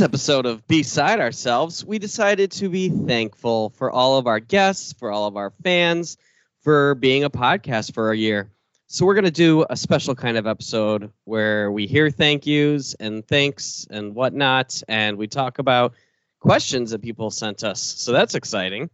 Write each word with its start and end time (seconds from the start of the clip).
This 0.00 0.06
episode 0.06 0.46
of 0.46 0.66
Beside 0.66 1.20
Ourselves, 1.20 1.84
we 1.84 1.98
decided 1.98 2.52
to 2.52 2.70
be 2.70 2.88
thankful 2.88 3.68
for 3.76 3.90
all 3.90 4.16
of 4.16 4.26
our 4.26 4.40
guests, 4.40 4.94
for 4.94 5.12
all 5.12 5.26
of 5.26 5.36
our 5.36 5.52
fans, 5.62 6.16
for 6.62 6.94
being 6.94 7.24
a 7.24 7.28
podcast 7.28 7.92
for 7.92 8.10
a 8.10 8.16
year. 8.16 8.50
So, 8.86 9.04
we're 9.04 9.12
going 9.12 9.26
to 9.26 9.30
do 9.30 9.66
a 9.68 9.76
special 9.76 10.14
kind 10.14 10.38
of 10.38 10.46
episode 10.46 11.12
where 11.24 11.70
we 11.70 11.86
hear 11.86 12.08
thank 12.08 12.46
yous 12.46 12.94
and 12.94 13.28
thanks 13.28 13.86
and 13.90 14.14
whatnot, 14.14 14.82
and 14.88 15.18
we 15.18 15.26
talk 15.26 15.58
about 15.58 15.92
questions 16.38 16.92
that 16.92 17.02
people 17.02 17.30
sent 17.30 17.62
us. 17.62 17.82
So, 17.82 18.10
that's 18.12 18.34
exciting. 18.34 18.88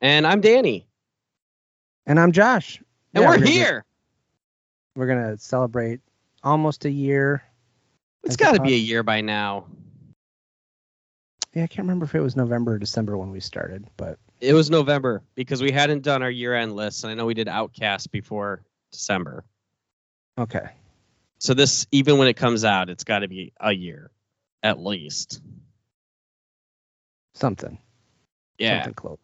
And 0.00 0.26
I'm 0.26 0.40
Danny. 0.40 0.88
And 2.04 2.18
I'm 2.18 2.32
Josh. 2.32 2.82
And 3.14 3.22
Yeah, 3.22 3.28
we're 3.28 3.38
gonna- 3.38 3.50
here. 3.50 3.84
We're 4.96 5.06
gonna 5.06 5.38
celebrate 5.38 6.00
almost 6.42 6.84
a 6.84 6.90
year. 6.90 7.44
It's 8.24 8.34
got 8.34 8.56
to 8.56 8.60
be 8.60 8.74
a 8.74 8.78
year 8.78 9.04
by 9.04 9.20
now. 9.20 9.66
Yeah, 11.54 11.64
I 11.64 11.66
can't 11.66 11.86
remember 11.86 12.04
if 12.04 12.14
it 12.14 12.20
was 12.20 12.36
November 12.36 12.74
or 12.74 12.78
December 12.78 13.16
when 13.16 13.30
we 13.30 13.40
started, 13.40 13.86
but 13.96 14.18
It 14.40 14.52
was 14.54 14.70
November 14.70 15.22
because 15.34 15.62
we 15.62 15.72
hadn't 15.72 16.02
done 16.02 16.22
our 16.22 16.30
year 16.30 16.54
end 16.54 16.76
list. 16.76 17.04
And 17.04 17.10
I 17.10 17.14
know 17.14 17.26
we 17.26 17.34
did 17.34 17.48
Outcast 17.48 18.10
before 18.12 18.62
December. 18.92 19.44
okay. 20.38 20.70
So 21.40 21.54
this, 21.54 21.86
even 21.92 22.18
when 22.18 22.26
it 22.26 22.34
comes 22.36 22.64
out, 22.64 22.90
it's 22.90 23.04
got 23.04 23.20
to 23.20 23.28
be 23.28 23.52
a 23.60 23.72
year, 23.72 24.10
at 24.62 24.80
least. 24.80 25.40
Something. 27.34 27.78
Yeah. 28.58 28.80
Something 28.80 28.94
close. 28.94 29.18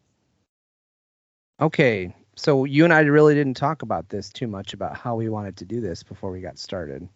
Okay. 1.59 2.15
So 2.37 2.63
you 2.63 2.85
and 2.85 2.93
I 2.93 3.01
really 3.01 3.35
didn't 3.35 3.55
talk 3.55 3.81
about 3.81 4.07
this 4.07 4.29
too 4.29 4.47
much 4.47 4.73
about 4.73 4.95
how 4.97 5.15
we 5.15 5.27
wanted 5.27 5.57
to 5.57 5.65
do 5.65 5.81
this 5.81 6.03
before 6.03 6.31
we 6.31 6.39
got 6.39 6.57
started. 6.57 7.07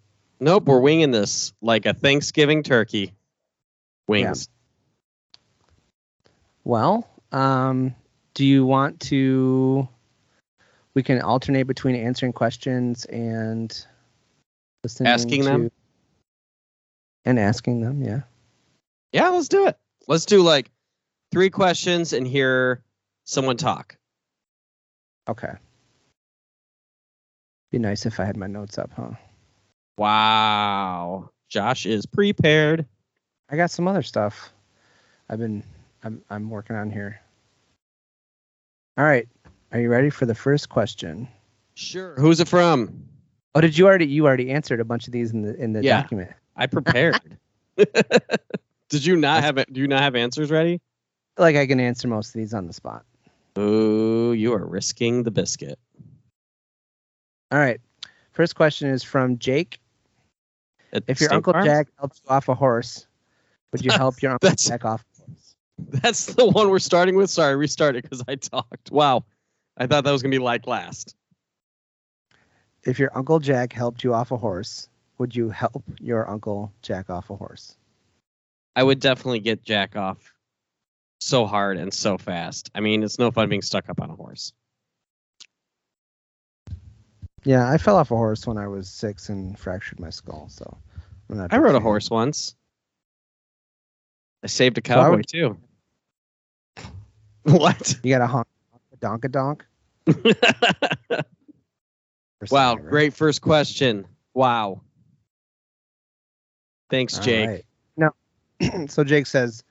Nope, 0.41 0.65
we're 0.65 0.79
winging 0.79 1.11
this 1.11 1.53
like 1.61 1.85
a 1.85 1.93
Thanksgiving 1.93 2.63
turkey. 2.63 3.13
Wings. 4.07 4.49
Well, 6.69 7.09
um, 7.31 7.95
do 8.35 8.45
you 8.45 8.63
want 8.63 8.99
to? 8.99 9.89
We 10.93 11.01
can 11.01 11.19
alternate 11.19 11.63
between 11.63 11.95
answering 11.95 12.31
questions 12.31 13.05
and 13.05 13.75
listening 14.83 15.11
Asking 15.11 15.45
them? 15.45 15.71
and 17.25 17.39
asking 17.39 17.81
them. 17.81 18.03
Yeah. 18.03 18.21
Yeah, 19.11 19.29
let's 19.29 19.47
do 19.47 19.65
it. 19.65 19.79
Let's 20.07 20.27
do 20.27 20.43
like 20.43 20.69
three 21.31 21.49
questions 21.49 22.13
and 22.13 22.27
hear 22.27 22.83
someone 23.23 23.57
talk. 23.57 23.97
Okay. 25.27 25.53
Be 27.71 27.79
nice 27.79 28.05
if 28.05 28.19
I 28.19 28.25
had 28.25 28.37
my 28.37 28.45
notes 28.45 28.77
up, 28.77 28.91
huh? 28.95 29.13
Wow. 29.97 31.31
Josh 31.49 31.87
is 31.87 32.05
prepared. 32.05 32.85
I 33.49 33.55
got 33.55 33.71
some 33.71 33.87
other 33.87 34.03
stuff. 34.03 34.51
I've 35.27 35.39
been 35.39 35.63
I'm 36.03 36.21
I'm 36.29 36.49
working 36.49 36.75
on 36.75 36.89
here. 36.91 37.19
All 38.97 39.05
right. 39.05 39.27
Are 39.71 39.79
you 39.79 39.89
ready 39.89 40.09
for 40.09 40.25
the 40.25 40.35
first 40.35 40.69
question? 40.69 41.27
Sure. 41.75 42.15
Who's 42.15 42.39
it 42.39 42.47
from? 42.47 43.03
Oh, 43.55 43.61
did 43.61 43.77
you 43.77 43.87
already 43.87 44.07
you 44.07 44.25
already 44.25 44.51
answered 44.51 44.79
a 44.79 44.85
bunch 44.85 45.07
of 45.07 45.13
these 45.13 45.31
in 45.31 45.41
the 45.41 45.55
in 45.55 45.73
the 45.73 45.83
Yeah. 45.83 46.01
document? 46.01 46.31
I 46.55 46.67
prepared. 46.67 47.19
Did 48.89 49.05
you 49.05 49.15
not 49.15 49.43
have? 49.43 49.55
Do 49.71 49.79
you 49.79 49.87
not 49.87 50.01
have 50.01 50.15
answers 50.15 50.51
ready? 50.51 50.81
Like 51.37 51.55
I 51.55 51.65
can 51.67 51.79
answer 51.79 52.07
most 52.07 52.29
of 52.29 52.33
these 52.33 52.53
on 52.53 52.67
the 52.67 52.73
spot. 52.73 53.05
Ooh, 53.57 54.33
you 54.33 54.53
are 54.53 54.65
risking 54.65 55.23
the 55.23 55.31
biscuit. 55.31 55.79
All 57.51 57.59
right. 57.59 57.79
First 58.33 58.55
question 58.55 58.89
is 58.89 59.03
from 59.03 59.37
Jake. 59.37 59.79
At 60.91 61.03
If 61.07 61.21
your 61.21 61.29
State 61.29 61.35
Uncle 61.37 61.53
Farm? 61.53 61.65
Jack 61.65 61.87
helps 61.99 62.21
you 62.23 62.29
off 62.29 62.49
a 62.49 62.55
horse, 62.55 63.05
would 63.71 63.85
you 63.85 63.91
help 63.91 64.21
your 64.21 64.33
Uncle 64.33 64.51
Jack 64.55 64.83
off 64.85 65.01
a 65.01 65.03
horse? 65.03 65.08
That's 66.01 66.25
the 66.27 66.45
one 66.45 66.69
we're 66.69 66.79
starting 66.79 67.15
with. 67.15 67.29
Sorry, 67.29 67.55
restart 67.55 67.95
it 67.95 68.03
because 68.03 68.23
I 68.27 68.35
talked. 68.35 68.91
Wow. 68.91 69.25
I 69.77 69.87
thought 69.87 70.03
that 70.03 70.11
was 70.11 70.21
gonna 70.21 70.31
be 70.31 70.39
like 70.39 70.67
last. 70.67 71.15
If 72.83 72.99
your 72.99 73.15
Uncle 73.17 73.39
Jack 73.39 73.73
helped 73.73 74.03
you 74.03 74.13
off 74.13 74.31
a 74.31 74.37
horse, 74.37 74.89
would 75.17 75.35
you 75.35 75.49
help 75.49 75.83
your 75.99 76.29
Uncle 76.29 76.73
Jack 76.81 77.09
off 77.09 77.29
a 77.29 77.35
horse? 77.35 77.75
I 78.75 78.83
would 78.83 78.99
definitely 78.99 79.39
get 79.39 79.63
Jack 79.63 79.95
off 79.95 80.33
so 81.19 81.45
hard 81.45 81.77
and 81.77 81.93
so 81.93 82.17
fast. 82.17 82.69
I 82.73 82.79
mean, 82.79 83.03
it's 83.03 83.19
no 83.19 83.31
fun 83.31 83.49
being 83.49 83.61
stuck 83.61 83.89
up 83.89 84.01
on 84.01 84.09
a 84.09 84.15
horse. 84.15 84.53
Yeah, 87.43 87.69
I 87.69 87.77
fell 87.77 87.97
off 87.97 88.11
a 88.11 88.15
horse 88.15 88.45
when 88.45 88.57
I 88.57 88.67
was 88.67 88.89
six 88.89 89.29
and 89.29 89.57
fractured 89.57 89.99
my 89.99 90.09
skull. 90.09 90.47
So 90.49 90.77
I'm 91.29 91.37
not. 91.37 91.53
I 91.53 91.57
rode 91.57 91.75
a 91.75 91.79
horse 91.79 92.09
once. 92.09 92.55
I 94.43 94.47
saved 94.47 94.77
a 94.77 94.81
So 94.81 94.93
cowboy 94.93 95.17
would- 95.17 95.27
too. 95.27 95.57
What? 97.43 97.99
You 98.03 98.13
got 98.13 98.21
a 98.21 98.27
honk, 98.27 98.47
a 98.93 98.97
donk, 98.97 99.25
a 99.25 99.29
donk. 99.29 99.65
wow, 102.51 102.75
great 102.75 103.13
first 103.13 103.41
question. 103.41 104.05
Wow. 104.33 104.81
Thanks, 106.89 107.17
Jake. 107.19 107.63
No. 107.97 108.11
so 108.87 109.03
Jake 109.03 109.25
says, 109.25 109.63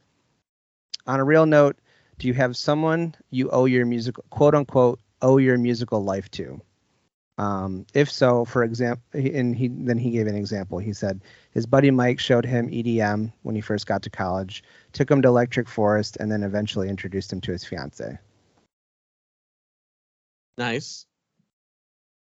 on 1.06 1.20
a 1.20 1.24
real 1.24 1.46
note, 1.46 1.76
do 2.18 2.26
you 2.28 2.34
have 2.34 2.56
someone 2.56 3.14
you 3.30 3.50
owe 3.50 3.64
your 3.66 3.86
musical 3.86 4.24
quote 4.30 4.54
unquote 4.54 5.00
owe 5.22 5.38
your 5.38 5.58
musical 5.58 6.02
life 6.02 6.30
to? 6.32 6.60
Um, 7.38 7.86
if 7.94 8.10
so, 8.10 8.44
for 8.44 8.64
example, 8.64 9.02
and 9.14 9.54
he 9.54 9.68
then 9.68 9.96
he 9.96 10.10
gave 10.10 10.26
an 10.26 10.34
example. 10.34 10.78
He 10.78 10.92
said 10.92 11.20
his 11.52 11.66
buddy 11.66 11.90
Mike 11.90 12.18
showed 12.18 12.44
him 12.44 12.68
EDM 12.68 13.32
when 13.42 13.54
he 13.54 13.60
first 13.60 13.86
got 13.86 14.02
to 14.02 14.10
college, 14.10 14.64
took 14.92 15.08
him 15.08 15.22
to 15.22 15.28
Electric 15.28 15.68
Forest, 15.68 16.16
and 16.18 16.30
then 16.30 16.42
eventually 16.42 16.88
introduced 16.88 17.32
him 17.32 17.40
to 17.42 17.52
his 17.52 17.64
fiance. 17.64 18.18
Nice. 20.58 21.06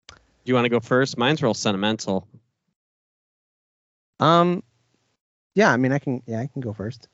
Do 0.10 0.16
you 0.46 0.54
want 0.54 0.66
to 0.66 0.70
go 0.70 0.80
first? 0.80 1.18
Mine's 1.18 1.42
real 1.42 1.56
sentimental. 1.56 2.28
Um, 4.20 4.62
yeah, 5.56 5.72
I 5.72 5.78
mean, 5.78 5.92
I 5.92 5.98
can, 5.98 6.22
yeah, 6.28 6.40
I 6.40 6.48
can 6.48 6.62
go 6.62 6.74
first. 6.74 7.08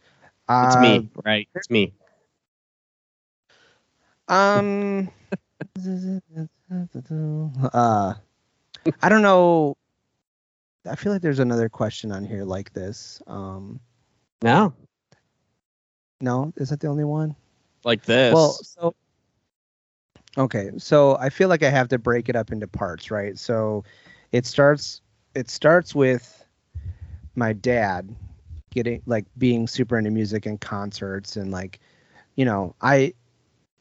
It's 0.50 0.76
Uh, 0.76 0.80
me, 0.82 1.10
right? 1.24 1.48
It's 1.56 1.70
me. 1.70 1.94
Um, 4.28 5.10
uh, 7.74 8.14
I 9.02 9.10
don't 9.10 9.22
know. 9.22 9.76
I 10.90 10.96
feel 10.96 11.12
like 11.12 11.22
there's 11.22 11.40
another 11.40 11.70
question 11.70 12.12
on 12.12 12.24
here 12.24 12.44
like 12.44 12.74
this. 12.74 13.22
Um, 13.28 13.80
No, 14.44 14.74
no, 16.22 16.54
is 16.58 16.70
that 16.70 16.80
the 16.80 16.88
only 16.88 17.04
one? 17.04 17.36
like 17.84 18.04
this. 18.04 18.34
Well, 18.34 18.52
so 18.52 18.96
okay, 20.38 20.72
so 20.78 21.18
I 21.18 21.30
feel 21.30 21.50
like 21.50 21.64
I 21.64 21.70
have 21.70 21.90
to 21.90 22.00
break 22.00 22.30
it 22.30 22.36
up 22.36 22.52
into 22.52 22.68
parts, 22.68 23.12
right? 23.12 23.38
So 23.38 23.84
it 24.32 24.46
starts 24.46 25.02
it 25.34 25.50
starts 25.50 25.96
with 25.96 26.44
my 27.36 27.54
dad 27.54 28.16
getting 28.72 29.02
like 29.06 29.26
being 29.38 29.68
super 29.68 29.98
into 29.98 30.12
music 30.12 30.46
and 30.46 30.60
concerts 30.60 31.36
and 31.36 31.52
like 31.52 31.80
you 32.36 32.46
know, 32.46 32.76
I 32.82 33.14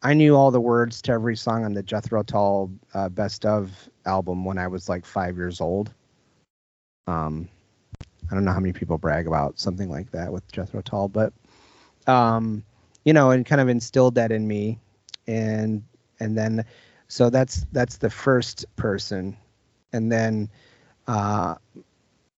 I 0.04 0.14
knew 0.14 0.36
all 0.36 0.50
the 0.50 0.60
words 0.60 1.02
to 1.02 1.12
every 1.12 1.36
song 1.36 1.64
on 1.64 1.72
the 1.72 1.82
Jethro 1.82 2.22
Tull 2.22 2.70
uh, 2.92 3.08
Best 3.08 3.46
of 3.46 3.72
album 4.04 4.44
when 4.44 4.58
I 4.58 4.68
was 4.68 4.88
like 4.88 5.06
5 5.06 5.36
years 5.36 5.60
old. 5.60 5.92
Um 7.06 7.48
I 8.30 8.34
don't 8.34 8.44
know 8.44 8.52
how 8.52 8.60
many 8.60 8.72
people 8.72 8.96
brag 8.96 9.26
about 9.26 9.58
something 9.58 9.90
like 9.90 10.10
that 10.12 10.32
with 10.32 10.50
Jethro 10.52 10.82
Tull, 10.82 11.08
but 11.08 11.32
um 12.06 12.64
you 13.04 13.12
know, 13.12 13.30
and 13.30 13.44
kind 13.44 13.60
of 13.60 13.68
instilled 13.68 14.14
that 14.16 14.32
in 14.32 14.46
me, 14.46 14.78
and 15.26 15.84
and 16.20 16.36
then 16.36 16.64
so 17.08 17.30
that's 17.30 17.66
that's 17.72 17.98
the 17.98 18.10
first 18.10 18.64
person, 18.76 19.36
and 19.92 20.10
then 20.10 20.50
uh, 21.06 21.56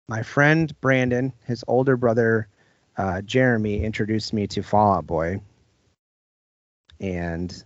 my 0.08 0.22
friend 0.22 0.78
Brandon, 0.80 1.32
his 1.46 1.64
older 1.68 1.96
brother 1.96 2.48
uh, 2.96 3.20
Jeremy, 3.22 3.84
introduced 3.84 4.32
me 4.32 4.46
to 4.48 4.62
Fall 4.62 4.94
Out 4.94 5.06
Boy, 5.06 5.40
and 7.00 7.64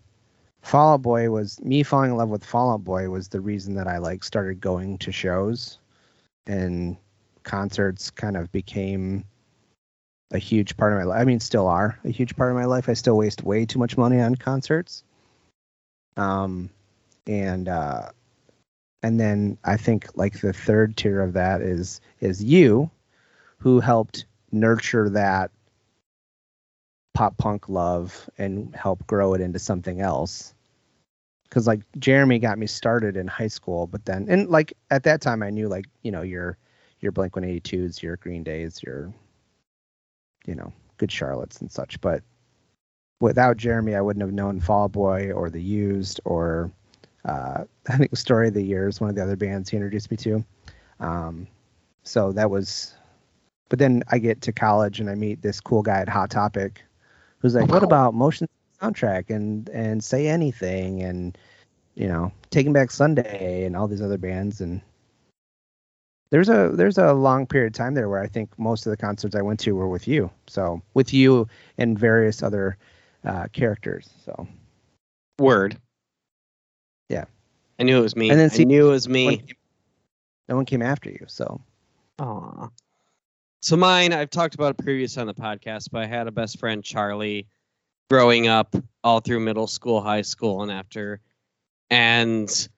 Fall 0.62 0.94
Out 0.94 1.02
Boy 1.02 1.30
was 1.30 1.60
me 1.62 1.82
falling 1.82 2.10
in 2.10 2.16
love 2.16 2.28
with 2.28 2.44
Fall 2.44 2.72
Out 2.72 2.84
Boy 2.84 3.08
was 3.10 3.28
the 3.28 3.40
reason 3.40 3.74
that 3.74 3.86
I 3.86 3.98
like 3.98 4.24
started 4.24 4.60
going 4.60 4.98
to 4.98 5.12
shows, 5.12 5.78
and 6.46 6.96
concerts 7.42 8.10
kind 8.10 8.36
of 8.36 8.50
became 8.52 9.24
a 10.30 10.38
huge 10.38 10.76
part 10.76 10.92
of 10.92 10.98
my 10.98 11.04
life. 11.04 11.20
I 11.20 11.24
mean, 11.24 11.40
still 11.40 11.66
are 11.66 11.98
a 12.04 12.10
huge 12.10 12.36
part 12.36 12.50
of 12.50 12.56
my 12.56 12.66
life. 12.66 12.88
I 12.88 12.94
still 12.94 13.16
waste 13.16 13.42
way 13.42 13.64
too 13.64 13.78
much 13.78 13.96
money 13.96 14.20
on 14.20 14.34
concerts. 14.34 15.04
Um, 16.16 16.70
and 17.26 17.68
uh, 17.68 18.10
and 19.02 19.18
then 19.18 19.58
I 19.64 19.76
think 19.76 20.08
like 20.16 20.40
the 20.40 20.52
third 20.52 20.96
tier 20.96 21.20
of 21.20 21.34
that 21.34 21.60
is 21.62 22.00
is 22.20 22.42
you, 22.42 22.90
who 23.58 23.80
helped 23.80 24.26
nurture 24.50 25.08
that 25.10 25.50
pop 27.18 27.36
punk 27.36 27.68
love 27.68 28.30
and 28.38 28.72
help 28.76 29.04
grow 29.08 29.34
it 29.34 29.40
into 29.40 29.58
something 29.58 30.00
else. 30.00 30.54
Because 31.42 31.66
like 31.66 31.80
Jeremy 31.98 32.38
got 32.38 32.60
me 32.60 32.68
started 32.68 33.16
in 33.16 33.26
high 33.26 33.48
school, 33.48 33.88
but 33.88 34.04
then 34.04 34.28
and 34.28 34.48
like 34.48 34.72
at 34.92 35.02
that 35.02 35.20
time 35.20 35.42
I 35.42 35.50
knew 35.50 35.66
like 35.66 35.86
you 36.02 36.12
know 36.12 36.22
your 36.22 36.56
your 37.00 37.10
Blink 37.10 37.34
One 37.34 37.44
Eighty 37.44 37.58
Twos, 37.58 38.00
your 38.00 38.18
Green 38.18 38.44
Days, 38.44 38.80
your 38.84 39.12
you 40.46 40.54
know, 40.54 40.72
Good 40.96 41.10
Charlottes 41.10 41.60
and 41.60 41.68
such. 41.68 42.00
But 42.00 42.22
without 43.20 43.56
Jeremy, 43.56 43.96
I 43.96 44.00
wouldn't 44.00 44.22
have 44.22 44.32
known 44.32 44.60
Fall 44.60 44.88
Boy 44.88 45.32
or 45.32 45.50
The 45.50 45.60
Used 45.60 46.20
or 46.24 46.70
uh, 47.24 47.64
I 47.88 47.96
think 47.96 48.16
Story 48.16 48.46
of 48.46 48.54
the 48.54 48.62
Year 48.62 48.86
is 48.86 49.00
one 49.00 49.10
of 49.10 49.16
the 49.16 49.24
other 49.24 49.34
bands 49.34 49.70
he 49.70 49.76
introduced 49.76 50.12
me 50.12 50.18
to. 50.18 50.44
Um, 51.00 51.48
so 52.04 52.30
that 52.34 52.48
was, 52.48 52.94
but 53.70 53.80
then 53.80 54.04
I 54.06 54.18
get 54.18 54.42
to 54.42 54.52
college 54.52 55.00
and 55.00 55.10
I 55.10 55.16
meet 55.16 55.42
this 55.42 55.60
cool 55.60 55.82
guy 55.82 55.98
at 55.98 56.08
Hot 56.08 56.30
Topic 56.30 56.84
who's 57.40 57.54
like, 57.54 57.68
what 57.70 57.82
about 57.82 58.14
motion 58.14 58.48
soundtrack 58.80 59.30
and, 59.34 59.68
and 59.70 60.02
say 60.02 60.28
anything 60.28 61.02
and, 61.02 61.36
you 61.94 62.06
know, 62.08 62.32
Taking 62.50 62.72
Back 62.72 62.90
Sunday 62.90 63.64
and 63.64 63.76
all 63.76 63.88
these 63.88 64.02
other 64.02 64.18
bands. 64.18 64.60
And 64.60 64.80
there's 66.30 66.48
a, 66.48 66.70
there's 66.74 66.98
a 66.98 67.12
long 67.12 67.46
period 67.46 67.68
of 67.68 67.72
time 67.72 67.94
there 67.94 68.08
where 68.08 68.22
I 68.22 68.26
think 68.28 68.56
most 68.58 68.86
of 68.86 68.90
the 68.90 68.96
concerts 68.96 69.34
I 69.34 69.42
went 69.42 69.60
to 69.60 69.72
were 69.74 69.88
with 69.88 70.06
you. 70.06 70.30
So 70.46 70.82
with 70.94 71.12
you 71.12 71.48
and 71.78 71.98
various 71.98 72.42
other 72.42 72.76
uh, 73.24 73.46
characters. 73.52 74.10
So 74.24 74.46
Word. 75.38 75.76
Yeah. 77.08 77.24
I 77.78 77.84
knew 77.84 77.98
it 77.98 78.02
was 78.02 78.16
me. 78.16 78.30
And 78.30 78.38
then 78.38 78.50
I 78.50 78.54
see- 78.54 78.64
knew 78.64 78.88
it 78.88 78.92
was 78.92 79.08
me. 79.08 79.42
no 80.48 80.56
one 80.56 80.64
came 80.66 80.82
after 80.82 81.10
you. 81.10 81.24
So 81.28 81.60
Aw. 82.20 82.68
So 83.60 83.76
mine, 83.76 84.12
I've 84.12 84.30
talked 84.30 84.54
about 84.54 84.78
it 84.78 84.84
previous 84.84 85.18
on 85.18 85.26
the 85.26 85.34
podcast, 85.34 85.88
but 85.90 86.02
I 86.02 86.06
had 86.06 86.28
a 86.28 86.30
best 86.32 86.60
friend 86.60 86.82
Charlie 86.82 87.48
growing 88.08 88.46
up 88.46 88.74
all 89.02 89.20
through 89.20 89.40
middle 89.40 89.66
school, 89.66 90.00
high 90.00 90.22
school, 90.22 90.62
and 90.62 90.70
after. 90.70 91.20
And 91.90 92.68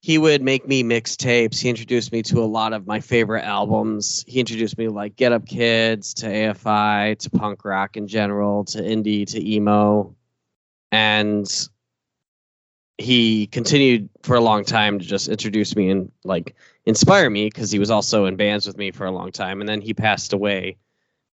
he 0.00 0.16
would 0.16 0.42
make 0.42 0.68
me 0.68 0.84
mixtapes. 0.84 1.60
He 1.60 1.68
introduced 1.68 2.12
me 2.12 2.22
to 2.24 2.38
a 2.40 2.46
lot 2.46 2.72
of 2.72 2.86
my 2.86 3.00
favorite 3.00 3.42
albums. 3.42 4.24
He 4.28 4.38
introduced 4.38 4.78
me 4.78 4.84
to 4.84 4.92
like 4.92 5.16
Get 5.16 5.32
Up 5.32 5.46
Kids, 5.46 6.14
to 6.14 6.26
AFI, 6.26 7.18
to 7.18 7.30
punk 7.30 7.64
rock 7.64 7.96
in 7.96 8.06
general, 8.06 8.64
to 8.66 8.78
indie, 8.78 9.26
to 9.32 9.44
emo. 9.44 10.14
And 10.92 11.68
he 12.96 13.48
continued 13.48 14.08
for 14.22 14.36
a 14.36 14.40
long 14.40 14.64
time 14.64 14.98
to 14.98 15.04
just 15.04 15.28
introduce 15.28 15.74
me 15.74 15.90
and 15.90 16.12
like 16.24 16.54
inspire 16.88 17.28
me 17.28 17.44
because 17.44 17.70
he 17.70 17.78
was 17.78 17.90
also 17.90 18.24
in 18.24 18.36
bands 18.36 18.66
with 18.66 18.78
me 18.78 18.90
for 18.90 19.04
a 19.04 19.10
long 19.10 19.30
time 19.30 19.60
and 19.60 19.68
then 19.68 19.82
he 19.82 19.92
passed 19.92 20.32
away 20.32 20.78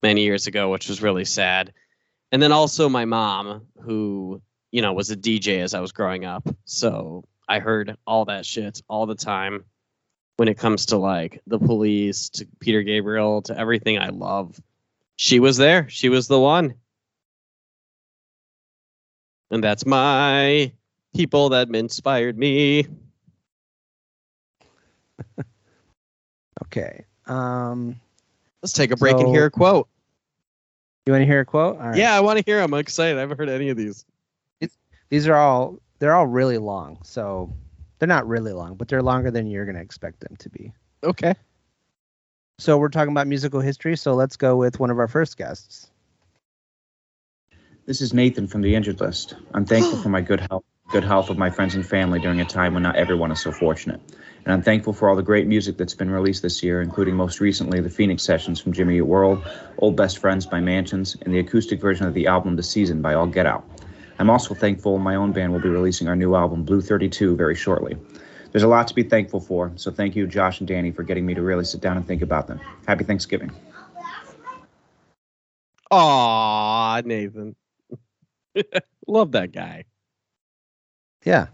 many 0.02 0.24
years 0.24 0.48
ago 0.48 0.68
which 0.68 0.88
was 0.88 1.00
really 1.00 1.24
sad. 1.24 1.72
And 2.32 2.42
then 2.42 2.50
also 2.50 2.88
my 2.88 3.04
mom 3.04 3.68
who 3.80 4.42
you 4.72 4.82
know 4.82 4.92
was 4.92 5.12
a 5.12 5.16
dj 5.16 5.60
as 5.60 5.72
i 5.72 5.78
was 5.78 5.92
growing 5.92 6.24
up. 6.24 6.48
So 6.64 7.22
i 7.48 7.60
heard 7.60 7.96
all 8.04 8.24
that 8.24 8.44
shit 8.44 8.82
all 8.88 9.06
the 9.06 9.14
time 9.14 9.64
when 10.36 10.48
it 10.48 10.58
comes 10.58 10.86
to 10.86 10.96
like 10.96 11.40
the 11.46 11.60
police 11.60 12.30
to 12.30 12.48
peter 12.58 12.82
gabriel 12.82 13.42
to 13.42 13.56
everything 13.56 13.96
i 13.96 14.08
love. 14.08 14.60
She 15.14 15.38
was 15.38 15.56
there. 15.56 15.88
She 15.88 16.08
was 16.08 16.26
the 16.26 16.40
one. 16.40 16.74
And 19.52 19.62
that's 19.62 19.86
my 19.86 20.72
people 21.14 21.50
that 21.50 21.72
inspired 21.72 22.36
me 22.36 22.88
okay. 26.62 27.04
Um, 27.26 28.00
let's 28.62 28.72
take 28.72 28.90
a 28.90 28.96
break 28.96 29.16
and 29.16 29.28
hear 29.28 29.46
a 29.46 29.50
quote 29.50 29.88
you 31.06 31.12
want 31.12 31.22
to 31.22 31.26
hear 31.26 31.40
a 31.40 31.44
quote? 31.44 31.78
All 31.78 31.88
right. 31.88 31.98
Yeah, 31.98 32.14
I 32.14 32.20
want 32.20 32.38
to 32.38 32.44
hear. 32.44 32.60
'em. 32.60 32.72
I'm 32.72 32.80
excited. 32.80 33.18
I 33.18 33.20
haven't 33.20 33.38
heard 33.38 33.48
any 33.48 33.68
of 33.68 33.76
these. 33.76 34.04
These 35.10 35.28
are 35.28 35.34
all 35.34 35.78
they're 35.98 36.14
all 36.14 36.26
really 36.26 36.58
long. 36.58 36.98
So 37.02 37.52
they're 37.98 38.08
not 38.08 38.26
really 38.26 38.52
long, 38.52 38.74
but 38.74 38.88
they're 38.88 39.02
longer 39.02 39.30
than 39.30 39.46
you're 39.46 39.66
gonna 39.66 39.80
expect 39.80 40.20
them 40.20 40.34
to 40.38 40.48
be. 40.48 40.72
Okay. 41.04 41.34
So 42.58 42.78
we're 42.78 42.88
talking 42.88 43.12
about 43.12 43.26
musical 43.26 43.60
history. 43.60 43.96
So 43.96 44.14
let's 44.14 44.36
go 44.36 44.56
with 44.56 44.80
one 44.80 44.90
of 44.90 44.98
our 44.98 45.08
first 45.08 45.36
guests. 45.36 45.90
This 47.84 48.00
is 48.00 48.14
Nathan 48.14 48.46
from 48.46 48.62
the 48.62 48.74
Injured 48.74 49.00
List. 49.00 49.36
I'm 49.52 49.66
thankful 49.66 50.00
for 50.00 50.08
my 50.08 50.22
good 50.22 50.40
health, 50.40 50.64
good 50.90 51.04
health 51.04 51.28
of 51.28 51.36
my 51.36 51.50
friends 51.50 51.74
and 51.74 51.84
family 51.86 52.18
during 52.18 52.40
a 52.40 52.44
time 52.46 52.72
when 52.72 52.82
not 52.82 52.96
everyone 52.96 53.30
is 53.30 53.40
so 53.40 53.52
fortunate. 53.52 54.00
And 54.44 54.52
I'm 54.52 54.62
thankful 54.62 54.92
for 54.92 55.08
all 55.08 55.16
the 55.16 55.22
great 55.22 55.46
music 55.46 55.78
that's 55.78 55.94
been 55.94 56.10
released 56.10 56.42
this 56.42 56.62
year, 56.62 56.82
including 56.82 57.14
most 57.14 57.40
recently 57.40 57.80
the 57.80 57.88
Phoenix 57.88 58.22
Sessions 58.22 58.60
from 58.60 58.72
Jimmy 58.72 58.98
Eat 58.98 59.02
World, 59.02 59.42
Old 59.78 59.96
Best 59.96 60.18
Friends 60.18 60.44
by 60.44 60.60
Mansions, 60.60 61.16
and 61.22 61.32
the 61.32 61.38
acoustic 61.38 61.80
version 61.80 62.06
of 62.06 62.12
the 62.12 62.26
album 62.26 62.56
The 62.56 62.62
Season 62.62 63.00
by 63.00 63.14
All 63.14 63.26
Get 63.26 63.46
Out. 63.46 63.64
I'm 64.18 64.28
also 64.28 64.54
thankful 64.54 64.98
my 64.98 65.14
own 65.14 65.32
band 65.32 65.52
will 65.52 65.60
be 65.60 65.70
releasing 65.70 66.08
our 66.08 66.16
new 66.16 66.34
album 66.34 66.62
Blue 66.62 66.82
32 66.82 67.36
very 67.36 67.54
shortly. 67.54 67.96
There's 68.52 68.62
a 68.62 68.68
lot 68.68 68.86
to 68.88 68.94
be 68.94 69.02
thankful 69.02 69.40
for, 69.40 69.72
so 69.76 69.90
thank 69.90 70.14
you, 70.14 70.26
Josh 70.26 70.60
and 70.60 70.68
Danny, 70.68 70.92
for 70.92 71.02
getting 71.02 71.26
me 71.26 71.34
to 71.34 71.42
really 71.42 71.64
sit 71.64 71.80
down 71.80 71.96
and 71.96 72.06
think 72.06 72.22
about 72.22 72.46
them. 72.46 72.60
Happy 72.86 73.02
Thanksgiving. 73.02 73.50
Aw, 75.90 77.02
Nathan. 77.04 77.56
Love 79.08 79.32
that 79.32 79.52
guy. 79.52 79.84
Yeah. 81.24 81.48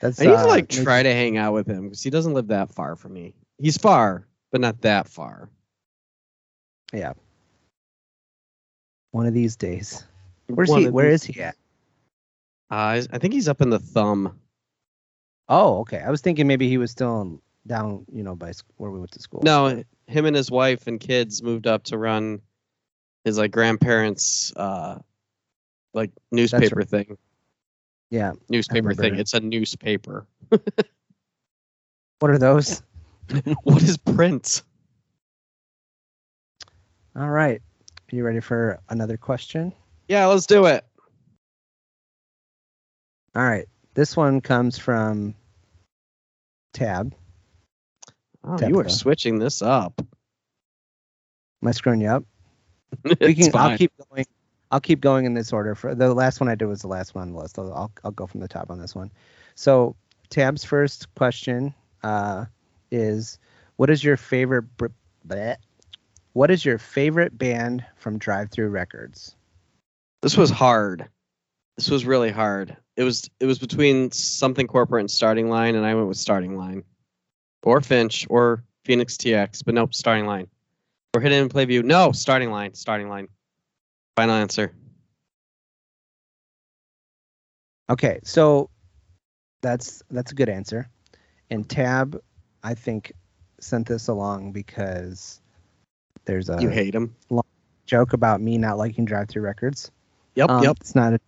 That's 0.00 0.20
I 0.20 0.24
need 0.24 0.32
uh, 0.32 0.42
to 0.42 0.48
like 0.48 0.68
try 0.68 1.02
to 1.02 1.12
hang 1.12 1.36
out 1.36 1.52
with 1.52 1.66
him 1.66 1.84
because 1.84 2.02
he 2.02 2.10
doesn't 2.10 2.32
live 2.32 2.48
that 2.48 2.72
far 2.72 2.96
from 2.96 3.12
me. 3.12 3.34
He's 3.58 3.76
far, 3.76 4.26
but 4.50 4.60
not 4.60 4.80
that 4.82 5.08
far. 5.08 5.50
Yeah. 6.92 7.12
One 9.12 9.26
of 9.26 9.34
these 9.34 9.56
days. 9.56 10.04
Where's 10.46 10.70
One 10.70 10.82
he? 10.82 10.88
Where 10.88 11.10
is 11.10 11.22
he 11.22 11.40
at? 11.42 11.56
Uh, 12.70 13.02
I 13.10 13.18
think 13.18 13.34
he's 13.34 13.48
up 13.48 13.60
in 13.60 13.70
the 13.70 13.78
thumb. 13.78 14.38
Oh, 15.48 15.80
okay. 15.80 15.98
I 16.00 16.10
was 16.10 16.20
thinking 16.20 16.46
maybe 16.46 16.68
he 16.68 16.78
was 16.78 16.90
still 16.90 17.42
down, 17.66 18.06
you 18.12 18.22
know, 18.22 18.36
by 18.36 18.52
where 18.76 18.90
we 18.90 19.00
went 19.00 19.10
to 19.12 19.20
school. 19.20 19.42
No, 19.44 19.82
him 20.06 20.26
and 20.26 20.36
his 20.36 20.50
wife 20.50 20.86
and 20.86 20.98
kids 20.98 21.42
moved 21.42 21.66
up 21.66 21.84
to 21.84 21.98
run 21.98 22.40
his 23.24 23.36
like 23.36 23.50
grandparents' 23.50 24.52
uh 24.56 25.00
like 25.92 26.10
newspaper 26.30 26.84
thing. 26.84 27.18
Yeah. 28.10 28.32
Newspaper 28.48 28.94
thing. 28.94 29.16
It's 29.16 29.34
a 29.34 29.40
newspaper. 29.40 30.26
What 32.18 32.30
are 32.30 32.38
those? 32.38 32.82
what 33.62 33.82
is 33.82 33.96
print? 33.96 34.62
All 37.16 37.28
right. 37.28 37.62
Are 38.12 38.16
you 38.16 38.24
ready 38.24 38.40
for 38.40 38.78
another 38.88 39.16
question? 39.16 39.72
Yeah, 40.08 40.26
let's 40.26 40.46
do 40.46 40.66
it. 40.66 40.84
All 43.34 43.42
right. 43.42 43.66
This 43.94 44.16
one 44.16 44.40
comes 44.40 44.76
from 44.76 45.34
Tab. 46.74 47.14
Oh, 48.42 48.58
you 48.66 48.78
are 48.80 48.88
switching 48.88 49.38
this 49.38 49.62
up. 49.62 50.00
Am 51.62 51.68
I 51.68 51.72
screwing 51.72 52.00
you 52.00 52.08
up? 52.08 52.24
We 53.20 53.34
can, 53.34 53.54
I'll 53.54 53.78
keep 53.78 53.92
going. 54.10 54.26
I'll 54.70 54.80
keep 54.80 55.00
going 55.00 55.24
in 55.24 55.34
this 55.34 55.52
order. 55.52 55.74
For 55.74 55.94
the 55.94 56.14
last 56.14 56.40
one 56.40 56.48
I 56.48 56.54
did 56.54 56.66
was 56.66 56.82
the 56.82 56.88
last 56.88 57.14
one 57.14 57.22
on 57.22 57.32
the 57.32 57.38
list. 57.38 57.58
I'll 57.58 57.72
I'll, 57.72 57.92
I'll 58.04 58.10
go 58.10 58.26
from 58.26 58.40
the 58.40 58.48
top 58.48 58.70
on 58.70 58.78
this 58.78 58.94
one. 58.94 59.10
So 59.54 59.96
Tab's 60.28 60.64
first 60.64 61.12
question 61.14 61.74
uh, 62.02 62.46
is, 62.90 63.38
what 63.76 63.90
is 63.90 64.02
your 64.02 64.16
favorite? 64.16 64.62
br- 64.76 64.86
bleh. 65.26 65.56
What 66.32 66.50
is 66.50 66.64
your 66.64 66.78
favorite 66.78 67.36
band 67.36 67.84
from 67.96 68.18
Drive 68.18 68.50
Through 68.50 68.68
Records? 68.68 69.34
This 70.22 70.36
was 70.36 70.50
hard. 70.50 71.08
This 71.76 71.90
was 71.90 72.04
really 72.04 72.30
hard. 72.30 72.76
It 72.96 73.04
was 73.04 73.28
it 73.40 73.46
was 73.46 73.58
between 73.58 74.12
something 74.12 74.66
corporate 74.66 75.00
and 75.00 75.10
starting 75.10 75.48
line, 75.48 75.74
and 75.74 75.84
I 75.84 75.94
went 75.94 76.08
with 76.08 76.18
starting 76.18 76.56
line, 76.56 76.84
or 77.62 77.80
Finch, 77.80 78.26
or 78.28 78.62
Phoenix 78.84 79.16
TX, 79.16 79.64
but 79.64 79.74
nope, 79.74 79.94
starting 79.94 80.26
line, 80.26 80.46
or 81.14 81.20
Hidden 81.20 81.42
in 81.42 81.48
Plain 81.48 81.68
View. 81.68 81.82
No, 81.82 82.12
starting 82.12 82.50
line, 82.50 82.74
starting 82.74 83.08
line. 83.08 83.28
Final 84.20 84.34
answer. 84.34 84.70
Okay, 87.88 88.20
so 88.22 88.68
that's 89.62 90.02
that's 90.10 90.32
a 90.32 90.34
good 90.34 90.50
answer. 90.50 90.90
And 91.48 91.66
Tab, 91.66 92.20
I 92.62 92.74
think, 92.74 93.14
sent 93.60 93.88
this 93.88 94.08
along 94.08 94.52
because 94.52 95.40
there's 96.26 96.50
a 96.50 96.58
you 96.60 96.68
hate 96.68 96.94
him. 96.94 97.16
joke 97.86 98.12
about 98.12 98.42
me 98.42 98.58
not 98.58 98.76
liking 98.76 99.06
Drive 99.06 99.30
Through 99.30 99.40
Records. 99.44 99.90
Yep, 100.34 100.50
Um, 100.50 100.64
yep. 100.64 100.76
It's 100.82 100.94
not 100.94 101.14
a, 101.14 101.20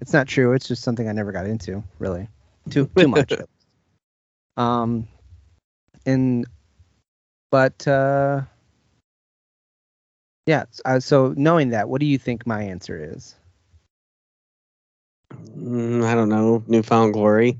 it's 0.00 0.14
not 0.14 0.26
true. 0.26 0.54
It's 0.54 0.66
just 0.66 0.82
something 0.82 1.06
I 1.06 1.12
never 1.12 1.32
got 1.32 1.44
into, 1.46 1.84
really. 1.98 2.28
Too 2.70 2.88
too 2.96 3.08
much. 3.08 3.30
um, 4.56 5.06
and 6.06 6.46
but 7.50 7.86
uh, 7.86 8.40
yeah. 10.48 10.64
Uh, 10.84 11.00
so 11.00 11.34
knowing 11.36 11.70
that, 11.70 11.88
what 11.90 12.00
do 12.00 12.06
you 12.06 12.18
think 12.18 12.46
my 12.46 12.62
answer 12.64 13.12
is? 13.14 13.36
Mm, 15.56 16.04
I 16.04 16.14
don't 16.14 16.30
know. 16.30 16.64
Newfound 16.66 17.12
glory. 17.12 17.58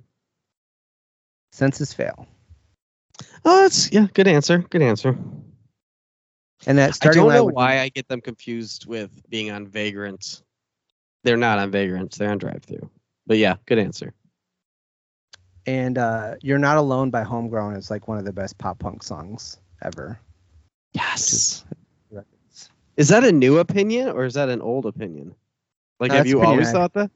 Senses 1.52 1.92
Fail. 1.92 2.26
Oh, 3.45 3.62
that's 3.62 3.92
yeah. 3.92 4.07
Good 4.14 4.28
answer. 4.28 4.59
Good 4.59 4.83
answer. 4.83 5.16
And 6.66 6.78
that 6.78 6.99
I 7.02 7.09
don't 7.11 7.28
know 7.28 7.45
would 7.45 7.54
why 7.54 7.80
I 7.80 7.88
get 7.90 8.09
them 8.09 8.21
confused 8.21 8.87
with 8.87 9.11
being 9.28 9.50
on 9.50 9.66
Vagrant. 9.66 10.42
They're 11.25 11.37
not 11.37 11.59
on 11.59 11.71
Vagrant. 11.71 12.12
They're 12.12 12.30
on 12.30 12.38
Drive 12.38 12.64
Through. 12.64 12.90
But 13.26 13.38
yeah, 13.38 13.57
good 13.66 13.78
answer. 13.78 14.14
and 15.66 15.99
uh, 15.99 16.37
"You're 16.42 16.59
Not 16.59 16.78
Alone" 16.78 17.11
by 17.11 17.23
Homegrown 17.23 17.76
is 17.76 17.90
like 17.90 18.09
one 18.09 18.18
of 18.18 18.25
the 18.25 18.33
best 18.33 18.59
pop 18.59 18.78
punk 18.78 19.02
songs 19.02 19.59
ever. 19.83 20.18
Yes. 20.95 21.64
Is 22.99 23.09
that 23.09 23.23
a 23.23 23.31
new 23.31 23.59
opinion 23.59 24.09
or 24.09 24.25
is 24.25 24.35
that 24.35 24.49
an 24.49 24.61
old 24.61 24.85
opinion? 24.85 25.37
Like, 26.00 26.11
No, 26.11 26.17
have 26.17 26.26
you 26.26 26.43
always 26.43 26.73
thought 26.73 26.93
that? 26.95 27.12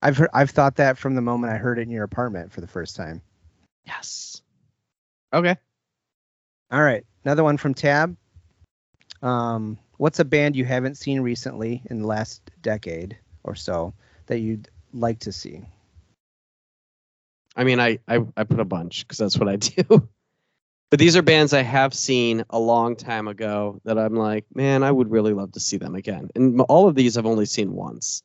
I've 0.00 0.16
heard, 0.16 0.30
I've 0.32 0.50
thought 0.50 0.76
that 0.76 0.96
from 0.96 1.14
the 1.14 1.20
moment 1.20 1.52
I 1.52 1.58
heard 1.58 1.78
it 1.78 1.82
in 1.82 1.90
your 1.90 2.04
apartment 2.04 2.52
for 2.52 2.62
the 2.62 2.66
first 2.66 2.96
time. 2.96 3.20
Yes. 3.84 4.40
Okay. 5.30 5.56
All 6.70 6.82
right, 6.82 7.04
another 7.24 7.44
one 7.44 7.58
from 7.58 7.74
Tab. 7.74 8.16
Um, 9.20 9.78
what's 9.98 10.20
a 10.20 10.24
band 10.24 10.56
you 10.56 10.64
haven't 10.64 10.96
seen 10.96 11.20
recently 11.20 11.82
in 11.90 12.00
the 12.00 12.06
last 12.06 12.50
decade 12.62 13.18
or 13.44 13.54
so 13.54 13.92
that 14.24 14.38
you'd 14.38 14.70
like 14.94 15.18
to 15.20 15.32
see? 15.32 15.62
I 17.54 17.64
mean, 17.64 17.78
I 17.78 17.98
I, 18.08 18.24
I 18.36 18.44
put 18.44 18.60
a 18.60 18.64
bunch 18.64 19.06
because 19.06 19.18
that's 19.18 19.36
what 19.36 19.48
I 19.50 19.56
do. 19.56 20.08
But 20.90 21.00
these 21.00 21.16
are 21.16 21.22
bands 21.22 21.52
I 21.52 21.62
have 21.62 21.94
seen 21.94 22.44
a 22.50 22.58
long 22.58 22.94
time 22.94 23.26
ago 23.26 23.80
that 23.84 23.98
I'm 23.98 24.14
like, 24.14 24.44
man, 24.54 24.84
I 24.84 24.92
would 24.92 25.10
really 25.10 25.32
love 25.32 25.52
to 25.52 25.60
see 25.60 25.78
them 25.78 25.96
again. 25.96 26.30
And 26.36 26.60
all 26.62 26.86
of 26.86 26.94
these 26.94 27.16
I've 27.16 27.26
only 27.26 27.46
seen 27.46 27.72
once. 27.72 28.22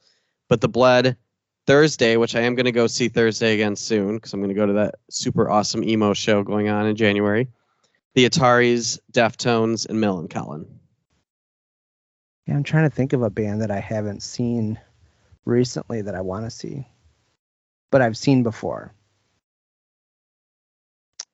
But 0.48 0.62
the 0.62 0.70
Bled 0.70 1.18
Thursday, 1.66 2.18
which 2.18 2.36
I 2.36 2.42
am 2.42 2.56
going 2.56 2.66
to 2.66 2.72
go 2.72 2.88
see 2.88 3.08
Thursday 3.08 3.54
again 3.54 3.76
soon 3.76 4.16
because 4.16 4.34
I'm 4.34 4.42
going 4.42 4.50
to 4.50 4.56
go 4.56 4.68
to 4.68 4.74
that 4.74 4.96
super 5.10 5.50
awesome 5.50 5.84
emo 5.84 6.14
show 6.14 6.44
going 6.44 6.70
on 6.70 6.86
in 6.86 6.96
January. 6.96 7.48
The 8.14 8.30
Ataris, 8.30 9.00
Deftones, 9.12 9.88
and 9.88 9.98
Millencolin. 9.98 10.66
Yeah, 12.46 12.56
I'm 12.56 12.64
trying 12.64 12.90
to 12.90 12.96
think 12.96 13.14
of 13.14 13.24
a 13.24 13.30
band 13.30 13.62
that 13.62 13.72
I 13.72 13.80
haven't 13.80 14.22
seen 14.22 14.80
recently 15.46 16.02
that 16.02 16.16
I 16.16 16.22
want 16.22 16.46
to 16.46 16.52
see, 16.52 16.88
but 17.90 18.02
I've 18.02 18.18
seen 18.18 18.44
before. 18.44 18.94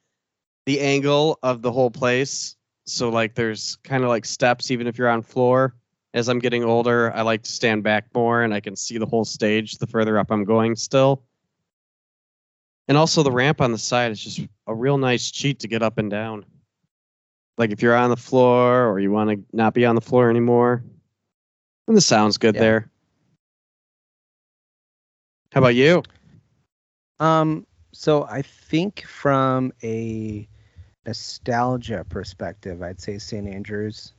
the 0.67 0.81
angle 0.81 1.39
of 1.43 1.63
the 1.63 1.71
whole 1.73 1.91
place. 1.91 2.57
So 2.87 3.09
like 3.11 3.35
there's 3.35 3.77
kind 3.85 4.03
of 4.03 4.09
like 4.09 4.25
steps 4.25 4.71
even 4.71 4.87
if 4.87 4.99
you're 4.99 5.09
on 5.09 5.23
floor. 5.23 5.75
As 6.13 6.29
I'm 6.29 6.39
getting 6.39 6.63
older, 6.65 7.13
I 7.13 7.23
like 7.23 7.43
to 7.43 7.51
stand 7.51 7.83
back 7.83 8.07
more 8.15 8.43
and 8.43 8.55
I 8.55 8.61
can 8.61 8.77
see 8.77 8.99
the 8.99 9.07
whole 9.07 9.25
stage 9.25 9.79
the 9.79 9.87
further 9.87 10.19
up 10.19 10.31
I'm 10.31 10.45
going 10.45 10.77
still. 10.77 11.23
And 12.87 12.97
also 12.97 13.23
the 13.23 13.33
ramp 13.33 13.61
on 13.61 13.73
the 13.73 13.79
side 13.79 14.13
is 14.13 14.21
just 14.23 14.41
a 14.67 14.75
real 14.75 14.97
nice 14.99 15.31
cheat 15.31 15.61
to 15.61 15.69
get 15.69 15.83
up 15.83 15.99
and 15.99 16.11
down. 16.11 16.45
Like 17.59 17.71
if 17.71 17.83
you're 17.83 17.97
on 17.97 18.11
the 18.11 18.17
floor 18.17 18.87
or 18.89 19.01
you 19.01 19.11
want 19.11 19.31
to 19.31 19.57
not 19.57 19.75
be 19.75 19.87
on 19.87 19.95
the 19.95 20.01
floor 20.01 20.31
anymore. 20.31 20.85
And 21.87 21.97
the 21.97 22.01
sound's 22.01 22.39
good 22.39 22.55
Yeah. 22.55 22.61
there. 22.61 22.91
How 25.53 25.61
about 25.61 25.75
you? 25.75 26.03
Um, 27.21 27.67
so 27.93 28.25
I 28.25 28.43
think 28.43 29.05
from 29.07 29.73
a 29.83 30.49
nostalgia 31.07 32.05
perspective, 32.09 32.83
I'd 32.83 33.01
say 33.01 33.19
St. 33.19 33.47
Andrews. 33.47 34.13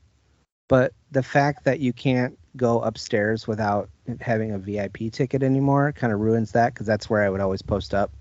But 0.67 0.93
the 1.11 1.23
fact 1.23 1.63
that 1.65 1.79
you 1.79 1.93
can't 1.93 2.37
go 2.55 2.79
upstairs 2.81 3.47
without 3.47 3.89
having 4.21 4.51
a 4.51 4.57
VIP 4.57 5.11
ticket 5.11 5.43
anymore 5.43 5.91
kind 5.91 6.13
of 6.13 6.19
ruins 6.19 6.51
that 6.53 6.73
because 6.73 6.87
that's 6.87 7.09
where 7.09 7.23
I 7.23 7.29
would 7.29 7.41
always 7.41 7.61
post 7.61 7.93
up. 7.93 8.11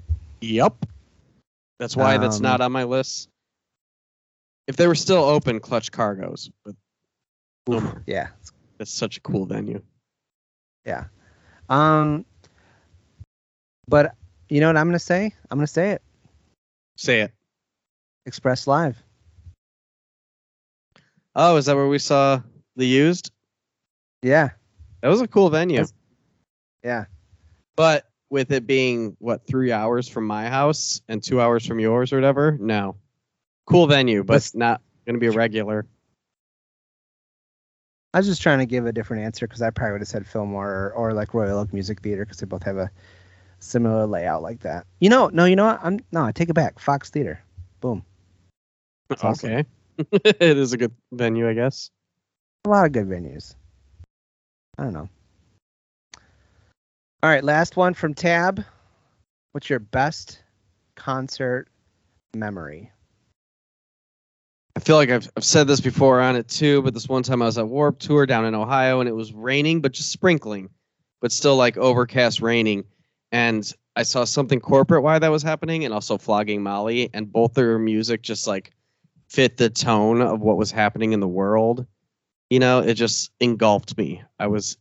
Yep. 0.40 0.86
That's 1.78 1.96
why 1.96 2.18
that's 2.18 2.36
Um, 2.36 2.42
not 2.42 2.60
on 2.60 2.72
my 2.72 2.84
list. 2.84 3.28
If 4.66 4.76
they 4.76 4.86
were 4.86 4.94
still 4.94 5.22
open, 5.24 5.60
Clutch 5.60 5.92
Cargos, 5.92 6.50
but 6.64 6.74
no. 7.68 7.94
Yeah. 8.06 8.28
That's 8.78 8.90
such 8.90 9.16
a 9.16 9.20
cool 9.20 9.46
venue. 9.46 9.82
Yeah. 10.84 11.04
Um, 11.68 12.24
but 13.88 14.14
you 14.48 14.60
know 14.60 14.66
what 14.68 14.76
I'm 14.76 14.86
gonna 14.86 14.98
say? 14.98 15.32
I'm 15.50 15.58
gonna 15.58 15.66
say 15.66 15.90
it. 15.92 16.02
Say 16.96 17.20
it. 17.20 17.32
Express 18.26 18.66
Live. 18.66 19.02
Oh, 21.34 21.56
is 21.56 21.66
that 21.66 21.76
where 21.76 21.88
we 21.88 21.98
saw 21.98 22.40
the 22.76 22.86
used? 22.86 23.30
Yeah. 24.22 24.50
That 25.00 25.08
was 25.08 25.20
a 25.20 25.28
cool 25.28 25.50
venue. 25.50 25.76
That's- 25.78 25.92
Yeah. 26.82 27.06
But 27.76 28.08
with 28.30 28.52
it 28.52 28.66
being 28.66 29.16
what 29.18 29.46
three 29.46 29.72
hours 29.72 30.08
from 30.08 30.26
my 30.26 30.48
house 30.48 31.02
and 31.08 31.22
two 31.22 31.40
hours 31.40 31.66
from 31.66 31.80
yours 31.80 32.12
or 32.12 32.16
whatever, 32.16 32.56
no. 32.60 32.96
Cool 33.66 33.86
venue, 33.86 34.22
but 34.22 34.34
That's- 34.34 34.54
not 34.54 34.80
gonna 35.06 35.18
be 35.18 35.26
a 35.26 35.32
regular. 35.32 35.86
I 38.14 38.18
was 38.18 38.26
just 38.26 38.40
trying 38.40 38.60
to 38.60 38.66
give 38.66 38.86
a 38.86 38.92
different 38.92 39.24
answer 39.24 39.44
because 39.44 39.60
I 39.60 39.70
probably 39.70 39.92
would 39.92 40.00
have 40.02 40.08
said 40.08 40.24
Fillmore 40.24 40.70
or, 40.70 40.92
or 40.92 41.12
like 41.12 41.34
Royal 41.34 41.58
Oak 41.58 41.72
Music 41.72 42.00
Theater 42.00 42.24
because 42.24 42.38
they 42.38 42.46
both 42.46 42.62
have 42.62 42.76
a 42.76 42.88
similar 43.58 44.06
layout 44.06 44.40
like 44.40 44.60
that. 44.60 44.86
You 45.00 45.08
know, 45.10 45.30
no, 45.32 45.46
you 45.46 45.56
know 45.56 45.66
what? 45.66 45.80
I'm 45.82 45.98
no, 46.12 46.24
I 46.24 46.30
take 46.30 46.48
it 46.48 46.54
back. 46.54 46.78
Fox 46.78 47.10
Theater. 47.10 47.42
Boom. 47.80 48.04
That's 49.08 49.24
awesome. 49.24 49.50
Okay. 49.50 49.64
it 50.12 50.56
is 50.56 50.72
a 50.72 50.76
good 50.76 50.92
venue, 51.10 51.48
I 51.48 51.54
guess. 51.54 51.90
A 52.66 52.68
lot 52.68 52.86
of 52.86 52.92
good 52.92 53.08
venues. 53.08 53.56
I 54.78 54.84
don't 54.84 54.92
know. 54.92 55.08
All 57.24 57.30
right, 57.30 57.42
last 57.42 57.76
one 57.76 57.94
from 57.94 58.14
Tab. 58.14 58.64
What's 59.50 59.68
your 59.68 59.80
best 59.80 60.40
concert 60.94 61.66
memory? 62.32 62.92
I 64.76 64.80
feel 64.80 64.96
like 64.96 65.10
I've, 65.10 65.30
I've 65.36 65.44
said 65.44 65.68
this 65.68 65.80
before 65.80 66.20
on 66.20 66.36
it 66.36 66.48
too, 66.48 66.82
but 66.82 66.94
this 66.94 67.08
one 67.08 67.22
time 67.22 67.42
I 67.42 67.46
was 67.46 67.58
at 67.58 67.68
Warp 67.68 67.98
Tour 68.00 68.26
down 68.26 68.44
in 68.44 68.54
Ohio 68.54 69.00
and 69.00 69.08
it 69.08 69.14
was 69.14 69.32
raining, 69.32 69.80
but 69.80 69.92
just 69.92 70.10
sprinkling, 70.10 70.68
but 71.20 71.30
still 71.30 71.56
like 71.56 71.76
overcast 71.76 72.40
raining. 72.40 72.84
And 73.30 73.72
I 73.94 74.02
saw 74.02 74.24
something 74.24 74.60
corporate 74.60 75.04
why 75.04 75.18
that 75.18 75.30
was 75.30 75.42
happening 75.42 75.84
and 75.84 75.94
also 75.94 76.18
Flogging 76.18 76.62
Molly, 76.62 77.10
and 77.14 77.30
both 77.30 77.54
their 77.54 77.78
music 77.78 78.22
just 78.22 78.46
like 78.46 78.72
fit 79.28 79.56
the 79.56 79.70
tone 79.70 80.20
of 80.20 80.40
what 80.40 80.56
was 80.56 80.72
happening 80.72 81.12
in 81.12 81.20
the 81.20 81.28
world. 81.28 81.86
You 82.50 82.58
know, 82.58 82.80
it 82.80 82.94
just 82.94 83.30
engulfed 83.40 83.96
me. 83.96 84.22
I 84.38 84.48
was 84.48 84.76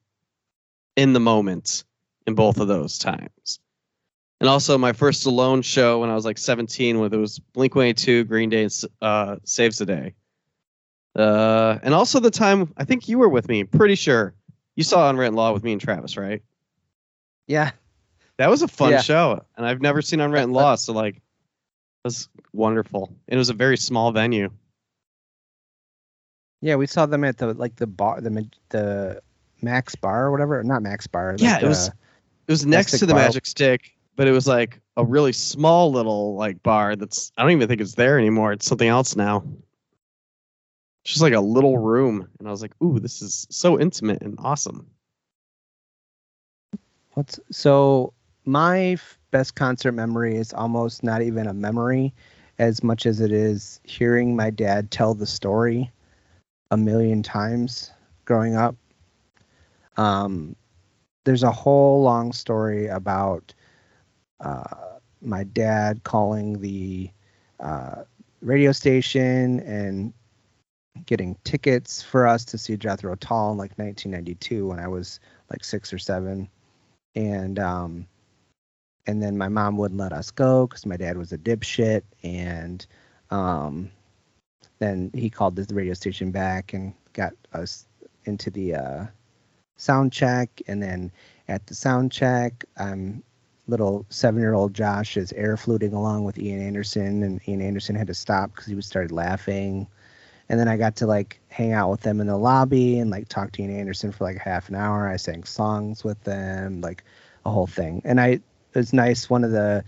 in 0.96 1.14
the 1.14 1.20
moment 1.20 1.84
in 2.26 2.36
both 2.36 2.60
of 2.60 2.68
those 2.68 2.98
times. 2.98 3.60
And 4.40 4.50
also 4.50 4.78
my 4.78 4.92
first 4.94 5.25
alone 5.25 5.62
show 5.62 6.00
when 6.00 6.10
I 6.10 6.16
was 6.16 6.25
like 6.25 6.38
17, 6.38 7.00
with 7.00 7.13
it 7.13 7.18
was 7.18 7.40
Blink 7.40 7.75
182, 7.75 8.25
Green 8.25 8.50
Day, 8.50 8.63
and 8.63 8.82
uh, 9.02 9.38
Saves 9.46 9.78
the 9.78 9.86
Day. 9.86 10.13
Uh, 11.16 11.78
and 11.84 11.94
also 11.94 12.20
the 12.20 12.32
time 12.32 12.74
I 12.75 12.84
think 12.84 13.08
you 13.08 13.20
were 13.20 13.30
with 13.30 13.48
me. 13.48 13.63
Pretty 13.63 13.96
sure 13.96 14.34
you 14.75 14.84
saw 14.84 15.10
Unwritten 15.10 15.36
Law 15.36 15.54
with 15.54 15.63
me 15.63 15.72
and 15.72 15.80
Travis, 15.80 16.18
right? 16.18 16.42
Yeah. 17.48 17.72
That 18.38 18.50
was 18.50 18.63
a 18.63 18.68
fun 18.68 18.92
Yeah. 18.92 19.02
show, 19.02 19.46
and 19.56 19.66
I've 19.66 19.80
never 19.82 20.02
seen 20.02 20.20
Unwritten 20.20 20.52
Law, 20.52 20.75
so 20.75 20.92
like, 20.92 21.18
it 21.18 21.22
was 22.06 22.28
wonderful. 22.52 23.16
It 23.28 23.38
was 23.38 23.50
a 23.50 23.54
very 23.54 23.78
small 23.78 24.12
venue. 24.12 24.50
Yeah, 26.62 26.75
we 26.75 26.88
saw 26.88 27.06
them 27.06 27.24
at 27.24 27.38
the 27.38 27.54
like 27.54 27.75
the 27.75 27.88
bar 27.88 28.20
the 28.22 28.48
the 28.70 29.22
Max 29.62 29.96
Bar 29.96 30.25
or 30.25 30.32
whatever. 30.32 30.63
Not 30.63 30.82
Max 30.82 31.08
Bar. 31.08 31.34
like 31.34 31.42
Yeah, 31.42 31.58
it 31.58 31.62
the- 31.62 31.68
was- 31.68 31.88
It 31.90 32.52
was 32.52 32.66
next 32.66 33.00
to 33.00 33.06
the 33.06 33.13
Bar. 33.13 33.24
Magic 33.24 33.46
Stick, 33.46 33.96
but 34.15 34.27
it 34.27 34.32
was 34.32 34.48
like 34.48 34.79
a 34.98 35.05
really 35.05 35.34
small 35.34 35.91
little 35.91 36.36
like 36.36 36.62
bar 36.63 36.96
that's 36.96 37.32
I 37.38 37.41
don't 37.41 37.51
even 37.51 37.67
think 37.67 37.82
it's 37.82 37.96
there 37.96 38.17
anymore. 38.17 38.53
It's 38.53 38.65
something 38.65 38.88
else 38.88 39.15
now. 39.15 39.43
It's 41.03 41.13
just 41.13 41.22
like 41.22 41.34
a 41.34 41.41
little 41.41 41.77
room, 41.77 42.27
and 42.39 42.48
I 42.48 42.51
was 42.51 42.62
like, 42.62 42.74
"Ooh, 42.82 43.00
this 43.00 43.22
is 43.22 43.46
so 43.50 43.79
intimate 43.79 44.22
and 44.22 44.36
awesome." 44.39 44.88
What's 47.13 47.39
so 47.51 48.13
my 48.46 48.93
f- 48.93 49.20
best 49.32 49.55
concert 49.55 49.91
memory 49.91 50.36
is 50.36 50.53
almost 50.53 51.03
not 51.03 51.22
even 51.22 51.48
a 51.48 51.53
memory 51.53 52.13
as 52.60 52.84
much 52.84 53.05
as 53.05 53.20
it 53.20 53.32
is 53.32 53.79
hearing 53.84 54.36
my 54.36 54.50
dad 54.50 54.91
tell 54.91 55.13
the 55.13 55.25
story 55.25 55.91
a 56.72 56.77
million 56.77 57.22
times 57.22 57.91
growing 58.25 58.55
up. 58.55 58.75
Um, 59.98 60.55
there's 61.24 61.43
a 61.43 61.51
whole 61.51 62.01
long 62.01 62.32
story 62.34 62.88
about 62.88 63.53
uh, 64.40 64.98
my 65.22 65.44
dad 65.44 66.04
calling 66.04 66.60
the 66.60 67.10
uh, 67.60 68.04
radio 68.42 68.72
station 68.72 69.60
and 69.62 70.13
getting 71.06 71.36
tickets 71.44 72.02
for 72.02 72.28
us 72.28 72.46
to 72.46 72.58
see 72.58 72.78
Jethro 72.78 73.16
Tull 73.16 73.52
in 73.52 73.58
like 73.58 73.78
1992 73.78 74.68
when 74.68 74.80
I 74.80 74.88
was 74.88 75.20
like 75.50 75.63
six 75.63 75.92
or 75.94 75.98
seven, 75.98 76.50
and 77.16 77.60
um, 77.60 78.08
and 79.08 79.22
then 79.22 79.38
my 79.38 79.48
mom 79.48 79.78
wouldn't 79.78 80.00
let 80.00 80.13
us 80.13 80.32
go 80.32 80.68
because 80.68 80.86
my 80.86 80.98
dad 80.98 81.18
was 81.18 81.32
a 81.32 81.38
dipshit, 81.38 82.04
and 82.24 82.86
um, 83.32 83.92
then 84.80 85.12
he 85.13 85.30
called 85.30 85.56
the 85.56 85.74
radio 85.74 85.94
station 85.94 86.32
back 86.32 86.74
and 86.74 86.94
got 87.13 87.34
us 87.54 87.86
into 88.25 88.50
the 88.50 88.75
uh, 88.75 89.06
sound 89.78 90.12
check, 90.13 90.50
and 90.68 90.82
then 90.82 91.12
at 91.48 91.66
the 91.68 91.75
sound 91.75 92.12
check, 92.12 92.66
um, 92.78 93.24
little 93.67 94.05
seven-year-old 94.10 94.74
Josh 94.74 95.17
is 95.17 95.32
air 95.34 95.58
fluting 95.58 95.93
along 95.93 96.25
with 96.25 96.38
Ian 96.38 96.62
Anderson, 96.62 97.24
and 97.24 97.41
Ian 97.48 97.62
Anderson 97.62 97.96
had 97.96 98.08
to 98.08 98.13
stop 98.13 98.51
because 98.51 98.65
he 98.65 98.75
was 98.75 98.86
started 98.86 99.12
laughing. 99.12 99.88
And 100.50 100.60
then 100.60 100.67
I 100.67 100.77
got 100.77 100.98
to 100.98 101.08
like 101.08 101.39
hang 101.48 101.72
out 101.72 101.89
with 101.89 102.01
them 102.01 102.20
in 102.20 102.27
the 102.27 102.38
lobby 102.38 103.00
and 103.00 103.10
like 103.10 103.29
talk 103.29 103.53
to 103.53 103.62
Ian 103.62 103.75
Anderson 103.75 104.12
for 104.12 104.25
like 104.25 104.38
half 104.38 104.70
an 104.70 104.75
hour. 104.75 105.08
I 105.08 105.15
sang 105.15 105.43
songs 105.43 106.03
with 106.03 106.22
them, 106.24 106.82
like 106.82 107.03
a 107.46 107.51
whole 107.51 107.67
thing. 107.67 108.01
And 108.03 108.20
I 108.20 108.27
it 108.27 108.41
was 108.75 108.93
nice. 108.93 109.29
One 109.29 109.43
of 109.43 109.51
the 109.51 109.84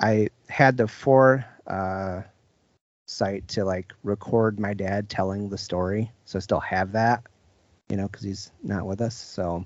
I 0.00 0.28
had 0.48 0.76
the 0.76 0.88
four 0.88 1.44
uh, 1.66 2.22
site 3.06 3.48
to 3.48 3.64
like 3.64 3.92
record 4.02 4.58
my 4.58 4.74
dad 4.74 5.08
telling 5.08 5.48
the 5.48 5.58
story, 5.58 6.10
so 6.24 6.38
I 6.38 6.40
still 6.40 6.60
have 6.60 6.92
that, 6.92 7.22
you 7.88 7.96
know, 7.96 8.06
because 8.08 8.22
he's 8.22 8.52
not 8.62 8.86
with 8.86 9.00
us. 9.00 9.14
So, 9.16 9.64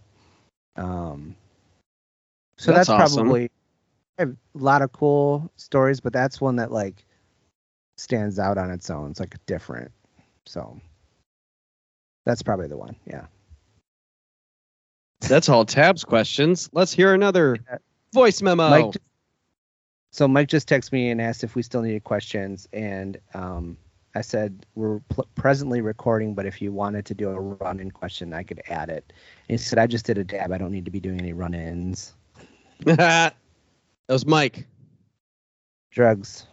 um, 0.77 1.35
so 2.59 2.73
That's 2.73 2.89
that's, 2.89 3.01
awesome. 3.13 3.25
probably 3.25 3.51
I 4.19 4.23
have 4.23 4.31
a 4.31 4.59
lot 4.59 4.83
of 4.83 4.93
cool 4.93 5.51
stories, 5.57 6.01
but 6.01 6.13
that's 6.13 6.41
one 6.41 6.57
that 6.57 6.73
like 6.73 7.05
stands 7.97 8.39
out 8.39 8.59
on 8.59 8.71
its 8.71 8.91
own. 8.91 9.11
It's 9.13 9.21
like 9.21 9.35
different. 9.47 9.93
So 10.45 10.81
that's 12.27 12.43
probably 12.43 12.67
the 12.67 12.77
one. 12.77 12.97
Yeah. 13.07 13.27
That's 15.21 15.49
all 15.49 15.65
Tab's 15.65 16.05
questions. 16.05 16.69
Let's 16.73 16.93
hear 16.93 17.15
another 17.15 17.59
voice 18.13 18.43
memo. 18.43 18.71
Mike, 18.71 18.97
so 20.11 20.27
Mike 20.27 20.49
just 20.49 20.69
texted 20.69 20.93
me 20.93 21.11
and 21.11 21.21
asked 21.21 21.45
if 21.45 21.55
we 21.55 21.63
still 21.63 21.83
needed 21.83 22.05
questions, 22.05 22.69
and 22.73 23.19
um, 23.35 23.77
I 24.15 24.21
said 24.21 24.67
we're 24.75 25.01
pl- 25.09 25.27
presently 25.35 25.81
recording, 25.81 26.35
but 26.35 26.47
if 26.47 26.63
you 26.63 26.73
wanted 26.73 27.05
to 27.07 27.15
do 27.15 27.31
a 27.31 27.39
run-in 27.39 27.91
question, 27.91 28.33
I 28.33 28.43
could 28.43 28.63
add 28.69 28.89
it. 28.89 29.13
And 29.49 29.59
he 29.59 29.65
said 29.65 29.79
I 29.79 29.87
just 29.87 30.07
did 30.07 30.19
a 30.19 30.25
dab. 30.25 30.53
I 30.53 30.59
don't 30.59 30.73
need 30.73 30.85
to 30.87 30.91
be 30.91 31.01
doing 31.01 31.21
any 31.21 31.33
run-ins. 31.33 32.15
that 32.85 33.37
was 34.09 34.27
Mike. 34.27 34.67
Drugs. 35.91 36.47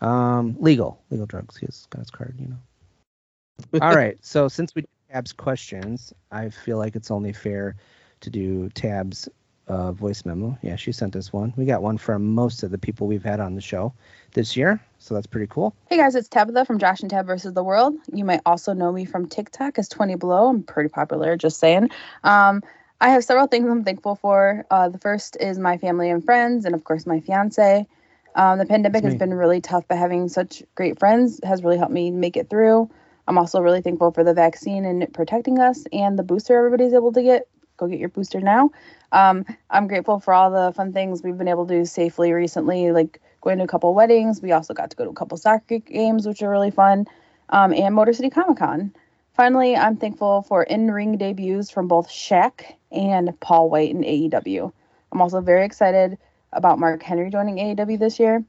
Um, 0.00 0.56
legal, 0.58 1.00
legal 1.10 1.26
drugs. 1.26 1.56
He's 1.56 1.86
got 1.90 2.00
his 2.00 2.10
card, 2.10 2.34
you 2.38 2.48
know. 2.48 3.80
All 3.86 3.94
right. 3.94 4.18
So 4.22 4.48
since 4.48 4.74
we 4.74 4.82
did 4.82 4.90
Tab's 5.12 5.32
questions, 5.32 6.12
I 6.30 6.50
feel 6.50 6.78
like 6.78 6.96
it's 6.96 7.10
only 7.10 7.32
fair 7.32 7.76
to 8.20 8.30
do 8.30 8.68
Tab's 8.70 9.28
uh, 9.68 9.92
voice 9.92 10.24
memo. 10.24 10.58
Yeah, 10.62 10.76
she 10.76 10.92
sent 10.92 11.14
us 11.16 11.32
one. 11.32 11.52
We 11.56 11.64
got 11.64 11.82
one 11.82 11.96
from 11.96 12.34
most 12.34 12.62
of 12.62 12.70
the 12.70 12.78
people 12.78 13.06
we've 13.06 13.24
had 13.24 13.40
on 13.40 13.54
the 13.54 13.60
show 13.60 13.92
this 14.32 14.56
year, 14.56 14.80
so 14.98 15.14
that's 15.14 15.26
pretty 15.26 15.46
cool. 15.46 15.74
Hey 15.88 15.96
guys, 15.96 16.14
it's 16.16 16.28
Tabitha 16.28 16.64
from 16.64 16.78
Josh 16.78 17.00
and 17.00 17.10
Tab 17.10 17.26
versus 17.26 17.52
the 17.52 17.62
World. 17.62 17.94
You 18.12 18.24
might 18.24 18.40
also 18.44 18.72
know 18.72 18.90
me 18.90 19.04
from 19.04 19.28
TikTok 19.28 19.78
as 19.78 19.88
20 19.88 20.16
Below. 20.16 20.48
I'm 20.48 20.62
pretty 20.64 20.88
popular, 20.88 21.36
just 21.36 21.58
saying. 21.58 21.90
Um, 22.24 22.62
I 23.00 23.08
have 23.10 23.24
several 23.24 23.46
things 23.46 23.68
I'm 23.68 23.84
thankful 23.84 24.16
for. 24.16 24.66
Uh, 24.70 24.90
the 24.90 24.98
first 24.98 25.36
is 25.40 25.58
my 25.58 25.78
family 25.78 26.10
and 26.10 26.22
friends, 26.22 26.66
and 26.66 26.74
of 26.74 26.84
course, 26.84 27.06
my 27.06 27.20
fiance. 27.20 27.86
Um, 28.34 28.58
the 28.58 28.66
pandemic 28.66 29.04
has 29.04 29.16
been 29.16 29.34
really 29.34 29.60
tough, 29.60 29.84
but 29.88 29.98
having 29.98 30.28
such 30.28 30.62
great 30.74 30.98
friends 30.98 31.40
has 31.42 31.64
really 31.64 31.78
helped 31.78 31.92
me 31.92 32.10
make 32.10 32.36
it 32.36 32.50
through. 32.50 32.90
I'm 33.26 33.38
also 33.38 33.60
really 33.60 33.80
thankful 33.80 34.12
for 34.12 34.22
the 34.22 34.34
vaccine 34.34 34.84
and 34.84 35.02
it 35.02 35.12
protecting 35.12 35.58
us 35.58 35.84
and 35.92 36.18
the 36.18 36.22
booster 36.22 36.56
everybody's 36.56 36.92
able 36.92 37.12
to 37.12 37.22
get. 37.22 37.48
Go 37.76 37.86
get 37.86 37.98
your 37.98 38.08
booster 38.08 38.40
now. 38.40 38.70
Um, 39.12 39.44
I'm 39.70 39.88
grateful 39.88 40.20
for 40.20 40.34
all 40.34 40.50
the 40.50 40.72
fun 40.72 40.92
things 40.92 41.22
we've 41.22 41.38
been 41.38 41.48
able 41.48 41.66
to 41.66 41.74
do 41.74 41.84
safely 41.84 42.32
recently, 42.32 42.92
like 42.92 43.20
going 43.40 43.58
to 43.58 43.64
a 43.64 43.68
couple 43.68 43.94
weddings. 43.94 44.42
We 44.42 44.52
also 44.52 44.74
got 44.74 44.90
to 44.90 44.96
go 44.96 45.04
to 45.04 45.10
a 45.10 45.14
couple 45.14 45.38
soccer 45.38 45.78
games, 45.78 46.26
which 46.26 46.42
are 46.42 46.50
really 46.50 46.70
fun, 46.70 47.06
um, 47.48 47.72
and 47.72 47.94
Motor 47.94 48.12
City 48.12 48.30
Comic 48.30 48.58
Con. 48.58 48.92
Finally, 49.34 49.76
I'm 49.76 49.96
thankful 49.96 50.42
for 50.42 50.62
in 50.62 50.90
ring 50.90 51.16
debuts 51.16 51.70
from 51.70 51.88
both 51.88 52.08
Shaq 52.08 52.74
and 52.92 53.38
Paul 53.40 53.70
Wight 53.70 53.90
in 53.90 54.02
AEW. 54.02 54.72
I'm 55.12 55.20
also 55.20 55.40
very 55.40 55.64
excited 55.64 56.18
about 56.52 56.78
Mark 56.78 57.02
Henry 57.02 57.30
joining 57.30 57.56
AEW 57.56 57.98
this 57.98 58.18
year. 58.18 58.44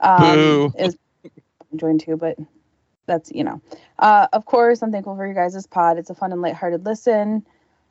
Um, 0.00 0.34
Boo. 0.34 0.72
is 0.78 0.96
joined 1.74 2.00
too, 2.00 2.16
but 2.16 2.38
that's 3.06 3.30
you 3.32 3.44
know. 3.44 3.60
Uh, 3.98 4.26
of 4.32 4.44
course, 4.46 4.82
I'm 4.82 4.92
thankful 4.92 5.16
for 5.16 5.26
you 5.26 5.34
guys' 5.34 5.66
pod. 5.66 5.98
It's 5.98 6.10
a 6.10 6.14
fun 6.14 6.32
and 6.32 6.42
lighthearted 6.42 6.84
listen. 6.84 7.46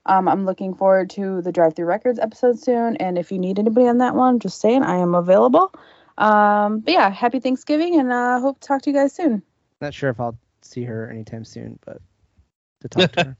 Um, 0.07 0.27
I'm 0.27 0.45
looking 0.45 0.75
forward 0.75 1.09
to 1.11 1.41
the 1.41 1.51
Drive 1.51 1.75
Through 1.75 1.85
Records 1.85 2.19
episode 2.19 2.59
soon, 2.59 2.95
and 2.97 3.17
if 3.17 3.31
you 3.31 3.39
need 3.39 3.57
anybody 3.57 3.87
on 3.87 3.97
that 3.99 4.15
one, 4.15 4.39
just 4.39 4.61
saying 4.61 4.83
I 4.83 4.97
am 4.97 5.15
available. 5.15 5.73
Um, 6.17 6.79
but 6.79 6.93
yeah, 6.93 7.09
happy 7.09 7.39
Thanksgiving, 7.39 7.99
and 7.99 8.11
uh, 8.11 8.39
hope 8.39 8.59
to 8.59 8.67
talk 8.67 8.83
to 8.83 8.91
you 8.91 8.95
guys 8.95 9.13
soon. 9.13 9.41
Not 9.81 9.93
sure 9.93 10.09
if 10.09 10.19
I'll 10.19 10.37
see 10.61 10.83
her 10.83 11.09
anytime 11.09 11.43
soon, 11.43 11.79
but 11.85 12.01
to 12.87 12.89
talk 12.89 13.11
to 13.13 13.35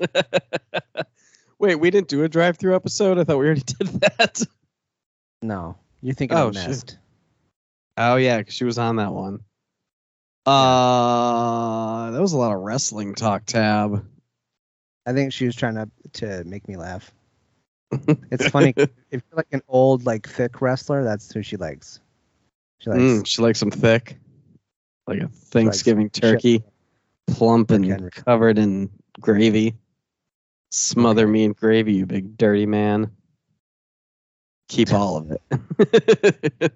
her. 0.00 1.04
Wait, 1.58 1.74
we 1.76 1.90
didn't 1.90 2.08
do 2.08 2.22
a 2.24 2.28
drive-through 2.28 2.74
episode. 2.74 3.18
I 3.18 3.24
thought 3.24 3.38
we 3.38 3.46
already 3.46 3.60
did 3.66 3.86
that. 4.00 4.42
No, 5.42 5.76
you 6.00 6.12
think 6.12 6.30
thinking 6.32 6.38
Oh, 6.38 6.48
of 6.48 6.56
shit. 6.56 6.68
Nest. 6.68 6.98
Oh 7.96 8.16
yeah, 8.16 8.42
'cause 8.42 8.54
she 8.54 8.64
was 8.64 8.78
on 8.78 8.96
that 8.96 9.12
one. 9.12 9.40
Uh, 10.46 12.10
that 12.12 12.20
was 12.20 12.32
a 12.32 12.38
lot 12.38 12.52
of 12.54 12.60
wrestling 12.60 13.14
talk. 13.14 13.44
Tab. 13.44 14.06
I 15.06 15.12
think 15.12 15.32
she 15.32 15.46
was 15.46 15.54
trying 15.54 15.74
to 15.74 15.88
to 16.14 16.44
make 16.44 16.66
me 16.68 16.76
laugh. 16.76 17.12
It's 18.30 18.48
funny 18.48 18.72
if 18.76 18.90
you're 19.10 19.36
like 19.36 19.48
an 19.52 19.62
old 19.68 20.06
like 20.06 20.28
thick 20.28 20.60
wrestler, 20.62 21.02
that's 21.04 21.30
who 21.32 21.42
she 21.42 21.56
likes. 21.56 22.00
She 22.78 22.88
likes 22.90 23.02
Mm, 23.02 23.26
she 23.26 23.42
likes 23.42 23.60
them 23.60 23.70
thick, 23.70 24.16
like 25.06 25.20
a 25.20 25.28
Thanksgiving 25.28 26.08
turkey, 26.08 26.62
plump 27.34 27.70
and 27.70 27.84
Henry. 27.84 28.10
covered 28.10 28.58
in 28.58 28.90
gravy. 29.20 29.74
Smother 30.70 31.26
me 31.26 31.44
in 31.44 31.52
gravy, 31.52 31.94
you 31.94 32.06
big 32.06 32.36
dirty 32.36 32.66
man. 32.66 33.10
Keep 34.68 34.92
all 34.92 35.16
of 35.16 35.30
it. 35.32 35.42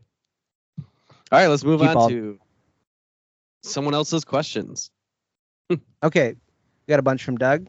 all 1.31 1.39
right, 1.39 1.47
let's 1.47 1.63
move 1.65 1.81
Keep 1.81 1.91
on 1.91 1.97
all- 1.97 2.09
to 2.09 2.39
someone 3.63 3.95
else's 3.95 4.25
questions. 4.25 4.91
okay. 6.03 6.31
We 6.87 6.91
got 6.93 6.99
a 6.99 7.03
bunch 7.03 7.23
from 7.25 7.37
Doug. 7.39 7.69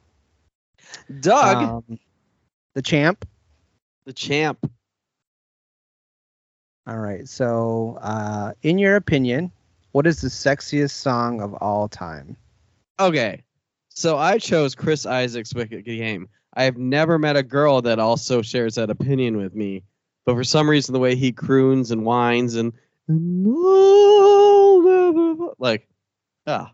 Doug, 1.21 1.57
Um, 1.89 1.99
the 2.73 2.81
champ. 2.81 3.27
the 4.05 4.13
champ. 4.13 4.59
All 6.87 6.97
right. 6.97 7.27
So, 7.27 7.97
uh, 8.01 8.53
in 8.61 8.77
your 8.77 8.95
opinion, 8.95 9.51
what 9.93 10.05
is 10.05 10.21
the 10.21 10.27
sexiest 10.27 10.91
song 10.91 11.41
of 11.41 11.53
all 11.55 11.87
time? 11.87 12.35
Okay. 12.99 13.43
So 13.89 14.17
I 14.17 14.37
chose 14.37 14.75
Chris 14.75 15.05
Isaak's 15.05 15.53
Wicked 15.53 15.85
Game. 15.85 16.29
I 16.53 16.63
have 16.63 16.77
never 16.77 17.19
met 17.19 17.35
a 17.35 17.43
girl 17.43 17.81
that 17.81 17.99
also 17.99 18.41
shares 18.41 18.75
that 18.75 18.89
opinion 18.89 19.37
with 19.37 19.53
me. 19.53 19.83
But 20.25 20.35
for 20.35 20.43
some 20.43 20.69
reason, 20.69 20.93
the 20.93 20.99
way 20.99 21.15
he 21.15 21.31
croons 21.31 21.91
and 21.91 22.03
whines 22.03 22.55
and 22.55 22.73
like, 25.59 25.87
ah, 26.47 26.71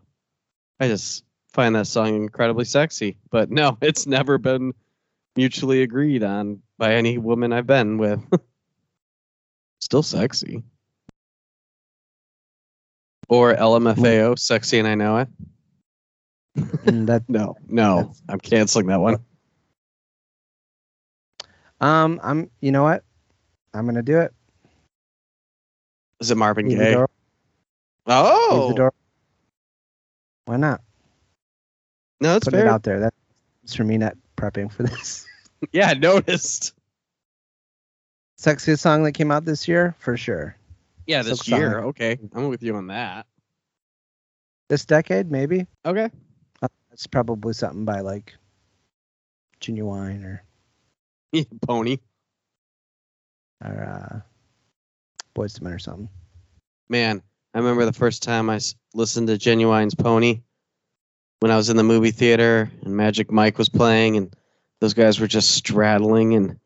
I 0.80 0.88
just 0.88 1.24
find 1.52 1.74
that 1.74 1.86
song 1.86 2.14
incredibly 2.14 2.64
sexy. 2.64 3.18
But 3.30 3.50
no, 3.50 3.76
it's 3.82 4.06
never 4.06 4.38
been 4.38 4.72
mutually 5.36 5.82
agreed 5.82 6.22
on 6.22 6.62
by 6.78 6.94
any 6.94 7.18
woman 7.18 7.52
I've 7.52 7.66
been 7.66 7.98
with. 7.98 8.20
Still 9.80 10.02
sexy. 10.02 10.62
Or 13.28 13.54
LMFAO, 13.54 14.38
sexy 14.38 14.78
and 14.78 14.88
I 14.88 14.94
know 14.94 15.18
it. 15.18 15.28
Mm, 16.56 17.06
that 17.06 17.22
No, 17.28 17.56
no, 17.68 18.12
I'm 18.28 18.40
canceling 18.40 18.86
that 18.86 19.00
one. 19.00 19.18
um, 21.80 22.20
I'm. 22.22 22.50
You 22.60 22.72
know 22.72 22.82
what? 22.82 23.04
I'm 23.74 23.86
gonna 23.86 24.02
do 24.02 24.20
it. 24.20 24.32
Is 26.20 26.30
it 26.30 26.36
Marvin 26.36 26.68
Leave 26.68 26.78
Gaye? 26.78 27.04
Oh, 28.06 28.68
the 28.68 28.74
door. 28.74 28.92
Why 30.44 30.56
not? 30.56 30.80
no, 32.20 32.34
that's 32.34 32.44
Put 32.44 32.54
it 32.54 32.66
out 32.66 32.82
there. 32.82 33.00
That's 33.00 33.74
for 33.74 33.84
me 33.84 33.98
not 33.98 34.16
prepping 34.36 34.70
for 34.72 34.82
this. 34.82 35.26
Yeah, 35.70 35.90
I 35.90 35.94
noticed. 35.94 36.74
Sexiest 38.40 38.80
song 38.80 39.04
that 39.04 39.12
came 39.12 39.30
out 39.30 39.44
this 39.44 39.68
year, 39.68 39.94
for 40.00 40.16
sure. 40.16 40.56
Yeah, 41.06 41.22
this 41.22 41.38
Silk 41.38 41.46
year. 41.46 41.70
Sonic. 41.74 41.84
Okay, 41.84 42.18
I'm 42.34 42.48
with 42.48 42.64
you 42.64 42.74
on 42.74 42.88
that. 42.88 43.26
This 44.68 44.84
decade, 44.84 45.30
maybe. 45.30 45.68
Okay. 45.86 46.10
It's 46.92 47.06
probably 47.06 47.54
something 47.54 47.84
by 47.84 48.00
like 48.00 48.34
Ginuwine 49.60 50.24
or 50.24 50.42
Pony. 51.66 51.98
or 53.64 53.82
uh, 53.82 54.20
Boyz 55.34 55.60
II 55.60 55.64
Men 55.64 55.72
or 55.72 55.78
something. 55.78 56.08
Man, 56.88 57.22
I 57.54 57.58
remember 57.58 57.86
the 57.86 57.92
first 57.92 58.22
time 58.22 58.50
I 58.50 58.60
listened 58.92 59.28
to 59.28 59.38
Ginuwine's 59.38 59.94
Pony 59.94 60.42
when 61.40 61.50
I 61.50 61.56
was 61.56 61.70
in 61.70 61.76
the 61.76 61.82
movie 61.82 62.10
theater 62.10 62.70
and 62.82 62.94
Magic 62.94 63.30
Mike 63.30 63.56
was 63.56 63.70
playing, 63.70 64.16
and 64.16 64.36
those 64.80 64.94
guys 64.94 65.18
were 65.18 65.26
just 65.26 65.52
straddling, 65.52 66.34
and 66.34 66.58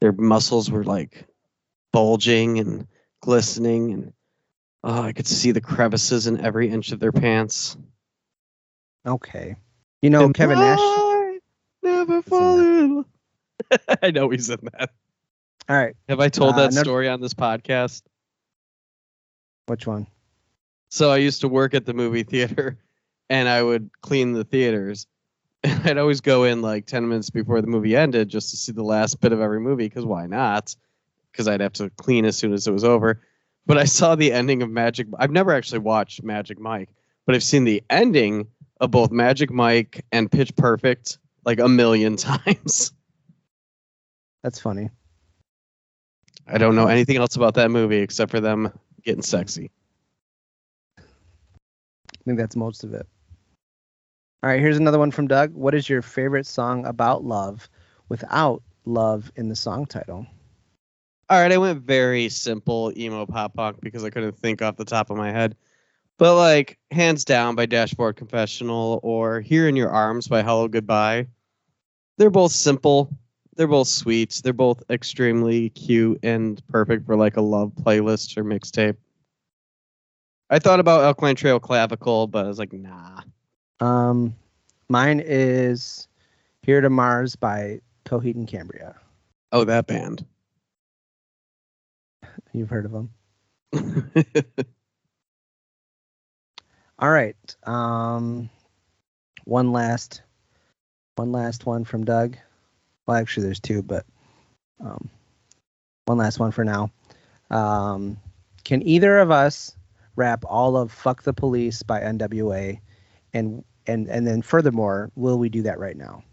their 0.00 0.12
muscles 0.12 0.70
were 0.70 0.84
like 0.84 1.26
bulging 1.92 2.58
and 2.58 2.86
glistening, 3.20 3.92
and 3.92 4.12
oh, 4.82 5.02
I 5.02 5.12
could 5.12 5.26
see 5.26 5.50
the 5.50 5.60
crevices 5.60 6.26
in 6.26 6.40
every 6.40 6.70
inch 6.70 6.92
of 6.92 7.00
their 7.00 7.12
pants. 7.12 7.76
Okay. 9.06 9.56
You 10.04 10.10
know 10.10 10.26
And 10.26 10.34
Kevin 10.34 10.58
Nash. 10.58 10.78
I 10.78 11.38
never 11.82 12.20
fall 12.20 12.58
in. 12.58 12.96
love. 12.96 13.06
I 14.02 14.10
know 14.10 14.28
he's 14.28 14.50
in 14.50 14.58
that. 14.74 14.90
All 15.66 15.76
right. 15.78 15.96
Have 16.10 16.20
I 16.20 16.28
told 16.28 16.52
Uh, 16.52 16.56
that 16.58 16.74
never- 16.74 16.84
story 16.84 17.08
on 17.08 17.22
this 17.22 17.32
podcast? 17.32 18.02
Which 19.64 19.86
one? 19.86 20.06
So 20.90 21.10
I 21.10 21.16
used 21.16 21.40
to 21.40 21.48
work 21.48 21.72
at 21.72 21.86
the 21.86 21.94
movie 21.94 22.22
theater 22.22 22.76
and 23.30 23.48
I 23.48 23.62
would 23.62 23.88
clean 24.02 24.32
the 24.34 24.44
theaters. 24.44 25.06
And 25.64 25.88
I'd 25.88 25.96
always 25.96 26.20
go 26.20 26.44
in 26.44 26.60
like 26.60 26.84
10 26.84 27.08
minutes 27.08 27.30
before 27.30 27.62
the 27.62 27.66
movie 27.66 27.96
ended 27.96 28.28
just 28.28 28.50
to 28.50 28.58
see 28.58 28.72
the 28.72 28.82
last 28.84 29.22
bit 29.22 29.32
of 29.32 29.40
every 29.40 29.58
movie 29.60 29.86
because 29.88 30.04
why 30.04 30.26
not? 30.26 30.76
Because 31.32 31.48
I'd 31.48 31.62
have 31.62 31.72
to 31.74 31.88
clean 31.96 32.26
as 32.26 32.36
soon 32.36 32.52
as 32.52 32.66
it 32.66 32.72
was 32.72 32.84
over. 32.84 33.22
But 33.64 33.78
I 33.78 33.84
saw 33.84 34.14
the 34.16 34.34
ending 34.34 34.62
of 34.62 34.68
Magic. 34.68 35.06
I've 35.18 35.30
never 35.30 35.52
actually 35.54 35.78
watched 35.78 36.22
Magic 36.22 36.58
Mike, 36.60 36.90
but 37.24 37.34
I've 37.34 37.42
seen 37.42 37.64
the 37.64 37.82
ending 37.88 38.48
of 38.80 38.90
both 38.90 39.10
Magic 39.10 39.50
Mike 39.50 40.04
and 40.12 40.30
Pitch 40.30 40.54
Perfect 40.56 41.18
like 41.44 41.60
a 41.60 41.68
million 41.68 42.16
times. 42.16 42.92
That's 44.42 44.60
funny. 44.60 44.90
I 46.46 46.58
don't 46.58 46.76
know 46.76 46.88
anything 46.88 47.16
else 47.16 47.36
about 47.36 47.54
that 47.54 47.70
movie 47.70 47.98
except 47.98 48.30
for 48.30 48.40
them 48.40 48.70
getting 49.02 49.22
sexy. 49.22 49.70
I 50.98 51.02
think 52.24 52.38
that's 52.38 52.56
most 52.56 52.84
of 52.84 52.92
it. 52.92 53.06
All 54.42 54.50
right, 54.50 54.60
here's 54.60 54.76
another 54.76 54.98
one 54.98 55.10
from 55.10 55.26
Doug. 55.26 55.54
What 55.54 55.74
is 55.74 55.88
your 55.88 56.02
favorite 56.02 56.46
song 56.46 56.84
about 56.84 57.24
love 57.24 57.68
without 58.10 58.62
love 58.84 59.32
in 59.36 59.48
the 59.48 59.56
song 59.56 59.86
title? 59.86 60.26
All 61.30 61.40
right, 61.40 61.50
I 61.50 61.56
went 61.56 61.80
very 61.80 62.28
simple 62.28 62.92
emo 62.94 63.24
pop 63.24 63.54
punk 63.54 63.80
because 63.80 64.04
I 64.04 64.10
couldn't 64.10 64.36
think 64.36 64.60
off 64.60 64.76
the 64.76 64.84
top 64.84 65.08
of 65.08 65.16
my 65.16 65.30
head. 65.30 65.56
But 66.18 66.36
like 66.36 66.78
hands 66.90 67.24
down 67.24 67.56
by 67.56 67.66
Dashboard 67.66 68.16
Confessional 68.16 69.00
or 69.02 69.40
Here 69.40 69.68
in 69.68 69.76
Your 69.76 69.90
Arms 69.90 70.28
by 70.28 70.42
Hellogoodbye. 70.42 71.26
They're 72.18 72.30
both 72.30 72.52
simple. 72.52 73.10
They're 73.56 73.66
both 73.66 73.88
sweet. 73.88 74.40
They're 74.42 74.52
both 74.52 74.82
extremely 74.90 75.70
cute 75.70 76.20
and 76.22 76.64
perfect 76.68 77.06
for 77.06 77.16
like 77.16 77.36
a 77.36 77.40
love 77.40 77.72
playlist 77.74 78.36
or 78.36 78.44
mixtape. 78.44 78.96
I 80.50 80.58
thought 80.58 80.80
about 80.80 81.02
Alkaline 81.02 81.36
Trio 81.36 81.58
Clavicle, 81.58 82.28
but 82.28 82.44
I 82.44 82.48
was 82.48 82.58
like, 82.58 82.72
nah. 82.72 83.20
Um, 83.80 84.34
mine 84.88 85.20
is 85.24 86.06
Here 86.62 86.80
to 86.80 86.90
Mars 86.90 87.34
by 87.34 87.80
Coheed 88.04 88.36
and 88.36 88.46
Cambria. 88.46 88.94
Oh, 89.50 89.64
that 89.64 89.86
band. 89.86 90.24
You've 92.52 92.70
heard 92.70 92.84
of 92.84 92.92
them. 92.92 93.10
All 97.04 97.10
right. 97.10 97.36
Um, 97.64 98.48
one 99.44 99.72
last, 99.72 100.22
one 101.16 101.32
last 101.32 101.66
one 101.66 101.84
from 101.84 102.06
Doug. 102.06 102.38
Well, 103.06 103.18
actually, 103.18 103.44
there's 103.44 103.60
two, 103.60 103.82
but 103.82 104.06
um, 104.80 105.10
one 106.06 106.16
last 106.16 106.38
one 106.38 106.50
for 106.50 106.64
now. 106.64 106.90
Um, 107.50 108.16
can 108.64 108.82
either 108.88 109.18
of 109.18 109.30
us 109.30 109.76
rap 110.16 110.46
all 110.48 110.78
of 110.78 110.92
"Fuck 110.92 111.24
the 111.24 111.34
Police" 111.34 111.82
by 111.82 112.00
N.W.A. 112.00 112.80
and 113.34 113.62
and 113.86 114.08
and 114.08 114.26
then 114.26 114.40
furthermore, 114.40 115.12
will 115.14 115.38
we 115.38 115.50
do 115.50 115.60
that 115.60 115.78
right 115.78 115.98
now? 115.98 116.24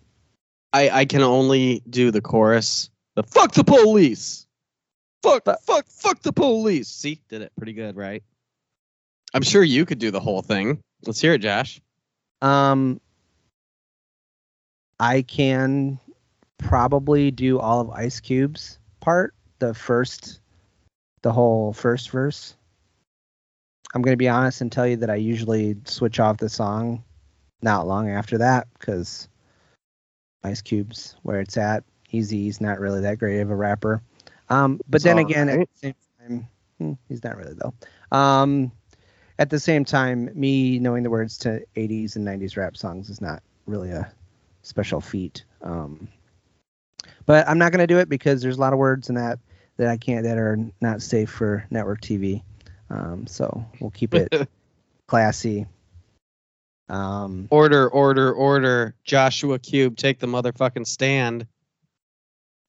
I, 0.71 0.89
I 0.89 1.05
can 1.05 1.21
only 1.21 1.83
do 1.89 2.11
the 2.11 2.21
chorus. 2.21 2.89
The 3.15 3.23
fuck 3.23 3.51
the 3.51 3.65
police. 3.65 4.47
Fuck, 5.21 5.43
fuck, 5.63 5.85
fuck 5.89 6.21
the 6.21 6.31
police. 6.31 6.87
See, 6.87 7.19
did 7.27 7.41
it 7.41 7.51
pretty 7.57 7.73
good, 7.73 7.97
right? 7.97 8.23
I'm 9.33 9.43
sure 9.43 9.63
you 9.63 9.85
could 9.85 9.99
do 9.99 10.11
the 10.11 10.19
whole 10.19 10.41
thing. 10.41 10.79
Let's 11.05 11.21
hear 11.21 11.33
it, 11.33 11.39
Josh. 11.39 11.81
Um, 12.41 12.99
I 14.99 15.21
can 15.21 15.99
probably 16.57 17.31
do 17.31 17.59
all 17.59 17.81
of 17.81 17.89
Ice 17.91 18.19
Cube's 18.19 18.77
part, 18.99 19.33
the 19.59 19.73
first, 19.73 20.39
the 21.21 21.31
whole 21.31 21.73
first 21.73 22.09
verse. 22.09 22.55
I'm 23.93 24.01
gonna 24.01 24.17
be 24.17 24.29
honest 24.29 24.61
and 24.61 24.71
tell 24.71 24.87
you 24.87 24.97
that 24.97 25.09
I 25.09 25.15
usually 25.15 25.75
switch 25.85 26.19
off 26.19 26.37
the 26.37 26.49
song 26.49 27.03
not 27.61 27.87
long 27.87 28.09
after 28.09 28.37
that 28.37 28.67
because 28.79 29.27
Ice 30.43 30.61
Cube's 30.61 31.15
where 31.23 31.39
it's 31.39 31.57
at. 31.57 31.83
Eazy's 32.11 32.59
not 32.59 32.79
really 32.79 33.01
that 33.01 33.19
great 33.19 33.39
of 33.39 33.51
a 33.51 33.55
rapper. 33.55 34.01
Um, 34.49 34.81
but 34.89 34.97
It's 34.97 35.05
then 35.05 35.17
all 35.17 35.25
again, 35.25 35.49
at 35.49 35.59
the 35.59 35.67
same 35.75 35.95
time, 36.19 36.47
hmm, 36.77 36.93
he's 37.07 37.23
not 37.23 37.37
really 37.37 37.53
though. 37.53 37.73
Um, 38.15 38.71
at 39.39 39.49
the 39.49 39.59
same 39.59 39.85
time, 39.85 40.29
me 40.33 40.79
knowing 40.79 41.03
the 41.03 41.09
words 41.09 41.37
to 41.39 41.61
80s 41.75 42.15
and 42.15 42.27
90s 42.27 42.57
rap 42.57 42.77
songs 42.77 43.09
is 43.09 43.21
not 43.21 43.41
really 43.65 43.89
a 43.89 44.11
special 44.61 45.01
feat. 45.01 45.43
Um, 45.61 46.07
but 47.25 47.47
I'm 47.47 47.57
not 47.57 47.71
gonna 47.71 47.87
do 47.87 47.99
it 47.99 48.09
because 48.09 48.41
there's 48.41 48.57
a 48.57 48.61
lot 48.61 48.73
of 48.73 48.79
words 48.79 49.09
in 49.09 49.15
that 49.15 49.39
that 49.77 49.87
I 49.89 49.97
can't 49.97 50.23
that 50.23 50.37
are 50.37 50.59
not 50.81 51.01
safe 51.01 51.29
for 51.29 51.65
network 51.69 52.01
TV. 52.01 52.43
Um, 52.89 53.25
so 53.25 53.65
we'll 53.79 53.91
keep 53.91 54.13
it 54.13 54.49
classy. 55.07 55.65
Um, 56.89 57.47
Order, 57.49 57.87
order, 57.89 58.33
order. 58.33 58.95
Joshua 59.05 59.57
Cube, 59.59 59.95
take 59.95 60.19
the 60.19 60.27
motherfucking 60.27 60.85
stand. 60.85 61.47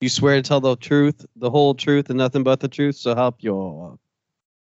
You 0.00 0.08
swear 0.08 0.36
to 0.36 0.42
tell 0.42 0.60
the 0.60 0.76
truth, 0.76 1.26
the 1.36 1.50
whole 1.50 1.74
truth, 1.74 2.08
and 2.08 2.18
nothing 2.18 2.44
but 2.44 2.60
the 2.60 2.68
truth, 2.68 2.96
so 2.96 3.14
help 3.14 3.42
your 3.42 3.98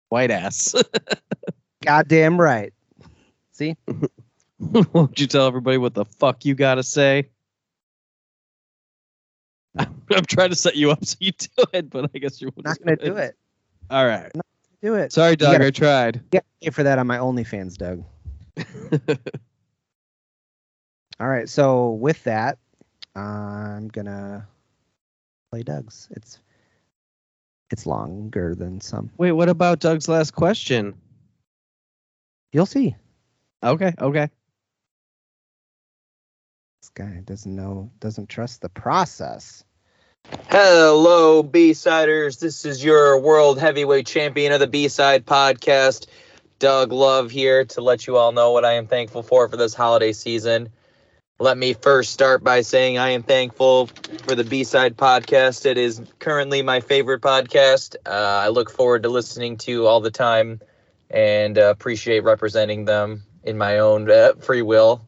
white 0.09 0.31
ass. 0.31 0.75
goddamn 1.85 2.41
right. 2.41 2.73
See, 3.53 3.77
Won't 4.59 5.21
you 5.21 5.27
tell 5.27 5.47
everybody 5.47 5.79
what 5.79 5.95
the 5.95 6.05
fuck 6.05 6.45
you 6.45 6.55
gotta 6.55 6.83
say? 6.83 7.29
I'm 9.79 10.25
trying 10.27 10.51
to 10.51 10.57
set 10.57 10.77
you 10.77 10.91
up 10.91 11.05
so 11.05 11.17
you 11.21 11.33
do 11.33 11.65
it, 11.73 11.91
but 11.91 12.11
I 12.15 12.19
guess 12.19 12.41
you're 12.41 12.53
not 12.65 12.79
gonna 12.81 12.97
do 12.97 13.17
it. 13.17 13.37
All 13.91 14.07
right. 14.07 14.31
Do 14.83 14.95
it. 14.95 15.13
Sorry, 15.13 15.37
Doug. 15.37 15.53
gotta- 15.53 15.67
I 15.67 15.71
tried. 15.71 16.23
Yeah, 16.33 16.41
pay 16.63 16.71
for 16.71 16.83
that 16.83 16.99
on 16.99 17.07
my 17.07 17.19
OnlyFans, 17.19 17.77
Doug. 17.77 18.05
All 21.21 21.29
right. 21.29 21.49
So 21.49 21.91
with 21.91 22.23
that, 22.25 22.59
I'm 23.15 23.89
gonna 23.89 24.47
play 25.51 25.63
Doug's. 25.63 26.09
It's 26.13 26.39
it's 27.71 27.87
longer 27.87 28.55
than 28.55 28.81
some. 28.81 29.11
Wait, 29.19 29.33
what 29.33 29.49
about 29.49 29.81
Doug's 29.81 30.09
last 30.09 30.33
question? 30.33 30.95
You'll 32.55 32.67
see. 32.67 32.95
Okay, 33.65 33.93
okay. 34.01 34.31
This 36.81 36.91
guy 36.95 37.21
doesn't 37.25 37.53
know, 37.53 37.91
doesn't 37.99 38.29
trust 38.29 38.61
the 38.61 38.69
process. 38.69 39.65
Hello, 40.51 41.43
B-Siders. 41.43 42.39
This 42.39 42.65
is 42.65 42.85
your 42.85 43.19
world 43.19 43.59
heavyweight 43.59 44.07
champion 44.07 44.53
of 44.53 44.61
the 44.61 44.69
B-Side 44.69 45.27
podcast, 45.27 46.07
Doug 46.61 46.93
Love 46.93 47.33
here 47.33 47.65
to 47.65 47.81
let 47.81 48.07
you 48.07 48.19
all 48.19 48.31
know 48.31 48.53
what 48.53 48.65
I 48.65 48.75
am 48.75 48.87
thankful 48.87 49.25
for 49.25 49.49
for 49.49 49.57
this 49.57 49.75
holiday 49.75 50.13
season. 50.13 50.69
Let 51.41 51.59
me 51.59 51.73
first 51.73 52.13
start 52.13 52.45
by 52.45 52.61
saying 52.61 52.99
I 52.99 53.11
am 53.11 53.25
thankful 53.25 53.89
for 54.29 54.37
the 54.37 54.45
B-Side 54.45 54.97
podcast. 54.97 55.67
It 55.67 55.77
is 55.77 56.01
currently 56.21 56.63
my 56.63 56.79
favorite 56.79 57.21
podcast. 57.21 57.97
Uh, 58.07 58.11
I 58.11 58.49
look 58.51 58.71
forward 58.71 59.03
to 59.03 59.09
listening 59.09 59.57
to 59.57 59.89
all 59.89 60.01
the 60.01 60.13
time 60.13 60.61
and 61.15 61.57
uh, 61.59 61.71
appreciate 61.71 62.25
representing 62.25 62.85
them 62.85 63.23
in 63.45 63.57
my 63.57 63.79
own 63.79 64.11
uh, 64.11 64.33
free 64.41 64.63
will 64.63 65.07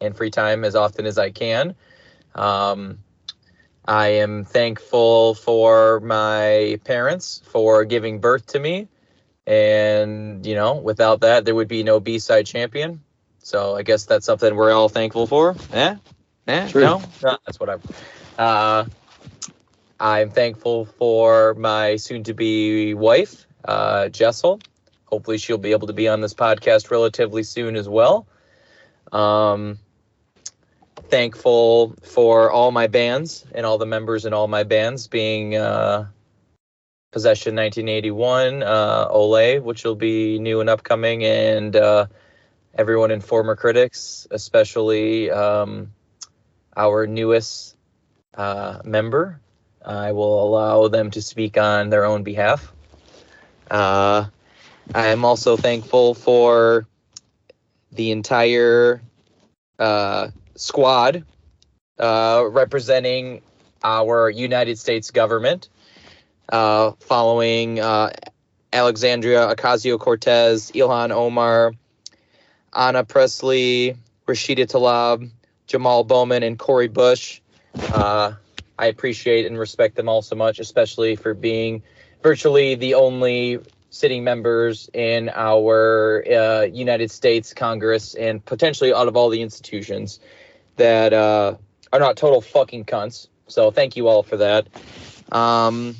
and 0.00 0.16
free 0.16 0.30
time 0.30 0.64
as 0.64 0.74
often 0.74 1.04
as 1.04 1.18
I 1.18 1.30
can. 1.30 1.76
Um, 2.34 3.00
I 3.84 4.08
am 4.08 4.44
thankful 4.44 5.34
for 5.34 6.00
my 6.00 6.80
parents 6.84 7.42
for 7.50 7.84
giving 7.84 8.20
birth 8.20 8.46
to 8.48 8.58
me. 8.58 8.88
And, 9.46 10.46
you 10.46 10.54
know, 10.54 10.76
without 10.76 11.20
that, 11.20 11.44
there 11.44 11.54
would 11.54 11.68
be 11.68 11.82
no 11.82 12.00
B 12.00 12.18
side 12.18 12.46
champion. 12.46 13.02
So 13.40 13.76
I 13.76 13.82
guess 13.82 14.06
that's 14.06 14.24
something 14.24 14.54
we're 14.54 14.72
all 14.72 14.88
thankful 14.88 15.26
for. 15.26 15.56
Eh? 15.72 15.96
Eh? 16.46 16.68
True. 16.68 16.82
No? 16.82 17.02
No, 17.22 17.38
that's 17.44 17.60
what 17.60 17.68
I'm. 17.68 17.82
Uh, 18.38 18.84
I'm 20.00 20.30
thankful 20.30 20.86
for 20.86 21.54
my 21.54 21.96
soon 21.96 22.22
to 22.24 22.34
be 22.34 22.94
wife, 22.94 23.46
uh, 23.64 24.08
Jessel. 24.08 24.60
Hopefully, 25.12 25.36
she'll 25.36 25.58
be 25.58 25.72
able 25.72 25.88
to 25.88 25.92
be 25.92 26.08
on 26.08 26.22
this 26.22 26.32
podcast 26.32 26.90
relatively 26.90 27.42
soon 27.42 27.76
as 27.76 27.86
well. 27.86 28.26
Um, 29.12 29.78
thankful 31.10 31.94
for 32.02 32.50
all 32.50 32.70
my 32.70 32.86
bands 32.86 33.44
and 33.54 33.66
all 33.66 33.76
the 33.76 33.84
members 33.84 34.24
in 34.24 34.32
all 34.32 34.48
my 34.48 34.62
bands 34.62 35.08
being 35.08 35.54
uh, 35.54 36.06
Possession 37.10 37.54
1981, 37.56 38.62
uh, 38.62 39.60
which 39.60 39.84
will 39.84 39.96
be 39.96 40.38
new 40.38 40.62
and 40.62 40.70
upcoming, 40.70 41.24
and 41.26 41.76
uh, 41.76 42.06
everyone 42.74 43.10
in 43.10 43.20
Former 43.20 43.54
Critics, 43.54 44.26
especially 44.30 45.30
um, 45.30 45.92
our 46.74 47.06
newest 47.06 47.76
uh, 48.34 48.78
member. 48.82 49.42
I 49.84 50.12
will 50.12 50.42
allow 50.42 50.88
them 50.88 51.10
to 51.10 51.20
speak 51.20 51.58
on 51.58 51.90
their 51.90 52.06
own 52.06 52.22
behalf. 52.22 52.72
Uh, 53.70 54.28
I 54.94 55.08
am 55.08 55.24
also 55.24 55.56
thankful 55.56 56.12
for 56.12 56.86
the 57.92 58.10
entire 58.10 59.00
uh, 59.78 60.28
squad 60.54 61.24
uh, 61.98 62.44
representing 62.50 63.40
our 63.82 64.28
United 64.28 64.78
States 64.78 65.10
government, 65.10 65.70
uh, 66.50 66.92
following 67.00 67.80
uh, 67.80 68.10
Alexandria 68.70 69.54
Ocasio 69.54 69.98
Cortez, 69.98 70.70
Ilhan 70.72 71.10
Omar, 71.10 71.72
Ayanna 72.74 73.08
Pressley, 73.08 73.96
Rashida 74.26 74.66
Tlaib, 74.66 75.30
Jamal 75.66 76.04
Bowman, 76.04 76.42
and 76.42 76.58
Cori 76.58 76.88
Bush. 76.88 77.40
Uh, 77.74 78.32
I 78.78 78.86
appreciate 78.86 79.46
and 79.46 79.58
respect 79.58 79.96
them 79.96 80.10
all 80.10 80.20
so 80.20 80.36
much, 80.36 80.58
especially 80.58 81.16
for 81.16 81.32
being 81.32 81.82
virtually 82.22 82.74
the 82.74 82.94
only 82.94 83.58
sitting 83.92 84.24
members 84.24 84.88
in 84.94 85.28
our 85.28 86.24
uh, 86.26 86.62
United 86.62 87.10
States 87.10 87.52
Congress 87.52 88.14
and 88.14 88.42
potentially 88.42 88.92
out 88.92 89.06
of 89.06 89.16
all 89.16 89.28
the 89.28 89.42
institutions 89.42 90.18
that 90.76 91.12
uh, 91.12 91.54
are 91.92 92.00
not 92.00 92.16
total 92.16 92.40
fucking 92.40 92.86
cunts. 92.86 93.28
So 93.48 93.70
thank 93.70 93.96
you 93.96 94.08
all 94.08 94.22
for 94.22 94.38
that. 94.38 94.66
Um, 95.30 95.96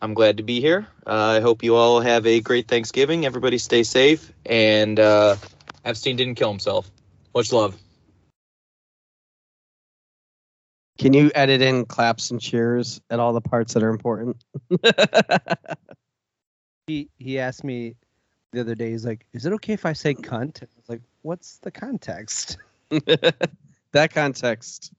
I'm 0.00 0.14
glad 0.14 0.38
to 0.38 0.42
be 0.42 0.62
here. 0.62 0.86
Uh, 1.06 1.36
I 1.36 1.40
hope 1.40 1.62
you 1.62 1.76
all 1.76 2.00
have 2.00 2.26
a 2.26 2.40
great 2.40 2.68
Thanksgiving. 2.68 3.26
Everybody 3.26 3.58
stay 3.58 3.82
safe. 3.82 4.32
And 4.46 4.98
uh, 4.98 5.36
Epstein 5.84 6.16
didn't 6.16 6.36
kill 6.36 6.50
himself. 6.50 6.90
Much 7.34 7.52
love. 7.52 7.76
Can 10.96 11.12
you 11.12 11.30
edit 11.34 11.60
in 11.60 11.84
claps 11.84 12.30
and 12.30 12.40
cheers 12.40 13.02
at 13.10 13.20
all 13.20 13.34
the 13.34 13.42
parts 13.42 13.74
that 13.74 13.82
are 13.82 13.90
important? 13.90 14.42
He 16.86 17.08
he 17.18 17.38
asked 17.38 17.64
me 17.64 17.94
the 18.52 18.60
other 18.60 18.74
day. 18.74 18.90
He's 18.90 19.06
like, 19.06 19.24
"Is 19.32 19.46
it 19.46 19.52
okay 19.54 19.72
if 19.72 19.86
I 19.86 19.92
say 19.92 20.14
cunt?" 20.14 20.62
I 20.62 20.66
was 20.76 20.88
like, 20.88 21.02
"What's 21.22 21.58
the 21.58 21.70
context?" 21.70 22.58
that 22.90 24.10
context. 24.12 24.92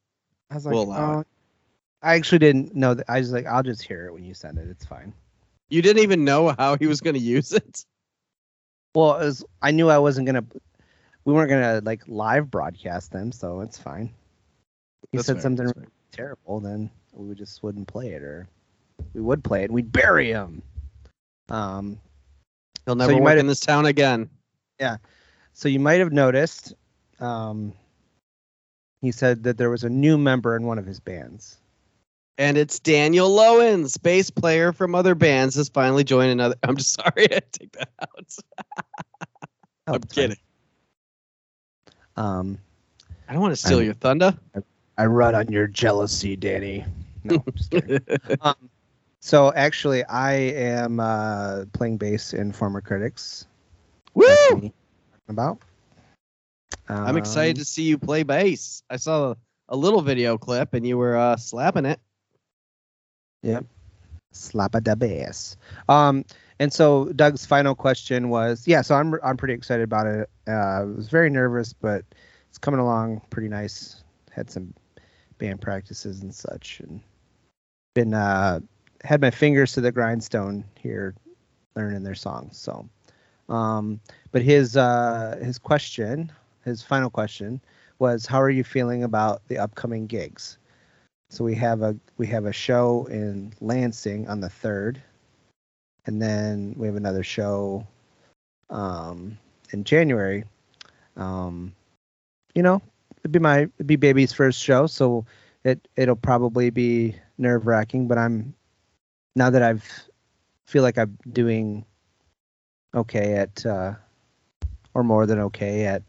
I 0.49 0.55
was 0.55 0.65
like, 0.65 0.73
We'll 0.73 0.91
"Oh." 0.91 1.23
I 2.01 2.15
actually 2.15 2.39
didn't 2.39 2.75
know 2.75 2.93
that. 2.93 3.05
I 3.09 3.19
was 3.19 3.31
like, 3.31 3.45
"I'll 3.45 3.63
just 3.63 3.81
hear 3.81 4.07
it 4.07 4.13
when 4.13 4.23
you 4.23 4.33
send 4.33 4.57
it. 4.57 4.67
It's 4.69 4.85
fine." 4.85 5.13
You 5.69 5.81
didn't 5.81 6.03
even 6.03 6.23
know 6.23 6.55
how 6.57 6.77
he 6.77 6.85
was 6.85 7.01
going 7.01 7.15
to 7.15 7.19
use 7.19 7.51
it. 7.51 7.85
Well, 8.93 9.15
it 9.15 9.25
was, 9.25 9.43
I 9.61 9.71
knew 9.71 9.89
I 9.89 9.97
wasn't 9.97 10.25
gonna. 10.27 10.45
We 11.25 11.33
weren't 11.33 11.49
gonna 11.49 11.81
like 11.83 12.03
live 12.07 12.49
broadcast 12.49 13.11
them, 13.11 13.31
so 13.31 13.61
it's 13.61 13.77
fine. 13.77 14.13
He 15.11 15.17
That's 15.17 15.27
said 15.27 15.35
fair, 15.37 15.41
something 15.41 15.71
terrible, 16.11 16.59
then 16.59 16.89
we 17.13 17.35
just 17.35 17.61
wouldn't 17.63 17.87
play 17.87 18.09
it, 18.13 18.21
or 18.23 18.47
we 19.13 19.21
would 19.21 19.43
play 19.43 19.61
it. 19.61 19.65
and 19.65 19.73
We'd 19.73 19.91
bury 19.91 20.31
him. 20.31 20.61
Um, 21.49 21.99
He'll 22.85 22.95
never 22.95 23.13
you 23.13 23.21
work 23.21 23.37
in 23.39 23.47
this 23.47 23.59
town 23.59 23.85
again. 23.85 24.29
Yeah. 24.79 24.97
So 25.53 25.67
you 25.69 25.79
might 25.79 25.99
have 25.99 26.11
noticed. 26.13 26.73
Um, 27.19 27.73
he 29.01 29.11
said 29.11 29.43
that 29.43 29.57
there 29.57 29.69
was 29.69 29.83
a 29.83 29.89
new 29.89 30.17
member 30.17 30.55
in 30.55 30.63
one 30.65 30.77
of 30.77 30.85
his 30.85 30.99
bands. 30.99 31.57
And 32.37 32.57
it's 32.57 32.79
Daniel 32.79 33.29
Lowens, 33.29 33.97
bass 34.01 34.29
player 34.29 34.73
from 34.73 34.93
other 34.93 35.15
bands, 35.15 35.55
has 35.55 35.69
finally 35.69 36.03
joined 36.03 36.31
another. 36.31 36.55
I'm 36.63 36.75
just 36.75 36.93
sorry, 36.93 37.25
I 37.33 37.39
take 37.51 37.71
that 37.73 37.89
out. 38.01 38.35
Oh, 39.87 39.93
I'm 39.93 40.01
fine. 40.01 40.09
kidding. 40.11 40.37
Um, 42.17 42.57
I 43.29 43.33
don't 43.33 43.41
want 43.41 43.53
to 43.53 43.55
steal 43.55 43.77
I'm- 43.77 43.85
your 43.85 43.93
thunder. 43.95 44.37
I 44.97 45.05
run 45.07 45.35
on 45.35 45.49
your 45.49 45.67
jealousy, 45.67 46.35
Danny. 46.35 46.85
No, 47.25 47.35
I'm 47.45 47.53
just 47.53 47.71
kidding. 47.71 47.99
um, 48.41 48.55
so 49.21 49.51
actually, 49.53 50.03
I 50.05 50.33
am 50.33 50.99
uh, 50.99 51.65
playing 51.73 51.97
bass 51.97 52.33
in 52.33 52.51
Former 52.51 52.81
Critics. 52.81 53.47
Woo! 54.13 54.25
That's 54.27 54.53
me 54.53 54.61
talking 54.61 54.73
About. 55.29 55.59
I'm 56.87 57.17
excited 57.17 57.57
Um, 57.57 57.59
to 57.59 57.65
see 57.65 57.83
you 57.83 57.97
play 57.97 58.23
bass. 58.23 58.83
I 58.89 58.97
saw 58.97 59.31
a, 59.31 59.37
a 59.69 59.75
little 59.75 60.01
video 60.01 60.37
clip 60.37 60.73
and 60.73 60.85
you 60.85 60.97
were 60.97 61.17
uh, 61.17 61.35
slapping 61.35 61.85
it. 61.85 61.99
slap 64.31 64.75
a 64.75 64.81
da 64.81 64.95
bass. 64.95 65.57
Um, 65.89 66.25
and 66.59 66.71
so 66.71 67.05
Doug's 67.05 67.45
final 67.45 67.75
question 67.75 68.29
was, 68.29 68.67
yeah, 68.67 68.81
so 68.81 68.95
I'm 68.95 69.15
I'm 69.23 69.37
pretty 69.37 69.53
excited 69.53 69.83
about 69.83 70.07
it. 70.07 70.29
Uh, 70.47 70.51
I 70.51 70.83
was 70.83 71.09
very 71.09 71.29
nervous, 71.29 71.73
but 71.73 72.05
it's 72.49 72.57
coming 72.57 72.79
along 72.79 73.21
pretty 73.29 73.49
nice. 73.49 74.03
Had 74.31 74.49
some 74.49 74.73
band 75.37 75.61
practices 75.61 76.21
and 76.21 76.33
such, 76.33 76.81
and 76.81 77.01
been 77.93 78.13
uh, 78.13 78.59
had 79.05 79.21
my 79.21 79.31
fingers 79.31 79.73
to 79.73 79.81
the 79.81 79.91
grindstone 79.91 80.65
here, 80.79 81.15
learning 81.75 82.03
their 82.03 82.15
songs. 82.15 82.57
So, 82.57 82.87
um, 83.47 83.99
but 84.31 84.41
his 84.41 84.75
uh, 84.75 85.39
his 85.41 85.57
question, 85.59 86.31
his 86.63 86.81
final 86.81 87.09
question 87.09 87.61
was, 87.99 88.25
how 88.25 88.41
are 88.41 88.49
you 88.49 88.63
feeling 88.63 89.03
about 89.03 89.41
the 89.47 89.57
upcoming 89.57 90.07
gigs? 90.07 90.57
So 91.29 91.43
we 91.43 91.55
have 91.55 91.81
a 91.81 91.95
we 92.17 92.27
have 92.27 92.45
a 92.45 92.53
show 92.53 93.05
in 93.09 93.53
Lansing 93.61 94.27
on 94.27 94.39
the 94.39 94.49
third, 94.49 95.01
and 96.05 96.21
then 96.21 96.73
we 96.77 96.87
have 96.87 96.95
another 96.95 97.23
show 97.23 97.85
um, 98.69 99.37
in 99.71 99.83
January. 99.83 100.43
Um, 101.17 101.73
you 102.53 102.63
know, 102.63 102.81
it'd 103.19 103.31
be 103.31 103.39
my 103.39 103.61
it'd 103.61 103.87
be 103.87 103.95
baby's 103.95 104.33
first 104.33 104.61
show, 104.61 104.87
so 104.87 105.25
it 105.63 105.87
it'll 105.95 106.15
probably 106.15 106.69
be 106.69 107.15
nerve 107.37 107.67
wracking. 107.67 108.07
But 108.07 108.17
I'm 108.17 108.53
now 109.35 109.49
that 109.49 109.61
I've 109.61 109.85
feel 110.65 110.83
like 110.83 110.97
I'm 110.97 111.17
doing 111.31 111.85
okay 112.93 113.35
at 113.35 113.65
uh, 113.65 113.93
or 114.93 115.03
more 115.03 115.25
than 115.25 115.39
okay 115.39 115.85
at 115.85 116.03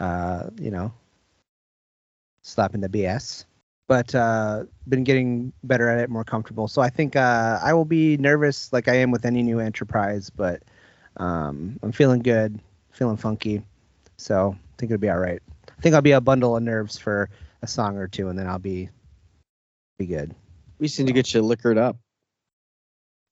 uh, 0.00 0.50
you 0.60 0.70
know 0.70 0.92
slapping 2.42 2.80
the 2.80 2.88
BS 2.88 3.44
but 3.86 4.14
uh, 4.14 4.64
been 4.88 5.04
getting 5.04 5.52
better 5.62 5.88
at 5.88 5.98
it, 5.98 6.10
more 6.10 6.24
comfortable. 6.24 6.68
So 6.68 6.80
I 6.80 6.88
think 6.88 7.16
uh, 7.16 7.58
I 7.62 7.74
will 7.74 7.84
be 7.84 8.16
nervous 8.16 8.72
like 8.72 8.88
I 8.88 8.96
am 8.96 9.10
with 9.10 9.24
any 9.24 9.42
new 9.42 9.60
enterprise, 9.60 10.30
but 10.30 10.62
um, 11.18 11.78
I'm 11.82 11.92
feeling 11.92 12.22
good, 12.22 12.58
feeling 12.92 13.16
funky. 13.16 13.62
So 14.16 14.56
I 14.56 14.74
think 14.78 14.90
it'll 14.90 15.00
be 15.00 15.10
all 15.10 15.18
right. 15.18 15.42
I 15.76 15.80
think 15.82 15.94
I'll 15.94 16.02
be 16.02 16.12
a 16.12 16.20
bundle 16.20 16.56
of 16.56 16.62
nerves 16.62 16.98
for 16.98 17.28
a 17.62 17.66
song 17.66 17.98
or 17.98 18.08
two, 18.08 18.28
and 18.28 18.38
then 18.38 18.46
I'll 18.46 18.58
be 18.58 18.88
be 19.98 20.06
good. 20.06 20.34
We 20.78 20.88
need 20.98 21.06
to 21.06 21.12
get 21.12 21.32
you 21.34 21.42
liquored 21.42 21.78
up. 21.78 21.96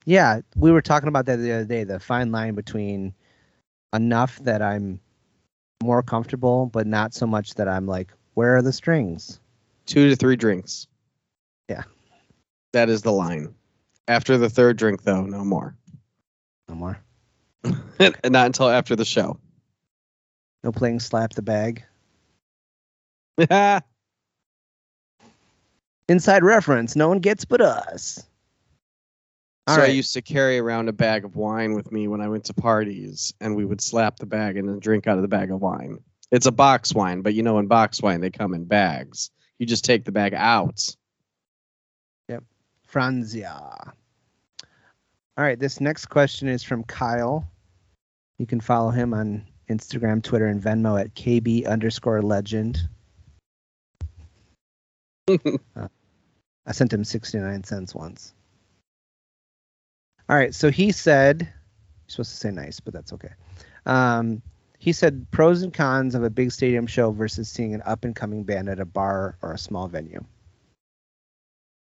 Yeah, 0.04 0.40
we 0.56 0.70
were 0.72 0.82
talking 0.82 1.08
about 1.08 1.26
that 1.26 1.36
the 1.36 1.52
other 1.52 1.64
day. 1.64 1.84
The 1.84 2.00
fine 2.00 2.32
line 2.32 2.54
between 2.54 3.14
enough 3.92 4.38
that 4.40 4.62
I'm 4.62 5.00
more 5.82 6.02
comfortable, 6.02 6.66
but 6.66 6.86
not 6.86 7.14
so 7.14 7.26
much 7.26 7.54
that 7.54 7.68
I'm 7.68 7.86
like, 7.86 8.12
where 8.34 8.56
are 8.56 8.62
the 8.62 8.72
strings? 8.72 9.40
Two 9.86 10.08
to 10.08 10.16
three 10.16 10.36
drinks. 10.36 10.86
Yeah. 11.68 11.82
That 12.72 12.88
is 12.88 13.02
the 13.02 13.12
line. 13.12 13.54
After 14.08 14.38
the 14.38 14.50
third 14.50 14.76
drink, 14.76 15.02
though, 15.02 15.22
no 15.22 15.44
more. 15.44 15.76
No 16.68 16.74
more. 16.74 16.98
and 17.98 18.16
not 18.30 18.46
until 18.46 18.68
after 18.68 18.96
the 18.96 19.04
show. 19.04 19.38
No 20.64 20.72
playing 20.72 21.00
slap 21.00 21.32
the 21.34 21.42
bag. 21.42 21.84
Inside 26.08 26.44
reference, 26.44 26.96
no 26.96 27.08
one 27.08 27.20
gets 27.20 27.44
but 27.44 27.60
us. 27.60 28.24
All 29.66 29.76
I 29.76 29.82
right. 29.82 29.94
used 29.94 30.12
to 30.14 30.22
carry 30.22 30.58
around 30.58 30.88
a 30.88 30.92
bag 30.92 31.24
of 31.24 31.36
wine 31.36 31.74
with 31.74 31.92
me 31.92 32.08
when 32.08 32.20
I 32.20 32.28
went 32.28 32.44
to 32.46 32.54
parties, 32.54 33.32
and 33.40 33.54
we 33.54 33.64
would 33.64 33.80
slap 33.80 34.16
the 34.16 34.26
bag 34.26 34.56
and 34.56 34.68
then 34.68 34.80
drink 34.80 35.06
out 35.06 35.16
of 35.16 35.22
the 35.22 35.28
bag 35.28 35.52
of 35.52 35.60
wine. 35.60 35.98
It's 36.32 36.46
a 36.46 36.52
box 36.52 36.92
wine, 36.92 37.22
but 37.22 37.34
you 37.34 37.42
know, 37.42 37.58
in 37.58 37.68
box 37.68 38.02
wine, 38.02 38.20
they 38.20 38.30
come 38.30 38.54
in 38.54 38.64
bags. 38.64 39.30
You 39.58 39.66
just 39.66 39.84
take 39.84 40.04
the 40.04 40.10
bag 40.10 40.34
out. 40.34 40.96
Yep. 42.28 42.42
Franzia. 42.90 43.92
All 45.38 45.44
right, 45.44 45.58
this 45.58 45.80
next 45.80 46.06
question 46.06 46.48
is 46.48 46.64
from 46.64 46.82
Kyle. 46.84 47.48
You 48.38 48.46
can 48.46 48.60
follow 48.60 48.90
him 48.90 49.14
on 49.14 49.46
Instagram, 49.70 50.22
Twitter, 50.22 50.46
and 50.46 50.60
Venmo 50.60 51.00
at 51.00 51.14
KB 51.14 51.66
underscore 51.66 52.22
legend. 52.22 52.88
Uh, 55.76 55.88
I 56.66 56.72
sent 56.72 56.92
him 56.92 57.04
69 57.04 57.64
cents 57.64 57.94
once. 57.94 58.34
All 60.32 60.38
right, 60.38 60.54
so 60.54 60.70
he 60.70 60.92
said, 60.92 61.42
you're 61.42 61.50
supposed 62.06 62.30
to 62.30 62.36
say 62.38 62.50
nice, 62.50 62.80
but 62.80 62.94
that's 62.94 63.12
okay. 63.12 63.28
Um, 63.84 64.40
he 64.78 64.94
said 64.94 65.30
pros 65.30 65.60
and 65.60 65.74
cons 65.74 66.14
of 66.14 66.24
a 66.24 66.30
big 66.30 66.52
stadium 66.52 66.86
show 66.86 67.10
versus 67.10 67.50
seeing 67.50 67.74
an 67.74 67.82
up 67.84 68.06
and 68.06 68.16
coming 68.16 68.42
band 68.42 68.70
at 68.70 68.80
a 68.80 68.86
bar 68.86 69.36
or 69.42 69.52
a 69.52 69.58
small 69.58 69.88
venue. 69.88 70.24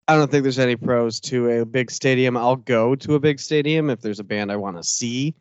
I 0.09 0.17
don't 0.17 0.29
think 0.29 0.43
there's 0.43 0.59
any 0.59 0.75
pros 0.75 1.21
to 1.21 1.49
a 1.49 1.65
big 1.65 1.93
stadium. 1.93 2.37
I'll 2.37 2.57
go 2.57 2.97
to 2.97 3.15
a 3.15 3.21
big 3.21 3.39
stadium 3.39 3.89
if 3.89 4.01
there's 4.01 4.19
a 4.19 4.25
band 4.25 4.51
I 4.51 4.57
want 4.57 4.79
to 4.79 4.83
see, 4.83 5.37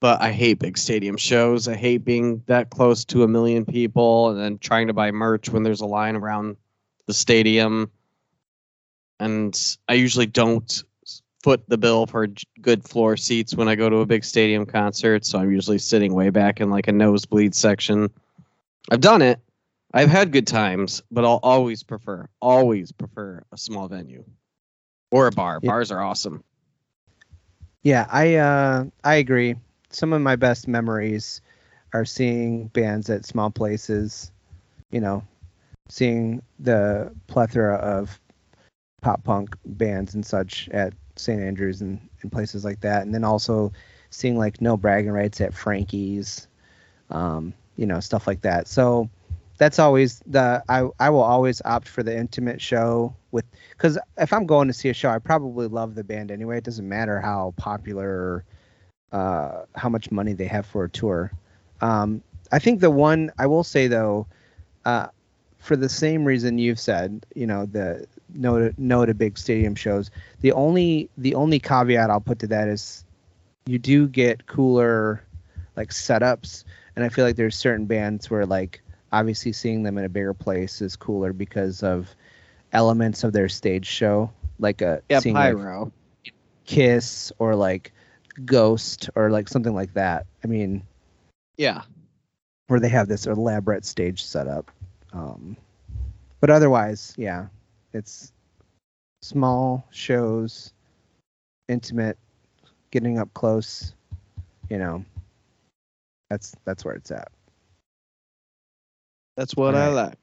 but 0.00 0.22
I 0.22 0.32
hate 0.32 0.60
big 0.60 0.78
stadium 0.78 1.18
shows. 1.18 1.68
I 1.68 1.76
hate 1.76 2.06
being 2.06 2.42
that 2.46 2.70
close 2.70 3.04
to 3.04 3.22
a 3.22 3.28
million 3.28 3.66
people 3.66 4.30
and 4.30 4.40
then 4.40 4.56
trying 4.56 4.86
to 4.86 4.94
buy 4.94 5.10
merch 5.10 5.50
when 5.50 5.62
there's 5.62 5.82
a 5.82 5.86
line 5.86 6.16
around 6.16 6.56
the 7.04 7.12
stadium. 7.12 7.90
And 9.18 9.76
I 9.86 9.92
usually 9.92 10.24
don't 10.24 10.82
foot 11.42 11.62
the 11.68 11.78
bill 11.78 12.06
for 12.06 12.28
good 12.60 12.84
floor 12.84 13.16
seats 13.16 13.54
when 13.54 13.68
I 13.68 13.74
go 13.74 13.88
to 13.88 13.96
a 13.96 14.06
big 14.06 14.24
stadium 14.24 14.66
concert, 14.66 15.24
so 15.24 15.38
I'm 15.38 15.50
usually 15.50 15.78
sitting 15.78 16.12
way 16.12 16.30
back 16.30 16.60
in 16.60 16.70
like 16.70 16.88
a 16.88 16.92
nosebleed 16.92 17.54
section. 17.54 18.10
I've 18.90 19.00
done 19.00 19.22
it. 19.22 19.40
I've 19.92 20.10
had 20.10 20.32
good 20.32 20.46
times, 20.46 21.02
but 21.10 21.24
I'll 21.24 21.40
always 21.42 21.82
prefer, 21.82 22.28
always 22.40 22.92
prefer 22.92 23.42
a 23.52 23.56
small 23.58 23.88
venue 23.88 24.24
or 25.10 25.26
a 25.26 25.32
bar. 25.32 25.58
Yeah. 25.62 25.70
Bars 25.70 25.90
are 25.90 26.00
awesome. 26.00 26.44
Yeah, 27.82 28.06
I 28.10 28.34
uh, 28.36 28.84
I 29.02 29.14
agree. 29.16 29.56
Some 29.88 30.12
of 30.12 30.20
my 30.20 30.36
best 30.36 30.68
memories 30.68 31.40
are 31.92 32.04
seeing 32.04 32.68
bands 32.68 33.10
at 33.10 33.24
small 33.24 33.50
places. 33.50 34.30
You 34.90 35.00
know, 35.00 35.24
seeing 35.88 36.42
the 36.58 37.12
plethora 37.26 37.76
of 37.76 38.20
pop 39.00 39.24
punk 39.24 39.56
bands 39.64 40.14
and 40.14 40.24
such 40.24 40.68
at 40.68 40.92
St. 41.20 41.40
Andrews 41.40 41.80
and, 41.80 42.00
and 42.22 42.32
places 42.32 42.64
like 42.64 42.80
that, 42.80 43.02
and 43.02 43.14
then 43.14 43.24
also 43.24 43.72
seeing 44.10 44.36
like 44.36 44.60
no 44.60 44.76
bragging 44.76 45.12
rights 45.12 45.40
at 45.40 45.54
Frankie's, 45.54 46.48
um, 47.10 47.52
you 47.76 47.86
know, 47.86 48.00
stuff 48.00 48.26
like 48.26 48.40
that. 48.42 48.68
So 48.68 49.08
that's 49.58 49.78
always 49.78 50.20
the 50.26 50.64
I 50.68 50.88
I 50.98 51.10
will 51.10 51.22
always 51.22 51.60
opt 51.64 51.86
for 51.86 52.02
the 52.02 52.16
intimate 52.16 52.60
show 52.60 53.14
with 53.30 53.44
because 53.72 53.98
if 54.16 54.32
I'm 54.32 54.46
going 54.46 54.68
to 54.68 54.74
see 54.74 54.88
a 54.88 54.94
show, 54.94 55.10
I 55.10 55.18
probably 55.18 55.68
love 55.68 55.94
the 55.94 56.02
band 56.02 56.30
anyway. 56.30 56.58
It 56.58 56.64
doesn't 56.64 56.88
matter 56.88 57.20
how 57.20 57.52
popular 57.58 58.08
or 58.08 58.44
uh, 59.12 59.64
how 59.74 59.88
much 59.88 60.10
money 60.10 60.32
they 60.32 60.46
have 60.46 60.66
for 60.66 60.84
a 60.84 60.88
tour. 60.88 61.30
Um, 61.82 62.22
I 62.52 62.58
think 62.58 62.80
the 62.80 62.90
one 62.90 63.32
I 63.38 63.46
will 63.46 63.64
say 63.64 63.86
though, 63.86 64.26
uh, 64.84 65.08
for 65.58 65.76
the 65.76 65.88
same 65.90 66.24
reason 66.24 66.58
you've 66.58 66.80
said, 66.80 67.26
you 67.34 67.46
know, 67.46 67.66
the 67.66 68.06
no 68.34 68.58
to, 68.58 68.74
no 68.78 69.06
to 69.06 69.14
big 69.14 69.38
stadium 69.38 69.74
shows. 69.74 70.10
The 70.40 70.52
only 70.52 71.10
the 71.16 71.34
only 71.34 71.58
caveat 71.58 72.10
I'll 72.10 72.20
put 72.20 72.40
to 72.40 72.46
that 72.48 72.68
is 72.68 73.04
you 73.66 73.78
do 73.78 74.06
get 74.06 74.46
cooler 74.46 75.22
like 75.76 75.90
setups, 75.90 76.64
and 76.96 77.04
I 77.04 77.08
feel 77.08 77.24
like 77.24 77.36
there's 77.36 77.56
certain 77.56 77.86
bands 77.86 78.30
where 78.30 78.46
like 78.46 78.82
obviously 79.12 79.52
seeing 79.52 79.82
them 79.82 79.98
in 79.98 80.04
a 80.04 80.08
bigger 80.08 80.34
place 80.34 80.80
is 80.80 80.96
cooler 80.96 81.32
because 81.32 81.82
of 81.82 82.14
elements 82.72 83.24
of 83.24 83.32
their 83.32 83.48
stage 83.48 83.86
show, 83.86 84.30
like 84.58 84.82
a 84.82 85.02
Yeah, 85.08 85.20
seeing 85.20 85.34
like, 85.34 85.56
pyro. 85.56 85.92
Kiss 86.64 87.32
or 87.38 87.56
like 87.56 87.92
Ghost 88.44 89.10
or 89.14 89.30
like 89.30 89.48
something 89.48 89.74
like 89.74 89.94
that. 89.94 90.26
I 90.44 90.46
mean, 90.46 90.82
yeah. 91.56 91.82
where 92.68 92.80
they 92.80 92.88
have 92.88 93.08
this 93.08 93.26
elaborate 93.26 93.84
stage 93.84 94.24
setup. 94.24 94.70
Um, 95.12 95.56
but 96.40 96.50
otherwise, 96.50 97.12
yeah, 97.16 97.46
it's 97.92 98.32
small 99.22 99.86
shows, 99.90 100.72
intimate, 101.68 102.18
getting 102.90 103.18
up 103.18 103.32
close. 103.34 103.94
You 104.68 104.78
know, 104.78 105.04
that's 106.28 106.54
that's 106.64 106.84
where 106.84 106.94
it's 106.94 107.10
at. 107.10 107.30
That's 109.36 109.56
what 109.56 109.74
I 109.74 109.88
like. 109.88 110.18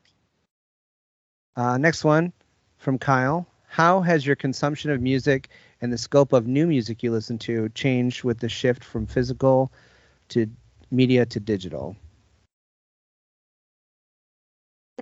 Uh, 1.56 1.78
next 1.78 2.04
one 2.04 2.32
from 2.78 3.00
Kyle. 3.00 3.48
How 3.68 4.02
has 4.02 4.26
your 4.26 4.36
consumption 4.36 4.92
of 4.92 5.02
music 5.02 5.50
and 5.82 5.92
the 5.92 5.98
scope 5.98 6.34
of 6.34 6.48
new 6.48 6.68
music 6.68 7.04
you 7.04 7.12
listen 7.12 7.38
to 7.40 7.70
changed 7.70 8.24
with 8.24 8.40
the 8.40 8.48
shift 8.48 8.84
from 8.84 9.06
physical 9.06 9.72
to 10.30 10.48
media 10.92 11.26
to 11.26 11.40
digital? 11.40 11.96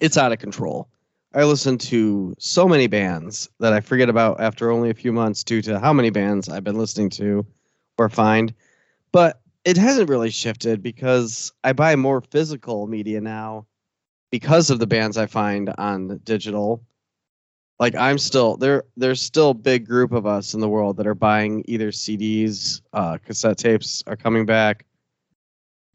It's 0.01 0.17
out 0.17 0.31
of 0.31 0.39
control. 0.39 0.87
I 1.35 1.43
listen 1.43 1.77
to 1.79 2.33
so 2.39 2.65
many 2.65 2.87
bands 2.87 3.49
that 3.59 3.73
I 3.73 3.81
forget 3.81 4.07
about 4.07 4.39
after 4.39 4.71
only 4.71 4.89
a 4.89 4.93
few 4.93 5.11
months 5.11 5.43
due 5.43 5.61
to 5.63 5.79
how 5.79 5.91
many 5.91 6.09
bands 6.09 6.47
I've 6.47 6.63
been 6.63 6.77
listening 6.77 7.09
to 7.11 7.45
or 7.97 8.07
find. 8.07 8.53
But 9.11 9.41
it 9.65 9.75
hasn't 9.75 10.07
really 10.07 10.29
shifted 10.29 10.81
because 10.81 11.51
I 11.61 11.73
buy 11.73 11.97
more 11.97 12.21
physical 12.21 12.87
media 12.87 13.19
now 13.19 13.67
because 14.31 14.69
of 14.69 14.79
the 14.79 14.87
bands 14.87 15.17
I 15.17 15.25
find 15.25 15.73
on 15.77 16.21
digital. 16.23 16.81
Like 17.79 17.95
I'm 17.95 18.17
still 18.17 18.55
there 18.55 18.85
there's 18.95 19.21
still 19.21 19.49
a 19.49 19.55
big 19.55 19.85
group 19.85 20.13
of 20.13 20.25
us 20.25 20.53
in 20.53 20.61
the 20.61 20.69
world 20.69 20.95
that 20.97 21.07
are 21.07 21.15
buying 21.15 21.65
either 21.67 21.91
CDs, 21.91 22.79
uh, 22.93 23.17
cassette 23.17 23.57
tapes 23.57 24.03
are 24.07 24.15
coming 24.15 24.45
back 24.45 24.85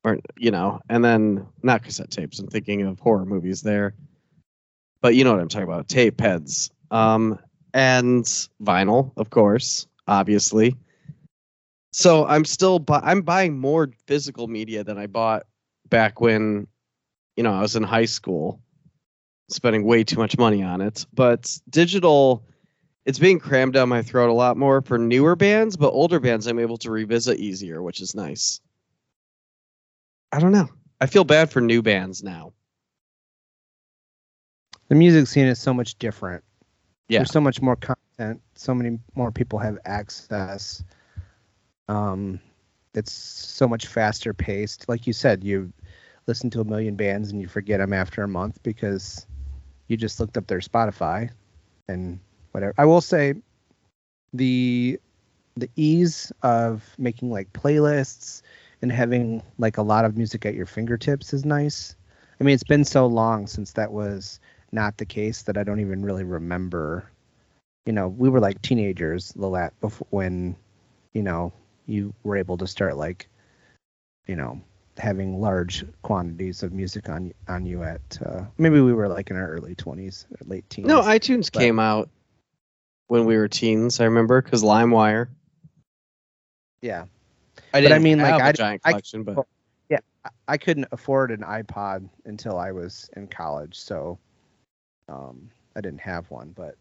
or 0.05 0.19
you 0.37 0.51
know, 0.51 0.81
and 0.91 1.03
then 1.03 1.47
not 1.63 1.83
cassette 1.83 2.11
tapes. 2.11 2.39
I'm 2.39 2.49
thinking 2.49 2.83
of 2.83 2.99
horror 2.99 3.25
movies 3.25 3.63
there, 3.63 3.95
but 5.01 5.15
you 5.15 5.25
know 5.25 5.33
what 5.33 5.41
I'm 5.41 5.49
talking 5.49 5.69
about. 5.69 5.89
Tape 5.89 6.21
heads, 6.21 6.71
um, 6.91 7.39
and 7.73 8.25
vinyl, 8.63 9.13
of 9.17 9.31
course, 9.31 9.87
obviously. 10.07 10.77
So 11.93 12.27
I'm 12.27 12.45
still 12.45 12.79
bu- 12.79 12.95
I'm 12.95 13.23
buying 13.23 13.59
more 13.59 13.91
physical 14.07 14.47
media 14.47 14.85
than 14.85 14.99
I 14.99 15.07
bought 15.07 15.45
back 15.89 16.21
when, 16.21 16.67
you 17.37 17.43
know, 17.43 17.53
I 17.53 17.61
was 17.61 17.77
in 17.77 17.83
high 17.83 18.05
school, 18.05 18.61
spending 19.49 19.85
way 19.85 20.05
too 20.05 20.19
much 20.19 20.39
money 20.39 20.63
on 20.63 20.81
it. 20.81 21.05
But 21.13 21.57
digital, 21.69 22.45
it's 23.07 23.19
being 23.19 23.41
crammed 23.41 23.73
down 23.73 23.89
my 23.89 24.03
throat 24.03 24.31
a 24.31 24.35
lot 24.35 24.57
more 24.57 24.83
for 24.83 24.99
newer 24.99 25.35
bands, 25.35 25.77
but 25.77 25.91
older 25.91 26.21
bands 26.21 26.47
I'm 26.47 26.61
able 26.61 26.79
to 26.79 26.91
revisit 26.91 27.39
easier, 27.39 27.83
which 27.83 28.01
is 28.01 28.15
nice. 28.15 28.61
I 30.33 30.39
don't 30.39 30.53
know. 30.53 30.69
I 31.01 31.07
feel 31.07 31.25
bad 31.25 31.51
for 31.51 31.61
new 31.61 31.83
bands 31.83 32.23
now. 32.23 32.53
The 34.91 34.97
music 34.97 35.29
scene 35.29 35.47
is 35.47 35.61
so 35.61 35.73
much 35.73 35.97
different. 36.01 36.43
Yeah. 37.09 37.21
There's 37.21 37.31
so 37.31 37.41
much 37.41 37.63
more 37.63 37.77
content. 37.77 38.43
So 38.57 38.75
many 38.75 38.99
more 39.15 39.31
people 39.31 39.61
have 39.61 39.79
access. 39.85 40.83
Um, 41.89 42.41
it's 42.93 43.13
so 43.13 43.69
much 43.69 43.87
faster 43.87 44.35
paced. 44.35 44.89
Like 44.89 45.07
you 45.07 45.13
said, 45.13 45.45
you 45.45 45.73
listen 46.27 46.51
to 46.51 46.61
a 46.61 46.65
million 46.65 46.97
bands 46.97 47.31
and 47.31 47.41
you 47.41 47.47
forget 47.47 47.79
them 47.79 47.93
after 47.93 48.25
a 48.25 48.29
month 48.29 48.61
because 48.65 49.27
you 49.87 49.97
just 49.97 50.19
looked 50.19 50.37
up 50.37 50.49
their 50.49 50.59
Spotify 50.59 51.31
and 51.89 52.19
whatever. 52.51 52.75
I 52.77 52.85
will 52.85 53.01
say 53.01 53.35
the 54.33 54.99
the 55.57 55.71
ease 55.77 56.33
of 56.43 56.85
making 56.99 57.31
like 57.31 57.53
playlists 57.53 58.43
and 58.83 58.91
having 58.91 59.41
like 59.57 59.77
a 59.77 59.83
lot 59.83 60.05
of 60.05 60.17
music 60.17 60.45
at 60.47 60.55
your 60.55 60.67
fingertips 60.67 61.33
is 61.33 61.45
nice. 61.45 61.95
I 62.41 62.45
mean, 62.45 62.55
it's 62.55 62.65
been 62.65 62.85
so 62.85 63.07
long 63.07 63.47
since 63.47 63.73
that 63.75 63.93
was 63.93 64.41
not 64.73 64.97
the 64.99 65.05
case 65.07 65.43
that 65.43 65.57
I 65.57 65.65
don't 65.65 65.81
even 65.81 66.03
really 66.03 66.25
remember. 66.25 67.11
You 67.87 67.93
know, 67.93 68.09
we 68.09 68.29
were 68.29 68.41
like 68.41 68.61
teenagers, 68.63 69.33
the 69.33 69.47
lat 69.49 69.73
before 69.81 70.07
when, 70.11 70.55
you 71.15 71.23
know, 71.23 71.53
you 71.87 72.15
were 72.23 72.37
able 72.37 72.57
to 72.59 72.67
start 72.67 72.97
like, 72.97 73.29
you 74.27 74.37
know, 74.37 74.61
having 74.99 75.41
large 75.41 75.85
quantities 76.03 76.63
of 76.63 76.73
music 76.73 77.09
on 77.09 77.33
on 77.49 77.65
you 77.65 77.83
at 77.83 78.19
uh, 78.25 78.45
maybe 78.59 78.81
we 78.81 78.93
were 78.93 79.09
like 79.09 79.31
in 79.31 79.37
our 79.37 79.49
early 79.49 79.75
twenties, 79.75 80.27
late 80.45 80.69
teens. 80.71 80.87
No, 80.87 81.01
iTunes 81.01 81.51
But- 81.51 81.61
came 81.61 81.79
out 81.79 82.11
when 83.09 83.25
we 83.25 83.37
were 83.37 83.49
teens. 83.49 83.99
I 83.99 84.05
remember 84.05 84.41
because 84.43 84.63
LimeWire. 84.63 85.29
yeah, 86.83 87.07
I 87.75 87.79
I 87.79 87.81
didn't 87.81 88.03
mean, 88.03 88.19
like, 88.19 88.31
have 88.33 88.41
a 88.41 88.45
I- 88.45 88.53
giant 88.53 88.83
I- 88.85 88.91
collection, 88.91 89.25
but 89.25 89.47
I- 90.23 90.29
I 90.49 90.59
couldn't 90.59 90.87
afford 90.93 91.31
an 91.31 91.41
iPod 91.41 92.07
until 92.27 92.59
I 92.59 92.73
was 92.73 93.09
in 93.17 93.27
college, 93.27 93.79
so 93.79 94.19
um, 95.11 95.51
I 95.77 95.81
didn't 95.81 96.01
have 96.01 96.31
one. 96.31 96.53
But 96.57 96.77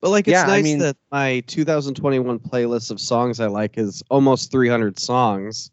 but 0.00 0.10
like 0.10 0.26
it's 0.28 0.32
Yeah, 0.32 0.44
I 0.44 0.56
nice 0.56 0.64
mean- 0.64 0.78
that 0.80 0.96
my 1.12 1.40
2021 1.46 2.38
playlist 2.38 2.90
of 2.90 3.00
songs 3.00 3.40
I 3.40 3.46
like 3.46 3.78
is 3.78 4.02
almost 4.10 4.50
300 4.50 4.98
songs, 4.98 5.70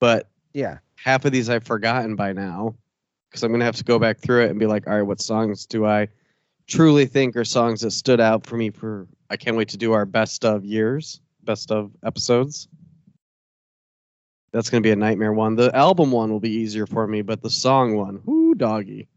but 0.00 0.28
yeah, 0.54 0.78
half 0.96 1.24
of 1.24 1.32
these 1.32 1.50
I've 1.50 1.64
forgotten 1.64 2.16
by 2.16 2.32
now 2.32 2.74
because 3.30 3.42
I'm 3.42 3.52
gonna 3.52 3.64
have 3.64 3.76
to 3.76 3.84
go 3.84 3.98
back 3.98 4.18
through 4.18 4.44
it 4.44 4.50
and 4.50 4.58
be 4.58 4.66
like, 4.66 4.86
all 4.86 4.94
right, 4.94 5.02
what 5.02 5.20
songs 5.20 5.66
do 5.66 5.84
I 5.86 6.08
truly 6.66 7.06
think 7.06 7.36
are 7.36 7.44
songs 7.44 7.82
that 7.82 7.90
stood 7.92 8.20
out 8.20 8.46
for 8.46 8.56
me? 8.56 8.70
For 8.70 9.06
I 9.30 9.36
can't 9.36 9.56
wait 9.56 9.68
to 9.70 9.76
do 9.76 9.92
our 9.92 10.06
best 10.06 10.44
of 10.44 10.64
years, 10.64 11.20
best 11.44 11.70
of 11.70 11.92
episodes. 12.04 12.68
That's 14.52 14.70
gonna 14.70 14.80
be 14.80 14.90
a 14.92 14.96
nightmare 14.96 15.32
one. 15.32 15.54
The 15.56 15.74
album 15.76 16.10
one 16.10 16.30
will 16.32 16.40
be 16.40 16.50
easier 16.50 16.86
for 16.86 17.06
me, 17.06 17.22
but 17.22 17.42
the 17.42 17.50
song 17.50 17.96
one, 17.96 18.20
whoo, 18.24 18.54
doggy. 18.54 19.08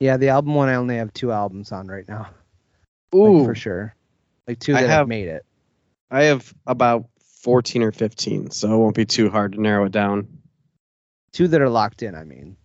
Yeah, 0.00 0.16
the 0.16 0.30
album 0.30 0.54
one 0.54 0.68
I 0.68 0.74
only 0.76 0.96
have 0.96 1.12
two 1.12 1.30
albums 1.30 1.72
on 1.72 1.86
right 1.86 2.08
now. 2.08 2.30
Ooh, 3.14 3.38
like, 3.38 3.46
for 3.46 3.54
sure. 3.54 3.94
Like 4.48 4.58
two 4.58 4.74
I 4.74 4.80
that 4.82 4.88
have- 4.88 4.98
have 5.00 5.08
made 5.08 5.28
it. 5.28 5.44
I 6.10 6.24
have 6.24 6.52
about 6.66 7.06
14 7.42 7.82
or 7.84 7.92
15, 7.92 8.50
so 8.50 8.74
it 8.74 8.76
won't 8.76 8.96
be 8.96 9.04
too 9.04 9.30
hard 9.30 9.52
to 9.52 9.60
narrow 9.60 9.84
it 9.84 9.92
down. 9.92 10.26
Two 11.32 11.46
that 11.48 11.60
are 11.60 11.68
locked 11.68 12.02
in. 12.02 12.14
I 12.16 12.24
mean, 12.24 12.56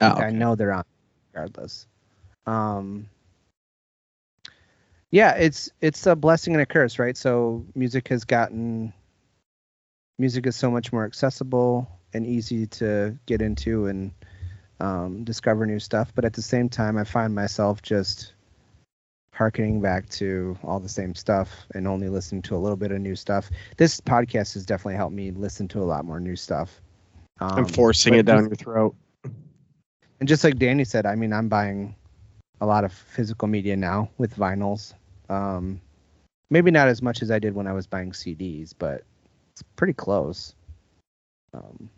Oh, 0.00 0.08
Like, 0.08 0.18
I 0.24 0.30
know 0.30 0.54
they're 0.56 0.72
on 0.72 0.84
regardless. 1.32 1.86
Um, 2.46 3.08
yeah, 5.10 5.34
it's 5.36 5.70
it's 5.80 6.06
a 6.06 6.16
blessing 6.16 6.54
and 6.54 6.62
a 6.62 6.66
curse, 6.66 6.98
right? 6.98 7.16
So 7.16 7.64
music 7.74 8.08
has 8.08 8.24
gotten 8.24 8.92
music 10.18 10.46
is 10.46 10.56
so 10.56 10.70
much 10.70 10.92
more 10.92 11.04
accessible 11.04 11.88
and 12.12 12.26
easy 12.26 12.66
to 12.66 13.16
get 13.26 13.42
into 13.42 13.86
and 13.86 14.12
um, 14.80 15.24
discover 15.24 15.66
new 15.66 15.78
stuff. 15.78 16.12
But 16.14 16.24
at 16.24 16.32
the 16.32 16.42
same 16.42 16.68
time, 16.68 16.96
I 16.96 17.04
find 17.04 17.34
myself 17.34 17.82
just 17.82 18.32
harkening 19.34 19.80
back 19.80 20.08
to 20.10 20.58
all 20.64 20.80
the 20.80 20.88
same 20.88 21.14
stuff 21.14 21.50
and 21.74 21.86
only 21.86 22.08
listening 22.08 22.42
to 22.42 22.56
a 22.56 22.58
little 22.58 22.76
bit 22.76 22.92
of 22.92 23.00
new 23.00 23.16
stuff. 23.16 23.50
This 23.76 24.00
podcast 24.00 24.54
has 24.54 24.66
definitely 24.66 24.96
helped 24.96 25.14
me 25.14 25.30
listen 25.30 25.68
to 25.68 25.82
a 25.82 25.84
lot 25.84 26.04
more 26.04 26.20
new 26.20 26.36
stuff. 26.36 26.80
Um, 27.40 27.58
I'm 27.58 27.64
forcing 27.66 28.14
it 28.14 28.26
down 28.26 28.48
just- 28.48 28.50
your 28.50 28.56
throat. 28.56 28.96
and 29.24 30.28
just 30.28 30.44
like 30.44 30.58
Danny 30.58 30.84
said, 30.84 31.06
I 31.06 31.14
mean, 31.14 31.32
I'm 31.32 31.48
buying 31.48 31.94
a 32.60 32.66
lot 32.66 32.84
of 32.84 32.92
physical 32.92 33.48
media 33.48 33.76
now 33.76 34.10
with 34.18 34.36
vinyls. 34.36 34.92
Um, 35.30 35.80
maybe 36.50 36.70
not 36.70 36.88
as 36.88 37.00
much 37.00 37.22
as 37.22 37.30
I 37.30 37.38
did 37.38 37.54
when 37.54 37.66
I 37.66 37.72
was 37.72 37.86
buying 37.86 38.12
CDs, 38.12 38.74
but 38.78 39.04
it's 39.52 39.62
pretty 39.76 39.94
close. 39.94 40.54
Um, 41.54 41.88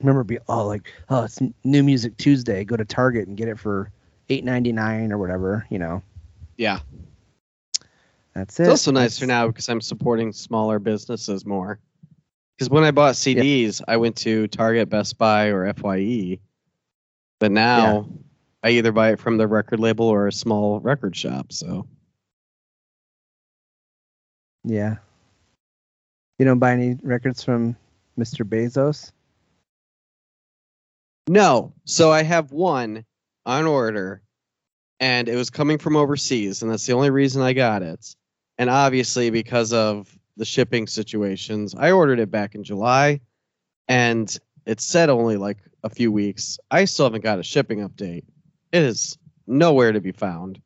remember, 0.00 0.24
be 0.24 0.38
oh 0.48 0.66
like 0.66 0.92
oh 1.08 1.24
it's 1.24 1.38
New 1.64 1.82
Music 1.82 2.16
Tuesday. 2.16 2.64
Go 2.64 2.76
to 2.76 2.84
Target 2.84 3.28
and 3.28 3.36
get 3.36 3.48
it 3.48 3.58
for 3.58 3.90
eight 4.28 4.44
ninety 4.44 4.72
nine 4.72 5.12
or 5.12 5.18
whatever. 5.18 5.66
You 5.70 5.78
know, 5.78 6.02
Yeah. 6.56 6.80
that's 8.34 8.58
it. 8.58 8.64
It's 8.64 8.70
also 8.70 8.90
nicer 8.92 9.26
now 9.26 9.46
because 9.46 9.68
I'm 9.68 9.80
supporting 9.80 10.32
smaller 10.32 10.78
businesses 10.78 11.44
more. 11.46 11.78
Because 12.56 12.70
when 12.70 12.84
I 12.84 12.90
bought 12.90 13.14
CDs, 13.14 13.80
I 13.88 13.96
went 13.96 14.16
to 14.18 14.46
Target, 14.48 14.90
Best 14.90 15.16
Buy, 15.16 15.46
or 15.46 15.72
FYE. 15.72 16.38
But 17.38 17.52
now 17.52 18.06
I 18.62 18.70
either 18.70 18.92
buy 18.92 19.12
it 19.12 19.18
from 19.18 19.38
the 19.38 19.46
record 19.48 19.80
label 19.80 20.06
or 20.06 20.26
a 20.26 20.32
small 20.32 20.78
record 20.80 21.16
shop. 21.16 21.52
So 21.52 21.86
Yeah. 24.64 24.96
You 26.38 26.44
don't 26.44 26.58
buy 26.58 26.72
any 26.72 26.98
records 27.02 27.42
from 27.42 27.76
Mr. 28.18 28.46
Bezos? 28.46 29.12
No. 31.30 31.72
So 31.84 32.10
I 32.10 32.24
have 32.24 32.50
one 32.50 33.04
on 33.46 33.64
order, 33.66 34.20
and 34.98 35.28
it 35.28 35.36
was 35.36 35.48
coming 35.48 35.78
from 35.78 35.96
overseas, 35.96 36.60
and 36.60 36.70
that's 36.70 36.86
the 36.86 36.92
only 36.92 37.10
reason 37.10 37.40
I 37.40 37.52
got 37.52 37.82
it. 37.82 38.16
And 38.58 38.68
obviously 38.68 39.30
because 39.30 39.72
of 39.72 40.12
the 40.36 40.44
shipping 40.44 40.88
situations, 40.88 41.74
I 41.78 41.92
ordered 41.92 42.18
it 42.18 42.32
back 42.32 42.56
in 42.56 42.64
July, 42.64 43.20
and 43.86 44.36
it 44.66 44.80
said 44.80 45.08
only 45.08 45.36
like 45.36 45.58
a 45.84 45.88
few 45.88 46.10
weeks. 46.10 46.58
I 46.68 46.84
still 46.84 47.06
haven't 47.06 47.22
got 47.22 47.38
a 47.38 47.44
shipping 47.44 47.88
update. 47.88 48.24
It 48.72 48.82
is 48.82 49.16
nowhere 49.46 49.92
to 49.92 50.00
be 50.00 50.12
found. 50.12 50.60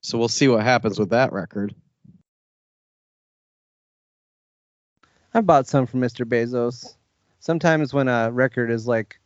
So 0.00 0.16
we'll 0.16 0.28
see 0.28 0.48
what 0.48 0.64
happens 0.64 0.98
with 0.98 1.10
that 1.10 1.30
record. 1.30 1.74
I 5.34 5.42
bought 5.42 5.68
some 5.68 5.86
from 5.86 6.00
Mr. 6.00 6.24
Bezos. 6.24 6.96
Sometimes 7.38 7.92
when 7.92 8.08
a 8.08 8.30
record 8.30 8.70
is 8.70 8.86
like 8.86 9.18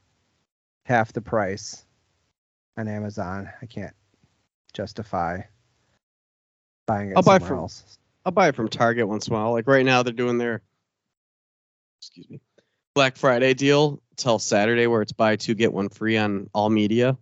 half 0.86 1.12
the 1.12 1.20
price 1.20 1.84
on 2.76 2.86
Amazon, 2.88 3.50
I 3.60 3.66
can't 3.66 3.94
justify 4.72 5.40
buying 6.86 7.10
it 7.10 7.16
I'll 7.16 7.22
buy 7.22 7.40
from- 7.40 7.58
else. 7.58 7.98
I'll 8.24 8.32
buy 8.32 8.48
it 8.48 8.56
from 8.56 8.68
Target 8.68 9.06
once 9.06 9.28
in 9.28 9.34
a 9.34 9.36
while. 9.36 9.52
Like 9.52 9.68
right 9.68 9.84
now, 9.84 10.02
they're 10.02 10.12
doing 10.12 10.38
their 10.38 10.62
excuse 12.00 12.28
me 12.28 12.40
Black 12.94 13.16
Friday 13.16 13.54
deal 13.54 14.02
till 14.16 14.38
Saturday, 14.38 14.86
where 14.86 15.02
it's 15.02 15.12
buy 15.12 15.36
two 15.36 15.54
get 15.54 15.72
one 15.72 15.88
free 15.88 16.16
on 16.16 16.48
all 16.52 16.70
media. 16.70 17.16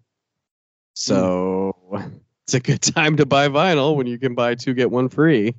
So 0.94 1.76
it's 2.44 2.54
a 2.54 2.60
good 2.60 2.80
time 2.80 3.16
to 3.16 3.26
buy 3.26 3.48
vinyl 3.48 3.96
when 3.96 4.06
you 4.06 4.18
can 4.18 4.34
buy 4.34 4.54
two 4.54 4.74
get 4.74 4.90
one 4.90 5.08
free. 5.08 5.54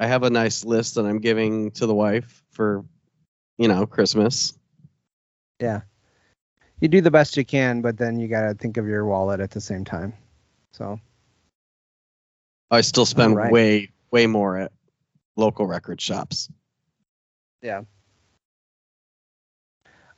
I 0.00 0.06
have 0.06 0.22
a 0.22 0.30
nice 0.30 0.64
list 0.64 0.94
that 0.94 1.04
I'm 1.04 1.20
giving 1.20 1.72
to 1.72 1.86
the 1.86 1.94
wife 1.94 2.42
for, 2.52 2.84
you 3.58 3.68
know, 3.68 3.86
Christmas. 3.86 4.58
Yeah. 5.60 5.82
You 6.80 6.88
do 6.88 7.00
the 7.00 7.10
best 7.10 7.36
you 7.36 7.44
can, 7.44 7.82
but 7.82 7.98
then 7.98 8.18
you 8.18 8.28
got 8.28 8.48
to 8.48 8.54
think 8.54 8.76
of 8.76 8.86
your 8.86 9.04
wallet 9.04 9.40
at 9.40 9.50
the 9.50 9.60
same 9.60 9.84
time. 9.84 10.14
So, 10.72 10.98
I 12.70 12.80
still 12.80 13.04
spend 13.06 13.32
Alright. 13.32 13.52
way 13.52 13.90
way 14.10 14.26
more 14.26 14.56
at 14.56 14.72
local 15.36 15.66
record 15.66 16.00
shops. 16.00 16.48
Yeah. 17.62 17.82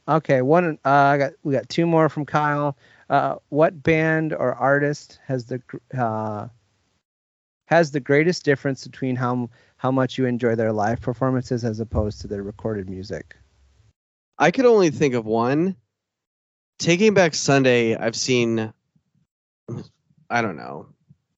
Okay, 0.07 0.43
one 0.43 0.79
uh 0.85 0.91
I 0.91 1.19
got 1.19 1.33
we 1.43 1.53
got 1.53 1.69
two 1.69 1.87
more 1.87 2.09
from 2.09 2.27
Kyle. 2.27 2.77
Uh 3.09 3.37
what 3.49 3.83
band 3.83 4.33
or 4.33 4.55
artist 4.55 5.19
has 5.27 5.47
the 5.47 5.63
uh 5.97 6.49
has 7.67 7.91
the 7.91 8.01
greatest 8.01 8.45
difference 8.45 8.87
between 8.87 9.17
how 9.17 9.49
how 9.77 9.91
much 9.91 10.19
you 10.19 10.27
enjoy 10.27 10.55
their 10.55 10.73
live 10.73 11.01
performances 11.01 11.65
as 11.65 11.81
opposed 11.81 12.21
to 12.21 12.29
their 12.29 12.43
recorded 12.43 12.89
music? 12.89 13.37
I 14.39 14.51
could 14.51 14.67
only 14.67 14.91
think 14.91 15.15
of 15.15 15.25
one. 15.25 15.77
Taking 16.83 17.14
Back 17.14 17.33
Sunday, 17.33 17.95
I've 17.95 18.16
seen, 18.16 18.72
I 20.28 20.43
don't 20.43 20.57
know, 20.57 20.89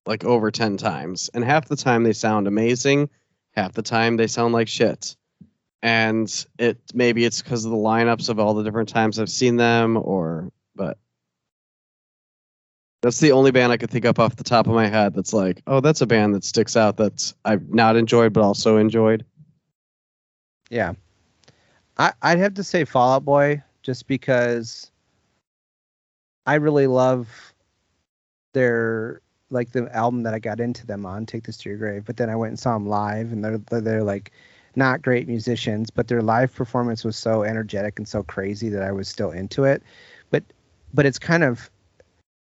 like 0.07 0.25
over 0.25 0.51
10 0.51 0.79
times. 0.79 1.29
And 1.35 1.45
half 1.45 1.69
the 1.69 1.77
time 1.77 2.03
they 2.03 2.15
sound 2.15 2.49
amazing, 2.49 3.11
half 3.51 3.73
the 3.75 3.83
time 3.83 4.17
they 4.17 4.27
sound 4.27 4.55
like 4.55 4.69
shit. 4.69 5.15
And 5.83 6.47
it 6.59 6.79
maybe 6.95 7.27
it's 7.27 7.43
because 7.43 7.67
of 7.67 7.73
the 7.73 7.77
lineups 7.77 8.31
of 8.31 8.39
all 8.39 8.55
the 8.55 8.65
different 8.65 8.89
times 8.89 9.19
I've 9.19 9.29
seen 9.29 9.57
them, 9.57 9.99
or, 9.99 10.51
but 10.75 10.97
that's 13.03 13.21
the 13.21 13.33
only 13.33 13.51
band 13.51 13.71
I 13.71 13.77
could 13.77 13.91
think 13.91 14.07
up 14.07 14.19
off 14.19 14.37
the 14.37 14.45
top 14.45 14.67
of 14.67 14.73
my 14.73 14.87
head 14.87 15.13
that's 15.13 15.35
like, 15.35 15.63
oh, 15.67 15.81
that's 15.81 16.01
a 16.01 16.07
band 16.07 16.35
that 16.37 16.45
sticks 16.45 16.75
out 16.75 16.97
that 16.97 17.35
I've 17.45 17.69
not 17.69 17.97
enjoyed, 17.97 18.33
but 18.33 18.43
also 18.43 18.79
enjoyed. 18.79 19.27
Yeah. 20.71 20.95
I, 21.99 22.15
I'd 22.23 22.39
have 22.39 22.55
to 22.55 22.65
say 22.65 22.87
Fall 22.87 23.13
Out 23.13 23.27
Boy 23.27 23.63
just 23.83 24.07
because 24.07 24.91
I 26.47 26.55
really 26.55 26.87
love 26.87 27.55
their 28.53 29.21
like 29.51 29.73
the 29.73 29.95
album 29.95 30.23
that 30.25 30.35
I 30.35 30.39
got 30.39 30.61
into 30.61 30.87
them 30.87 31.07
on, 31.07 31.27
Take 31.27 31.45
This 31.45 31.57
to 31.59 31.69
Your 31.69 31.79
Grave. 31.79 32.05
But 32.05 32.17
then 32.17 32.31
I 32.31 32.37
went 32.37 32.51
and 32.51 32.59
saw 32.59 32.75
them 32.75 32.87
live, 32.87 33.33
and 33.33 33.45
they're 33.45 33.59
they're, 33.81 34.03
like 34.03 34.33
not 34.77 35.03
great 35.03 35.29
musicians, 35.29 35.91
but 35.91 36.09
their 36.09 36.23
live 36.23 36.55
performance 36.55 37.05
was 37.05 37.17
so 37.17 37.45
energetic 37.45 37.99
and 37.99 38.09
so 38.09 38.23
crazy 38.23 38.69
that 38.71 38.83
I 38.83 38.93
was 38.93 39.09
still 39.09 39.31
into 39.31 39.65
it. 39.65 39.83
But 40.31 40.43
but 40.93 41.07
it's 41.07 41.19
kind 41.19 41.45
of 41.45 41.71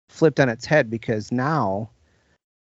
flipped 0.09 0.39
on 0.39 0.49
its 0.49 0.65
head 0.65 0.89
because 0.89 1.31
now 1.31 1.89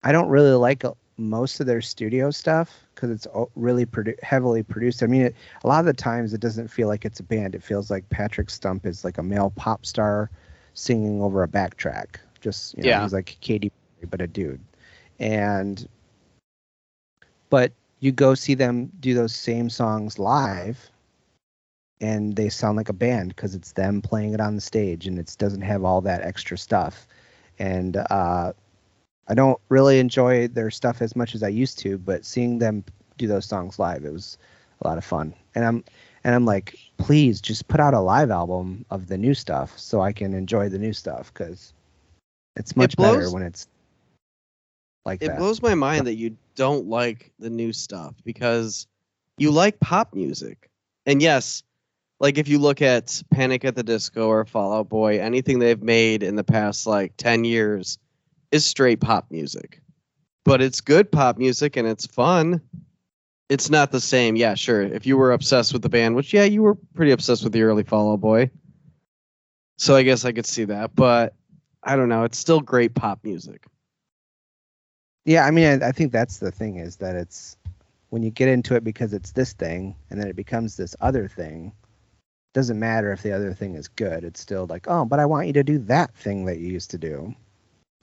I 0.03 0.12
don't 0.12 0.29
really 0.29 0.53
like 0.53 0.85
uh, 0.85 0.93
most 1.16 1.61
of 1.61 1.66
their 1.66 1.81
studio 1.81 2.31
stuff 2.31 2.87
because 2.95 3.11
it's 3.11 3.27
really 3.55 3.87
produ- 3.87 4.20
heavily 4.22 4.62
produced. 4.62 5.03
I 5.03 5.07
mean, 5.07 5.22
it, 5.22 5.37
a 5.62 5.68
lot 5.68 5.81
of 5.81 5.87
the 5.87 5.93
times 5.93 6.33
it 6.33 6.41
doesn't 6.41 6.68
feel 6.68 6.89
like 6.89 7.05
it's 7.05 7.20
a 7.20 7.25
band. 7.25 7.55
It 7.55 7.62
feels 7.62 7.91
like 7.91 8.09
Patrick 8.11 8.51
Stump 8.51 8.87
is 8.87 9.05
like 9.05 9.18
a 9.18 9.22
male 9.22 9.53
pop 9.57 9.87
star 9.87 10.31
singing 10.75 11.22
over 11.22 11.43
a 11.43 11.49
backtrack. 11.49 12.16
Just 12.41 12.77
you 12.77 12.85
know, 12.85 12.91
Yeah. 12.91 13.03
he's 13.03 13.12
like 13.12 13.37
Katy 13.41 13.70
Perry, 13.70 14.09
but 14.11 14.20
a 14.20 14.27
dude. 14.27 14.61
And 15.18 15.89
but 17.51 17.72
you 18.01 18.12
go 18.12 18.35
see 18.35 18.55
them 18.55 18.91
do 19.01 19.14
those 19.14 19.35
same 19.35 19.70
songs 19.70 20.18
live 20.18 20.91
and 22.01 22.37
they 22.37 22.49
sound 22.49 22.77
like 22.77 22.89
a 22.89 22.95
band 22.95 23.29
because 23.31 23.55
it's 23.55 23.72
them 23.72 24.03
playing 24.03 24.35
it 24.35 24.41
on 24.41 24.55
the 24.55 24.61
stage 24.61 25.07
and 25.07 25.18
it 25.18 25.35
doesn't 25.39 25.62
have 25.62 25.85
all 25.85 26.01
that 26.01 26.22
extra 26.22 26.59
stuff 26.59 27.07
and 27.59 27.97
uh, 27.97 28.53
i 29.29 29.35
don't 29.35 29.61
really 29.68 29.99
enjoy 29.99 30.47
their 30.49 30.70
stuff 30.70 31.01
as 31.01 31.16
much 31.16 31.35
as 31.35 31.43
i 31.43 31.49
used 31.49 31.79
to 31.79 31.97
but 31.99 32.25
seeing 32.25 32.59
them 32.59 32.85
do 33.16 33.27
those 33.27 33.47
songs 33.47 33.79
live 33.79 34.05
it 34.05 34.12
was 34.12 34.37
a 34.83 34.89
lot 34.89 34.99
of 34.99 35.05
fun 35.05 35.33
and 35.55 35.64
i'm 35.64 35.85
and 36.25 36.35
i'm 36.35 36.45
like 36.45 36.79
please 36.99 37.41
just 37.41 37.68
put 37.68 37.81
out 37.81 37.95
a 37.95 38.01
live 38.01 38.31
album 38.31 38.85
of 38.91 39.07
the 39.07 39.18
new 39.18 39.35
stuff 39.35 39.79
so 39.79 40.01
i 40.01 40.12
can 40.12 40.35
enjoy 40.35 40.68
the 40.68 40.79
new 40.79 40.93
stuff 40.93 41.33
because 41.33 41.72
it's 42.57 42.77
much 42.77 42.97
better 42.97 43.18
blows- 43.20 43.33
when 43.33 43.43
it's 43.43 43.68
like 45.05 45.22
it 45.22 45.29
that 45.29 45.39
blows 45.39 45.61
my 45.61 45.75
mind 45.75 46.07
that 46.07 46.14
you 46.14 46.37
don't 46.55 46.87
like 46.87 47.33
the 47.39 47.51
new 47.51 47.72
stuff 47.72 48.14
because 48.25 48.87
you 49.39 49.51
like 49.51 49.81
pop 49.81 50.14
music. 50.14 50.70
And 51.07 51.20
yes, 51.20 51.62
like 52.20 52.39
if 52.39 52.49
you 52.49 52.59
look 52.59 52.81
at 52.81 53.22
Panic 53.31 53.64
at 53.64 53.75
the 53.75 53.83
Disco 53.83 54.29
or 54.29 54.45
Fall 54.45 54.72
Out 54.72 54.89
Boy, 54.89 55.20
anything 55.20 55.59
they've 55.59 55.83
made 55.83 56.22
in 56.22 56.37
the 56.37 56.45
past 56.45 56.87
like 56.87 57.16
10 57.16 57.45
years 57.45 57.99
is 58.53 58.64
straight 58.64 59.01
pop 59.01 59.27
music. 59.31 59.81
But 60.45 60.62
it's 60.62 60.81
good 60.81 61.11
pop 61.11 61.39
music 61.39 61.77
and 61.77 61.89
it's 61.89 62.07
fun. 62.07 62.61
It's 63.49 63.71
not 63.71 63.93
the 63.93 64.01
same. 64.01 64.37
Yeah, 64.37 64.55
sure. 64.55 64.83
If 64.83 65.07
you 65.07 65.17
were 65.17 65.33
obsessed 65.33 65.73
with 65.73 65.83
the 65.83 65.89
band, 65.89 66.17
which 66.17 66.33
yeah, 66.33 66.45
you 66.45 66.63
were 66.63 66.75
pretty 66.95 67.13
obsessed 67.13 67.45
with 67.45 67.53
the 67.53 67.63
early 67.63 67.83
Fall 67.83 68.13
Out 68.13 68.21
Boy. 68.21 68.51
So 69.77 69.97
I 69.97 70.03
guess 70.03 70.25
I 70.25 70.33
could 70.33 70.47
see 70.47 70.65
that, 70.65 70.95
but 70.95 71.35
I 71.83 71.97
don't 71.97 72.09
know. 72.09 72.25
It's 72.25 72.39
still 72.39 72.61
great 72.61 72.95
pop 72.95 73.21
music. 73.25 73.67
Yeah, 75.25 75.45
I 75.45 75.51
mean, 75.51 75.83
I, 75.83 75.89
I 75.89 75.93
think 75.93 76.13
that's 76.13 76.39
the 76.39 76.51
thing 76.51 76.77
is 76.77 76.97
that 76.97 77.17
it's 77.17 77.57
when 78.11 78.23
you 78.23 78.31
get 78.31 78.49
into 78.49 78.77
it 78.77 78.85
because 78.85 79.13
it's 79.13 79.33
this 79.33 79.53
thing 79.53 79.97
and 80.11 80.21
then 80.21 80.29
it 80.29 80.37
becomes 80.37 80.77
this 80.77 80.95
other 81.01 81.29
thing. 81.29 81.73
Doesn't 82.53 82.79
matter 82.79 83.11
if 83.13 83.23
the 83.23 83.33
other 83.33 83.53
thing 83.53 83.75
is 83.75 83.89
good. 83.89 84.23
It's 84.23 84.41
still 84.41 84.67
like, 84.67 84.87
oh, 84.89 85.05
but 85.05 85.19
I 85.19 85.27
want 85.27 85.49
you 85.49 85.53
to 85.55 85.65
do 85.65 85.79
that 85.79 86.15
thing 86.15 86.45
that 86.45 86.59
you 86.59 86.69
used 86.69 86.93
to 86.93 86.99
do. 86.99 87.35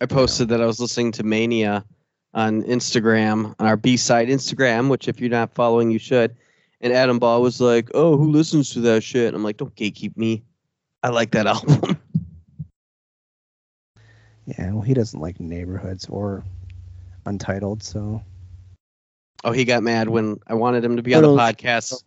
I 0.01 0.07
posted 0.07 0.49
that 0.49 0.61
I 0.61 0.65
was 0.65 0.79
listening 0.79 1.13
to 1.13 1.23
Mania 1.23 1.85
on 2.33 2.63
Instagram, 2.63 3.55
on 3.59 3.67
our 3.67 3.77
B 3.77 3.97
side 3.97 4.29
Instagram, 4.29 4.89
which 4.89 5.07
if 5.07 5.19
you're 5.19 5.29
not 5.29 5.53
following, 5.53 5.91
you 5.91 5.99
should. 5.99 6.35
And 6.79 6.93
Adam 6.93 7.19
Ball 7.19 7.41
was 7.41 7.61
like, 7.61 7.91
"Oh, 7.93 8.17
who 8.17 8.31
listens 8.31 8.71
to 8.71 8.79
that 8.81 9.03
shit?" 9.03 9.33
I'm 9.33 9.43
like, 9.43 9.57
"Don't 9.57 9.75
gatekeep 9.75 10.17
me. 10.17 10.43
I 11.03 11.09
like 11.09 11.31
that 11.31 11.47
album." 11.47 11.97
Yeah, 14.45 14.73
well, 14.73 14.81
he 14.81 14.93
doesn't 14.93 15.19
like 15.19 15.39
neighborhoods 15.39 16.07
or 16.07 16.43
Untitled, 17.25 17.83
so 17.83 18.23
oh, 19.43 19.51
he 19.51 19.63
got 19.63 19.83
mad 19.83 20.09
when 20.09 20.39
I 20.47 20.55
wanted 20.55 20.83
him 20.83 20.95
to 20.95 21.03
be 21.03 21.13
on 21.13 21.21
the 21.21 21.27
podcast, 21.27 22.03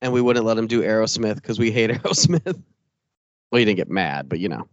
and 0.00 0.12
we 0.12 0.22
wouldn't 0.22 0.46
let 0.46 0.56
him 0.56 0.66
do 0.66 0.82
Aerosmith 0.82 1.34
because 1.34 1.58
we 1.58 1.70
hate 1.70 1.90
Aerosmith. 2.02 2.62
well, 3.52 3.58
he 3.58 3.64
didn't 3.66 3.76
get 3.76 3.90
mad, 3.90 4.28
but 4.28 4.38
you 4.38 4.48
know. 4.48 4.66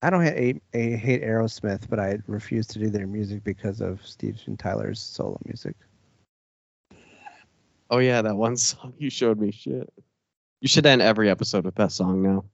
I 0.00 0.10
don't 0.10 0.22
hate 0.22 0.62
I 0.74 0.78
hate 0.78 1.22
Aerosmith, 1.22 1.88
but 1.88 1.98
I 1.98 2.18
refuse 2.26 2.66
to 2.68 2.78
do 2.78 2.88
their 2.88 3.06
music 3.06 3.42
because 3.42 3.80
of 3.80 4.04
Steven 4.06 4.56
Tyler's 4.56 5.00
solo 5.00 5.38
music. 5.44 5.74
Oh 7.90 7.98
yeah, 7.98 8.22
that 8.22 8.36
one 8.36 8.56
song 8.56 8.94
you 8.98 9.10
showed 9.10 9.38
me. 9.38 9.50
Shit. 9.50 9.92
You 10.60 10.68
should 10.68 10.86
end 10.86 11.02
every 11.02 11.30
episode 11.30 11.64
with 11.64 11.76
that 11.76 11.92
song 11.92 12.22
now. 12.22 12.44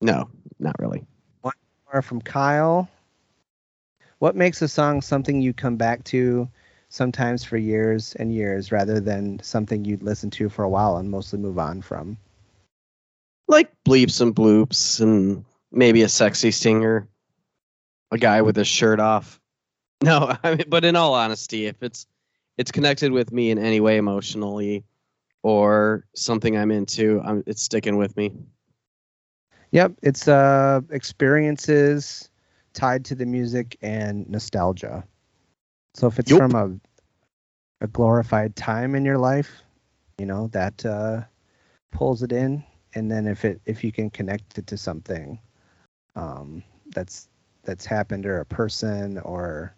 No, 0.00 0.30
not 0.58 0.76
really. 0.78 1.06
Or 1.92 2.02
from 2.02 2.20
Kyle. 2.20 2.88
What 4.18 4.36
makes 4.36 4.60
a 4.60 4.68
song 4.68 5.00
something 5.00 5.40
you 5.40 5.54
come 5.54 5.76
back 5.76 6.04
to 6.04 6.48
sometimes 6.90 7.44
for 7.44 7.56
years 7.56 8.14
and 8.16 8.32
years 8.32 8.70
rather 8.70 9.00
than 9.00 9.40
something 9.42 9.84
you'd 9.84 10.02
listen 10.02 10.28
to 10.30 10.50
for 10.50 10.64
a 10.64 10.68
while 10.68 10.98
and 10.98 11.10
mostly 11.10 11.38
move 11.38 11.58
on 11.58 11.80
from? 11.80 12.18
Like 13.46 13.70
bleeps 13.86 14.20
and 14.20 14.34
bloops 14.34 15.00
and 15.00 15.44
maybe 15.70 16.02
a 16.02 16.08
sexy 16.08 16.50
singer. 16.50 17.08
A 18.10 18.18
guy 18.18 18.42
with 18.42 18.56
his 18.56 18.68
shirt 18.68 19.00
off. 19.00 19.40
No, 20.00 20.32
I 20.44 20.54
mean, 20.54 20.66
but 20.68 20.84
in 20.84 20.94
all 20.94 21.14
honesty, 21.14 21.66
if 21.66 21.82
it's 21.82 22.06
it's 22.56 22.70
connected 22.70 23.10
with 23.10 23.32
me 23.32 23.50
in 23.50 23.58
any 23.58 23.80
way 23.80 23.96
emotionally 23.96 24.84
or 25.42 26.04
something 26.14 26.56
I'm 26.56 26.70
into, 26.70 27.20
I'm, 27.24 27.42
it's 27.48 27.62
sticking 27.62 27.96
with 27.96 28.16
me. 28.16 28.32
Yep, 29.72 29.94
it's 30.02 30.28
uh 30.28 30.82
experiences 30.90 32.30
tied 32.74 33.04
to 33.06 33.16
the 33.16 33.26
music 33.26 33.76
and 33.82 34.28
nostalgia. 34.30 35.02
So 35.94 36.06
if 36.06 36.20
it's 36.20 36.30
Yup. 36.30 36.38
from 36.38 36.54
a 36.54 37.84
a 37.84 37.88
glorified 37.88 38.54
time 38.54 38.94
in 38.94 39.04
your 39.04 39.18
life, 39.18 39.64
you 40.16 40.26
know, 40.26 40.46
that 40.52 40.86
uh 40.86 41.22
pulls 41.90 42.22
it 42.22 42.30
in 42.30 42.62
and 42.94 43.10
then 43.10 43.26
if 43.26 43.44
it 43.44 43.60
if 43.66 43.82
you 43.82 43.90
can 43.90 44.10
connect 44.10 44.58
it 44.58 44.66
to 44.68 44.76
something 44.76 45.40
um 46.18 46.62
that's 46.90 47.28
that's 47.64 47.86
happened 47.86 48.26
or 48.26 48.40
a 48.40 48.46
person 48.46 49.18
or 49.18 49.74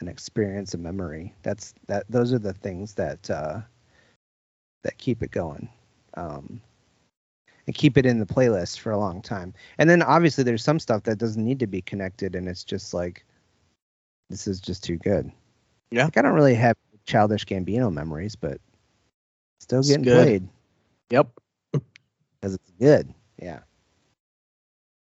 an 0.00 0.08
experience 0.08 0.74
a 0.74 0.78
memory 0.78 1.34
that's 1.42 1.74
that 1.86 2.04
those 2.08 2.32
are 2.32 2.38
the 2.38 2.52
things 2.52 2.94
that 2.94 3.30
uh 3.30 3.60
that 4.84 4.96
keep 4.98 5.22
it 5.22 5.30
going 5.30 5.68
um 6.14 6.60
and 7.66 7.74
keep 7.74 7.98
it 7.98 8.06
in 8.06 8.18
the 8.18 8.26
playlist 8.26 8.78
for 8.78 8.92
a 8.92 8.98
long 8.98 9.20
time. 9.20 9.52
And 9.78 9.90
then 9.90 10.02
obviously 10.02 10.44
there's 10.44 10.62
some 10.62 10.78
stuff 10.78 11.02
that 11.04 11.18
doesn't 11.18 11.44
need 11.44 11.58
to 11.60 11.66
be 11.66 11.82
connected 11.82 12.34
and 12.36 12.48
it's 12.48 12.64
just 12.64 12.94
like 12.94 13.24
this 14.30 14.46
is 14.46 14.60
just 14.60 14.84
too 14.84 14.96
good. 14.98 15.30
Yeah. 15.90 16.04
Like 16.04 16.16
I 16.16 16.22
don't 16.22 16.34
really 16.34 16.54
have 16.54 16.76
childish 17.06 17.44
Gambino 17.44 17.92
memories, 17.92 18.36
but 18.36 18.60
still 19.60 19.82
getting 19.82 20.04
played 20.04 20.48
Yep. 21.10 21.28
because 21.72 22.54
it's 22.54 22.70
good. 22.78 23.12
Yeah. 23.40 23.60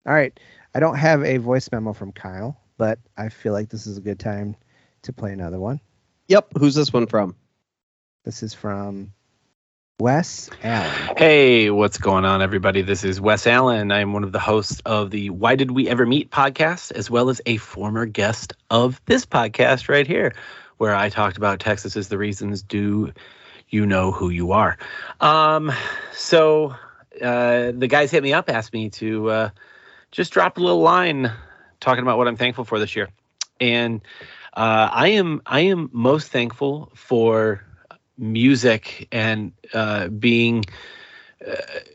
All 0.07 0.13
right. 0.13 0.39
I 0.75 0.81
don't 0.81 0.97
have 0.97 1.23
a 1.23 1.37
voice 1.37 1.71
memo 1.71 1.93
from 1.93 2.13
Kyle, 2.13 2.59
but 2.77 2.99
I 3.17 3.29
feel 3.29 3.53
like 3.53 3.69
this 3.69 3.87
is 3.87 3.99
a 3.99 4.01
good 4.01 4.19
time 4.19 4.57
to 5.03 5.13
play 5.13 5.33
another 5.33 5.61
one. 5.61 5.81
Yep. 6.29 6.53
Who's 6.59 6.75
this 6.75 6.93
one 6.93 7.07
from? 7.07 7.37
This 8.25 8.43
is 8.43 8.55
from 8.55 9.13
Wes 10.01 10.51
Allen. 10.63 11.17
Hey, 11.17 11.71
what's 11.71 11.99
going 11.99 12.25
on, 12.25 12.43
everybody? 12.43 12.83
This 12.83 13.05
is 13.05 13.21
Wes 13.21 13.47
Allen. 13.47 13.93
I'm 13.93 14.13
one 14.13 14.25
of 14.25 14.33
the 14.33 14.41
hosts 14.41 14.81
of 14.85 15.11
the 15.11 15.31
Why 15.31 15.55
Did 15.55 15.71
We 15.71 15.89
Ever 15.89 16.07
Meet 16.07 16.31
podcast, 16.31 16.91
as 16.93 17.11
well 17.11 17.29
as 17.31 17.41
a 17.47 17.57
former 17.59 18.07
guest 18.07 18.55
of 18.71 19.01
this 19.07 19.27
podcast 19.27 19.89
right 19.89 20.07
here, 20.07 20.33
where 20.79 20.95
I 20.95 21.09
talked 21.09 21.37
about 21.37 21.61
Texas 21.61 21.97
is 21.97 22.09
the 22.09 22.19
reasons. 22.19 22.63
Do 22.63 23.13
you 23.69 23.87
know 23.87 24.11
who 24.11 24.31
you 24.31 24.53
are? 24.53 24.79
Um, 25.21 25.73
so 26.13 26.75
uh, 27.21 27.73
the 27.73 27.87
guys 27.89 28.11
hit 28.11 28.23
me 28.23 28.33
up, 28.33 28.49
asked 28.49 28.73
me 28.73 28.91
to 28.91 29.31
uh, 29.31 29.51
just 30.13 30.33
drop 30.33 30.59
a 30.59 30.61
little 30.61 30.81
line 30.81 31.33
talking 31.81 32.03
about 32.03 32.19
what 32.19 32.29
I'm 32.29 32.37
thankful 32.37 32.65
for 32.65 32.79
this 32.79 32.95
year, 32.95 33.09
and 33.59 34.01
uh, 34.55 34.89
I 34.93 35.09
am 35.09 35.43
I 35.45 35.61
am 35.61 35.91
most 35.93 36.29
thankful 36.29 36.93
for 36.95 37.65
music 38.19 39.09
and 39.11 39.53
uh, 39.75 40.09
being 40.09 40.65
uh, 41.47 41.55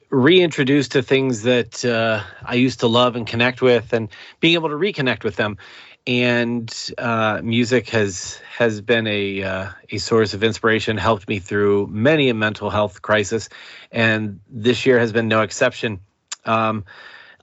reintroduced 0.09 0.93
to 0.93 1.03
things 1.03 1.43
that 1.43 1.85
uh, 1.85 2.23
I 2.43 2.55
used 2.55 2.81
to 2.81 2.87
love 2.87 3.15
and 3.15 3.25
connect 3.25 3.61
with, 3.61 3.93
and 3.93 4.09
being 4.39 4.55
able 4.55 4.69
to 4.69 4.75
reconnect 4.75 5.23
with 5.23 5.35
them. 5.35 5.57
And 6.05 6.73
uh, 6.97 7.41
music 7.43 7.89
has 7.89 8.41
has 8.57 8.81
been 8.81 9.07
a 9.07 9.43
uh, 9.43 9.69
a 9.91 9.97
source 9.99 10.33
of 10.33 10.43
inspiration, 10.43 10.97
helped 10.97 11.27
me 11.27 11.39
through 11.39 11.87
many 11.87 12.29
a 12.29 12.33
mental 12.33 12.69
health 12.69 13.01
crisis, 13.01 13.49
and 13.91 14.39
this 14.49 14.85
year 14.85 14.99
has 14.99 15.11
been 15.11 15.27
no 15.27 15.41
exception. 15.41 15.99
Um, 16.45 16.85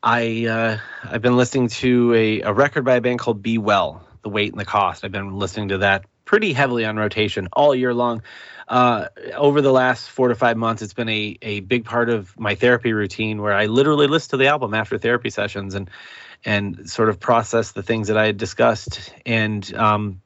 I 0.04 0.44
uh, 0.46 0.78
I've 1.02 1.22
been 1.22 1.38
listening 1.38 1.68
to 1.68 2.12
a, 2.12 2.40
a 2.42 2.52
record 2.52 2.84
by 2.84 2.96
a 2.96 3.00
band 3.00 3.20
called 3.20 3.42
Be 3.42 3.56
Well, 3.56 4.06
The 4.22 4.28
Weight 4.28 4.52
and 4.52 4.60
the 4.60 4.66
Cost. 4.66 5.02
I've 5.02 5.12
been 5.12 5.38
listening 5.38 5.68
to 5.68 5.78
that 5.78 6.04
pretty 6.26 6.52
heavily 6.52 6.84
on 6.84 6.96
rotation 6.96 7.48
all 7.54 7.74
year 7.74 7.94
long. 7.94 8.22
Uh, 8.68 9.08
over 9.34 9.62
the 9.62 9.72
last 9.72 10.10
four 10.10 10.28
to 10.28 10.34
five 10.34 10.58
months, 10.58 10.82
it's 10.82 10.92
been 10.92 11.08
a 11.08 11.38
a 11.40 11.60
big 11.60 11.86
part 11.86 12.10
of 12.10 12.38
my 12.38 12.54
therapy 12.54 12.92
routine 12.92 13.40
where 13.40 13.54
I 13.54 13.64
literally 13.64 14.06
listen 14.06 14.32
to 14.32 14.36
the 14.36 14.48
album 14.48 14.74
after 14.74 14.98
therapy 14.98 15.30
sessions 15.30 15.74
and 15.74 15.88
and 16.44 16.90
sort 16.90 17.08
of 17.08 17.18
process 17.18 17.72
the 17.72 17.82
things 17.82 18.08
that 18.08 18.18
I 18.18 18.26
had 18.26 18.36
discussed. 18.36 19.10
And 19.24 19.74
um, 19.74 20.20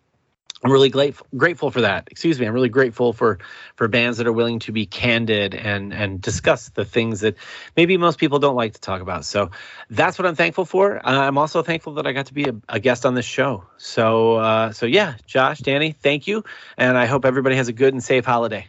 I'm 0.64 0.72
really 0.72 0.88
grateful 0.90 1.26
grateful 1.36 1.70
for 1.70 1.82
that. 1.82 2.08
Excuse 2.10 2.40
me. 2.40 2.46
I'm 2.46 2.52
really 2.52 2.68
grateful 2.68 3.12
for 3.12 3.38
for 3.76 3.86
bands 3.86 4.18
that 4.18 4.26
are 4.26 4.32
willing 4.32 4.58
to 4.60 4.72
be 4.72 4.86
candid 4.86 5.54
and 5.54 5.92
and 5.92 6.20
discuss 6.20 6.70
the 6.70 6.84
things 6.84 7.20
that 7.20 7.36
maybe 7.76 7.96
most 7.96 8.18
people 8.18 8.40
don't 8.40 8.56
like 8.56 8.74
to 8.74 8.80
talk 8.80 9.00
about. 9.00 9.24
So 9.24 9.52
that's 9.88 10.18
what 10.18 10.26
I'm 10.26 10.34
thankful 10.34 10.64
for. 10.64 10.98
Uh, 11.06 11.20
I'm 11.20 11.38
also 11.38 11.62
thankful 11.62 11.94
that 11.94 12.06
I 12.06 12.12
got 12.12 12.26
to 12.26 12.34
be 12.34 12.48
a, 12.48 12.54
a 12.68 12.80
guest 12.80 13.06
on 13.06 13.14
this 13.14 13.26
show. 13.26 13.64
So 13.76 14.36
uh, 14.36 14.72
so 14.72 14.86
yeah, 14.86 15.14
Josh, 15.26 15.60
Danny, 15.60 15.92
thank 15.92 16.26
you, 16.26 16.44
and 16.76 16.98
I 16.98 17.06
hope 17.06 17.24
everybody 17.24 17.56
has 17.56 17.68
a 17.68 17.72
good 17.72 17.94
and 17.94 18.02
safe 18.02 18.24
holiday. 18.24 18.68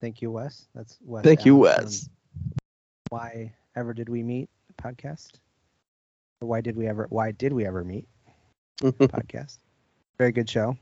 Thank 0.00 0.22
you, 0.22 0.30
Wes. 0.30 0.68
That's 0.74 0.98
Wes. 1.02 1.24
Thank 1.24 1.44
you, 1.44 1.56
Allen 1.56 1.72
from 1.72 1.84
Wes. 1.84 2.08
Why 3.10 3.54
ever 3.76 3.92
did 3.94 4.08
we 4.08 4.22
meet 4.22 4.48
podcast? 4.82 5.40
Or 6.40 6.48
why 6.48 6.60
did 6.62 6.76
we 6.76 6.86
ever? 6.86 7.06
Why 7.10 7.32
did 7.32 7.52
we 7.52 7.66
ever 7.66 7.84
meet 7.84 8.08
podcast? 8.82 9.58
Very 10.18 10.32
good 10.32 10.48
show. 10.48 10.76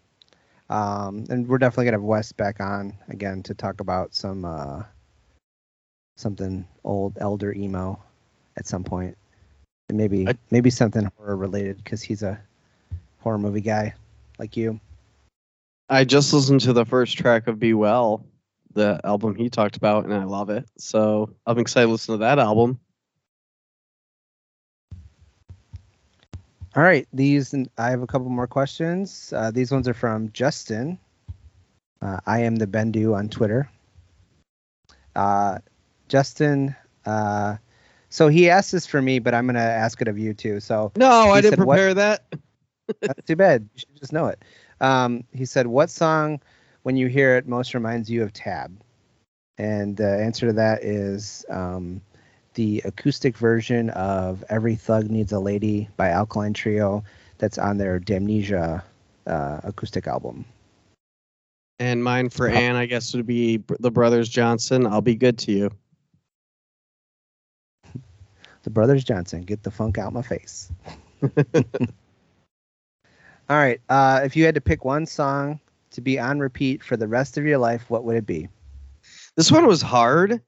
Um, 0.71 1.25
and 1.29 1.47
we're 1.47 1.59
definitely 1.59 1.87
gonna 1.87 1.97
have 1.97 2.03
Wes 2.03 2.33
back 2.33 2.61
on 2.61 2.95
again 3.09 3.43
to 3.45 3.55
talk 3.55 3.81
about 3.81 4.15
some 4.15 4.45
uh, 4.45 4.83
something 6.17 6.67
old 6.85 7.19
elder 7.21 7.53
emo 7.53 8.01
at 8.57 8.67
some 8.67 8.85
point, 8.85 9.17
and 9.89 9.99
maybe 9.99 10.29
I- 10.29 10.39
maybe 10.51 10.71
something 10.71 11.11
horror 11.17 11.37
related 11.37 11.79
because 11.79 12.03
he's 12.03 12.23
a 12.23 12.41
horror 13.21 13.39
movie 13.39 13.61
guy 13.61 13.95
like 14.39 14.57
you. 14.57 14.81
I 15.89 16.05
just 16.05 16.33
listened 16.33 16.61
to 16.63 16.73
the 16.73 16.87
first 16.87 17.19
track 17.19 17.47
of 17.47 17.59
Be 17.59 17.75
Well, 17.75 18.25
the 18.73 19.01
album 19.05 19.35
he 19.35 19.51
talked 19.51 19.77
about, 19.77 20.05
and 20.05 20.15
I 20.15 20.25
love 20.25 20.49
it. 20.49 20.67
So 20.79 21.35
I'm 21.47 21.59
excited 21.59 21.87
to 21.87 21.93
listen 21.93 22.15
to 22.15 22.19
that 22.19 22.39
album. 22.39 22.81
All 26.77 26.83
right, 26.83 27.07
these 27.13 27.55
I 27.79 27.91
have 27.91 28.03
a 28.03 28.07
couple 28.07 28.29
more 28.31 28.49
questions. 28.49 29.33
Uh, 29.35 29.53
these 29.53 29.71
ones 29.71 29.87
are 29.87 29.95
from 29.95 30.33
Justin. 30.33 30.99
Uh, 32.03 32.19
I 32.27 32.41
am 32.41 32.57
the 32.57 32.67
Bendu 32.67 33.15
on 33.15 33.29
Twitter. 33.29 33.71
Uh, 35.15 35.59
Justin, 36.09 36.75
uh, 37.07 37.57
so 38.11 38.27
he 38.27 38.51
asked 38.51 38.73
this 38.73 38.87
for 38.87 39.01
me, 39.01 39.21
but 39.21 39.35
I'm 39.35 39.47
gonna 39.47 39.61
ask 39.61 40.03
it 40.03 40.09
of 40.09 40.19
you 40.19 40.35
too. 40.35 40.59
So 40.59 40.91
No, 40.97 41.31
I 41.31 41.41
didn't 41.41 41.59
said 41.59 41.67
what? 41.67 41.77
prepare 41.77 41.95
that. 41.95 42.35
that's 43.01 43.27
too 43.27 43.37
bad. 43.37 43.69
You 43.75 43.79
should 43.79 43.97
just 44.01 44.13
know 44.13 44.27
it. 44.27 44.43
Um, 44.81 45.23
he 45.33 45.45
said, 45.45 45.69
"What 45.69 45.91
song, 45.91 46.41
when 46.83 46.97
you 46.97 47.07
hear 47.07 47.37
it, 47.37 47.47
most 47.47 47.73
reminds 47.75 48.11
you 48.11 48.25
of 48.25 48.33
Tab?" 48.33 48.83
And 49.59 49.97
the 49.97 50.19
answer 50.21 50.49
to 50.49 50.53
that 50.55 50.83
is 50.83 51.45
um, 51.49 52.01
the 52.55 52.83
acoustic 52.85 53.37
version 53.37 53.91
of 53.91 54.43
Every 54.49 54.75
Thug 54.77 55.11
Needs 55.11 55.33
a 55.33 55.39
Lady 55.39 55.89
by 55.97 56.09
Alkaline 56.09 56.55
Trio 56.55 57.05
that's 57.39 57.59
on 57.59 57.79
their 57.79 57.99
Damnesia 57.99 58.83
uh, 59.27 59.61
acoustic 59.63 60.07
album. 60.07 60.45
And 61.79 62.03
mine 62.05 62.31
for 62.31 62.49
Anne, 62.49 62.77
I 62.77 62.87
guess, 62.87 63.15
would 63.15 63.27
be 63.27 63.63
the 63.81 63.91
Brothers 63.91 64.29
Johnson. 64.29 64.87
I'll 64.87 65.01
be 65.01 65.17
good 65.17 65.39
to 65.39 65.53
you. 65.53 65.71
The 68.63 68.71
Brothers 68.71 69.05
Johnson, 69.05 69.43
get 69.43 69.63
the 69.63 69.71
funk 69.71 69.99
out 69.99 70.13
my 70.13 70.23
face. 70.23 70.71
All 73.51 73.57
right. 73.57 73.81
Uh, 73.89 74.21
if 74.25 74.37
you 74.37 74.45
had 74.45 74.55
to 74.55 74.61
pick 74.61 74.85
one 74.85 75.05
song 75.05 75.61
to 75.91 76.01
be 76.01 76.19
on 76.19 76.39
repeat 76.39 76.83
for 76.83 76.97
the 76.97 77.09
rest 77.09 77.37
of 77.37 77.45
your 77.45 77.59
life, 77.59 77.85
what 77.89 78.05
would 78.05 78.17
it 78.17 78.27
be? 78.27 78.49
This 79.37 79.53
one 79.53 79.67
was 79.67 79.83
hard, 79.83 80.41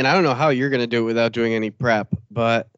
and 0.00 0.08
I 0.08 0.14
don't 0.14 0.24
know 0.24 0.32
how 0.32 0.48
you're 0.48 0.70
gonna 0.70 0.86
do 0.86 1.02
it 1.02 1.04
without 1.04 1.32
doing 1.32 1.52
any 1.52 1.68
prep, 1.68 2.14
but 2.30 2.70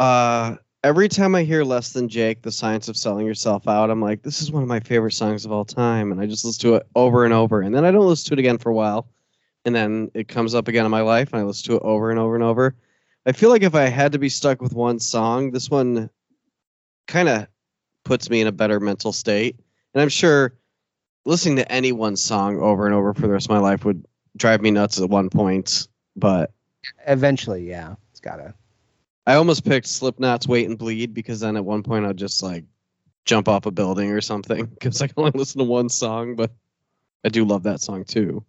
uh 0.00 0.56
every 0.82 1.08
time 1.08 1.36
I 1.36 1.44
hear 1.44 1.62
Less 1.62 1.92
Than 1.92 2.08
Jake, 2.08 2.42
The 2.42 2.50
Science 2.50 2.88
of 2.88 2.96
Selling 2.96 3.24
Yourself 3.24 3.68
Out, 3.68 3.90
I'm 3.90 4.02
like, 4.02 4.22
this 4.22 4.42
is 4.42 4.50
one 4.50 4.64
of 4.64 4.68
my 4.68 4.80
favorite 4.80 5.12
songs 5.12 5.44
of 5.44 5.52
all 5.52 5.64
time. 5.64 6.10
And 6.10 6.20
I 6.20 6.26
just 6.26 6.44
listen 6.44 6.62
to 6.62 6.74
it 6.74 6.86
over 6.96 7.24
and 7.24 7.32
over. 7.32 7.60
And 7.60 7.72
then 7.72 7.84
I 7.84 7.92
don't 7.92 8.08
listen 8.08 8.26
to 8.30 8.32
it 8.32 8.40
again 8.40 8.58
for 8.58 8.70
a 8.70 8.74
while. 8.74 9.08
And 9.64 9.72
then 9.72 10.10
it 10.14 10.26
comes 10.26 10.52
up 10.52 10.66
again 10.66 10.84
in 10.84 10.90
my 10.90 11.02
life 11.02 11.32
and 11.32 11.40
I 11.40 11.44
listen 11.44 11.70
to 11.70 11.76
it 11.76 11.82
over 11.84 12.10
and 12.10 12.18
over 12.18 12.34
and 12.34 12.42
over. 12.42 12.74
I 13.24 13.30
feel 13.30 13.50
like 13.50 13.62
if 13.62 13.76
I 13.76 13.82
had 13.82 14.10
to 14.10 14.18
be 14.18 14.28
stuck 14.28 14.60
with 14.60 14.74
one 14.74 14.98
song, 14.98 15.52
this 15.52 15.70
one 15.70 16.10
kind 17.06 17.28
of 17.28 17.46
puts 18.04 18.28
me 18.30 18.40
in 18.40 18.48
a 18.48 18.52
better 18.52 18.80
mental 18.80 19.12
state. 19.12 19.60
And 19.94 20.02
I'm 20.02 20.08
sure 20.08 20.58
listening 21.24 21.56
to 21.56 21.70
any 21.70 21.92
one 21.92 22.16
song 22.16 22.60
over 22.60 22.84
and 22.84 22.96
over 22.96 23.14
for 23.14 23.22
the 23.22 23.32
rest 23.32 23.46
of 23.46 23.50
my 23.50 23.60
life 23.60 23.84
would 23.84 24.04
drive 24.36 24.60
me 24.60 24.72
nuts 24.72 25.00
at 25.00 25.08
one 25.08 25.30
point. 25.30 25.86
But 26.16 26.50
Eventually, 27.06 27.68
yeah. 27.68 27.94
It's 28.10 28.20
gotta. 28.20 28.54
I 29.26 29.34
almost 29.34 29.64
picked 29.64 29.86
Slipknot's 29.86 30.46
"Wait 30.46 30.68
and 30.68 30.78
Bleed" 30.78 31.14
because 31.14 31.40
then 31.40 31.56
at 31.56 31.64
one 31.64 31.82
point 31.82 32.06
I'd 32.06 32.16
just 32.16 32.42
like 32.42 32.64
jump 33.24 33.48
off 33.48 33.66
a 33.66 33.70
building 33.70 34.12
or 34.12 34.20
something 34.20 34.66
because 34.80 35.02
I 35.02 35.08
can 35.08 35.14
only 35.18 35.32
listen 35.34 35.58
to 35.58 35.64
one 35.64 35.88
song, 35.88 36.36
but 36.36 36.52
I 37.24 37.28
do 37.28 37.44
love 37.44 37.64
that 37.64 37.80
song 37.80 38.04
too. 38.04 38.44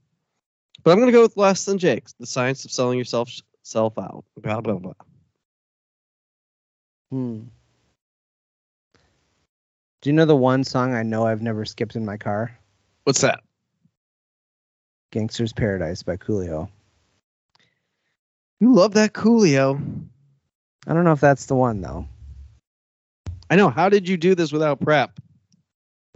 But 0.84 0.92
I'm 0.92 1.00
gonna 1.00 1.12
go 1.12 1.24
with 1.24 1.38
Less 1.38 1.66
Than 1.66 1.78
Jake's 1.78 2.14
"The 2.20 2.28
Science 2.28 2.64
of 2.66 2.72
Selling 2.72 2.98
Yourself 2.98 3.32
Self 3.64 3.98
Out." 3.98 4.24
Blah 4.38 4.62
blah 4.62 4.76
blah. 4.76 4.94
Hmm. 7.12 7.44
Do 10.02 10.10
you 10.10 10.14
know 10.14 10.26
the 10.26 10.36
one 10.36 10.64
song 10.64 10.94
I 10.94 11.02
know 11.04 11.26
I've 11.26 11.42
never 11.42 11.66
skipped 11.66 11.96
in 11.96 12.06
my 12.06 12.18
car? 12.18 12.58
What's 13.04 13.22
that? 13.22 13.42
Gangster's 15.12 15.54
Paradise 15.54 16.04
by 16.04 16.18
Coolio. 16.18 16.70
You 18.60 18.74
love 18.74 18.94
that 18.96 19.14
Coolio. 19.14 19.80
I 20.88 20.94
don't 20.94 21.04
know 21.04 21.12
if 21.12 21.20
that's 21.20 21.46
the 21.46 21.56
one 21.56 21.82
though. 21.82 22.08
I 23.50 23.56
know. 23.56 23.70
How 23.70 23.90
did 23.90 24.08
you 24.08 24.18
do 24.18 24.36
this 24.36 24.52
without 24.52 24.80
prep? 24.80 25.20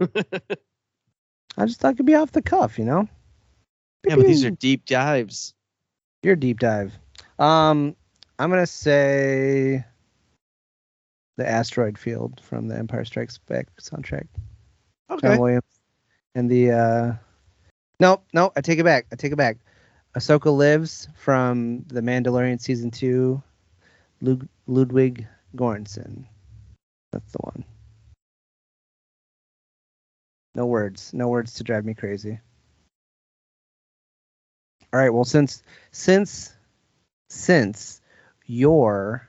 I 0.00 1.66
just 1.66 1.80
thought 1.80 1.94
it 1.94 1.96
could 1.96 2.06
be 2.06 2.14
off 2.14 2.32
the 2.32 2.42
cuff, 2.42 2.78
you 2.78 2.84
know? 2.84 3.08
Yeah, 4.06 4.16
but 4.16 4.26
these 4.26 4.44
are 4.44 4.50
deep 4.50 4.84
dives. 4.86 5.54
your 6.22 6.36
deep 6.36 6.58
dive. 6.58 6.92
Um, 7.38 7.94
I'm 8.38 8.50
gonna 8.50 8.66
say 8.66 9.84
the 11.36 11.48
asteroid 11.48 11.96
field 11.98 12.40
from 12.42 12.68
the 12.68 12.76
Empire 12.76 13.04
Strikes 13.04 13.38
Back 13.38 13.68
soundtrack. 13.80 14.26
Okay. 15.10 15.28
John 15.28 15.38
Williams. 15.38 15.64
And 16.34 16.50
the 16.50 16.72
uh 16.72 17.12
no, 18.00 18.22
no, 18.32 18.52
I 18.56 18.60
take 18.62 18.78
it 18.78 18.84
back. 18.84 19.06
I 19.12 19.16
take 19.16 19.32
it 19.32 19.36
back. 19.36 19.58
Ahsoka 20.14 20.54
Lives 20.54 21.08
from 21.16 21.84
The 21.88 22.02
Mandalorian 22.02 22.60
season 22.60 22.90
two. 22.90 23.42
Lud- 24.20 24.48
Ludwig 24.66 25.26
Göransson. 25.56 26.26
That's 27.12 27.32
the 27.32 27.38
one. 27.38 27.64
No 30.54 30.66
words. 30.66 31.12
No 31.14 31.28
words 31.28 31.54
to 31.54 31.64
drive 31.64 31.84
me 31.84 31.94
crazy. 31.94 32.38
All 34.92 35.00
right. 35.00 35.10
Well, 35.10 35.24
since 35.24 35.62
since 35.92 36.52
since 37.30 38.02
your 38.46 39.26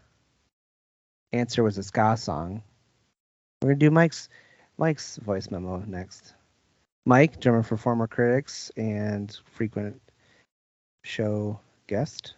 answer 1.32 1.64
was 1.64 1.78
a 1.78 1.84
ska 1.84 2.18
song, 2.18 2.62
we're 3.62 3.70
gonna 3.70 3.80
do 3.80 3.90
Mike's 3.92 4.28
Mike's 4.78 5.16
voice 5.18 5.50
memo 5.50 5.78
next. 5.88 6.34
Mike, 7.06 7.40
drummer 7.40 7.64
for 7.64 7.78
former 7.78 8.08
critics 8.08 8.70
and 8.76 9.38
frequent 9.54 10.02
show 11.04 11.60
guest. 11.88 12.36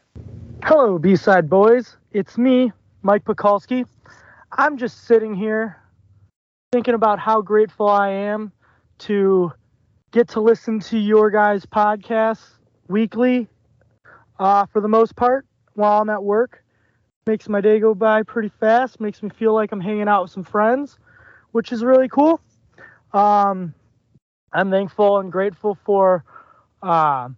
Hello, 0.63 0.97
B-Side 0.97 1.49
Boys. 1.49 1.97
It's 2.11 2.37
me, 2.37 2.71
Mike 3.03 3.23
Pekulski. 3.23 3.85
I'm 4.51 4.77
just 4.77 5.05
sitting 5.05 5.35
here 5.35 5.77
thinking 6.71 6.95
about 6.95 7.19
how 7.19 7.41
grateful 7.41 7.87
I 7.87 8.09
am 8.09 8.51
to 8.99 9.51
get 10.11 10.27
to 10.29 10.41
listen 10.41 10.79
to 10.79 10.97
your 10.97 11.29
guys' 11.29 11.65
podcasts 11.65 12.57
weekly 12.87 13.47
uh, 14.39 14.65
for 14.65 14.81
the 14.81 14.87
most 14.87 15.15
part 15.15 15.45
while 15.73 16.01
I'm 16.01 16.09
at 16.09 16.23
work. 16.23 16.63
Makes 17.27 17.47
my 17.49 17.61
day 17.61 17.79
go 17.79 17.93
by 17.93 18.23
pretty 18.23 18.51
fast, 18.59 18.99
makes 18.99 19.21
me 19.21 19.29
feel 19.29 19.53
like 19.53 19.71
I'm 19.71 19.81
hanging 19.81 20.07
out 20.07 20.23
with 20.23 20.31
some 20.31 20.43
friends, 20.43 20.97
which 21.51 21.71
is 21.71 21.83
really 21.83 22.07
cool. 22.07 22.39
Um, 23.13 23.73
I'm 24.53 24.71
thankful 24.71 25.19
and 25.19 25.31
grateful 25.31 25.77
for 25.85 26.23
uh, 26.81 27.29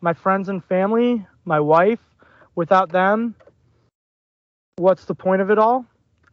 my 0.00 0.12
friends 0.12 0.48
and 0.48 0.64
family, 0.64 1.26
my 1.44 1.60
wife. 1.60 2.00
Without 2.54 2.90
them, 2.90 3.34
what's 4.76 5.04
the 5.04 5.14
point 5.14 5.42
of 5.42 5.50
it 5.50 5.58
all? 5.58 5.84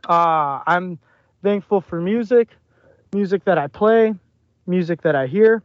Uh, 0.08 0.62
I'm 0.66 1.00
thankful 1.44 1.82
for 1.82 2.00
music, 2.00 2.50
music 3.14 3.44
that 3.46 3.58
I 3.58 3.68
play, 3.68 4.14
music 4.68 5.02
that 5.02 5.16
I 5.16 5.28
hear. 5.28 5.64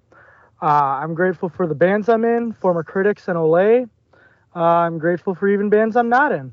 Uh, 0.61 0.99
I'm 1.01 1.15
grateful 1.15 1.49
for 1.49 1.67
the 1.67 1.75
bands 1.75 2.09
I'm 2.09 2.25
in, 2.25 2.53
former 2.53 2.83
critics 2.83 3.29
and 3.29 3.37
Olay. 3.37 3.89
Uh, 4.55 4.59
I'm 4.59 4.99
grateful 4.99 5.35
for 5.35 5.49
even 5.49 5.71
bands 5.71 5.97
I'm 5.97 6.09
not 6.09 6.33
in. 6.33 6.53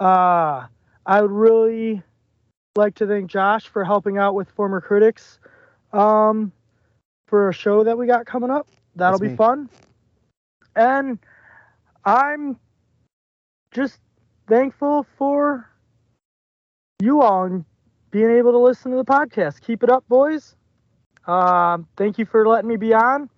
Uh, 0.00 0.66
I 1.04 1.20
would 1.20 1.30
really 1.30 2.02
like 2.76 2.94
to 2.96 3.06
thank 3.06 3.30
Josh 3.30 3.66
for 3.66 3.84
helping 3.84 4.18
out 4.18 4.34
with 4.34 4.48
former 4.50 4.80
critics 4.80 5.38
um, 5.92 6.52
for 7.28 7.48
a 7.48 7.52
show 7.52 7.84
that 7.84 7.96
we 7.96 8.06
got 8.06 8.26
coming 8.26 8.50
up. 8.50 8.66
That'll 8.94 9.18
That's 9.18 9.22
be 9.22 9.28
me. 9.28 9.36
fun. 9.36 9.68
And 10.76 11.18
I'm 12.04 12.58
just 13.72 13.98
thankful 14.46 15.06
for 15.16 15.68
you 17.02 17.22
all 17.22 17.44
and 17.44 17.64
being 18.10 18.30
able 18.30 18.52
to 18.52 18.58
listen 18.58 18.90
to 18.90 18.96
the 18.96 19.04
podcast. 19.04 19.60
Keep 19.62 19.82
it 19.82 19.90
up, 19.90 20.04
boys. 20.08 20.54
Um, 21.26 21.88
thank 21.96 22.18
you 22.18 22.26
for 22.26 22.46
letting 22.46 22.68
me 22.68 22.76
be 22.76 22.94
on. 22.94 23.28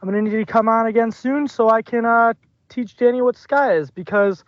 I'm 0.00 0.08
gonna 0.08 0.22
need 0.22 0.32
you 0.32 0.44
to 0.44 0.50
come 0.50 0.68
on 0.68 0.86
again 0.86 1.12
soon 1.12 1.46
so 1.46 1.68
I 1.70 1.82
can 1.82 2.04
uh, 2.04 2.32
teach 2.68 2.96
Danny 2.96 3.20
what 3.22 3.36
ska 3.36 3.72
is 3.72 3.90
because, 3.90 4.44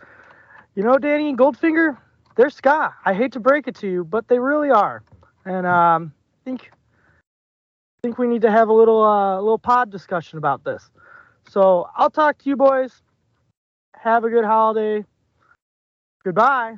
you 0.74 0.82
know, 0.82 0.96
Danny 0.96 1.28
and 1.28 1.38
Goldfinger, 1.38 1.96
they're 2.36 2.50
ska. 2.50 2.94
I 3.04 3.14
hate 3.14 3.32
to 3.32 3.40
break 3.40 3.68
it 3.68 3.74
to 3.76 3.88
you, 3.88 4.04
but 4.04 4.28
they 4.28 4.38
really 4.38 4.70
are. 4.70 5.02
And 5.44 5.66
um, 5.66 6.12
I 6.40 6.44
think 6.44 6.70
think 8.02 8.16
we 8.16 8.26
need 8.26 8.42
to 8.42 8.50
have 8.50 8.68
a 8.68 8.72
little 8.72 9.04
uh, 9.04 9.36
little 9.40 9.58
pod 9.58 9.90
discussion 9.90 10.38
about 10.38 10.64
this. 10.64 10.90
So 11.50 11.90
I'll 11.96 12.10
talk 12.10 12.38
to 12.38 12.48
you 12.48 12.54
boys. 12.54 13.02
Have 13.96 14.22
a 14.22 14.30
good 14.30 14.44
holiday. 14.44 15.04
Goodbye. 16.24 16.76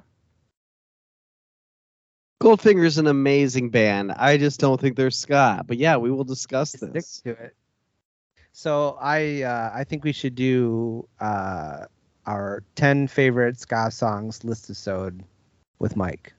Goldfinger's 2.40 2.96
an 2.96 3.06
amazing 3.06 3.68
band. 3.68 4.12
I 4.12 4.38
just 4.38 4.60
don't 4.60 4.80
think 4.80 4.96
they're 4.96 5.10
ska. 5.10 5.62
But 5.66 5.76
yeah, 5.76 5.98
we 5.98 6.10
will 6.10 6.24
discuss 6.24 6.72
this. 6.72 7.06
Stick 7.06 7.36
to 7.36 7.44
it. 7.44 7.54
So 8.52 8.96
I 8.98 9.42
uh, 9.42 9.72
I 9.74 9.84
think 9.84 10.04
we 10.04 10.12
should 10.12 10.34
do 10.34 11.06
uh, 11.20 11.84
our 12.24 12.62
ten 12.74 13.08
favorite 13.08 13.60
ska 13.60 13.90
songs 13.90 14.42
list 14.42 14.64
episode 14.64 15.22
with 15.80 15.96
Mike. 15.96 16.32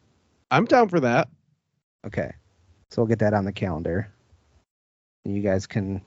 I'm 0.49 0.65
down 0.65 0.89
for 0.89 0.99
that. 1.01 1.29
Okay, 2.03 2.34
so 2.89 3.03
we'll 3.03 3.09
get 3.09 3.19
that 3.19 3.36
on 3.36 3.45
the 3.45 3.53
calendar. 3.53 4.11
You 5.23 5.41
guys 5.41 5.67
can. 5.67 6.01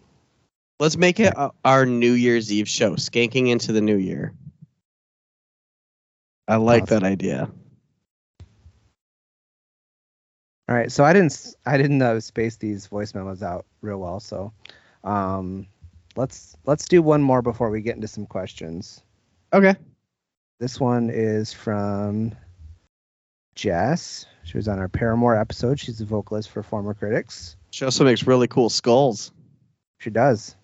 Let's 0.78 0.96
make 0.96 1.20
it 1.20 1.32
our 1.64 1.86
New 1.86 2.12
Year's 2.12 2.52
Eve 2.52 2.68
show, 2.68 2.92
skanking 2.96 3.48
into 3.48 3.72
the 3.72 3.80
new 3.80 3.96
year. 3.96 4.34
I 6.46 6.56
like 6.56 6.84
Awesome. 6.84 7.00
that 7.00 7.06
idea. 7.06 7.50
All 10.68 10.74
right, 10.74 10.90
so 10.90 11.04
I 11.04 11.12
didn't 11.12 11.54
I 11.64 11.76
didn't 11.76 12.02
uh, 12.02 12.20
space 12.20 12.56
these 12.56 12.86
voice 12.88 13.14
memos 13.14 13.42
out 13.42 13.66
real 13.82 13.98
well. 13.98 14.18
So 14.20 14.52
um, 15.04 15.66
let's 16.16 16.56
let's 16.64 16.86
do 16.86 17.02
one 17.02 17.22
more 17.22 17.40
before 17.40 17.70
we 17.70 17.80
get 17.82 17.94
into 17.94 18.08
some 18.08 18.26
questions. 18.26 19.02
Okay. 19.52 19.76
This 20.58 20.80
one 20.80 21.10
is 21.10 21.52
from 21.52 22.34
Jess. 23.54 24.26
She 24.44 24.56
was 24.56 24.68
on 24.68 24.78
our 24.78 24.88
Paramore 24.88 25.36
episode. 25.36 25.78
She's 25.78 26.00
a 26.00 26.04
vocalist 26.04 26.50
for 26.50 26.62
Former 26.62 26.94
Critics. 26.94 27.56
She 27.70 27.84
also 27.84 28.04
makes 28.04 28.26
really 28.26 28.48
cool 28.48 28.70
skulls. 28.70 29.32
She 30.00 30.10
does. 30.10 30.56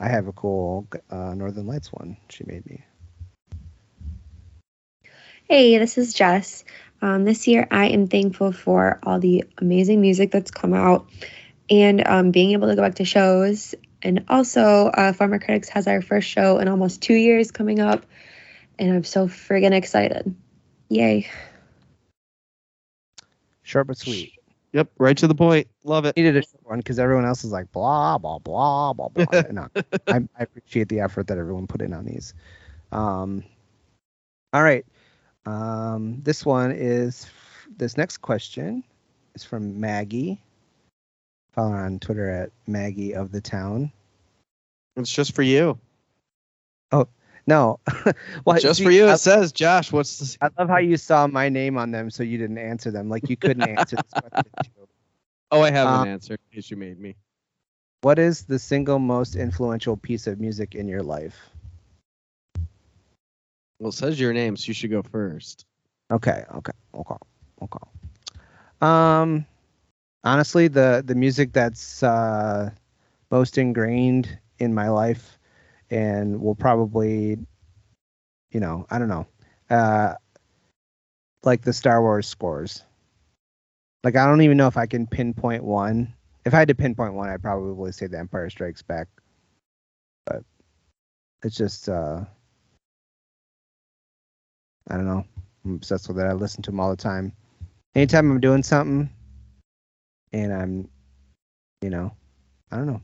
I 0.00 0.08
have 0.08 0.26
a 0.26 0.32
cool 0.32 0.88
uh, 1.10 1.34
Northern 1.34 1.66
Lights 1.66 1.92
one 1.92 2.16
she 2.30 2.44
made 2.46 2.64
me. 2.64 2.82
Hey, 5.44 5.76
this 5.78 5.98
is 5.98 6.14
Jess. 6.14 6.64
Um, 7.02 7.24
this 7.24 7.46
year, 7.46 7.68
I 7.70 7.88
am 7.88 8.08
thankful 8.08 8.52
for 8.52 8.98
all 9.02 9.20
the 9.20 9.44
amazing 9.58 10.00
music 10.00 10.30
that's 10.30 10.50
come 10.50 10.72
out 10.72 11.08
and 11.68 12.06
um, 12.06 12.30
being 12.30 12.52
able 12.52 12.68
to 12.68 12.76
go 12.76 12.82
back 12.82 12.94
to 12.96 13.04
shows. 13.04 13.74
And 14.02 14.24
also, 14.28 14.86
uh, 14.86 15.12
Former 15.12 15.38
Critics 15.38 15.68
has 15.68 15.86
our 15.86 16.00
first 16.00 16.28
show 16.28 16.58
in 16.58 16.68
almost 16.68 17.02
two 17.02 17.14
years 17.14 17.50
coming 17.50 17.80
up, 17.80 18.06
and 18.78 18.90
I'm 18.90 19.04
so 19.04 19.28
friggin' 19.28 19.72
excited. 19.72 20.34
Yay. 20.88 21.30
Short 23.62 23.86
but 23.86 23.98
sweet. 23.98 24.32
Yep, 24.72 24.90
right 24.98 25.16
to 25.18 25.26
the 25.26 25.34
point. 25.34 25.66
Love 25.82 26.04
it. 26.04 26.16
Needed 26.16 26.36
a 26.36 26.42
short 26.42 26.64
one 26.64 26.78
because 26.78 26.98
everyone 26.98 27.24
else 27.24 27.42
is 27.44 27.50
like 27.50 27.72
blah 27.72 28.18
blah 28.18 28.38
blah 28.38 28.92
blah 28.92 29.08
blah. 29.08 29.42
no, 29.50 29.68
I, 30.06 30.16
I 30.38 30.42
appreciate 30.42 30.88
the 30.88 31.00
effort 31.00 31.26
that 31.26 31.38
everyone 31.38 31.66
put 31.66 31.82
in 31.82 31.92
on 31.92 32.04
these. 32.04 32.34
Um, 32.92 33.44
all 34.52 34.62
right. 34.62 34.86
Um, 35.46 36.20
this 36.22 36.46
one 36.46 36.72
is 36.72 37.26
this 37.76 37.96
next 37.96 38.18
question 38.18 38.84
is 39.34 39.44
from 39.44 39.80
Maggie. 39.80 40.40
Follow 41.52 41.70
her 41.72 41.84
on 41.84 41.98
Twitter 41.98 42.30
at 42.30 42.50
Maggie 42.66 43.14
of 43.14 43.32
the 43.32 43.40
Town. 43.40 43.90
It's 44.96 45.10
just 45.10 45.34
for 45.34 45.42
you. 45.42 45.78
No, 47.50 47.80
well, 48.44 48.58
just 48.58 48.78
see, 48.78 48.84
for 48.84 48.90
you. 48.92 49.08
I, 49.08 49.14
It 49.14 49.18
says, 49.18 49.52
Josh, 49.52 49.92
what's 49.92 50.18
the. 50.18 50.38
I 50.40 50.50
love 50.58 50.68
how 50.68 50.78
you 50.78 50.96
saw 50.96 51.26
my 51.26 51.48
name 51.48 51.76
on 51.78 51.90
them, 51.90 52.10
so 52.10 52.22
you 52.22 52.38
didn't 52.38 52.58
answer 52.58 52.90
them. 52.92 53.08
Like 53.08 53.28
you 53.28 53.36
couldn't 53.36 53.66
answer 53.66 53.96
this 53.96 54.12
question. 54.14 54.52
Oh, 55.52 55.62
I 55.62 55.70
have 55.72 55.88
Um, 55.88 56.02
an 56.02 56.08
answer 56.12 56.34
in 56.34 56.38
case 56.56 56.70
you 56.70 56.76
made 56.76 57.00
me. 57.00 57.16
What 58.02 58.18
is 58.20 58.44
the 58.44 58.58
single 58.58 59.00
most 59.00 59.34
influential 59.36 59.96
piece 59.96 60.28
of 60.28 60.40
music 60.40 60.74
in 60.76 60.88
your 60.88 61.02
life? 61.02 61.50
Well, 63.80 63.88
it 63.90 63.94
says 63.94 64.20
your 64.20 64.32
name, 64.32 64.56
so 64.56 64.68
you 64.68 64.74
should 64.74 64.90
go 64.90 65.02
first. 65.02 65.66
Okay, 66.12 66.44
okay, 66.54 66.72
okay, 66.94 67.16
okay. 67.62 67.86
Um, 68.80 69.46
honestly, 70.24 70.68
the 70.68 71.02
the 71.04 71.16
music 71.16 71.52
that's 71.52 72.02
uh, 72.02 72.70
most 73.30 73.58
ingrained 73.58 74.38
in 74.60 74.74
my 74.74 74.88
life, 74.88 75.39
and 75.90 76.40
we'll 76.40 76.54
probably, 76.54 77.38
you 78.50 78.60
know, 78.60 78.86
I 78.90 78.98
don't 78.98 79.08
know, 79.08 79.26
uh, 79.68 80.14
like 81.42 81.62
the 81.62 81.72
Star 81.72 82.00
Wars 82.00 82.26
scores. 82.26 82.84
Like 84.04 84.16
I 84.16 84.26
don't 84.26 84.42
even 84.42 84.56
know 84.56 84.66
if 84.68 84.76
I 84.76 84.86
can 84.86 85.06
pinpoint 85.06 85.64
one. 85.64 86.14
If 86.44 86.54
I 86.54 86.58
had 86.58 86.68
to 86.68 86.74
pinpoint 86.74 87.14
one, 87.14 87.28
I'd 87.28 87.42
probably 87.42 87.92
say 87.92 88.06
The 88.06 88.18
Empire 88.18 88.48
Strikes 88.48 88.82
Back. 88.82 89.08
But 90.26 90.42
it's 91.42 91.56
just, 91.56 91.88
uh, 91.88 92.24
I 94.88 94.94
don't 94.94 95.06
know. 95.06 95.24
I'm 95.64 95.74
obsessed 95.74 96.08
with 96.08 96.18
it. 96.18 96.24
I 96.24 96.32
listen 96.32 96.62
to 96.62 96.70
them 96.70 96.80
all 96.80 96.90
the 96.90 96.96
time. 96.96 97.32
Anytime 97.94 98.30
I'm 98.30 98.40
doing 98.40 98.62
something 98.62 99.10
and 100.32 100.52
I'm, 100.52 100.88
you 101.82 101.90
know, 101.90 102.12
I 102.70 102.76
don't 102.76 102.86
know. 102.86 103.02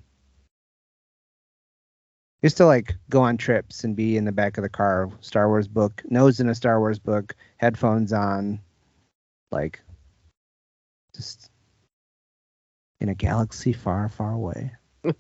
Used 2.43 2.59
to 2.59 2.67
like 2.67 2.95
go 3.09 3.23
on 3.23 3.37
trips 3.37 3.83
and 3.85 3.97
be 3.97 4.17
in 4.17 4.25
the 4.25 4.33
back 4.33 4.59
of 4.59 4.63
the 4.63 4.69
car, 4.69 5.11
Star 5.21 5.49
Wars 5.49 5.69
book, 5.69 6.03
nose 6.09 6.39
in 6.39 6.49
a 6.49 6.55
Star 6.55 6.79
Wars 6.81 6.99
book, 6.99 7.35
headphones 7.57 8.13
on, 8.13 8.61
like 9.51 9.81
just 11.15 11.51
in 13.01 13.09
a 13.09 13.15
galaxy 13.15 13.73
far, 13.73 14.09
far 14.09 14.33
away. 14.33 14.73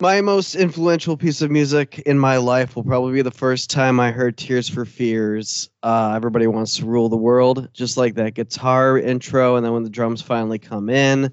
My 0.00 0.20
most 0.20 0.54
influential 0.54 1.16
piece 1.16 1.42
of 1.42 1.50
music 1.50 1.98
in 1.98 2.20
my 2.20 2.36
life 2.36 2.76
will 2.76 2.84
probably 2.84 3.14
be 3.14 3.22
the 3.22 3.32
first 3.32 3.68
time 3.68 3.98
I 3.98 4.12
heard 4.12 4.36
Tears 4.36 4.68
for 4.68 4.84
Fears. 4.84 5.70
Uh, 5.82 6.12
Everybody 6.14 6.46
Wants 6.46 6.76
to 6.76 6.86
Rule 6.86 7.08
the 7.08 7.16
World, 7.16 7.68
just 7.72 7.96
like 7.96 8.14
that 8.14 8.34
guitar 8.34 8.96
intro, 8.96 9.56
and 9.56 9.66
then 9.66 9.72
when 9.72 9.82
the 9.82 9.90
drums 9.90 10.22
finally 10.22 10.60
come 10.60 10.88
in 10.88 11.32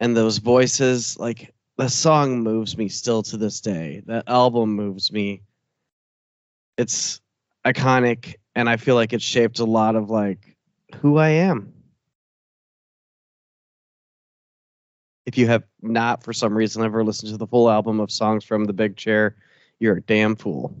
and 0.00 0.16
those 0.16 0.38
voices, 0.38 1.16
like 1.16 1.54
the 1.76 1.88
song 1.88 2.40
moves 2.42 2.76
me 2.76 2.88
still 2.88 3.22
to 3.24 3.36
this 3.36 3.60
day. 3.60 4.02
That 4.06 4.28
album 4.28 4.74
moves 4.74 5.12
me. 5.12 5.42
It's 6.78 7.20
iconic, 7.66 8.34
and 8.54 8.68
I 8.68 8.76
feel 8.76 8.94
like 8.94 9.12
it 9.12 9.22
shaped 9.22 9.58
a 9.58 9.64
lot 9.64 9.96
of 9.96 10.10
like 10.10 10.56
who 11.00 11.16
I 11.18 11.28
am. 11.30 11.72
if 15.26 15.36
you 15.36 15.48
have 15.48 15.64
not 15.82 16.22
for 16.22 16.32
some 16.32 16.56
reason 16.56 16.84
ever 16.84 17.02
listened 17.04 17.32
to 17.32 17.36
the 17.36 17.48
full 17.48 17.68
album 17.68 17.98
of 17.98 18.10
songs 18.12 18.44
from 18.44 18.64
the 18.64 18.72
big 18.72 18.96
chair 18.96 19.34
you're 19.80 19.96
a 19.96 20.02
damn 20.02 20.36
fool 20.36 20.72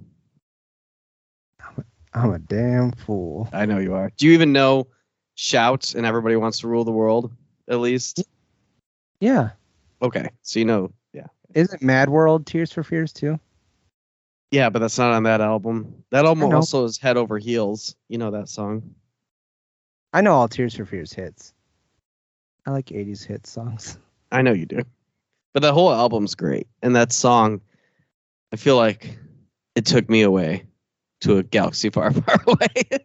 I'm 2.14 2.30
a 2.32 2.38
damn 2.38 2.92
fool. 2.92 3.48
i 3.52 3.66
know 3.66 3.78
you 3.78 3.94
are 3.94 4.10
do 4.16 4.26
you 4.26 4.32
even 4.32 4.52
know 4.52 4.86
shouts 5.34 5.94
and 5.96 6.06
everybody 6.06 6.36
wants 6.36 6.60
to 6.60 6.68
rule 6.68 6.84
the 6.84 6.92
world 6.92 7.32
at 7.68 7.80
least 7.80 8.22
Yeah. 9.18 9.50
Okay 10.02 10.30
so 10.42 10.58
you 10.58 10.64
know 10.64 10.92
yeah. 11.12 11.26
Isn't 11.54 11.82
Mad 11.82 12.10
World 12.10 12.46
Tears 12.46 12.72
for 12.72 12.82
Fears 12.82 13.12
too? 13.12 13.38
yeah 14.50 14.68
but 14.70 14.78
that's 14.80 14.98
not 14.98 15.12
on 15.12 15.24
that 15.24 15.40
album. 15.40 16.04
That 16.10 16.24
album 16.26 16.52
also 16.52 16.84
is 16.84 16.98
head 16.98 17.16
over 17.16 17.38
heels. 17.38 17.96
You 18.08 18.18
know 18.18 18.30
that 18.32 18.48
song. 18.48 18.94
I 20.12 20.20
know 20.20 20.34
all 20.34 20.48
Tears 20.48 20.74
for 20.74 20.84
Fears 20.84 21.12
hits. 21.12 21.52
I 22.66 22.70
like 22.70 22.86
80s 22.86 23.24
hit 23.24 23.46
songs. 23.46 23.98
i 24.32 24.42
know 24.42 24.52
you 24.52 24.66
do. 24.66 24.82
But 25.54 25.60
the 25.60 25.72
whole 25.72 25.92
album's 25.92 26.34
great 26.34 26.66
and 26.82 26.94
that 26.96 27.12
song 27.12 27.60
i 28.52 28.56
feel 28.56 28.76
like 28.76 29.18
it 29.74 29.86
took 29.86 30.08
me 30.10 30.22
away 30.22 30.66
to 31.22 31.38
a 31.38 31.42
galaxy 31.42 31.90
far 31.96 32.12
far 32.12 32.38
away. 32.46 33.00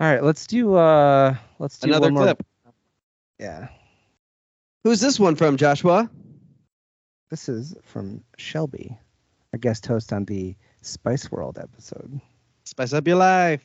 All 0.00 0.10
right, 0.10 0.22
let's 0.24 0.46
do 0.46 0.74
uh 0.74 1.36
let's 1.58 1.78
do 1.78 1.88
another 1.90 2.06
one 2.06 2.14
more- 2.14 2.22
clip. 2.24 2.46
Yeah. 3.38 3.68
Who's 4.84 5.00
this 5.00 5.18
one 5.18 5.34
from 5.36 5.56
joshua 5.56 6.08
This 7.30 7.48
is 7.48 7.74
from 7.82 8.22
Shelby, 8.38 8.96
our 9.52 9.58
guest 9.58 9.86
host 9.86 10.12
on 10.12 10.24
the 10.24 10.54
Spice 10.82 11.32
World 11.32 11.58
episode. 11.58 12.20
Spice 12.64 12.92
up 12.92 13.08
your 13.08 13.16
life. 13.16 13.64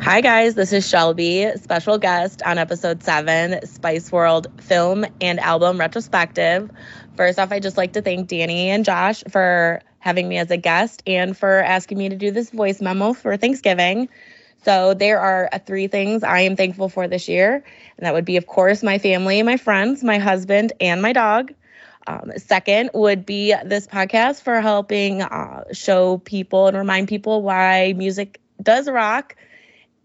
Hi, 0.00 0.20
guys. 0.20 0.54
This 0.54 0.72
is 0.72 0.88
Shelby, 0.88 1.48
special 1.56 1.98
guest 1.98 2.42
on 2.44 2.58
episode 2.58 3.02
seven, 3.02 3.64
Spice 3.66 4.10
World 4.10 4.48
film 4.60 5.06
and 5.20 5.38
album 5.38 5.78
retrospective. 5.78 6.70
First 7.16 7.38
off, 7.38 7.52
I'd 7.52 7.62
just 7.62 7.76
like 7.76 7.92
to 7.92 8.02
thank 8.02 8.28
Danny 8.28 8.70
and 8.70 8.84
Josh 8.84 9.22
for 9.30 9.80
having 10.00 10.28
me 10.28 10.38
as 10.38 10.50
a 10.50 10.56
guest 10.56 11.02
and 11.06 11.36
for 11.36 11.60
asking 11.60 11.98
me 11.98 12.08
to 12.08 12.16
do 12.16 12.30
this 12.30 12.50
voice 12.50 12.80
memo 12.80 13.12
for 13.12 13.36
Thanksgiving. 13.36 14.08
So, 14.64 14.94
there 14.94 15.20
are 15.20 15.48
uh, 15.52 15.58
three 15.58 15.88
things 15.88 16.22
I 16.22 16.40
am 16.40 16.56
thankful 16.56 16.88
for 16.88 17.06
this 17.08 17.28
year, 17.28 17.64
and 17.98 18.06
that 18.06 18.14
would 18.14 18.24
be, 18.24 18.36
of 18.36 18.46
course, 18.46 18.82
my 18.82 18.98
family, 18.98 19.42
my 19.42 19.56
friends, 19.56 20.02
my 20.02 20.18
husband, 20.18 20.72
and 20.80 21.02
my 21.02 21.12
dog. 21.12 21.52
Um, 22.06 22.32
second 22.36 22.90
would 22.94 23.24
be 23.24 23.54
this 23.64 23.86
podcast 23.86 24.42
for 24.42 24.60
helping 24.60 25.22
uh, 25.22 25.64
show 25.72 26.18
people 26.18 26.66
and 26.68 26.76
remind 26.76 27.08
people 27.08 27.42
why 27.42 27.94
music 27.96 28.40
does 28.62 28.88
rock. 28.88 29.36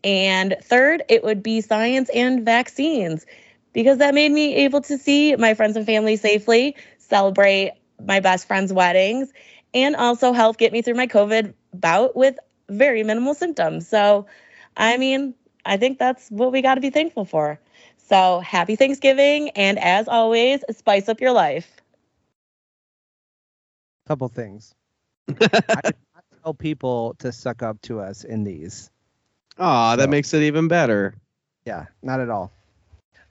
And 0.03 0.55
third, 0.61 1.03
it 1.09 1.23
would 1.23 1.43
be 1.43 1.61
science 1.61 2.09
and 2.09 2.45
vaccines 2.45 3.25
because 3.73 3.97
that 3.99 4.13
made 4.13 4.31
me 4.31 4.55
able 4.57 4.81
to 4.81 4.97
see 4.97 5.35
my 5.35 5.53
friends 5.53 5.75
and 5.75 5.85
family 5.85 6.15
safely, 6.15 6.75
celebrate 6.97 7.73
my 8.03 8.19
best 8.19 8.47
friends' 8.47 8.71
weddings, 8.73 9.31
and 9.73 9.95
also 9.95 10.31
help 10.31 10.57
get 10.57 10.71
me 10.71 10.81
through 10.81 10.95
my 10.95 11.07
COVID 11.07 11.53
bout 11.73 12.15
with 12.15 12.37
very 12.69 13.03
minimal 13.03 13.33
symptoms. 13.33 13.87
So, 13.87 14.25
I 14.79 14.97
mean, 14.97 15.35
I 15.65 15.77
think 15.77 15.99
that's 15.99 16.29
what 16.29 16.51
we 16.51 16.61
got 16.63 16.75
to 16.75 16.81
be 16.81 16.89
thankful 16.89 17.25
for. 17.25 17.59
So, 18.07 18.39
happy 18.39 18.75
Thanksgiving. 18.75 19.49
And 19.51 19.77
as 19.77 20.07
always, 20.07 20.63
spice 20.71 21.07
up 21.09 21.21
your 21.21 21.31
life. 21.33 21.69
Couple 24.07 24.27
things. 24.29 24.73
I 25.29 25.33
did 25.33 25.95
not 26.15 26.23
tell 26.43 26.53
people 26.55 27.13
to 27.19 27.31
suck 27.31 27.61
up 27.61 27.79
to 27.83 27.99
us 27.99 28.23
in 28.23 28.43
these. 28.43 28.89
Aw, 29.59 29.97
that 29.97 30.05
So- 30.05 30.09
makes 30.09 30.33
it 30.33 30.41
even 30.43 30.67
better. 30.67 31.13
Yeah, 31.65 31.85
not 32.01 32.19
at 32.21 32.29
all. 32.29 32.51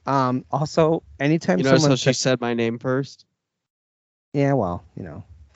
Um, 0.05 0.45
also, 0.49 1.03
anytime 1.19 1.57
You 1.57 1.65
notice 1.65 1.81
someone 1.81 1.91
how 1.91 1.95
she 1.97 2.09
says- 2.13 2.19
said 2.19 2.39
my 2.39 2.53
name 2.53 2.79
first? 2.79 3.25
yeah, 4.33 4.53
well, 4.53 4.83
you 4.95 5.03
know, 5.03 5.23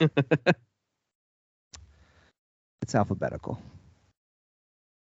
it's 2.82 2.94
alphabetical. 2.94 3.58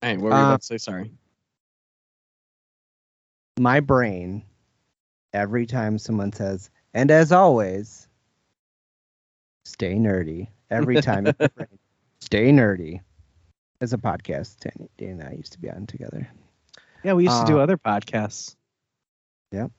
Hey, 0.03 0.17
what 0.17 0.25
were 0.25 0.31
you 0.31 0.37
Uh, 0.37 0.45
about 0.45 0.61
to 0.61 0.67
say? 0.67 0.79
Sorry. 0.79 1.13
My 3.59 3.81
brain, 3.81 4.45
every 5.33 5.67
time 5.67 5.99
someone 5.99 6.33
says, 6.33 6.71
and 6.95 7.11
as 7.11 7.33
always, 7.33 8.07
stay 9.65 9.95
nerdy. 9.95 10.49
Every 10.71 11.01
time, 11.01 11.27
it's 11.27 11.39
brain, 11.55 11.79
stay 12.21 12.51
nerdy. 12.51 13.01
As 13.81 13.93
a 13.93 13.99
podcast, 13.99 14.59
Danny, 14.61 14.89
Danny 14.97 15.13
and 15.13 15.23
I 15.23 15.33
used 15.33 15.53
to 15.53 15.59
be 15.59 15.71
on 15.71 15.87
together. 15.87 16.29
Yeah, 17.03 17.13
we 17.13 17.25
used 17.25 17.41
to 17.41 17.47
do 17.47 17.59
uh, 17.59 17.63
other 17.63 17.77
podcasts. 17.77 18.57
Yep. 19.53 19.71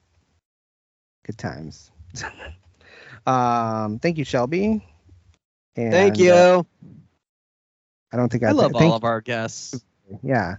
Good 1.25 1.37
times. 1.37 1.91
um, 3.27 3.99
thank 3.99 4.17
you, 4.17 4.23
Shelby. 4.23 4.85
And, 5.75 5.91
Thank 5.91 6.15
uh, 6.15 6.23
you. 6.23 6.65
I 8.11 8.17
don't 8.17 8.29
think 8.29 8.43
I 8.43 8.49
I, 8.49 8.51
love 8.51 8.71
think, 8.71 8.83
all 8.83 8.93
of 8.93 9.03
our 9.03 9.21
guests. 9.21 9.83
Yeah, 10.23 10.55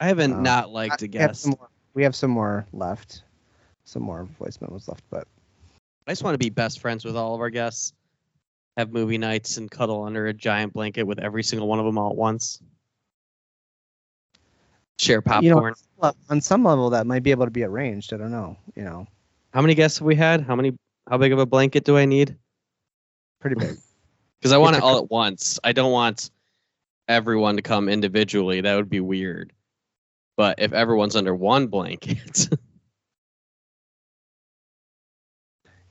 I 0.00 0.06
haven't 0.08 0.32
Um, 0.32 0.42
not 0.42 0.70
liked 0.70 1.02
a 1.02 1.06
we 1.06 1.18
have 1.18 1.30
guest. 1.30 1.46
more. 1.46 1.68
We 1.94 2.02
have 2.04 2.14
some 2.14 2.30
more 2.30 2.66
left. 2.72 3.22
Some 3.84 4.02
more 4.02 4.24
voice 4.24 4.58
memos 4.60 4.86
left, 4.88 5.02
but 5.10 5.26
I 6.06 6.12
just 6.12 6.22
want 6.22 6.34
to 6.34 6.38
be 6.38 6.50
best 6.50 6.80
friends 6.80 7.04
with 7.04 7.16
all 7.16 7.34
of 7.34 7.40
our 7.40 7.50
guests. 7.50 7.92
Have 8.76 8.92
movie 8.92 9.18
nights 9.18 9.56
and 9.56 9.70
cuddle 9.70 10.04
under 10.04 10.26
a 10.28 10.32
giant 10.32 10.72
blanket 10.72 11.02
with 11.02 11.18
every 11.18 11.42
single 11.42 11.66
one 11.68 11.78
of 11.80 11.84
them 11.84 11.98
all 11.98 12.10
at 12.10 12.16
once. 12.16 12.62
Share 14.98 15.22
popcorn. 15.22 15.74
you 15.96 16.02
know, 16.02 16.12
on 16.28 16.40
some 16.40 16.62
level 16.62 16.90
that 16.90 17.06
might 17.06 17.22
be 17.22 17.30
able 17.30 17.46
to 17.46 17.50
be 17.50 17.64
arranged. 17.64 18.12
I 18.12 18.18
don't 18.18 18.30
know. 18.30 18.56
You 18.76 18.84
know, 18.84 19.06
How 19.52 19.62
many 19.62 19.74
guests 19.74 19.98
have 19.98 20.06
we 20.06 20.14
had? 20.14 20.42
How 20.42 20.54
many? 20.54 20.76
How 21.08 21.16
big 21.18 21.32
of 21.32 21.38
a 21.38 21.46
blanket 21.46 21.84
do 21.84 21.96
I 21.96 22.04
need? 22.04 22.36
pretty 23.40 23.56
big. 23.56 23.76
Because 24.40 24.52
I 24.52 24.56
want 24.56 24.74
it 24.74 24.82
all 24.82 24.96
at 24.96 25.10
once. 25.10 25.58
I 25.62 25.72
don't 25.72 25.92
want 25.92 26.30
everyone 27.10 27.56
to 27.56 27.62
come 27.62 27.88
individually. 27.88 28.60
That 28.60 28.76
would 28.76 28.88
be 28.88 29.00
weird. 29.00 29.52
But 30.36 30.60
if 30.60 30.72
everyone's 30.72 31.16
under 31.16 31.34
one 31.34 31.66
blanket, 31.66 32.48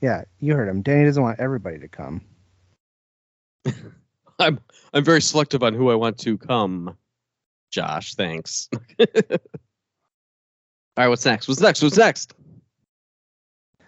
yeah, 0.00 0.24
you 0.40 0.54
heard 0.54 0.68
him. 0.68 0.82
Danny 0.82 1.04
doesn't 1.04 1.22
want 1.22 1.38
everybody 1.38 1.78
to 1.78 1.88
come. 1.88 2.22
I'm 4.38 4.58
I'm 4.92 5.04
very 5.04 5.22
selective 5.22 5.62
on 5.62 5.74
who 5.74 5.90
I 5.90 5.94
want 5.94 6.18
to 6.20 6.38
come. 6.38 6.96
Josh, 7.70 8.14
thanks. 8.14 8.68
all 8.98 9.06
right, 10.96 11.08
what's 11.08 11.24
next? 11.24 11.46
What's 11.46 11.60
next? 11.60 11.82
What's 11.82 11.98
next? 11.98 12.34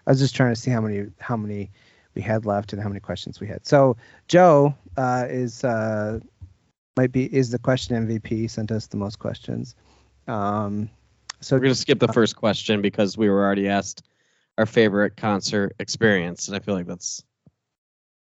I 0.05 0.11
was 0.11 0.19
just 0.19 0.35
trying 0.35 0.53
to 0.53 0.59
see 0.59 0.71
how 0.71 0.79
many 0.79 1.07
how 1.19 1.35
many 1.35 1.71
we 2.15 2.21
had 2.21 2.45
left 2.45 2.73
and 2.73 2.81
how 2.81 2.87
many 2.87 2.99
questions 2.99 3.39
we 3.39 3.47
had. 3.47 3.65
So 3.65 3.97
Joe 4.27 4.75
uh, 4.97 5.25
is 5.27 5.63
uh, 5.63 6.19
might 6.97 7.11
be 7.11 7.25
is 7.33 7.49
the 7.49 7.59
question 7.59 8.07
MVP. 8.07 8.49
Sent 8.49 8.71
us 8.71 8.87
the 8.87 8.97
most 8.97 9.19
questions. 9.19 9.75
Um, 10.27 10.89
so 11.41 11.55
We're 11.55 11.61
gonna 11.63 11.75
skip 11.75 11.99
the 11.99 12.07
first 12.07 12.35
question 12.35 12.81
because 12.81 13.17
we 13.17 13.29
were 13.29 13.43
already 13.43 13.67
asked 13.67 14.03
our 14.57 14.65
favorite 14.65 15.17
concert 15.17 15.75
experience, 15.79 16.47
and 16.47 16.55
I 16.55 16.59
feel 16.59 16.75
like 16.75 16.85
that's 16.87 17.23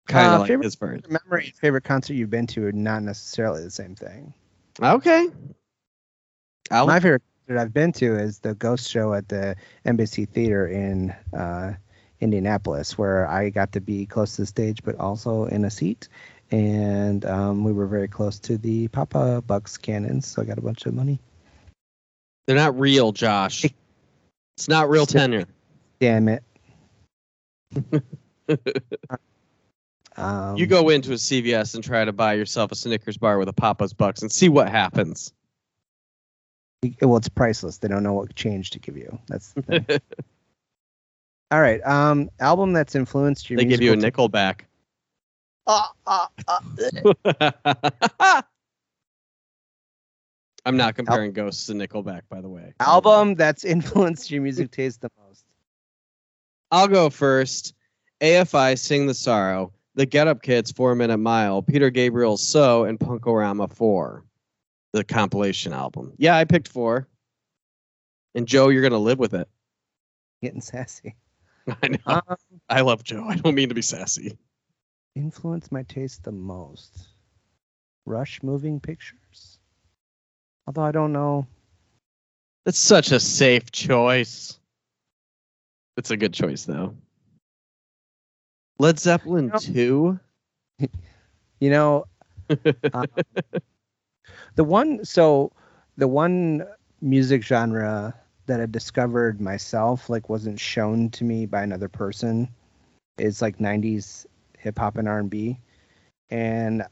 kind 0.06 0.26
of 0.28 0.32
Uh, 0.34 0.38
like 0.40 0.48
favorite- 0.48 0.64
his 0.64 0.74
first. 0.74 1.04
memory 1.10 1.52
favorite 1.60 1.84
concert 1.84 2.14
you've 2.14 2.30
been 2.30 2.46
to 2.48 2.66
are 2.66 2.72
not 2.72 3.02
necessarily 3.02 3.62
the 3.62 3.70
same 3.70 3.94
thing. 3.94 4.32
Okay. 4.80 5.28
I'll, 6.70 6.86
My 6.86 7.00
favorite 7.00 7.22
concert 7.46 7.60
I've 7.60 7.72
been 7.74 7.92
to 7.92 8.16
is 8.18 8.38
the 8.38 8.54
Ghost 8.54 8.88
Show 8.88 9.14
at 9.14 9.28
the 9.28 9.56
Embassy 9.84 10.26
Theater 10.26 10.68
in 10.68 11.10
uh, 11.32 11.74
Indianapolis, 12.20 12.96
where 12.98 13.26
I 13.26 13.48
got 13.50 13.72
to 13.72 13.80
be 13.80 14.04
close 14.06 14.36
to 14.36 14.42
the 14.42 14.46
stage, 14.46 14.82
but 14.84 14.94
also 14.96 15.46
in 15.46 15.64
a 15.64 15.70
seat. 15.70 16.08
And 16.50 17.24
um, 17.26 17.64
we 17.64 17.72
were 17.72 17.86
very 17.86 18.08
close 18.08 18.38
to 18.40 18.56
the 18.56 18.88
Papa 18.88 19.42
Bucks 19.46 19.76
cannons, 19.76 20.26
so 20.26 20.40
I 20.40 20.44
got 20.46 20.58
a 20.58 20.62
bunch 20.62 20.86
of 20.86 20.94
money. 20.94 21.20
they're 22.46 22.56
not 22.56 22.78
real, 22.78 23.12
Josh. 23.12 23.66
It's 24.56 24.68
not 24.68 24.88
real 24.88 25.06
tenure. 25.06 25.44
Damn 26.00 26.28
it. 26.28 26.42
um, 30.16 30.56
You 30.56 30.66
go 30.66 30.88
into 30.88 31.12
a 31.12 31.16
CVS 31.16 31.74
and 31.74 31.84
try 31.84 32.04
to 32.04 32.12
buy 32.12 32.34
yourself 32.34 32.72
a 32.72 32.74
Snickers 32.74 33.18
bar 33.18 33.38
with 33.38 33.48
a 33.48 33.52
Papa's 33.52 33.92
Bucks 33.92 34.22
and 34.22 34.32
see 34.32 34.48
what 34.48 34.70
happens. 34.70 35.32
Well, 37.02 37.16
it's 37.16 37.28
priceless. 37.28 37.78
They 37.78 37.88
don't 37.88 38.02
know 38.02 38.14
what 38.14 38.34
change 38.34 38.70
to 38.70 38.78
give 38.78 38.96
you. 38.96 39.18
That's 39.26 39.52
the 39.52 39.62
thing. 39.62 39.86
All 41.50 41.60
right. 41.60 41.84
Um, 41.84 42.30
album 42.40 42.72
that's 42.72 42.94
influenced 42.94 43.50
your 43.50 43.58
they 43.58 43.64
give 43.64 43.82
you 43.82 43.92
a 43.92 43.96
nickel 43.96 44.28
back. 44.28 44.66
I'm 50.64 50.76
not 50.76 50.94
comparing 50.94 51.32
Ghosts 51.32 51.66
to 51.66 51.72
Nickelback, 51.74 52.22
by 52.28 52.40
the 52.40 52.48
way. 52.48 52.72
album 52.80 53.34
that's 53.34 53.64
influenced 53.64 54.30
your 54.30 54.42
music 54.42 54.70
taste 54.70 55.00
the 55.00 55.10
most. 55.26 55.44
I'll 56.70 56.88
go 56.88 57.10
first. 57.10 57.74
AFI 58.20 58.78
Sing 58.78 59.06
the 59.06 59.14
Sorrow, 59.14 59.72
The 59.94 60.04
Get 60.06 60.26
Up 60.26 60.42
Kids 60.42 60.72
Four 60.72 60.94
Minute 60.94 61.18
Mile, 61.18 61.62
Peter 61.62 61.90
Gabriel's 61.90 62.42
So, 62.42 62.84
and 62.84 62.98
Punk-O-Rama 62.98 63.68
4, 63.68 64.24
the 64.92 65.04
compilation 65.04 65.72
album. 65.72 66.12
Yeah, 66.16 66.36
I 66.36 66.44
picked 66.44 66.68
four. 66.68 67.06
And 68.34 68.46
Joe, 68.48 68.68
you're 68.68 68.82
going 68.82 68.92
to 68.92 68.98
live 68.98 69.18
with 69.18 69.34
it. 69.34 69.48
Getting 70.42 70.60
sassy. 70.60 71.16
I 71.82 71.88
know. 71.88 71.98
Um, 72.06 72.36
I 72.68 72.80
love 72.80 73.04
Joe. 73.04 73.24
I 73.28 73.36
don't 73.36 73.54
mean 73.54 73.68
to 73.68 73.74
be 73.74 73.82
sassy. 73.82 74.36
Influenced 75.18 75.72
my 75.72 75.82
taste 75.82 76.22
the 76.24 76.32
most. 76.32 77.08
Rush 78.06 78.42
moving 78.42 78.80
pictures. 78.80 79.58
Although 80.66 80.82
I 80.82 80.92
don't 80.92 81.12
know. 81.12 81.46
It's 82.64 82.78
such 82.78 83.12
a 83.12 83.20
safe 83.20 83.70
choice. 83.70 84.58
It's 85.96 86.10
a 86.10 86.16
good 86.16 86.32
choice, 86.32 86.64
though. 86.64 86.94
Led 88.78 89.00
Zeppelin 89.00 89.48
No. 89.48 89.58
2? 89.58 90.20
You 91.60 91.70
know, 91.70 92.04
um, 92.94 93.06
the 94.54 94.64
one 94.64 95.04
so 95.04 95.50
the 95.96 96.06
one 96.06 96.64
music 97.00 97.42
genre 97.42 98.14
that 98.46 98.60
I 98.60 98.66
discovered 98.66 99.40
myself 99.40 100.08
like 100.08 100.28
wasn't 100.28 100.60
shown 100.60 101.10
to 101.10 101.24
me 101.24 101.46
by 101.46 101.62
another 101.62 101.88
person 101.88 102.48
is 103.18 103.42
like 103.42 103.58
90s 103.58 104.26
hip 104.58 104.78
hop 104.78 104.96
and 104.96 105.08
R&B 105.08 105.58
and 106.30 106.84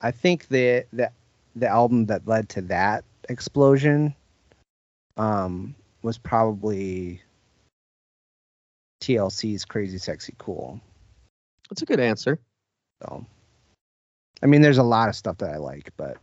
I 0.00 0.10
think 0.10 0.48
the 0.48 0.86
the 0.92 1.10
the 1.56 1.68
album 1.68 2.06
that 2.06 2.26
led 2.26 2.48
to 2.50 2.62
that 2.62 3.04
explosion 3.28 4.14
um 5.16 5.74
was 6.02 6.16
probably 6.16 7.20
TLC's 9.02 9.64
Crazy 9.64 9.98
Sexy 9.98 10.34
Cool. 10.38 10.80
That's 11.68 11.82
a 11.82 11.86
good 11.86 12.00
answer. 12.00 12.38
So, 13.02 13.24
I 14.42 14.46
mean, 14.46 14.60
there's 14.62 14.78
a 14.78 14.82
lot 14.82 15.08
of 15.08 15.16
stuff 15.16 15.38
that 15.38 15.50
I 15.50 15.56
like, 15.56 15.90
but 15.96 16.18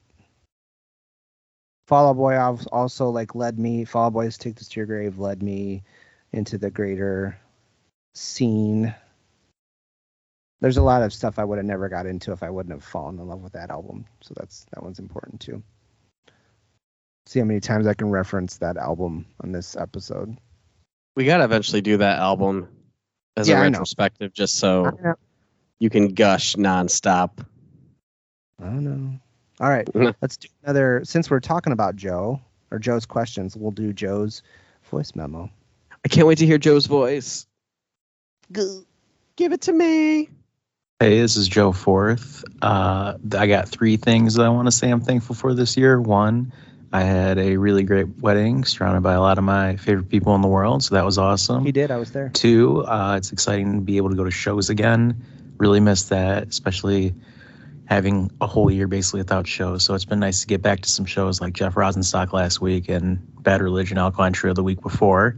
Fall 1.88 2.10
Out 2.10 2.18
Boy 2.18 2.34
al- 2.34 2.60
also 2.72 3.10
like 3.10 3.34
led 3.36 3.58
me. 3.58 3.86
Fall 3.86 4.08
Out 4.08 4.14
Boy's 4.14 4.38
Take 4.38 4.56
This 4.56 4.68
to 4.70 4.80
Your 4.80 4.86
Grave 4.86 5.20
led 5.20 5.41
me 5.41 5.84
into 6.34 6.58
the 6.58 6.70
greater 6.70 7.38
scene. 8.14 8.93
There's 10.60 10.78
a 10.78 10.82
lot 10.84 11.03
of 11.03 11.14
stuff 11.14 11.38
I 11.38 11.43
would 11.43 11.58
have 11.58 11.66
never 11.66 11.88
got 11.88 12.05
into 12.08 12.32
if 12.32 12.41
I 12.41 12.49
wouldn't 12.49 12.74
have 12.74 12.84
fallen 12.84 13.20
in 13.20 13.28
love 13.28 13.41
with 13.41 13.53
that 13.53 13.70
album. 13.70 14.05
So 14.22 14.34
that's 14.36 14.66
that 14.74 14.82
one's 14.84 14.99
important 14.99 15.39
too. 15.41 15.62
See 17.28 17.39
how 17.39 17.45
many 17.45 17.60
times 17.60 17.86
I 17.88 17.93
can 17.93 18.10
reference 18.10 18.58
that 18.58 18.78
album 18.78 19.26
on 19.43 19.51
this 19.51 19.76
episode. 19.76 20.38
We 21.16 21.26
got 21.26 21.38
to 21.38 21.43
eventually 21.43 21.82
do 21.82 21.97
that 21.97 22.20
album 22.20 22.70
as 23.36 23.47
Yeah, 23.49 23.55
a 23.55 23.66
I 23.66 23.70
know. 23.70 23.80
retrospective 23.80 24.34
just 24.34 24.55
so 24.55 24.97
you 25.80 25.89
can 25.89 26.14
gush 26.14 26.55
nonstop. 26.55 27.45
I 28.60 28.64
don't 28.66 28.84
know. 28.84 29.20
All 29.60 29.70
right, 29.70 29.88
let's 30.22 30.38
do 30.38 30.47
another. 30.64 31.01
Since 31.03 31.30
we're 31.30 31.39
talking 31.39 31.74
about 31.74 31.95
Joe 31.95 32.39
or 32.72 32.80
Joe's 32.80 33.05
questions, 33.05 33.55
we'll 33.58 33.72
do 33.72 33.93
Joe's 33.93 34.41
voice 34.89 35.14
memo. 35.16 35.51
I 36.03 36.08
can't 36.08 36.28
wait 36.28 36.38
to 36.39 36.45
hear 36.45 36.58
Joe's 36.58 36.86
voice. 36.86 37.45
Give 38.51 39.51
it 39.53 39.62
to 39.62 39.74
me. 39.74 40.30
Hey, 41.00 41.20
this 41.20 41.38
is 41.38 41.48
Joe 41.48 41.74
Forth. 41.74 42.43
Uh, 42.60 43.20
I 43.38 43.45
got 43.45 43.70
three 43.70 43.98
things 43.98 44.34
that 44.34 44.43
I 44.43 44.50
want 44.50 44.68
to 44.68 44.72
say 44.72 44.89
I'm 44.89 45.02
thankful 45.02 45.36
for 45.36 45.54
this 45.54 45.78
year. 45.78 46.02
One, 46.02 46.52
I 46.91 47.04
had 47.04 47.38
a 47.38 47.58
really 47.58 47.84
great 47.84 48.18
wedding 48.18 48.66
surrounded 48.66 49.02
by 49.02 49.14
a 49.14 49.22
lot 49.22 49.38
of 49.38 49.43
my 49.43 49.76
favorite 49.76 50.10
people 50.10 50.34
in 50.34 50.41
the 50.41 50.48
world, 50.48 50.84
so 50.84 50.95
that 50.95 51.06
was 51.06 51.20
awesome. 51.20 51.64
He 51.64 51.72
did. 51.72 51.91
I 51.91 51.98
was 51.98 52.14
there. 52.14 52.30
Two, 52.30 52.84
uh, 52.84 53.14
it's 53.16 53.32
exciting 53.32 53.74
to 53.74 53.82
be 53.82 53.98
able 53.98 54.10
to 54.10 54.16
go 54.16 54.24
to 54.24 54.32
shows 54.32 54.72
again. 54.72 55.24
Really 55.58 55.80
missed 55.80 56.10
that, 56.10 56.48
especially 56.48 57.14
having 57.86 58.32
a 58.41 58.48
whole 58.48 58.72
year 58.72 58.88
basically 58.88 59.20
without 59.20 59.45
shows. 59.45 59.84
So 59.86 59.93
it's 59.93 60.06
been 60.06 60.20
nice 60.20 60.41
to 60.41 60.48
get 60.48 60.64
back 60.64 60.82
to 60.82 60.89
some 60.89 61.06
shows 61.06 61.39
like 61.39 61.54
Jeff 61.54 61.76
Rosenstock 61.76 62.34
last 62.34 62.60
week 62.60 62.89
and 62.89 63.20
Bad 63.43 63.62
Religion 63.62 64.00
Alkaline 64.00 64.34
Trio 64.34 64.56
the 64.56 64.64
week 64.64 64.82
before. 64.82 65.38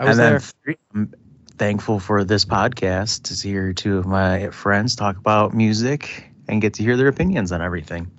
I 0.00 0.06
was 0.06 0.18
and 0.18 0.32
there. 0.32 0.40
three, 0.40 0.76
I'm 0.92 1.14
thankful 1.58 1.98
for 2.00 2.24
this 2.24 2.44
podcast 2.44 3.24
to 3.24 3.48
hear 3.48 3.72
two 3.72 3.98
of 3.98 4.06
my 4.06 4.50
friends 4.50 4.96
talk 4.96 5.16
about 5.16 5.52
music 5.52 6.30
and 6.48 6.62
get 6.62 6.74
to 6.74 6.82
hear 6.82 6.96
their 6.96 7.08
opinions 7.08 7.52
on 7.52 7.60
everything. 7.60 8.10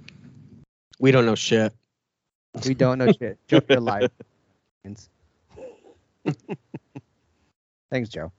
We 1.00 1.12
don't 1.12 1.26
know 1.26 1.36
shit. 1.36 1.74
We 2.66 2.74
don't 2.74 2.98
know 2.98 3.12
shit. 3.12 3.40
Joe, 3.48 3.62
you're 3.68 3.80
live. 3.80 4.12
Thanks, 7.92 8.10
Joe. 8.10 8.32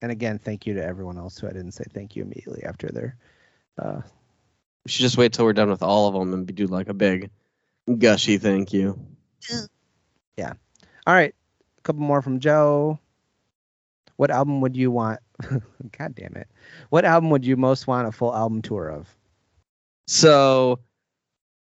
And 0.00 0.12
again, 0.12 0.38
thank 0.38 0.66
you 0.66 0.74
to 0.74 0.84
everyone 0.84 1.18
else 1.18 1.38
who 1.38 1.46
I 1.48 1.52
didn't 1.52 1.72
say 1.72 1.84
thank 1.92 2.14
you 2.14 2.22
immediately 2.22 2.62
after 2.64 2.88
their. 2.88 3.16
Uh, 3.78 4.02
We 4.84 4.90
should 4.90 5.02
just 5.02 5.16
wait 5.16 5.32
till 5.32 5.44
we're 5.46 5.52
done 5.54 5.70
with 5.70 5.82
all 5.82 6.08
of 6.08 6.14
them 6.14 6.32
and 6.32 6.54
do 6.54 6.66
like 6.66 6.88
a 6.88 6.94
big 6.94 7.30
gushy 7.98 8.38
thank 8.38 8.72
you. 8.72 8.98
Yeah. 10.36 10.52
All 11.06 11.14
right, 11.14 11.34
a 11.34 11.43
couple 11.84 12.02
more 12.02 12.22
from 12.22 12.40
Joe. 12.40 12.98
What 14.16 14.30
album 14.30 14.60
would 14.60 14.76
you 14.76 14.90
want? 14.90 15.20
God 15.98 16.14
damn 16.14 16.36
it! 16.36 16.48
What 16.90 17.04
album 17.04 17.30
would 17.30 17.44
you 17.44 17.56
most 17.56 17.86
want 17.86 18.08
a 18.08 18.12
full 18.12 18.34
album 18.34 18.62
tour 18.62 18.88
of? 18.88 19.08
So 20.06 20.80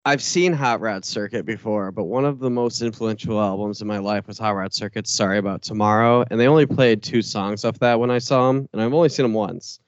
I've 0.04 0.22
seen 0.22 0.52
Hot 0.52 0.80
Rod 0.80 1.04
Circuit 1.04 1.44
before, 1.44 1.92
but 1.92 2.04
one 2.04 2.24
of 2.24 2.38
the 2.38 2.50
most 2.50 2.80
influential 2.80 3.40
albums 3.40 3.82
in 3.82 3.86
my 3.86 3.98
life 3.98 4.26
was 4.26 4.38
Hot 4.38 4.52
Rod 4.52 4.72
Circuit's 4.72 5.10
Sorry 5.10 5.38
About 5.38 5.62
Tomorrow, 5.62 6.24
and 6.30 6.40
they 6.40 6.48
only 6.48 6.66
played 6.66 7.02
two 7.02 7.22
songs 7.22 7.64
off 7.64 7.78
that 7.80 8.00
when 8.00 8.10
I 8.10 8.18
saw 8.18 8.48
them, 8.48 8.68
and 8.72 8.80
I've 8.80 8.94
only 8.94 9.08
seen 9.10 9.24
them 9.24 9.34
once. 9.34 9.80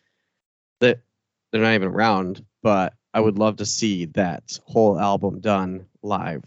That 0.81 1.01
they're 1.51 1.63
not 1.63 1.75
even 1.75 1.89
around, 1.89 2.45
but 2.63 2.95
I 3.15 3.21
would 3.21 3.39
love 3.39 3.57
to 3.57 3.67
see 3.67 4.07
that 4.07 4.59
whole 4.67 4.99
album 4.99 5.41
done 5.41 5.87
live. 6.03 6.43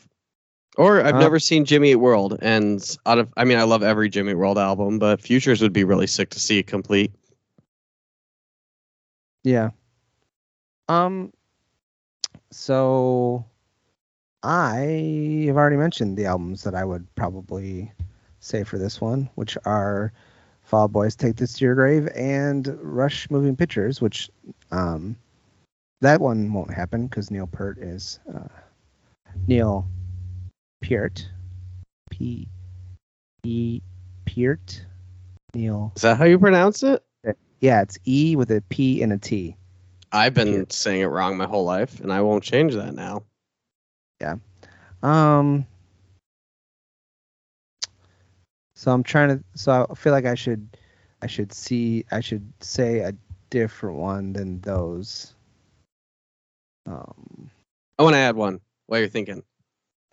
Or 0.75 1.01
I've 1.01 1.15
Uh, 1.15 1.19
never 1.19 1.39
seen 1.39 1.65
Jimmy 1.65 1.91
Eat 1.91 1.97
World, 1.97 2.37
and 2.41 2.97
out 3.05 3.19
of 3.19 3.31
I 3.37 3.45
mean 3.45 3.57
I 3.59 3.63
love 3.63 3.83
every 3.83 4.09
Jimmy 4.09 4.31
Eat 4.31 4.35
World 4.35 4.57
album, 4.57 4.97
but 4.99 5.21
Futures 5.21 5.61
would 5.61 5.73
be 5.73 5.83
really 5.83 6.07
sick 6.07 6.29
to 6.31 6.39
see 6.39 6.63
complete. 6.63 7.11
Yeah. 9.43 9.69
Um. 10.89 11.31
So, 12.51 13.45
I 14.43 15.45
have 15.47 15.57
already 15.57 15.77
mentioned 15.77 16.17
the 16.17 16.25
albums 16.25 16.63
that 16.63 16.75
I 16.75 16.85
would 16.85 17.07
probably 17.15 17.91
say 18.39 18.63
for 18.63 18.77
this 18.77 19.01
one, 19.01 19.29
which 19.35 19.57
are 19.65 20.11
Fall 20.61 20.87
Boys 20.87 21.15
Take 21.15 21.35
This 21.35 21.53
to 21.53 21.65
Your 21.65 21.75
Grave 21.75 22.07
and 22.15 22.77
Rush 22.81 23.29
Moving 23.29 23.55
Pictures, 23.55 24.01
which 24.01 24.29
um 24.71 25.15
that 26.01 26.19
one 26.19 26.51
won't 26.51 26.73
happen 26.73 27.07
because 27.07 27.31
Neil 27.31 27.47
Peart 27.47 27.77
is 27.77 28.19
uh, 28.33 28.47
Neil 29.47 29.87
Peart, 30.83 31.29
P 32.11 32.45
E 33.43 33.81
Peart, 34.25 34.85
Neil. 35.53 35.93
Is 35.95 36.01
that 36.01 36.17
how 36.17 36.25
you 36.25 36.37
pronounce 36.37 36.83
it? 36.83 37.01
Yeah, 37.61 37.81
it's 37.81 37.97
E 38.05 38.35
with 38.35 38.51
a 38.51 38.61
P 38.67 39.01
and 39.01 39.13
a 39.13 39.17
T. 39.17 39.55
I've 40.11 40.33
been 40.33 40.53
Peart. 40.53 40.73
saying 40.73 41.01
it 41.01 41.05
wrong 41.05 41.37
my 41.37 41.47
whole 41.47 41.63
life, 41.63 42.01
and 42.01 42.11
I 42.11 42.19
won't 42.19 42.43
change 42.43 42.75
that 42.75 42.93
now. 42.93 43.23
Yeah. 44.19 44.35
Um. 45.01 45.65
So 48.75 48.91
I'm 48.91 49.03
trying 49.03 49.29
to. 49.37 49.43
So 49.55 49.87
I 49.89 49.95
feel 49.95 50.11
like 50.11 50.25
I 50.25 50.35
should, 50.35 50.67
I 51.21 51.27
should 51.27 51.53
see. 51.53 52.03
I 52.11 52.19
should 52.19 52.51
say 52.59 52.99
a 52.99 53.13
different 53.49 53.97
one 53.97 54.33
than 54.33 54.59
those. 54.59 55.33
Um. 56.85 57.49
I 57.97 58.03
want 58.03 58.15
to 58.15 58.19
add 58.19 58.35
one 58.35 58.59
while 58.87 58.99
you're 58.99 59.07
thinking. 59.07 59.43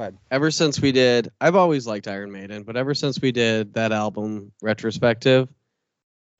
Ahead. 0.00 0.18
Ever 0.30 0.50
since 0.50 0.80
we 0.80 0.92
did, 0.92 1.30
I've 1.40 1.56
always 1.56 1.86
liked 1.86 2.08
Iron 2.08 2.32
Maiden, 2.32 2.62
but 2.62 2.76
ever 2.76 2.94
since 2.94 3.20
we 3.20 3.32
did 3.32 3.74
that 3.74 3.92
album 3.92 4.52
retrospective, 4.62 5.48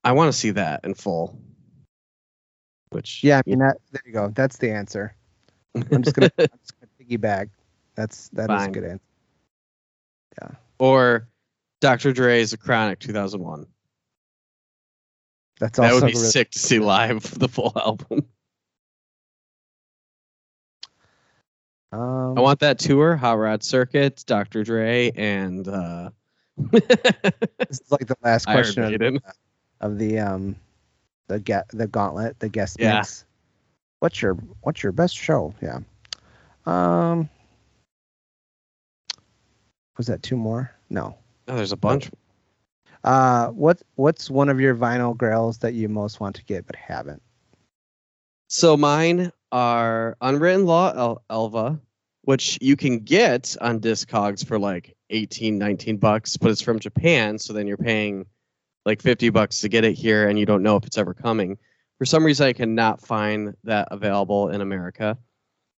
I 0.03 0.13
want 0.13 0.31
to 0.31 0.37
see 0.37 0.51
that 0.51 0.81
in 0.83 0.93
full. 0.93 1.39
Which 2.89 3.23
Yeah, 3.23 3.39
I 3.39 3.49
mean 3.49 3.59
that. 3.59 3.77
There 3.91 4.01
you 4.05 4.13
go. 4.13 4.29
That's 4.29 4.57
the 4.57 4.71
answer. 4.71 5.15
I'm 5.75 6.03
just 6.03 6.15
gonna. 6.15 6.31
I'm 6.37 6.47
just 6.59 6.73
gonna 6.79 6.91
piggyback. 6.99 7.49
That's 7.95 8.29
that 8.29 8.49
is 8.49 8.67
a 8.67 8.69
good 8.69 8.83
answer. 8.83 9.03
Yeah. 10.41 10.49
or 10.79 11.27
Dr. 11.81 12.13
Dre's 12.13 12.55
Chronic 12.55 12.99
2001. 12.99 13.67
That's 15.59 15.77
That 15.77 15.93
would 15.93 16.01
be 16.01 16.13
really, 16.13 16.15
sick 16.15 16.51
to 16.51 16.59
see 16.59 16.79
live 16.79 17.37
the 17.39 17.47
full 17.47 17.73
album. 17.75 18.25
Um, 21.91 22.37
I 22.37 22.41
want 22.41 22.59
that 22.61 22.79
tour, 22.79 23.15
Hot 23.17 23.33
Rod 23.37 23.63
Circuit, 23.63 24.23
Dr. 24.25 24.63
Dre, 24.63 25.11
and 25.15 25.67
uh, 25.67 26.09
this 26.57 26.81
is 27.69 27.91
like 27.91 28.07
the 28.07 28.15
last 28.23 28.45
question 28.45 28.83
of, 28.83 28.91
Maiden. 28.91 29.19
of 29.81 29.97
the 29.97 30.19
um 30.19 30.55
the 31.27 31.39
get 31.39 31.67
the 31.69 31.87
gauntlet 31.87 32.39
the 32.39 32.49
guest 32.49 32.77
Yeah. 32.79 32.97
mix. 32.97 33.25
What's 33.99 34.21
your 34.21 34.35
what's 34.61 34.81
your 34.83 34.91
best 34.93 35.15
show? 35.15 35.53
Yeah. 35.61 35.79
Um. 36.65 37.29
Was 39.97 40.07
that 40.07 40.23
two 40.23 40.37
more? 40.37 40.71
No. 40.89 41.17
Oh, 41.47 41.55
there's 41.55 41.73
a 41.73 41.77
bunch. 41.77 42.09
Uh, 43.03 43.47
what 43.49 43.81
what's 43.95 44.29
one 44.29 44.47
of 44.49 44.59
your 44.61 44.75
vinyl 44.75 45.15
grails 45.17 45.57
that 45.59 45.73
you 45.73 45.89
most 45.89 46.19
want 46.19 46.35
to 46.37 46.43
get 46.45 46.65
but 46.65 46.75
haven't? 46.75 47.21
So 48.53 48.75
mine 48.75 49.31
are 49.53 50.17
Unwritten 50.19 50.65
Law 50.65 50.91
El- 50.93 51.23
Elva, 51.29 51.79
which 52.23 52.57
you 52.59 52.75
can 52.75 52.99
get 52.99 53.55
on 53.61 53.79
Discogs 53.79 54.45
for 54.45 54.59
like 54.59 54.93
18, 55.09 55.57
19 55.57 55.95
bucks, 55.95 56.35
but 56.35 56.51
it's 56.51 56.59
from 56.59 56.77
Japan, 56.77 57.39
so 57.39 57.53
then 57.53 57.65
you're 57.65 57.77
paying 57.77 58.25
like 58.85 59.01
50 59.01 59.29
bucks 59.29 59.61
to 59.61 59.69
get 59.69 59.85
it 59.85 59.93
here 59.93 60.27
and 60.27 60.37
you 60.37 60.45
don't 60.45 60.63
know 60.63 60.75
if 60.75 60.85
it's 60.85 60.97
ever 60.97 61.13
coming. 61.13 61.59
For 61.97 62.03
some 62.03 62.25
reason 62.25 62.45
I 62.45 62.51
cannot 62.51 62.99
find 62.99 63.55
that 63.63 63.87
available 63.89 64.49
in 64.49 64.59
America. 64.59 65.17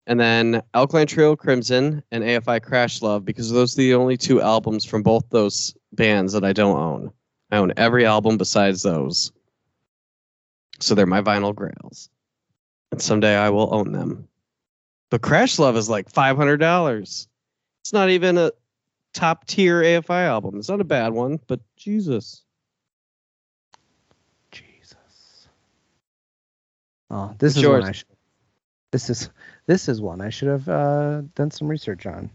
And 0.06 0.18
then 0.18 0.62
Alkaline 0.72 1.06
Trio 1.06 1.36
Crimson 1.36 2.02
and 2.10 2.24
AFI 2.24 2.62
Crash 2.62 3.02
Love 3.02 3.26
because 3.26 3.50
those 3.50 3.74
are 3.74 3.82
the 3.82 3.96
only 3.96 4.16
two 4.16 4.40
albums 4.40 4.86
from 4.86 5.02
both 5.02 5.28
those 5.28 5.76
bands 5.92 6.32
that 6.32 6.42
I 6.42 6.54
don't 6.54 6.78
own. 6.78 7.12
I 7.50 7.58
own 7.58 7.74
every 7.76 8.06
album 8.06 8.38
besides 8.38 8.82
those. 8.82 9.30
So 10.80 10.94
they're 10.94 11.04
my 11.04 11.20
vinyl 11.20 11.54
grails 11.54 12.08
and 12.92 13.02
someday 13.02 13.34
I 13.34 13.50
will 13.50 13.74
own 13.74 13.90
them. 13.92 14.28
But 15.10 15.22
Crash 15.22 15.58
Love 15.58 15.76
is 15.76 15.88
like 15.88 16.10
five 16.10 16.36
hundred 16.36 16.58
dollars. 16.58 17.26
It's 17.82 17.92
not 17.92 18.10
even 18.10 18.38
a 18.38 18.52
top 19.12 19.46
tier 19.46 19.82
AFI 19.82 20.26
album. 20.26 20.58
It's 20.58 20.68
not 20.68 20.80
a 20.80 20.84
bad 20.84 21.12
one, 21.12 21.40
but 21.48 21.60
Jesus. 21.76 22.42
Jesus. 24.52 25.48
Oh, 27.10 27.34
this 27.38 27.52
It's 27.52 27.56
is 27.58 27.62
yours. 27.62 27.80
one 27.80 27.88
I 27.88 27.92
should. 27.92 28.06
This 28.92 29.10
is 29.10 29.30
this 29.66 29.88
is 29.88 30.00
one 30.00 30.20
I 30.20 30.30
should 30.30 30.48
have 30.48 30.68
uh, 30.68 31.22
done 31.34 31.50
some 31.50 31.68
research 31.68 32.06
on. 32.06 32.30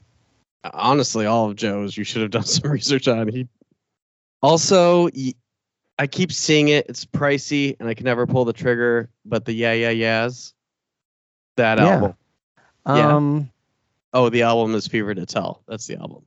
Honestly, 0.73 1.25
all 1.25 1.49
of 1.49 1.55
Joe's 1.55 1.95
you 1.95 2.03
should 2.03 2.23
have 2.23 2.31
done 2.31 2.43
some 2.45 2.69
research 2.71 3.07
on. 3.07 3.27
He 3.27 3.47
also 4.41 5.09
I 5.99 6.07
keep 6.07 6.31
seeing 6.31 6.67
it. 6.67 6.85
It's 6.89 7.05
pricey, 7.05 7.75
and 7.79 7.89
I 7.89 7.93
can 7.93 8.05
never 8.05 8.27
pull 8.27 8.45
the 8.45 8.53
trigger. 8.53 9.09
But 9.25 9.45
the 9.45 9.53
Yeah 9.53 9.73
Yeah 9.73 9.89
Yeahs, 9.89 10.53
that 11.55 11.77
Yeah. 11.77 11.83
album. 11.93 12.15
Yeah. 12.87 13.15
Um, 13.15 13.51
Oh, 14.13 14.29
the 14.29 14.43
album 14.43 14.73
is 14.73 14.87
Fever 14.87 15.13
to 15.13 15.25
Tell. 15.25 15.61
That's 15.67 15.85
the 15.85 15.97
album. 15.97 16.23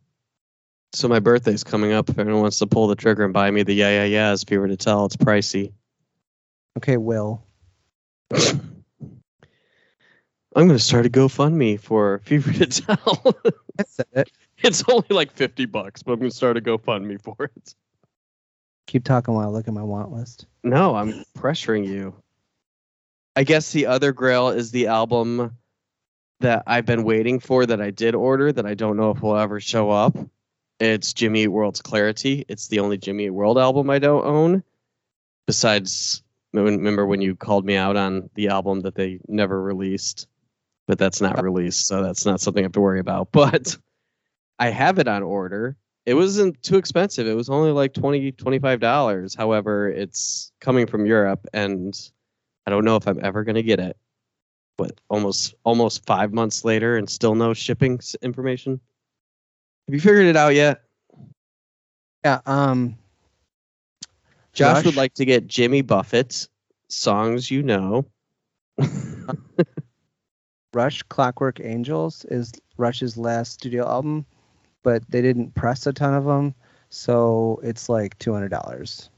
So 0.93 1.09
my 1.09 1.18
birthday's 1.18 1.64
coming 1.64 1.93
up. 1.93 2.09
If 2.11 2.18
anyone 2.18 2.43
wants 2.43 2.59
to 2.59 2.66
pull 2.66 2.89
the 2.89 2.95
trigger 2.95 3.25
and 3.25 3.33
buy 3.33 3.51
me 3.51 3.62
the 3.62 3.73
Yeah 3.73 4.05
Yeah 4.05 4.31
Yeahs, 4.31 4.45
Fever 4.45 4.68
to 4.68 4.77
Tell, 4.77 5.07
it's 5.07 5.16
pricey. 5.16 5.73
okay, 6.77 6.97
Will. 6.97 7.43
I'm 10.57 10.66
gonna 10.66 10.79
start 10.81 11.07
a 11.07 11.11
GoFundMe 11.11 11.79
for 11.81 12.21
Fever 12.25 12.53
to 12.53 12.66
Tell. 12.66 13.35
I 13.79 13.85
said 13.87 14.07
it. 14.12 14.31
it's 14.59 14.83
only 14.89 15.07
like 15.11 15.33
fifty 15.33 15.64
bucks, 15.64 16.03
but 16.03 16.12
I'm 16.12 16.18
gonna 16.18 16.31
start 16.33 16.57
a 16.57 16.61
GoFundMe 16.61 17.21
for 17.23 17.37
it. 17.41 17.75
Keep 18.91 19.05
talking 19.05 19.34
while 19.34 19.47
I 19.47 19.51
look 19.53 19.68
at 19.68 19.72
my 19.72 19.84
want 19.84 20.11
list. 20.11 20.47
No, 20.64 20.97
I'm 20.97 21.22
pressuring 21.38 21.86
you. 21.86 22.12
I 23.36 23.45
guess 23.45 23.70
the 23.70 23.86
other 23.86 24.11
grail 24.11 24.49
is 24.49 24.72
the 24.72 24.88
album 24.88 25.57
that 26.41 26.64
I've 26.66 26.86
been 26.86 27.05
waiting 27.05 27.38
for 27.38 27.64
that 27.64 27.80
I 27.80 27.93
did 27.93 28.16
order 28.16 28.51
that 28.51 28.66
I 28.66 28.74
don't 28.74 28.97
know 28.97 29.12
if 29.12 29.22
will 29.22 29.36
ever 29.36 29.61
show 29.61 29.91
up. 29.91 30.16
It's 30.80 31.12
Jimmy 31.12 31.45
Eat 31.45 31.49
World's 31.49 31.80
Clarity. 31.80 32.45
It's 32.49 32.66
the 32.66 32.80
only 32.80 32.99
Jimmy 32.99 33.26
Eat 33.26 33.30
World 33.30 33.59
album 33.59 33.88
I 33.91 34.01
don't 34.01 34.24
own. 34.24 34.64
Besides, 35.47 36.24
remember 36.53 37.07
when 37.07 37.20
you 37.20 37.36
called 37.36 37.64
me 37.64 37.76
out 37.76 37.97
on 37.97 38.28
the 38.34 38.49
album 38.49 38.80
that 38.80 38.97
they 38.97 39.20
never 39.28 39.62
released, 39.62 40.26
but 40.88 40.99
that's 40.99 41.20
not 41.20 41.41
released, 41.41 41.86
so 41.86 42.03
that's 42.03 42.26
not 42.26 42.41
something 42.41 42.64
I 42.64 42.66
have 42.66 42.72
to 42.72 42.80
worry 42.80 42.99
about. 42.99 43.28
But 43.32 43.76
I 44.59 44.70
have 44.70 44.99
it 44.99 45.07
on 45.07 45.22
order. 45.22 45.76
It 46.11 46.14
wasn't 46.14 46.61
too 46.61 46.76
expensive. 46.76 47.28
It 47.28 47.34
was 47.34 47.48
only 47.48 47.70
like 47.70 47.94
20 47.94 48.32
$25. 48.32 49.36
However, 49.36 49.88
it's 49.88 50.50
coming 50.61 50.88
from 50.88 51.06
Europe 51.06 51.46
and 51.52 51.96
I 52.66 52.70
don't 52.70 52.84
know 52.84 52.96
if 52.96 53.06
I'm 53.06 53.20
ever 53.24 53.44
going 53.44 53.54
to 53.54 53.62
get 53.62 53.78
it. 53.78 53.96
But 54.76 55.00
almost 55.08 55.54
almost 55.62 56.04
5 56.06 56.32
months 56.32 56.64
later 56.64 56.96
and 56.96 57.08
still 57.08 57.36
no 57.36 57.54
shipping 57.54 58.00
information? 58.22 58.80
Have 59.86 59.94
you 59.94 60.00
figured 60.00 60.26
it 60.26 60.34
out 60.34 60.52
yet? 60.52 60.82
Yeah. 62.24 62.40
Um. 62.44 62.96
Josh 64.52 64.78
Rush? 64.78 64.86
would 64.86 64.96
like 64.96 65.14
to 65.14 65.24
get 65.24 65.46
Jimmy 65.46 65.82
Buffett's 65.82 66.48
songs 66.88 67.52
you 67.52 67.62
know. 67.62 68.04
Rush 70.74 71.04
Clockwork 71.04 71.61
Angels 71.61 72.24
is 72.24 72.50
Rush's 72.78 73.16
last 73.16 73.52
studio 73.52 73.86
album, 73.86 74.26
but 74.83 75.09
they 75.11 75.22
didn't 75.22 75.55
press 75.55 75.87
a 75.87 75.93
ton 75.93 76.14
of 76.14 76.24
them, 76.24 76.55
so 76.89 77.61
it's 77.62 77.89
like 77.89 78.18
two 78.18 78.33
hundred 78.33 78.51
dollars. 78.51 79.11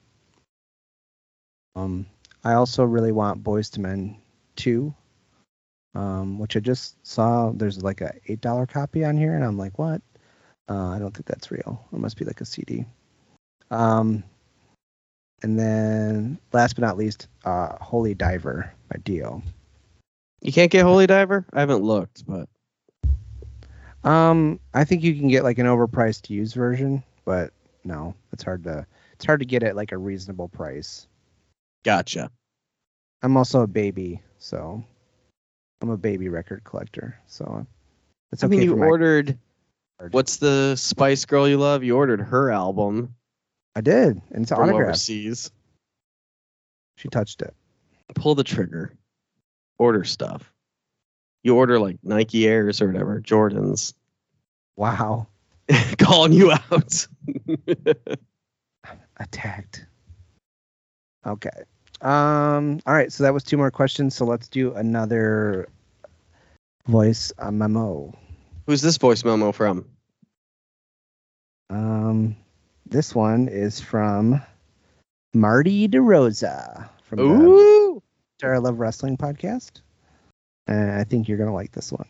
Um, 1.75 2.07
I 2.45 2.55
also 2.55 2.85
really 2.85 3.13
want 3.13 3.43
Boyz 3.43 3.77
II 3.77 3.83
Men 3.83 4.17
two, 4.57 4.95
um, 5.95 6.39
which 6.39 6.57
I 6.57 6.61
just 6.61 6.97
saw. 7.07 7.51
There's 7.53 7.83
like 7.83 8.01
a 8.01 8.15
eight 8.27 8.41
dollar 8.41 8.67
copy 8.67 9.05
on 9.05 9.17
here, 9.17 9.35
and 9.35 9.45
I'm 9.45 9.59
like, 9.59 9.79
what? 9.79 10.03
Uh, 10.69 10.89
I 10.89 10.99
don't 10.99 11.13
think 11.13 11.27
that's 11.27 11.51
real. 11.51 11.87
It 11.93 11.99
must 11.99 12.17
be 12.17 12.25
like 12.25 12.41
a 12.41 12.45
CD. 12.45 12.85
Um, 13.71 14.23
and 15.43 15.59
then 15.59 16.39
last 16.53 16.75
but 16.75 16.83
not 16.83 16.97
least, 16.97 17.29
uh, 17.45 17.77
Holy 17.81 18.15
Diver 18.15 18.73
by 18.89 18.99
Dio. 19.03 19.43
You 20.41 20.53
can't 20.53 20.71
get 20.71 20.85
Holy 20.85 21.07
Diver? 21.07 21.45
I 21.53 21.61
haven't 21.61 21.83
looked, 21.83 22.27
but 22.27 22.49
Um, 24.05 24.59
I 24.75 24.85
think 24.85 25.03
you 25.03 25.15
can 25.15 25.29
get 25.29 25.45
like 25.45 25.59
an 25.59 25.67
overpriced 25.67 26.29
used 26.31 26.55
version, 26.55 27.03
but 27.25 27.53
no, 27.85 28.15
it's 28.33 28.43
hard 28.43 28.65
to 28.65 28.87
it's 29.15 29.25
hard 29.25 29.41
to 29.41 29.47
get 29.47 29.63
at 29.63 29.77
like 29.77 29.93
a 29.93 29.99
reasonable 29.99 30.49
price. 30.49 31.07
gotcha. 31.85 32.31
I'm 33.23 33.37
also 33.37 33.63
a 33.63 33.69
baby, 33.69 34.21
so 34.39 34.85
I'm 35.81 35.91
a 35.91 35.97
baby 35.97 36.29
record 36.29 36.65
collector. 36.65 37.17
So 37.27 37.67
it's 38.33 38.43
I 38.43 38.49
mean, 38.49 38.63
you 38.63 38.77
my 38.77 38.87
ordered. 38.87 39.39
What's 40.11 40.39
the 40.39 40.75
Spice 40.75 41.25
Girl 41.25 41.49
you 41.49 41.59
love? 41.59 41.85
You 41.85 41.97
ordered 41.97 42.21
her 42.21 42.51
album 42.51 43.15
I 43.75 43.81
did, 43.81 44.21
and 44.31 44.43
it's 44.43 44.53
autographed. 44.53 44.83
overseas. 44.83 45.51
She 46.97 47.09
touched 47.09 47.43
it. 47.43 47.55
Pull 48.15 48.35
the 48.35 48.45
trigger. 48.45 48.93
Order 49.79 50.05
stuff. 50.05 50.52
You 51.43 51.57
order 51.57 51.79
like 51.79 51.99
Nike 52.03 52.47
Airs 52.47 52.81
or 52.81 52.89
whatever, 52.89 53.21
Jordans. 53.21 53.95
Wow, 54.77 55.27
Calling 55.99 56.33
you 56.33 56.53
out. 56.53 57.07
attacked. 59.19 59.87
Okay. 61.27 61.51
Um. 62.01 62.81
All 62.87 62.95
right. 62.95 63.13
So 63.13 63.23
that 63.25 63.35
was 63.35 63.45
two 63.45 63.57
more 63.57 63.71
questions. 63.71 64.15
So 64.15 64.25
let's 64.25 64.49
do 64.49 64.75
another 64.75 65.69
voice 66.87 67.33
uh, 67.39 67.51
memo. 67.51 68.13
Who's 68.67 68.83
this 68.83 68.97
voice 68.97 69.25
memo 69.25 69.53
from? 69.53 69.85
Um, 71.71 72.37
this 72.87 73.15
one 73.15 73.49
is 73.49 73.81
from 73.81 74.43
Marty 75.33 75.89
DeRosa 75.89 76.89
from 77.05 77.19
the 77.19 77.25
Ooh. 77.25 78.03
Star 78.39 78.55
I 78.55 78.59
Love 78.59 78.79
Wrestling 78.79 79.17
podcast. 79.17 79.81
And 80.67 80.93
I 80.93 81.05
think 81.05 81.29
you're 81.29 81.39
gonna 81.39 81.55
like 81.55 81.73
this 81.73 81.93
one. 81.93 82.09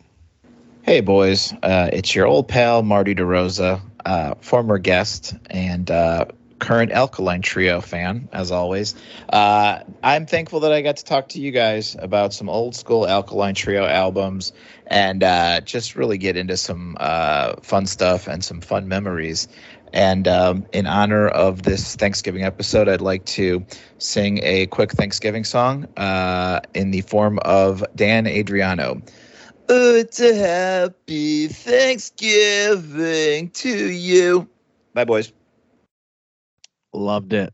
Hey, 0.83 1.01
boys. 1.01 1.53
Uh, 1.63 1.91
it's 1.93 2.15
your 2.15 2.27
old 2.27 2.49
pal, 2.49 2.83
Marty 2.83 3.15
DeRosa, 3.15 3.81
uh, 4.05 4.35
former 4.41 4.79
guest 4.79 5.35
and 5.49 5.91
uh, 5.91 6.27
current 6.63 6.93
Alkaline 6.93 7.43
Trio 7.43 7.81
fan, 7.81 8.29
as 8.33 8.53
always. 8.53 8.95
Uh, 9.29 9.81
I'm 10.03 10.27
thankful 10.27 10.61
that 10.61 10.73
I 10.73 10.81
got 10.81 10.99
to 10.99 11.05
talk 11.05 11.31
to 11.31 11.41
you 11.41 11.51
guys 11.51 11.97
about 11.99 12.33
some 12.33 12.49
old 12.49 12.77
school 12.77 13.07
Alkaline 13.07 13.57
Trio 13.57 13.85
albums 13.85 14.53
and 14.87 15.25
uh, 15.25 15.61
just 15.61 15.97
really 15.97 16.19
get 16.19 16.37
into 16.37 16.57
some 16.57 16.97
uh, 17.01 17.57
fun 17.63 17.87
stuff 17.87 18.29
and 18.29 18.45
some 18.45 18.61
fun 18.61 18.87
memories. 18.87 19.49
And 19.93 20.29
um, 20.29 20.65
in 20.73 20.87
honor 20.87 21.27
of 21.27 21.65
this 21.65 21.97
Thanksgiving 21.97 22.45
episode, 22.45 22.89
I'd 22.89 23.01
like 23.01 23.25
to 23.27 23.67
sing 23.99 24.39
a 24.45 24.67
quick 24.67 24.93
Thanksgiving 24.93 25.43
song 25.43 25.87
uh, 25.97 26.61
in 26.75 26.93
the 26.93 27.01
form 27.01 27.41
of 27.41 27.85
Dan 27.97 28.27
Andriano. 28.27 29.03
It's 29.69 30.21
a 30.21 30.35
happy 30.35 31.49
Thanksgiving 31.49 33.51
to 33.51 33.91
you. 33.91 34.49
Bye, 34.95 35.05
boys. 35.05 35.33
Loved 36.93 37.33
it. 37.33 37.53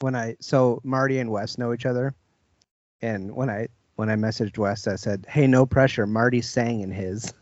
When 0.00 0.16
I 0.16 0.36
so 0.40 0.80
Marty 0.82 1.18
and 1.18 1.30
Wes 1.30 1.58
know 1.58 1.72
each 1.72 1.86
other, 1.86 2.14
and 3.02 3.34
when 3.34 3.50
I 3.50 3.68
when 3.96 4.08
I 4.08 4.14
messaged 4.16 4.56
Wes, 4.58 4.86
I 4.86 4.96
said, 4.96 5.26
"Hey, 5.28 5.46
no 5.46 5.66
pressure." 5.66 6.06
Marty 6.06 6.40
sang 6.40 6.80
in 6.80 6.90
his. 6.90 7.32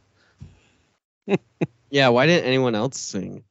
Yeah, 1.90 2.08
why 2.08 2.26
didn't 2.26 2.44
anyone 2.44 2.74
else 2.74 2.98
sing? 2.98 3.44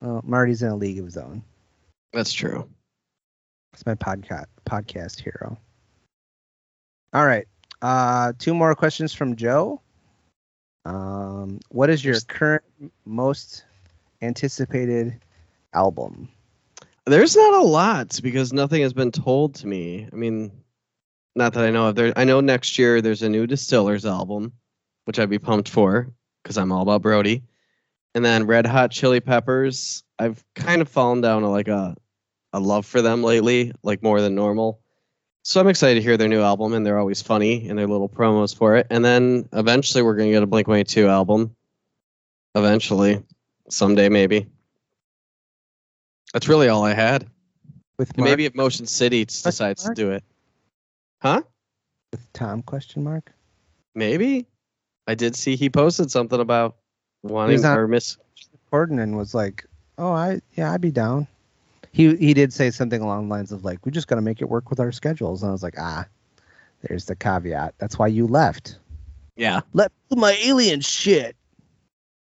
Well, 0.00 0.20
Marty's 0.24 0.62
in 0.62 0.68
a 0.68 0.76
league 0.76 0.98
of 0.98 1.06
his 1.06 1.16
own. 1.16 1.42
That's 2.12 2.32
true. 2.32 2.68
It's 3.72 3.86
my 3.86 3.94
podcast 3.94 4.46
podcast 4.66 5.20
hero. 5.20 5.58
All 7.12 7.26
right. 7.26 7.46
Uh 7.80 8.34
two 8.38 8.54
more 8.54 8.74
questions 8.74 9.14
from 9.14 9.36
Joe. 9.36 9.80
Um 10.84 11.60
what 11.70 11.90
is 11.90 12.04
your 12.04 12.20
current 12.20 12.62
most 13.06 13.64
anticipated 14.20 15.18
album? 15.74 16.28
There's 17.06 17.36
not 17.36 17.54
a 17.54 17.66
lot 17.66 18.18
because 18.22 18.52
nothing 18.52 18.82
has 18.82 18.92
been 18.92 19.12
told 19.12 19.56
to 19.56 19.66
me. 19.66 20.08
I 20.10 20.16
mean, 20.16 20.50
not 21.36 21.52
that 21.54 21.64
I 21.64 21.70
know 21.70 21.88
of. 21.88 21.96
There, 21.96 22.12
I 22.16 22.24
know 22.24 22.40
next 22.40 22.78
year 22.78 23.02
there's 23.02 23.22
a 23.22 23.28
new 23.28 23.46
Distillers 23.46 24.06
album, 24.06 24.52
which 25.04 25.18
I'd 25.18 25.30
be 25.30 25.38
pumped 25.38 25.68
for 25.68 26.10
because 26.42 26.56
I'm 26.56 26.72
all 26.72 26.82
about 26.82 27.02
Brody. 27.02 27.42
And 28.14 28.24
then 28.24 28.46
Red 28.46 28.66
Hot 28.66 28.90
Chili 28.90 29.20
Peppers. 29.20 30.02
I've 30.18 30.42
kind 30.54 30.80
of 30.80 30.88
fallen 30.88 31.20
down 31.20 31.42
to 31.42 31.48
like 31.48 31.68
a 31.68 31.96
a 32.52 32.60
love 32.60 32.86
for 32.86 33.02
them 33.02 33.24
lately, 33.24 33.72
like 33.82 34.02
more 34.02 34.20
than 34.20 34.36
normal. 34.36 34.80
So 35.42 35.60
I'm 35.60 35.68
excited 35.68 35.96
to 35.96 36.02
hear 36.02 36.16
their 36.16 36.28
new 36.28 36.40
album, 36.40 36.72
and 36.72 36.86
they're 36.86 36.98
always 36.98 37.20
funny 37.20 37.68
in 37.68 37.76
their 37.76 37.88
little 37.88 38.08
promos 38.08 38.56
for 38.56 38.76
it. 38.76 38.86
And 38.90 39.04
then 39.04 39.48
eventually 39.52 40.02
we're 40.02 40.14
gonna 40.14 40.30
get 40.30 40.44
a 40.44 40.46
Blink 40.46 40.68
182 40.68 41.08
album. 41.08 41.54
Eventually, 42.54 43.24
someday 43.68 44.08
maybe. 44.08 44.46
That's 46.34 46.48
really 46.48 46.68
all 46.68 46.84
I 46.84 46.92
had. 46.92 47.26
With 47.96 48.18
Mark, 48.18 48.28
maybe 48.28 48.44
if 48.44 48.54
Motion 48.56 48.86
City 48.86 49.24
decides 49.24 49.84
to 49.84 49.94
do 49.94 50.10
it. 50.10 50.24
Huh? 51.22 51.42
with 52.10 52.32
Tom 52.32 52.62
question 52.62 53.02
mark? 53.02 53.32
Maybe. 53.94 54.46
I 55.08 55.14
did 55.14 55.34
see 55.34 55.56
he 55.56 55.68
posted 55.70 56.10
something 56.10 56.38
about 56.38 56.76
wanting 57.22 57.60
not- 57.62 57.78
or 57.78 57.88
miss. 57.88 58.18
Gordon 58.70 58.98
and 58.98 59.16
was 59.16 59.34
like, 59.34 59.64
"Oh, 59.98 60.12
I 60.12 60.40
yeah, 60.54 60.72
I'd 60.72 60.80
be 60.80 60.90
down." 60.90 61.26
He 61.92 62.16
he 62.16 62.34
did 62.34 62.52
say 62.52 62.70
something 62.70 63.00
along 63.00 63.28
the 63.28 63.34
lines 63.34 63.52
of 63.52 63.64
like, 63.64 63.86
"We 63.86 63.92
just 63.92 64.08
got 64.08 64.16
to 64.16 64.20
make 64.20 64.42
it 64.42 64.48
work 64.48 64.70
with 64.70 64.80
our 64.80 64.90
schedules." 64.92 65.42
And 65.42 65.50
I 65.50 65.52
was 65.52 65.62
like, 65.62 65.76
"Ah, 65.78 66.06
there's 66.82 67.04
the 67.04 67.14
caveat. 67.14 67.74
That's 67.78 67.98
why 67.98 68.08
you 68.08 68.26
left. 68.26 68.78
Yeah. 69.36 69.60
Let 69.72 69.92
my 70.10 70.36
alien 70.44 70.80
shit. 70.80 71.36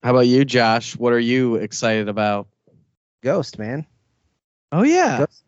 How 0.03 0.11
about 0.11 0.27
you, 0.27 0.45
Josh? 0.45 0.95
What 0.97 1.11
are 1.11 1.19
you 1.19 1.55
excited 1.55 2.07
about? 2.07 2.47
Ghost, 3.21 3.59
man. 3.59 3.85
Oh 4.71 4.83
yeah. 4.83 5.19
Ghost, 5.19 5.43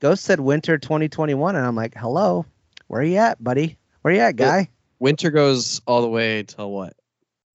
Ghost 0.00 0.24
said 0.24 0.40
winter 0.40 0.78
2021, 0.78 1.56
and 1.56 1.64
I'm 1.64 1.76
like, 1.76 1.94
hello, 1.94 2.44
where 2.86 3.02
you 3.02 3.16
at, 3.16 3.42
buddy? 3.42 3.78
Where 4.02 4.14
you 4.14 4.20
at, 4.20 4.36
guy? 4.36 4.68
Winter 4.98 5.30
goes 5.30 5.80
all 5.86 6.02
the 6.02 6.08
way 6.08 6.42
till 6.42 6.70
what? 6.70 6.94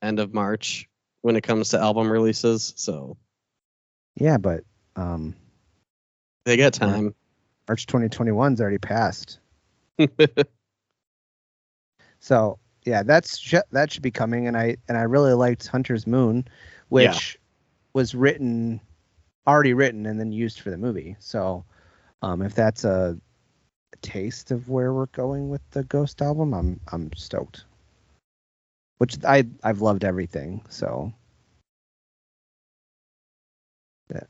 End 0.01 0.19
of 0.19 0.33
March 0.33 0.87
when 1.21 1.35
it 1.35 1.41
comes 1.41 1.69
to 1.69 1.79
album 1.79 2.11
releases. 2.11 2.73
So 2.75 3.17
Yeah, 4.15 4.37
but 4.37 4.63
um, 4.95 5.35
they 6.45 6.57
got 6.57 6.73
time. 6.73 7.13
March 7.67 7.85
2021's 7.85 8.59
already 8.61 8.77
passed. 8.79 9.39
So 12.21 12.59
yeah, 12.85 13.03
that's 13.03 13.37
sh- 13.37 13.55
that 13.71 13.91
should 13.91 14.03
be 14.03 14.11
coming, 14.11 14.47
and 14.47 14.55
I 14.55 14.77
and 14.87 14.97
I 14.97 15.01
really 15.03 15.33
liked 15.33 15.67
Hunter's 15.67 16.07
Moon, 16.07 16.47
which 16.89 17.37
was 17.93 18.15
written, 18.15 18.79
already 19.47 19.73
written, 19.73 20.05
and 20.05 20.19
then 20.19 20.31
used 20.31 20.59
for 20.59 20.69
the 20.69 20.77
movie. 20.77 21.15
So, 21.19 21.63
um, 22.21 22.41
if 22.41 22.53
that's 22.55 22.83
a, 22.83 23.17
taste 24.01 24.49
of 24.49 24.67
where 24.67 24.93
we're 24.93 25.05
going 25.07 25.49
with 25.49 25.61
the 25.71 25.83
Ghost 25.83 26.21
album, 26.21 26.53
I'm 26.53 26.79
I'm 26.91 27.11
stoked. 27.15 27.65
Which 28.97 29.17
I 29.25 29.45
I've 29.63 29.81
loved 29.81 30.03
everything, 30.03 30.63
so 30.69 31.13
that 34.07 34.27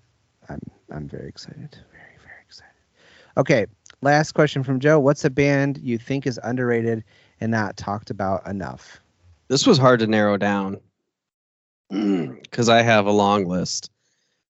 I'm 0.49 0.59
I'm 0.91 1.07
very 1.07 1.29
excited, 1.29 1.77
very 1.91 2.17
very 2.21 2.41
excited. 2.45 2.73
Okay, 3.37 3.65
last 4.01 4.33
question 4.33 4.63
from 4.63 4.79
Joe. 4.79 4.99
What's 4.99 5.23
a 5.23 5.29
band 5.29 5.77
you 5.77 5.97
think 5.97 6.27
is 6.27 6.39
underrated 6.43 7.03
and 7.39 7.51
not 7.51 7.77
talked 7.77 8.09
about 8.09 8.45
enough? 8.47 8.99
this 9.51 9.67
was 9.67 9.77
hard 9.77 9.99
to 9.99 10.07
narrow 10.07 10.37
down 10.37 10.79
because 11.89 12.69
I 12.69 12.81
have 12.83 13.05
a 13.05 13.11
long 13.11 13.45
list. 13.45 13.91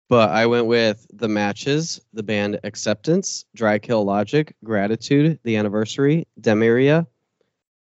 But 0.08 0.30
I 0.30 0.46
went 0.46 0.66
with 0.66 1.06
the 1.12 1.28
matches, 1.28 2.00
the 2.14 2.22
band 2.22 2.60
Acceptance, 2.64 3.44
Dry 3.54 3.78
Kill 3.78 4.04
Logic, 4.04 4.54
Gratitude, 4.64 5.38
The 5.42 5.56
Anniversary, 5.56 6.26
Damiera, 6.40 7.06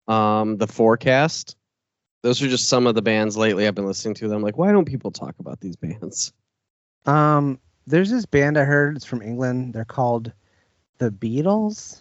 um, 0.08 0.56
The 0.56 0.66
Forecast. 0.66 1.56
Those 2.22 2.42
are 2.42 2.48
just 2.48 2.68
some 2.68 2.86
of 2.86 2.94
the 2.94 3.02
bands 3.02 3.36
lately 3.36 3.66
I've 3.66 3.74
been 3.74 3.86
listening 3.86 4.14
to. 4.14 4.28
Them 4.28 4.42
like, 4.42 4.56
why 4.56 4.72
don't 4.72 4.86
people 4.86 5.10
talk 5.10 5.34
about 5.38 5.60
these 5.60 5.76
bands? 5.76 6.32
Um, 7.04 7.60
there's 7.86 8.10
this 8.10 8.24
band 8.26 8.58
I 8.58 8.64
heard. 8.64 8.96
It's 8.96 9.04
from 9.04 9.20
England. 9.22 9.74
They're 9.74 9.84
called 9.84 10.32
the 10.98 11.10
Beatles. 11.10 12.00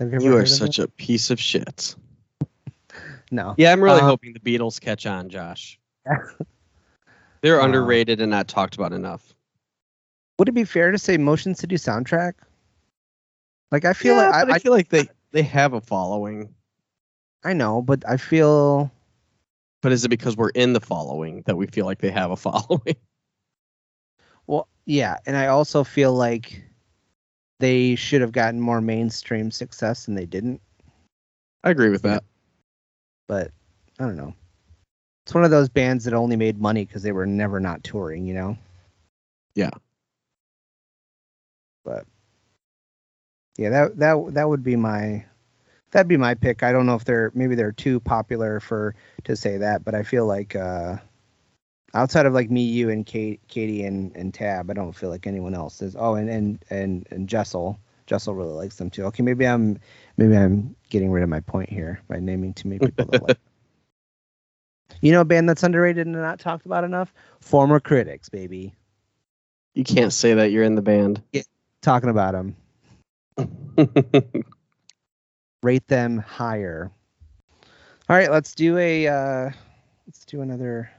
You 0.00 0.18
You 0.20 0.36
are 0.38 0.46
such 0.46 0.78
them? 0.78 0.86
a 0.86 0.88
piece 0.88 1.30
of 1.30 1.38
shit. 1.38 1.94
no. 3.30 3.54
Yeah, 3.58 3.72
I'm 3.72 3.84
really 3.84 4.00
Uh, 4.00 4.06
hoping 4.06 4.32
the 4.32 4.40
Beatles 4.40 4.80
catch 4.80 5.04
on, 5.06 5.28
Josh. 5.28 5.78
They're 7.42 7.60
underrated 7.60 8.22
and 8.22 8.30
not 8.30 8.48
talked 8.48 8.74
about 8.74 8.92
enough. 8.94 9.33
Would 10.38 10.48
it 10.48 10.52
be 10.52 10.64
fair 10.64 10.90
to 10.90 10.98
say 10.98 11.16
Motion 11.16 11.54
City 11.54 11.76
soundtrack? 11.76 12.34
Like 13.70 13.84
I 13.84 13.92
feel 13.92 14.14
yeah, 14.14 14.30
like 14.30 14.48
I, 14.48 14.54
I, 14.54 14.58
feel 14.58 14.72
like 14.72 14.88
they 14.88 15.08
they 15.32 15.42
have 15.42 15.72
a 15.72 15.80
following. 15.80 16.54
I 17.42 17.50
I 17.50 17.52
know, 17.52 17.82
but 17.82 18.08
I 18.08 18.16
feel 18.16 18.90
But 19.82 19.92
is 19.92 20.04
it 20.04 20.08
because 20.08 20.36
we're 20.36 20.50
in 20.50 20.72
the 20.72 20.80
following 20.80 21.42
that 21.46 21.56
we 21.56 21.66
feel 21.66 21.84
like 21.84 22.00
they 22.00 22.10
have 22.10 22.30
a 22.30 22.36
following? 22.36 22.96
well, 24.46 24.68
yeah, 24.86 25.18
and 25.26 25.36
I 25.36 25.48
also 25.48 25.84
feel 25.84 26.12
like 26.14 26.62
they 27.60 27.94
should 27.94 28.20
have 28.20 28.32
gotten 28.32 28.60
more 28.60 28.80
mainstream 28.80 29.50
success 29.50 30.08
and 30.08 30.16
they 30.16 30.26
didn't. 30.26 30.60
I 31.62 31.70
agree 31.70 31.90
with 31.90 32.02
that. 32.02 32.24
But 33.26 33.50
I 33.98 34.04
don't 34.04 34.16
know. 34.16 34.34
It's 35.24 35.34
one 35.34 35.44
of 35.44 35.50
those 35.50 35.68
bands 35.70 36.04
that 36.04 36.12
only 36.12 36.36
made 36.36 36.60
money 36.60 36.84
because 36.84 37.02
they 37.02 37.12
were 37.12 37.26
never 37.26 37.58
not 37.58 37.82
touring, 37.82 38.26
you 38.26 38.34
know. 38.34 38.58
Yeah. 39.54 39.70
But 41.84 42.06
yeah, 43.56 43.70
that 43.70 43.98
that 43.98 44.34
that 44.34 44.48
would 44.48 44.62
be 44.64 44.76
my 44.76 45.24
that'd 45.90 46.08
be 46.08 46.16
my 46.16 46.34
pick. 46.34 46.62
I 46.62 46.72
don't 46.72 46.86
know 46.86 46.96
if 46.96 47.04
they're 47.04 47.30
maybe 47.34 47.54
they're 47.54 47.72
too 47.72 48.00
popular 48.00 48.60
for 48.60 48.94
to 49.24 49.36
say 49.36 49.58
that, 49.58 49.84
but 49.84 49.94
I 49.94 50.02
feel 50.02 50.26
like 50.26 50.56
uh 50.56 50.96
outside 51.94 52.26
of 52.26 52.34
like 52.34 52.50
me, 52.50 52.62
you, 52.62 52.90
and 52.90 53.06
Kate, 53.06 53.40
Katie, 53.48 53.84
and 53.84 54.14
and 54.16 54.34
Tab, 54.34 54.70
I 54.70 54.74
don't 54.74 54.92
feel 54.92 55.10
like 55.10 55.26
anyone 55.26 55.54
else 55.54 55.80
is. 55.80 55.96
Oh, 55.98 56.14
and 56.14 56.28
and 56.28 56.64
and 56.70 57.06
and 57.10 57.28
Jessel, 57.28 57.78
Jessel 58.06 58.34
really 58.34 58.52
likes 58.52 58.76
them 58.76 58.90
too. 58.90 59.04
Okay, 59.06 59.22
maybe 59.22 59.46
I'm 59.46 59.78
maybe 60.16 60.36
I'm 60.36 60.74
getting 60.90 61.10
rid 61.10 61.22
of 61.22 61.28
my 61.28 61.40
point 61.40 61.70
here 61.70 62.00
by 62.08 62.18
naming 62.18 62.52
too 62.52 62.68
many 62.68 62.80
people 62.80 63.06
that 63.06 63.22
like. 63.22 63.38
You 65.00 65.12
know, 65.12 65.22
a 65.22 65.24
band 65.24 65.48
that's 65.48 65.62
underrated 65.62 66.06
and 66.06 66.14
not 66.14 66.38
talked 66.38 66.66
about 66.66 66.84
enough. 66.84 67.12
Former 67.40 67.80
Critics, 67.80 68.28
baby. 68.28 68.74
You 69.74 69.82
can't 69.82 70.12
say 70.12 70.34
that 70.34 70.50
you're 70.50 70.62
in 70.62 70.76
the 70.76 70.82
band. 70.82 71.22
Talking 71.84 72.08
about 72.08 72.32
them. 72.32 72.56
Rate 75.62 75.86
them 75.86 76.16
higher. 76.16 76.90
All 78.08 78.16
right, 78.16 78.30
let's 78.30 78.54
do 78.54 78.78
a 78.78 79.06
uh 79.06 79.50
let's 80.06 80.24
do 80.24 80.40
another 80.40 80.90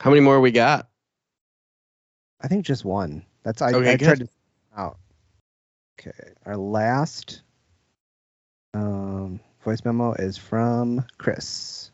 How 0.00 0.08
many 0.08 0.22
more 0.22 0.40
we 0.40 0.50
got? 0.50 0.88
I 2.40 2.48
think 2.48 2.64
just 2.64 2.86
one. 2.86 3.22
That's 3.42 3.60
I, 3.60 3.72
Okay, 3.72 3.92
I 3.92 3.96
tried 3.98 4.20
to 4.20 4.28
out. 4.74 4.96
Okay, 6.00 6.32
our 6.46 6.56
last 6.56 7.42
um, 8.72 9.40
voice 9.62 9.84
memo 9.84 10.14
is 10.14 10.38
from 10.38 11.04
Chris. 11.18 11.90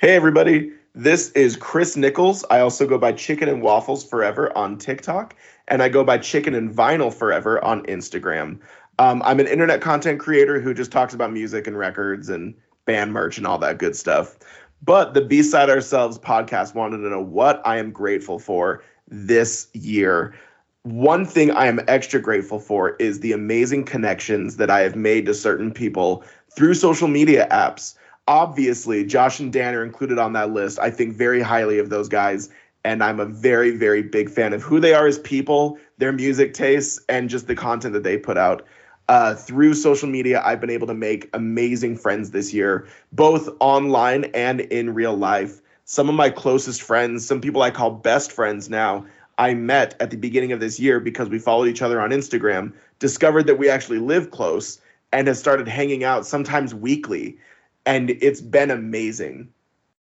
Hey, 0.00 0.16
everybody. 0.16 0.72
This 0.96 1.30
is 1.32 1.56
Chris 1.56 1.96
Nichols. 1.96 2.44
I 2.50 2.58
also 2.58 2.88
go 2.88 2.98
by 2.98 3.12
Chicken 3.12 3.48
and 3.48 3.62
Waffles 3.62 4.04
Forever 4.04 4.56
on 4.58 4.78
TikTok, 4.78 5.36
and 5.68 5.82
I 5.82 5.88
go 5.88 6.04
by 6.04 6.18
Chicken 6.18 6.54
and 6.54 6.70
Vinyl 6.70 7.12
Forever 7.12 7.62
on 7.64 7.84
Instagram. 7.86 8.58
Um, 8.98 9.22
I'm 9.24 9.40
an 9.40 9.46
internet 9.46 9.80
content 9.80 10.20
creator 10.20 10.60
who 10.60 10.74
just 10.74 10.92
talks 10.92 11.14
about 11.14 11.32
music 11.32 11.66
and 11.66 11.76
records 11.76 12.28
and 12.28 12.54
band 12.84 13.12
merch 13.12 13.38
and 13.38 13.46
all 13.46 13.58
that 13.58 13.78
good 13.78 13.96
stuff. 13.96 14.38
But 14.82 15.14
the 15.14 15.22
B 15.22 15.42
Side 15.42 15.70
Ourselves 15.70 16.18
podcast 16.18 16.74
wanted 16.74 16.98
to 16.98 17.08
know 17.08 17.22
what 17.22 17.62
I 17.66 17.78
am 17.78 17.90
grateful 17.90 18.38
for 18.38 18.84
this 19.08 19.68
year. 19.72 20.34
One 20.82 21.24
thing 21.24 21.50
I 21.50 21.66
am 21.66 21.80
extra 21.88 22.20
grateful 22.20 22.58
for 22.58 22.94
is 22.96 23.20
the 23.20 23.32
amazing 23.32 23.84
connections 23.84 24.58
that 24.58 24.70
I 24.70 24.80
have 24.80 24.96
made 24.96 25.24
to 25.26 25.34
certain 25.34 25.72
people 25.72 26.22
through 26.54 26.74
social 26.74 27.08
media 27.08 27.48
apps. 27.50 27.96
Obviously, 28.28 29.04
Josh 29.04 29.40
and 29.40 29.52
Dan 29.52 29.74
are 29.74 29.84
included 29.84 30.18
on 30.18 30.34
that 30.34 30.52
list. 30.52 30.78
I 30.78 30.90
think 30.90 31.14
very 31.16 31.40
highly 31.40 31.78
of 31.78 31.88
those 31.88 32.08
guys, 32.08 32.50
and 32.84 33.02
I'm 33.02 33.18
a 33.18 33.24
very, 33.24 33.70
very 33.70 34.02
big 34.02 34.28
fan 34.28 34.52
of 34.52 34.62
who 34.62 34.78
they 34.78 34.94
are 34.94 35.06
as 35.06 35.18
people, 35.18 35.78
their 35.98 36.12
music 36.12 36.54
tastes, 36.54 37.00
and 37.08 37.30
just 37.30 37.46
the 37.46 37.54
content 37.54 37.94
that 37.94 38.02
they 38.02 38.18
put 38.18 38.36
out. 38.36 38.66
Uh, 39.08 39.34
through 39.34 39.74
social 39.74 40.08
media, 40.08 40.42
I've 40.44 40.60
been 40.60 40.70
able 40.70 40.86
to 40.86 40.94
make 40.94 41.28
amazing 41.34 41.96
friends 41.96 42.30
this 42.30 42.54
year, 42.54 42.86
both 43.12 43.48
online 43.60 44.24
and 44.34 44.60
in 44.60 44.94
real 44.94 45.14
life. 45.14 45.60
Some 45.84 46.08
of 46.08 46.14
my 46.14 46.30
closest 46.30 46.82
friends, 46.82 47.26
some 47.26 47.40
people 47.40 47.62
I 47.62 47.70
call 47.70 47.90
best 47.90 48.32
friends 48.32 48.70
now, 48.70 49.04
I 49.36 49.54
met 49.54 49.94
at 50.00 50.10
the 50.10 50.16
beginning 50.16 50.52
of 50.52 50.60
this 50.60 50.78
year 50.78 51.00
because 51.00 51.28
we 51.28 51.38
followed 51.38 51.68
each 51.68 51.82
other 51.82 52.00
on 52.00 52.10
Instagram, 52.10 52.72
discovered 52.98 53.46
that 53.46 53.58
we 53.58 53.68
actually 53.68 53.98
live 53.98 54.30
close, 54.30 54.80
and 55.12 55.26
have 55.28 55.36
started 55.36 55.68
hanging 55.68 56.04
out 56.04 56.26
sometimes 56.26 56.74
weekly. 56.74 57.38
And 57.86 58.10
it's 58.10 58.40
been 58.40 58.70
amazing. 58.70 59.48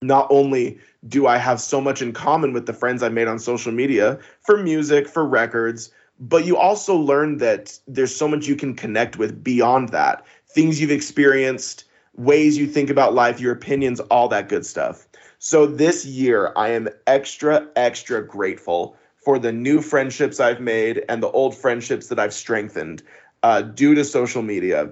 Not 0.02 0.28
only 0.30 0.78
do 1.08 1.26
I 1.26 1.38
have 1.38 1.60
so 1.60 1.80
much 1.80 2.02
in 2.02 2.12
common 2.12 2.52
with 2.52 2.66
the 2.66 2.72
friends 2.72 3.02
I 3.02 3.08
made 3.08 3.26
on 3.26 3.38
social 3.38 3.72
media 3.72 4.18
for 4.42 4.56
music, 4.56 5.08
for 5.08 5.26
records, 5.26 5.90
but 6.20 6.44
you 6.44 6.56
also 6.56 6.96
learn 6.96 7.38
that 7.38 7.78
there's 7.86 8.14
so 8.14 8.28
much 8.28 8.46
you 8.46 8.56
can 8.56 8.74
connect 8.74 9.18
with 9.18 9.42
beyond 9.42 9.90
that. 9.90 10.24
Things 10.46 10.80
you've 10.80 10.90
experienced, 10.90 11.84
ways 12.16 12.56
you 12.56 12.66
think 12.66 12.90
about 12.90 13.14
life, 13.14 13.40
your 13.40 13.52
opinions, 13.52 14.00
all 14.00 14.28
that 14.28 14.48
good 14.48 14.64
stuff. 14.64 15.06
So 15.38 15.66
this 15.66 16.04
year, 16.04 16.52
I 16.56 16.70
am 16.70 16.88
extra, 17.06 17.66
extra 17.76 18.24
grateful 18.24 18.96
for 19.24 19.38
the 19.38 19.52
new 19.52 19.80
friendships 19.80 20.40
I've 20.40 20.60
made 20.60 21.04
and 21.08 21.22
the 21.22 21.30
old 21.30 21.56
friendships 21.56 22.08
that 22.08 22.18
I've 22.18 22.34
strengthened 22.34 23.02
uh, 23.42 23.62
due 23.62 23.94
to 23.94 24.04
social 24.04 24.42
media. 24.42 24.90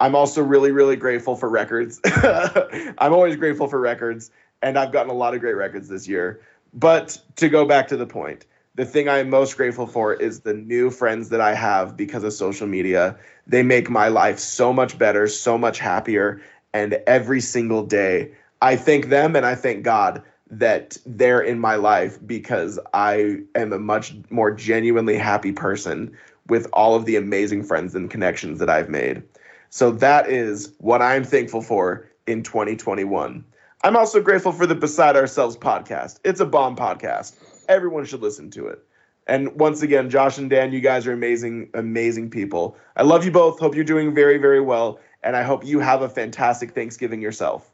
I'm 0.00 0.14
also 0.14 0.42
really, 0.42 0.72
really 0.72 0.96
grateful 0.96 1.36
for 1.36 1.48
records. 1.48 2.00
I'm 2.04 3.14
always 3.14 3.36
grateful 3.36 3.68
for 3.68 3.80
records, 3.80 4.30
and 4.62 4.78
I've 4.78 4.92
gotten 4.92 5.10
a 5.10 5.14
lot 5.14 5.34
of 5.34 5.40
great 5.40 5.56
records 5.56 5.88
this 5.88 6.08
year. 6.08 6.40
But 6.74 7.18
to 7.36 7.48
go 7.48 7.64
back 7.64 7.88
to 7.88 7.96
the 7.96 8.06
point, 8.06 8.46
the 8.74 8.84
thing 8.84 9.08
I 9.08 9.18
am 9.18 9.30
most 9.30 9.56
grateful 9.56 9.86
for 9.86 10.14
is 10.14 10.40
the 10.40 10.52
new 10.52 10.90
friends 10.90 11.30
that 11.30 11.40
I 11.40 11.54
have 11.54 11.96
because 11.96 12.24
of 12.24 12.32
social 12.32 12.66
media. 12.66 13.16
They 13.46 13.62
make 13.62 13.88
my 13.88 14.08
life 14.08 14.38
so 14.38 14.72
much 14.72 14.98
better, 14.98 15.26
so 15.28 15.56
much 15.56 15.78
happier. 15.78 16.42
And 16.74 16.94
every 17.06 17.40
single 17.40 17.84
day, 17.84 18.32
I 18.60 18.76
thank 18.76 19.08
them 19.08 19.34
and 19.34 19.46
I 19.46 19.54
thank 19.54 19.82
God 19.82 20.22
that 20.50 20.96
they're 21.06 21.40
in 21.40 21.58
my 21.58 21.76
life 21.76 22.18
because 22.26 22.78
I 22.92 23.38
am 23.54 23.72
a 23.72 23.78
much 23.78 24.14
more 24.30 24.50
genuinely 24.50 25.16
happy 25.16 25.52
person 25.52 26.16
with 26.48 26.68
all 26.72 26.94
of 26.94 27.04
the 27.06 27.16
amazing 27.16 27.64
friends 27.64 27.94
and 27.94 28.10
connections 28.10 28.58
that 28.60 28.70
I've 28.70 28.88
made. 28.88 29.22
So 29.70 29.90
that 29.92 30.28
is 30.30 30.72
what 30.78 31.02
I'm 31.02 31.24
thankful 31.24 31.62
for 31.62 32.08
in 32.26 32.42
2021. 32.42 33.44
I'm 33.84 33.96
also 33.96 34.20
grateful 34.20 34.52
for 34.52 34.66
the 34.66 34.74
Beside 34.74 35.16
Ourselves 35.16 35.56
podcast. 35.56 36.18
It's 36.24 36.40
a 36.40 36.46
bomb 36.46 36.76
podcast. 36.76 37.34
Everyone 37.68 38.04
should 38.04 38.22
listen 38.22 38.50
to 38.52 38.66
it. 38.68 38.80
And 39.28 39.58
once 39.58 39.82
again, 39.82 40.08
Josh 40.08 40.38
and 40.38 40.48
Dan, 40.48 40.72
you 40.72 40.80
guys 40.80 41.06
are 41.06 41.12
amazing, 41.12 41.70
amazing 41.74 42.30
people. 42.30 42.76
I 42.96 43.02
love 43.02 43.24
you 43.24 43.30
both. 43.32 43.58
Hope 43.58 43.74
you're 43.74 43.84
doing 43.84 44.14
very, 44.14 44.38
very 44.38 44.60
well. 44.60 45.00
And 45.22 45.36
I 45.36 45.42
hope 45.42 45.64
you 45.64 45.80
have 45.80 46.02
a 46.02 46.08
fantastic 46.08 46.72
Thanksgiving 46.74 47.20
yourself. 47.20 47.68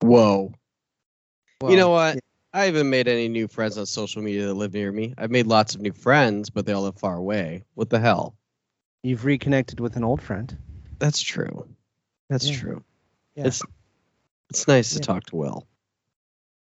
Whoa. 0.00 0.52
you 1.66 1.76
know 1.76 1.90
what? 1.90 2.18
I 2.52 2.64
haven't 2.64 2.90
made 2.90 3.06
any 3.08 3.28
new 3.28 3.46
friends 3.48 3.78
on 3.78 3.86
social 3.86 4.22
media 4.22 4.46
that 4.46 4.54
live 4.54 4.74
near 4.74 4.90
me. 4.90 5.14
I've 5.16 5.30
made 5.30 5.46
lots 5.46 5.74
of 5.74 5.80
new 5.80 5.92
friends, 5.92 6.50
but 6.50 6.66
they 6.66 6.72
all 6.72 6.82
live 6.82 6.98
far 6.98 7.16
away. 7.16 7.64
What 7.74 7.90
the 7.90 8.00
hell? 8.00 8.34
You've 9.02 9.24
reconnected 9.24 9.80
with 9.80 9.96
an 9.96 10.04
old 10.04 10.20
friend. 10.20 10.56
That's 10.98 11.20
true. 11.22 11.68
That's 12.28 12.48
Yeah. 12.48 12.58
true. 12.58 12.84
Yeah. 13.36 13.46
It's 13.46 13.62
it's 14.50 14.68
nice 14.68 14.92
to 14.94 15.00
talk 15.00 15.24
to 15.26 15.36
Will. 15.36 15.66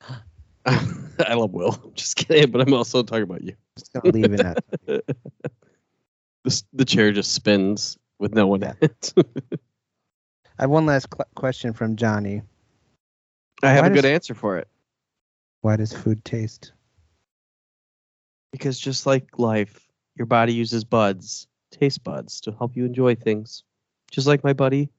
I 0.66 1.34
love 1.34 1.52
Will. 1.52 1.78
I'm 1.84 1.94
just 1.96 2.16
kidding, 2.16 2.52
but 2.52 2.62
I'm 2.62 2.74
also 2.74 3.04
talking 3.04 3.24
about 3.24 3.44
you. 3.44 3.54
Just 3.78 3.92
gonna 3.94 4.12
leave 4.12 4.34
it 4.34 4.40
at 4.42 4.64
the, 4.86 6.64
the 6.74 6.86
chair 6.86 7.12
just 7.12 7.34
spins 7.34 7.98
with 8.20 8.34
no 8.34 8.48
one 8.48 8.64
in 8.64 8.76
it. 8.82 9.14
I 9.18 10.64
have 10.64 10.70
one 10.70 10.86
last 10.86 11.08
cl- 11.14 11.28
question 11.36 11.74
from 11.74 11.96
Johnny. 11.96 12.42
I 13.64 13.72
have 13.72 13.84
Why 13.84 13.88
a 13.88 13.94
good 13.94 14.02
does- 14.04 14.12
answer 14.12 14.34
for 14.34 14.58
it. 14.58 14.68
Why 15.62 15.76
does 15.76 15.92
food 15.92 16.24
taste? 16.24 16.72
Because 18.52 18.80
just 18.80 19.06
like 19.06 19.38
life, 19.38 19.88
your 20.16 20.26
body 20.26 20.54
uses 20.54 20.84
buds, 20.86 21.48
taste 21.72 22.04
buds, 22.04 22.40
to 22.42 22.52
help 22.54 22.76
you 22.78 22.86
enjoy 22.86 23.16
things. 23.16 23.64
Just 24.12 24.26
like 24.28 24.44
my 24.44 24.54
buddy 24.54 24.90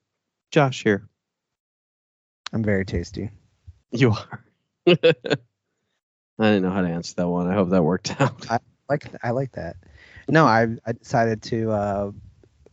Josh 0.50 0.82
here. 0.82 1.08
I'm 2.52 2.62
very 2.62 2.84
tasty. 2.84 3.30
You 3.92 4.12
are. 4.12 4.44
I 4.86 4.94
didn't 6.38 6.62
know 6.62 6.70
how 6.70 6.82
to 6.82 6.88
answer 6.88 7.14
that 7.16 7.28
one. 7.28 7.48
I 7.48 7.54
hope 7.54 7.70
that 7.70 7.82
worked 7.82 8.20
out. 8.20 8.50
I 8.50 8.58
Like 8.88 9.08
I 9.22 9.30
like 9.30 9.52
that. 9.52 9.76
No, 10.28 10.46
I 10.46 10.68
I 10.86 10.92
decided 10.92 11.42
to 11.42 11.70
uh, 11.70 12.10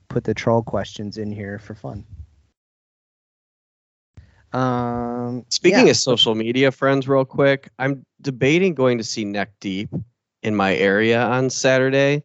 put 0.10 0.24
the 0.24 0.34
troll 0.34 0.64
questions 0.64 1.18
in 1.18 1.32
here 1.32 1.60
for 1.60 1.76
fun. 1.76 2.06
Um, 4.54 5.45
Speaking 5.49 5.86
yeah, 5.86 5.91
of 5.91 5.98
social 5.98 6.34
media 6.34 6.72
friends, 6.72 7.08
real 7.08 7.26
quick, 7.26 7.70
I'm 7.78 8.06
debating 8.22 8.74
going 8.74 8.98
to 8.98 9.04
see 9.04 9.26
Neck 9.26 9.52
Deep 9.60 9.90
in 10.41 10.56
my 10.56 10.76
area 10.76 11.22
on 11.22 11.49
Saturday. 11.49 12.24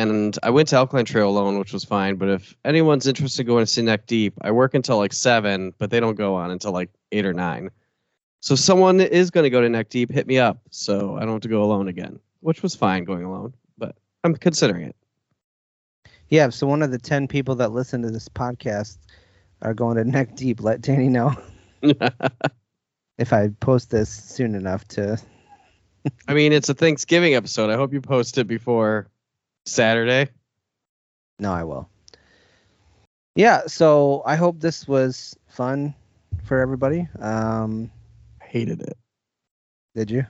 And 0.00 0.38
I 0.42 0.48
went 0.48 0.68
to 0.68 0.76
Alkaline 0.76 1.04
Trio 1.04 1.28
alone, 1.28 1.58
which 1.58 1.74
was 1.74 1.84
fine. 1.84 2.16
But 2.16 2.30
if 2.30 2.56
anyone's 2.64 3.06
interested 3.06 3.42
in 3.42 3.48
going 3.48 3.66
to 3.66 3.70
see 3.70 3.82
Neck 3.82 4.06
Deep, 4.06 4.32
I 4.40 4.50
work 4.50 4.72
until 4.72 4.96
like 4.96 5.12
seven, 5.12 5.74
but 5.76 5.90
they 5.90 6.00
don't 6.00 6.14
go 6.14 6.36
on 6.36 6.50
until 6.50 6.72
like 6.72 6.88
eight 7.12 7.26
or 7.26 7.34
nine. 7.34 7.70
So 8.40 8.54
if 8.54 8.60
someone 8.60 9.02
is 9.02 9.30
going 9.30 9.44
to 9.44 9.50
go 9.50 9.60
to 9.60 9.68
Neck 9.68 9.90
Deep, 9.90 10.10
hit 10.10 10.26
me 10.26 10.38
up 10.38 10.62
so 10.70 11.18
I 11.18 11.20
don't 11.20 11.32
have 11.32 11.42
to 11.42 11.48
go 11.48 11.62
alone 11.62 11.86
again, 11.88 12.18
which 12.40 12.62
was 12.62 12.74
fine 12.74 13.04
going 13.04 13.24
alone, 13.24 13.52
but 13.76 13.94
I'm 14.24 14.34
considering 14.36 14.84
it. 14.84 14.96
yeah. 16.30 16.48
So 16.48 16.66
one 16.66 16.82
of 16.82 16.90
the 16.92 16.98
ten 16.98 17.28
people 17.28 17.56
that 17.56 17.72
listen 17.72 18.00
to 18.00 18.10
this 18.10 18.28
podcast 18.30 18.96
are 19.60 19.74
going 19.74 19.98
to 19.98 20.04
neck 20.04 20.34
deep. 20.34 20.62
Let 20.62 20.80
Danny 20.80 21.10
know 21.10 21.34
if 23.18 23.34
I 23.34 23.48
post 23.60 23.90
this 23.90 24.08
soon 24.08 24.54
enough 24.54 24.88
to. 24.88 25.20
I 26.26 26.32
mean, 26.32 26.54
it's 26.54 26.70
a 26.70 26.74
Thanksgiving 26.74 27.34
episode. 27.34 27.68
I 27.68 27.76
hope 27.76 27.92
you 27.92 28.00
post 28.00 28.38
it 28.38 28.46
before 28.46 29.10
Saturday. 29.66 30.30
No, 31.38 31.52
I 31.52 31.64
will. 31.64 31.88
yeah, 33.34 33.62
so 33.66 34.22
I 34.26 34.36
hope 34.36 34.60
this 34.60 34.86
was 34.86 35.36
fun 35.48 35.94
for 36.44 36.60
everybody. 36.60 37.08
Um, 37.18 37.90
Hated 38.42 38.80
it. 38.82 38.96
did 39.94 40.10
you? 40.10 40.26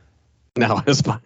No, 0.57 0.79
it 0.87 0.87
was 0.87 1.01
fine. 1.01 1.21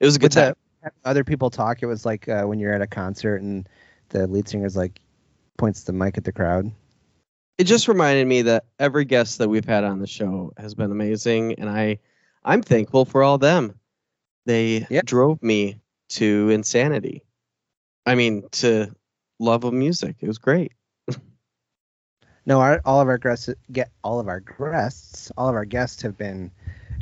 It 0.00 0.04
was 0.04 0.16
a 0.16 0.18
good 0.18 0.34
With 0.34 0.44
time. 0.44 0.54
the 0.82 0.90
other 1.04 1.24
people 1.24 1.48
talk, 1.50 1.82
it 1.82 1.86
was 1.86 2.04
like 2.04 2.28
uh, 2.28 2.44
when 2.44 2.58
you're 2.58 2.74
at 2.74 2.82
a 2.82 2.86
concert 2.86 3.40
and 3.42 3.68
the 4.10 4.26
lead 4.26 4.48
singer's 4.48 4.76
like 4.76 5.00
points 5.58 5.84
the 5.84 5.92
mic 5.92 6.18
at 6.18 6.24
the 6.24 6.32
crowd. 6.32 6.70
it 7.58 7.64
just 7.64 7.88
reminded 7.88 8.26
me 8.26 8.42
that 8.42 8.64
every 8.78 9.04
guest 9.04 9.38
that 9.38 9.48
we've 9.48 9.64
had 9.64 9.84
on 9.84 9.98
the 10.00 10.06
show 10.06 10.52
has 10.56 10.74
been 10.74 10.90
amazing 10.90 11.54
and 11.54 11.68
i 11.70 11.98
i'm 12.44 12.62
thankful 12.62 13.04
for 13.04 13.22
all 13.22 13.38
them 13.38 13.78
they 14.46 14.86
Yep. 14.90 15.04
drove 15.06 15.42
me 15.42 15.78
to 16.16 16.50
insanity 16.50 17.22
i 18.06 18.14
mean 18.14 18.48
to 18.50 18.88
love 19.38 19.64
of 19.64 19.72
music 19.72 20.16
it 20.20 20.28
was 20.28 20.38
great 20.38 20.72
No, 22.44 22.60
our, 22.60 22.80
all 22.84 23.00
of 23.00 23.08
our 23.08 23.18
guests 23.18 23.48
get 23.70 23.90
all 24.02 24.18
of 24.18 24.26
our 24.26 24.40
guests, 24.40 25.30
all 25.36 25.48
of 25.48 25.54
our 25.54 25.64
guests 25.64 26.02
have 26.02 26.18
been 26.18 26.50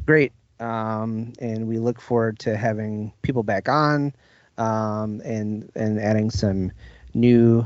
great, 0.04 0.32
um, 0.58 1.32
and 1.38 1.66
we 1.66 1.78
look 1.78 2.00
forward 2.00 2.38
to 2.40 2.56
having 2.56 3.12
people 3.22 3.42
back 3.42 3.68
on, 3.68 4.12
um, 4.58 5.22
and 5.24 5.70
and 5.74 5.98
adding 5.98 6.30
some 6.30 6.72
new 7.14 7.64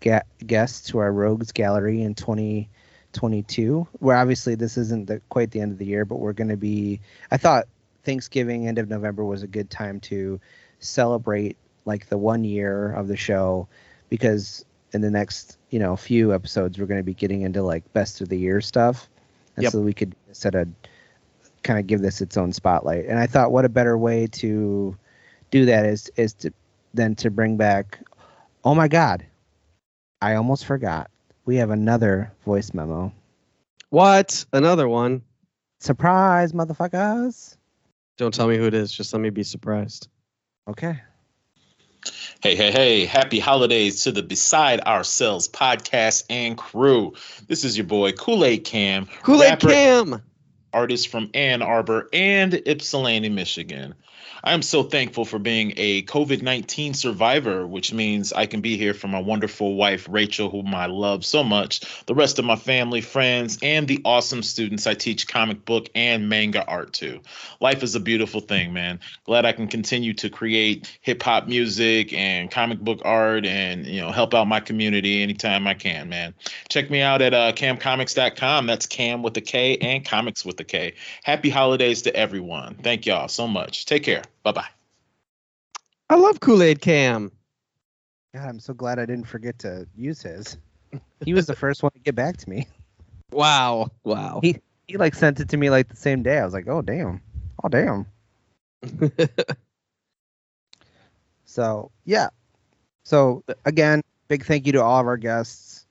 ga- 0.00 0.22
guests 0.46 0.88
to 0.88 0.98
our 0.98 1.12
Rogues 1.12 1.52
Gallery 1.52 2.00
in 2.00 2.14
2022. 2.14 3.86
Where 3.98 4.16
obviously 4.16 4.54
this 4.54 4.78
isn't 4.78 5.06
the, 5.06 5.20
quite 5.28 5.50
the 5.50 5.60
end 5.60 5.72
of 5.72 5.78
the 5.78 5.86
year, 5.86 6.06
but 6.06 6.20
we're 6.20 6.32
going 6.32 6.48
to 6.48 6.56
be. 6.56 7.00
I 7.30 7.36
thought 7.36 7.68
Thanksgiving, 8.02 8.66
end 8.66 8.78
of 8.78 8.88
November, 8.88 9.26
was 9.26 9.42
a 9.42 9.46
good 9.46 9.68
time 9.68 10.00
to 10.00 10.40
celebrate 10.80 11.56
like 11.84 12.08
the 12.08 12.18
one 12.18 12.44
year 12.44 12.92
of 12.92 13.08
the 13.08 13.16
show 13.16 13.68
because 14.08 14.64
in 14.92 15.00
the 15.00 15.10
next 15.10 15.56
you 15.70 15.78
know 15.78 15.96
few 15.96 16.34
episodes 16.34 16.78
we're 16.78 16.86
going 16.86 16.98
to 17.00 17.04
be 17.04 17.14
getting 17.14 17.42
into 17.42 17.62
like 17.62 17.90
best 17.92 18.20
of 18.20 18.28
the 18.28 18.36
year 18.38 18.60
stuff. 18.60 19.08
And 19.56 19.62
Yep. 19.64 19.72
so 19.72 19.80
we 19.80 19.92
could 19.92 20.14
set 20.32 20.54
a 20.54 20.68
kind 21.62 21.78
of 21.78 21.86
give 21.86 22.00
this 22.00 22.20
its 22.20 22.36
own 22.36 22.52
spotlight. 22.52 23.06
And 23.06 23.18
i 23.18 23.26
thought 23.26 23.52
what 23.52 23.64
a 23.64 23.68
better 23.68 23.96
way 23.98 24.26
to 24.28 24.96
do 25.50 25.64
that 25.66 25.84
is 25.84 26.10
is 26.16 26.32
to 26.34 26.52
than 26.94 27.14
to 27.16 27.30
bring 27.30 27.56
back 27.56 28.00
oh 28.64 28.74
my 28.74 28.88
god 28.88 29.24
i 30.20 30.34
almost 30.34 30.64
forgot. 30.66 31.10
We 31.46 31.56
have 31.56 31.70
another 31.70 32.32
voice 32.44 32.72
memo. 32.74 33.12
What? 33.88 34.44
Another 34.52 34.88
one? 34.88 35.22
Surprise 35.80 36.52
motherfuckers. 36.52 37.56
Don't 38.18 38.32
tell 38.32 38.46
me 38.46 38.56
who 38.56 38.66
it 38.66 38.74
is. 38.74 38.92
Just 38.92 39.12
let 39.12 39.20
me 39.20 39.30
be 39.30 39.42
surprised 39.42 40.08
okay 40.68 41.00
Hey, 42.42 42.56
hey, 42.56 42.70
hey, 42.70 43.04
happy 43.04 43.38
holidays 43.38 44.04
to 44.04 44.12
the 44.12 44.22
Beside 44.22 44.80
Ourselves 44.80 45.46
podcast 45.46 46.24
and 46.30 46.56
crew. 46.56 47.12
This 47.46 47.64
is 47.64 47.76
your 47.76 47.84
boy 47.84 48.12
Kool 48.12 48.46
Aid 48.46 48.64
Cam, 48.64 49.06
kool-aid 49.22 49.60
cam 49.60 50.22
artist 50.72 51.08
from 51.08 51.30
Ann 51.34 51.62
Arbor 51.62 52.08
and 52.12 52.54
Ypsilanti, 52.54 53.28
Michigan. 53.28 53.94
I 54.42 54.54
am 54.54 54.62
so 54.62 54.82
thankful 54.82 55.24
for 55.26 55.38
being 55.38 55.74
a 55.76 56.02
COVID 56.02 56.42
19 56.42 56.94
survivor, 56.94 57.66
which 57.66 57.92
means 57.92 58.32
I 58.32 58.46
can 58.46 58.62
be 58.62 58.76
here 58.76 58.94
for 58.94 59.06
my 59.06 59.20
wonderful 59.20 59.74
wife, 59.74 60.06
Rachel, 60.08 60.48
whom 60.48 60.74
I 60.74 60.86
love 60.86 61.24
so 61.24 61.44
much, 61.44 62.04
the 62.06 62.14
rest 62.14 62.38
of 62.38 62.46
my 62.46 62.56
family, 62.56 63.02
friends, 63.02 63.58
and 63.62 63.86
the 63.86 64.00
awesome 64.04 64.42
students 64.42 64.86
I 64.86 64.94
teach 64.94 65.28
comic 65.28 65.64
book 65.64 65.90
and 65.94 66.28
manga 66.28 66.64
art 66.64 66.94
to. 66.94 67.20
Life 67.60 67.82
is 67.82 67.94
a 67.94 68.00
beautiful 68.00 68.40
thing, 68.40 68.72
man. 68.72 69.00
Glad 69.24 69.44
I 69.44 69.52
can 69.52 69.68
continue 69.68 70.14
to 70.14 70.30
create 70.30 70.98
hip 71.02 71.22
hop 71.22 71.46
music 71.46 72.12
and 72.14 72.50
comic 72.50 72.80
book 72.80 73.02
art 73.04 73.44
and, 73.44 73.86
you 73.86 74.00
know, 74.00 74.10
help 74.10 74.32
out 74.32 74.48
my 74.48 74.60
community 74.60 75.22
anytime 75.22 75.66
I 75.66 75.74
can, 75.74 76.08
man. 76.08 76.34
Check 76.70 76.90
me 76.90 77.02
out 77.02 77.20
at 77.20 77.34
uh, 77.34 77.52
camcomics.com. 77.52 78.66
That's 78.66 78.86
Cam 78.86 79.22
with 79.22 79.36
a 79.36 79.42
K 79.42 79.76
and 79.76 80.04
comics 80.04 80.44
with 80.44 80.58
a 80.60 80.64
K. 80.64 80.94
Happy 81.24 81.50
holidays 81.50 82.02
to 82.02 82.16
everyone. 82.16 82.76
Thank 82.76 83.04
y'all 83.04 83.28
so 83.28 83.46
much. 83.46 83.84
Take 83.84 84.04
care. 84.04 84.22
Bye 84.42 84.52
bye. 84.52 84.68
i 86.08 86.14
love 86.14 86.40
kool-aid 86.40 86.80
cam 86.80 87.30
god 88.34 88.48
i'm 88.48 88.60
so 88.60 88.74
glad 88.74 88.98
i 88.98 89.06
didn't 89.06 89.26
forget 89.26 89.58
to 89.58 89.86
use 89.96 90.22
his 90.22 90.56
he 91.24 91.34
was 91.34 91.46
the 91.46 91.54
first 91.56 91.82
one 91.82 91.92
to 91.92 91.98
get 92.00 92.14
back 92.14 92.36
to 92.36 92.48
me 92.48 92.66
wow 93.32 93.90
wow 94.04 94.40
he 94.42 94.56
he 94.88 94.96
like 94.96 95.14
sent 95.14 95.40
it 95.40 95.48
to 95.48 95.56
me 95.56 95.70
like 95.70 95.88
the 95.88 95.96
same 95.96 96.22
day 96.22 96.38
i 96.38 96.44
was 96.44 96.54
like 96.54 96.66
oh 96.68 96.82
damn 96.82 97.20
oh 97.62 97.68
damn 97.68 98.06
So 101.50 101.90
yeah. 102.04 102.28
So 103.02 103.42
again, 103.64 104.02
big 104.28 104.44
thank 104.44 104.66
you 104.66 104.72
to 104.72 104.82
all 104.84 105.00
of 105.00 105.06
our 105.08 105.16
guests. 105.16 105.84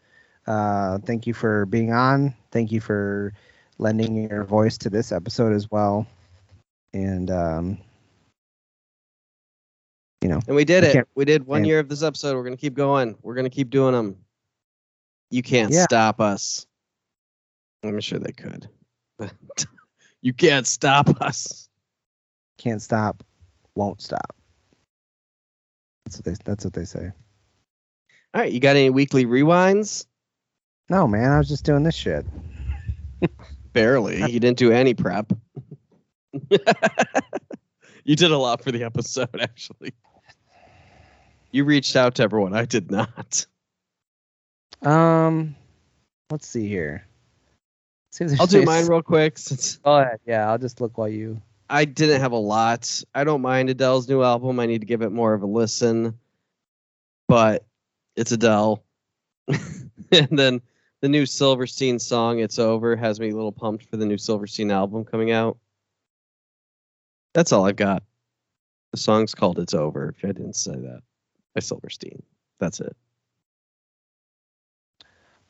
Uh, 0.48 1.00
thank 1.00 1.28
you 1.28 1.34
for 1.34 1.66
being 1.66 1.92
on. 1.92 2.34
Thank 2.52 2.72
you 2.72 2.80
for 2.80 3.34
lending 3.78 4.30
your 4.30 4.46
voice 4.46 4.78
to 4.78 4.90
this 4.90 5.12
episode 5.12 5.52
as 5.52 5.70
well. 5.70 6.08
And 6.94 7.30
um, 7.30 7.78
you 10.22 10.30
know, 10.30 10.40
and 10.48 10.56
we 10.56 10.66
did 10.66 10.84
I 10.84 10.88
it 11.00 11.08
we 11.16 11.26
did 11.26 11.46
one 11.46 11.64
year 11.66 11.80
of 11.80 11.88
this 11.90 12.04
episode 12.04 12.36
we're 12.36 12.44
gonna 12.44 12.58
keep 12.58 12.74
going 12.74 13.16
we're 13.22 13.36
gonna 13.36 13.50
keep 13.50 13.70
doing 13.70 13.94
them 13.94 14.18
you 15.32 15.42
can't 15.42 15.72
Yeah. 15.74 15.84
stop 15.84 16.20
us 16.20 16.66
i'm 17.84 18.00
sure 18.02 18.20
they 18.20 18.32
could 18.34 18.68
you 20.22 20.34
can't 20.34 20.68
stop 20.68 21.22
us 21.22 21.70
can't 22.58 22.82
stop, 22.82 23.24
won't 23.76 24.02
stop. 24.02 24.36
That's 26.04 26.18
what 26.18 26.26
they. 26.26 26.36
That's 26.44 26.66
what 26.66 26.74
they 26.74 26.84
say. 26.84 27.10
all 28.34 28.42
right 28.42 28.52
you 28.52 28.60
got 28.60 28.76
any 28.76 28.90
weekly 28.90 29.26
rewinds 29.26 30.06
No, 30.90 31.08
man, 31.08 31.32
I 31.32 31.38
was 31.38 31.48
just 31.48 31.64
doing 31.64 31.84
this 31.84 31.96
shit. 31.96 32.26
barely 33.74 34.18
you 34.30 34.40
didn't 34.42 34.58
do 34.58 34.72
any 34.74 34.94
prep 34.94 35.32
you 38.04 38.16
did 38.16 38.32
a 38.32 38.38
lot 38.38 38.62
for 38.64 38.72
the 38.72 38.84
episode 38.84 39.30
actually 39.40 39.94
you 41.52 41.64
reached 41.64 41.96
out 41.96 42.16
to 42.16 42.24
everyone 42.24 42.54
i 42.54 42.66
did 42.66 42.92
not 42.92 43.46
Um, 44.82 45.56
let's 46.30 46.48
see 46.48 46.68
here. 46.68 47.06
See 48.12 48.26
i'll 48.40 48.48
do 48.48 48.64
mine 48.64 48.88
real 48.88 49.02
quick 49.02 49.38
since 49.38 49.76
Go 49.78 49.98
ahead. 49.98 50.20
Yeah, 50.26 50.50
I'll 50.50 50.58
just 50.58 50.80
look 50.82 50.98
while 50.98 51.10
you. 51.10 51.42
I 51.70 51.86
didn't 51.86 52.22
have 52.22 52.32
a 52.32 52.38
lot. 52.38 53.04
I 53.14 53.24
don't 53.24 53.42
mind 53.42 53.70
Adele's 53.70 54.10
new 54.10 54.24
album. 54.24 54.60
I 54.60 54.66
need 54.66 54.80
to 54.82 54.88
give 54.88 55.02
it 55.02 55.12
more 55.12 55.34
of 55.34 55.44
a 55.44 55.46
listen, 55.46 56.18
but 57.28 57.66
it's 58.16 58.32
Adele. 58.32 58.84
and 59.48 60.30
then 60.32 60.62
the 61.02 61.10
new 61.10 61.26
Silverstein 61.26 62.00
song, 62.00 62.40
It's 62.40 62.58
Over, 62.58 62.96
has 62.96 63.20
me 63.20 63.30
a 63.30 63.36
little 63.36 63.52
pumped 63.52 63.86
for 63.86 63.98
the 63.98 64.06
new 64.06 64.18
Silverstein 64.18 64.72
album 64.72 65.06
coming 65.06 65.32
out. 65.32 65.58
That's 67.34 67.52
all 67.52 67.66
I've 67.66 67.76
got. 67.76 68.02
The 68.92 68.98
song's 68.98 69.36
called 69.36 69.60
It's 69.60 69.76
Over, 69.76 70.16
if 70.18 70.26
I 70.26 70.32
didn't 70.32 70.56
say 70.56 70.72
that, 70.72 71.02
by 71.56 71.62
Silverstein. 71.62 72.22
That's 72.60 72.80
it. 72.80 72.96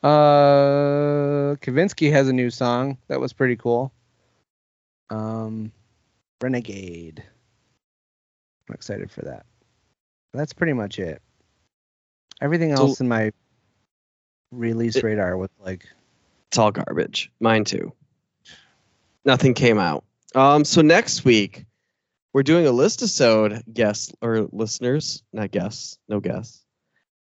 Uh, 0.02 1.56
Kavinsky 1.60 2.10
has 2.10 2.28
a 2.28 2.32
new 2.32 2.50
song 2.50 2.96
that 3.08 3.20
was 3.20 3.32
pretty 3.32 3.56
cool. 3.56 3.92
Um, 5.10 5.72
Renegade. 6.40 7.22
I'm 8.68 8.74
excited 8.74 9.10
for 9.10 9.22
that. 9.22 9.44
That's 10.32 10.52
pretty 10.52 10.72
much 10.72 10.98
it. 10.98 11.20
Everything 12.40 12.74
So- 12.76 12.82
else 12.86 13.00
in 13.00 13.08
my 13.08 13.32
release 14.52 14.96
It- 14.96 15.04
radar 15.04 15.36
was 15.36 15.50
like, 15.58 15.86
It's 16.48 16.58
all 16.58 16.70
garbage. 16.72 17.30
Mine 17.40 17.64
too. 17.64 17.92
Nothing 19.24 19.54
came 19.54 19.78
out. 19.78 20.04
Um, 20.34 20.64
so 20.64 20.80
next 20.80 21.24
week 21.24 21.64
we're 22.32 22.42
doing 22.42 22.66
a 22.66 22.72
list 22.72 23.02
episode, 23.02 23.62
guests 23.72 24.12
or 24.22 24.48
listeners, 24.52 25.22
not 25.32 25.50
guests, 25.50 25.98
no 26.08 26.20
guests. 26.20 26.64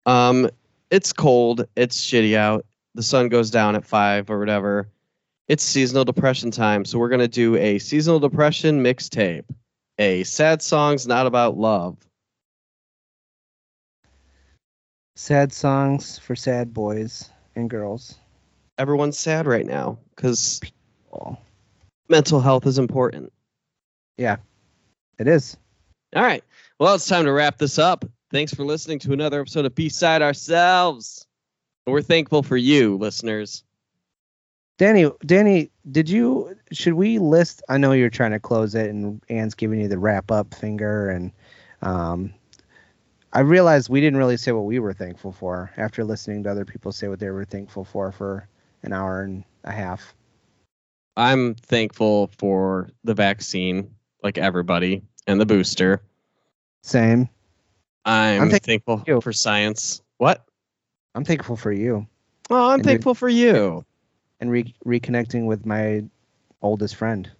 Um, 0.05 0.51
it's 0.91 1.13
cold, 1.13 1.67
it's 1.77 2.01
shitty 2.01 2.37
out. 2.37 2.65
The 2.95 3.03
sun 3.03 3.29
goes 3.29 3.51
down 3.51 3.77
at 3.77 3.85
five 3.85 4.31
or 4.31 4.39
whatever. 4.39 4.89
It's 5.49 5.63
seasonal 5.63 6.05
depression 6.05 6.51
time, 6.51 6.85
so 6.85 6.99
we're 6.99 7.09
gonna 7.09 7.29
do 7.29 7.57
a 7.57 7.79
seasonal 7.79 8.19
depression 8.19 8.83
mixtape, 8.83 9.45
a 9.99 10.25
sad 10.25 10.63
songs 10.63 11.07
not 11.07 11.27
about 11.27 11.57
love. 11.57 11.97
sad 15.17 15.53
songs 15.53 16.19
for 16.19 16.37
sad 16.37 16.73
boys 16.73 17.31
and 17.57 17.69
girls. 17.69 18.17
Everyone's 18.79 19.19
sad 19.19 19.47
right 19.47 19.67
now 19.67 19.99
because 20.15 20.61
mental 22.09 22.41
health 22.41 22.67
is 22.67 22.79
important. 22.79 23.33
yeah, 24.19 24.37
it 25.19 25.29
is. 25.29 25.57
All 26.15 26.23
right. 26.23 26.45
Well, 26.79 26.95
it's 26.95 27.07
time 27.07 27.25
to 27.25 27.33
wrap 27.33 27.59
this 27.59 27.79
up. 27.79 28.05
Thanks 28.31 28.55
for 28.55 28.65
listening 28.65 28.99
to 29.01 29.13
another 29.13 29.41
episode 29.41 29.65
of 29.65 29.75
Beside 29.75 30.23
Ourselves. 30.23 31.27
We're 31.87 32.03
thankful 32.03 32.43
for 32.43 32.57
you, 32.57 32.97
listeners. 32.97 33.63
Danny, 34.79 35.11
Danny, 35.25 35.71
did 35.91 36.11
you? 36.11 36.57
Should 36.73 36.95
we 36.95 37.19
list? 37.19 37.63
I 37.69 37.79
know 37.79 37.93
you're 37.93 38.11
trying 38.11 38.33
to 38.33 38.41
close 38.41 38.75
it, 38.75 38.91
and 38.91 39.23
Anne's 39.29 39.55
giving 39.55 39.81
you 39.81 39.89
the 39.89 39.99
wrap 39.99 40.31
up 40.31 40.55
finger, 40.55 41.09
and 41.09 41.33
um, 41.81 42.35
I 43.33 43.41
realized 43.41 43.89
we 43.89 44.01
didn't 44.01 44.19
really 44.19 44.37
say 44.37 44.53
what 44.53 44.65
we 44.65 44.79
were 44.79 44.93
thankful 44.93 45.33
for 45.33 45.71
after 45.77 46.05
listening 46.05 46.43
to 46.43 46.51
other 46.51 46.65
people 46.65 46.93
say 46.93 47.09
what 47.09 47.21
they 47.21 47.31
were 47.31 47.45
thankful 47.45 47.85
for 47.85 48.13
for 48.13 48.49
an 48.83 48.93
hour 48.93 49.23
and 49.23 49.45
a 49.65 49.73
half. 49.73 50.15
I'm 51.17 51.55
thankful 51.55 52.31
for 52.39 52.91
the 53.05 53.15
vaccine, 53.15 53.95
like 54.27 54.39
everybody, 54.39 55.03
and 55.29 55.41
the 55.41 55.47
booster. 55.47 56.03
Same. 56.83 57.29
I'm, 58.05 58.43
I'm 58.43 58.51
thank- 58.51 58.65
thankful 58.65 59.05
for 59.21 59.33
science. 59.33 60.03
What? 60.19 60.45
I'm 61.15 61.25
thankful 61.25 61.57
for 61.57 61.71
you 61.73 62.07
Oh, 62.51 62.69
I'm 62.71 62.75
And 62.75 62.85
thankful 62.85 63.15
for 63.15 63.29
you. 63.29 63.85
and 64.41 64.51
re- 64.51 64.75
reconnecting 64.85 65.47
with 65.47 65.65
my 65.65 66.05
oldest 66.61 66.97
friend. 66.97 67.31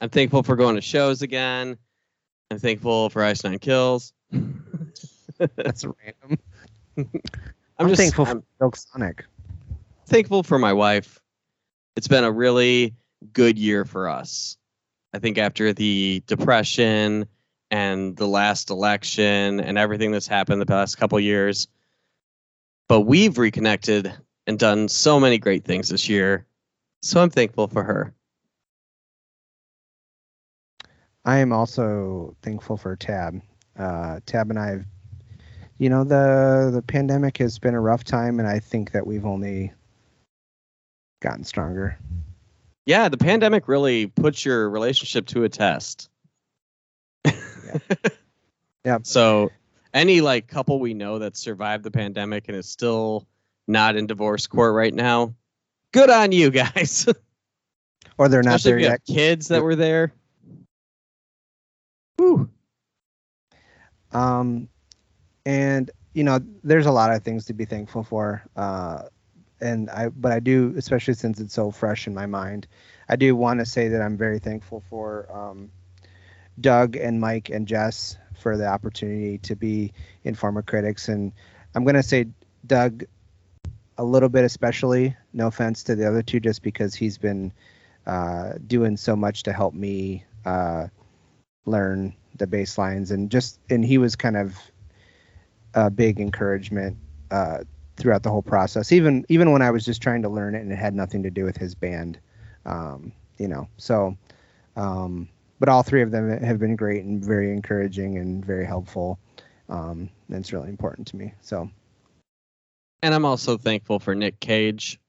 I'm 0.00 0.10
thankful 0.10 0.42
for 0.42 0.56
going 0.56 0.74
to 0.76 0.80
shows 0.80 1.22
again. 1.22 1.76
I'm 2.50 2.58
thankful 2.58 3.08
for 3.10 3.22
Ice 3.24 3.42
Nine 3.44 3.58
Kills. 3.60 4.12
That's 5.38 5.84
random. 5.84 6.38
I'm, 6.98 7.10
I'm, 7.78 7.88
just 7.88 8.00
thankful 8.00 8.26
I'm 8.26 8.40
for 8.40 8.46
Silk 8.58 8.76
Sonic. 8.76 9.24
thankful 10.06 10.42
for 10.42 10.58
my 10.58 10.72
wife. 10.72 11.20
It's 11.96 12.08
been 12.08 12.24
a 12.24 12.32
really 12.32 12.94
good 13.32 13.58
year 13.58 13.84
for 13.84 14.08
us. 14.08 14.56
I 15.12 15.18
think 15.18 15.38
after 15.38 15.72
the 15.72 16.22
depression 16.26 17.26
and 17.70 18.16
the 18.16 18.26
last 18.26 18.70
election 18.70 19.60
and 19.60 19.78
everything 19.78 20.12
that's 20.12 20.26
happened 20.26 20.60
the 20.60 20.66
past 20.66 20.98
couple 20.98 21.18
years, 21.20 21.68
but 22.88 23.02
we've 23.02 23.38
reconnected 23.38 24.12
and 24.46 24.58
done 24.58 24.88
so 24.88 25.20
many 25.20 25.38
great 25.38 25.64
things 25.64 25.88
this 25.88 26.08
year. 26.08 26.46
So 27.02 27.20
I'm 27.20 27.30
thankful 27.30 27.68
for 27.68 27.82
her. 27.82 28.14
I 31.24 31.38
am 31.38 31.52
also 31.52 32.36
thankful 32.42 32.76
for 32.76 32.96
Tab. 32.96 33.40
Uh, 33.78 34.20
Tab 34.26 34.50
and 34.50 34.58
I 34.58 34.70
have, 34.70 34.84
you 35.78 35.88
know, 35.88 36.04
the 36.04 36.70
the 36.72 36.82
pandemic 36.82 37.38
has 37.38 37.58
been 37.58 37.74
a 37.74 37.80
rough 37.80 38.04
time, 38.04 38.38
and 38.38 38.48
I 38.48 38.58
think 38.58 38.92
that 38.92 39.06
we've 39.06 39.26
only 39.26 39.72
gotten 41.20 41.44
stronger. 41.44 41.98
Yeah, 42.90 43.08
the 43.08 43.16
pandemic 43.16 43.68
really 43.68 44.08
puts 44.08 44.44
your 44.44 44.68
relationship 44.68 45.26
to 45.28 45.44
a 45.44 45.48
test. 45.48 46.10
Yeah. 48.84 48.98
So, 49.02 49.50
any 49.92 50.22
like 50.22 50.48
couple 50.48 50.80
we 50.80 50.94
know 50.94 51.18
that 51.18 51.36
survived 51.36 51.84
the 51.84 51.90
pandemic 51.90 52.48
and 52.48 52.56
is 52.56 52.66
still 52.66 53.28
not 53.68 53.94
in 53.94 54.06
divorce 54.06 54.46
court 54.46 54.74
right 54.74 54.92
now, 54.92 55.34
good 55.92 56.10
on 56.10 56.32
you 56.32 56.50
guys. 56.50 57.06
Or 58.18 58.28
they're 58.28 58.42
not 58.42 58.56
Especially 58.56 58.72
there 58.72 58.80
yet. 58.80 58.90
have 58.90 59.04
kids 59.04 59.48
that 59.48 59.62
were 59.62 59.76
there. 59.76 60.12
Whew. 62.16 62.50
Um, 64.12 64.68
and 65.46 65.90
you 66.14 66.24
know, 66.24 66.40
there's 66.64 66.86
a 66.86 66.90
lot 66.92 67.12
of 67.12 67.22
things 67.22 67.44
to 67.46 67.54
be 67.54 67.66
thankful 67.66 68.02
for. 68.02 68.42
Uh, 68.56 69.02
and 69.60 69.90
I, 69.90 70.08
but 70.08 70.32
I 70.32 70.40
do, 70.40 70.74
especially 70.76 71.14
since 71.14 71.40
it's 71.40 71.54
so 71.54 71.70
fresh 71.70 72.06
in 72.06 72.14
my 72.14 72.26
mind, 72.26 72.66
I 73.08 73.16
do 73.16 73.34
want 73.36 73.60
to 73.60 73.66
say 73.66 73.88
that 73.88 74.02
I'm 74.02 74.16
very 74.16 74.38
thankful 74.38 74.82
for 74.88 75.26
um, 75.32 75.70
Doug 76.60 76.96
and 76.96 77.20
Mike 77.20 77.50
and 77.50 77.66
Jess 77.66 78.16
for 78.38 78.56
the 78.56 78.66
opportunity 78.66 79.38
to 79.38 79.56
be 79.56 79.92
in 80.24 80.34
Former 80.34 80.62
Critics. 80.62 81.08
And 81.08 81.32
I'm 81.74 81.84
gonna 81.84 82.02
say 82.02 82.26
Doug 82.66 83.04
a 83.98 84.04
little 84.04 84.28
bit 84.28 84.44
especially. 84.44 85.16
No 85.32 85.48
offense 85.48 85.82
to 85.84 85.94
the 85.94 86.08
other 86.08 86.22
two, 86.22 86.40
just 86.40 86.62
because 86.62 86.94
he's 86.94 87.18
been 87.18 87.52
uh, 88.06 88.54
doing 88.66 88.96
so 88.96 89.14
much 89.14 89.42
to 89.44 89.52
help 89.52 89.74
me 89.74 90.24
uh, 90.44 90.86
learn 91.66 92.14
the 92.36 92.46
bass 92.46 92.78
lines 92.78 93.10
and 93.10 93.30
just 93.30 93.60
and 93.68 93.84
he 93.84 93.98
was 93.98 94.16
kind 94.16 94.36
of 94.36 94.56
a 95.74 95.90
big 95.90 96.18
encouragement 96.18 96.96
uh, 97.30 97.58
throughout 98.00 98.22
the 98.22 98.30
whole 98.30 98.42
process. 98.42 98.90
Even 98.92 99.24
even 99.28 99.52
when 99.52 99.62
i 99.62 99.70
was 99.70 99.84
just 99.84 100.02
trying 100.02 100.22
to 100.22 100.28
learn 100.28 100.54
it 100.54 100.62
and 100.62 100.72
it 100.72 100.76
had 100.76 100.94
nothing 100.94 101.22
to 101.22 101.30
do 101.30 101.44
with 101.44 101.56
his 101.56 101.74
band 101.74 102.18
um, 102.66 103.12
you 103.38 103.46
know 103.48 103.68
so 103.76 104.16
um, 104.76 105.28
but 105.58 105.68
all 105.68 105.82
three 105.82 106.02
of 106.02 106.10
them 106.10 106.42
have 106.42 106.58
been 106.58 106.76
great 106.76 107.04
and 107.04 107.24
very 107.24 107.52
encouraging 107.52 108.18
and 108.18 108.44
very 108.44 108.66
helpful 108.66 109.18
um, 109.68 110.08
and 110.28 110.38
it's 110.38 110.52
really 110.52 110.68
important 110.68 111.06
to 111.08 111.16
me 111.16 111.32
so. 111.40 111.70
And 113.02 113.14
I'm 113.14 113.24
also 113.24 113.56
thankful 113.56 113.98
for 113.98 114.14
Nick 114.14 114.40
Cage, 114.40 115.00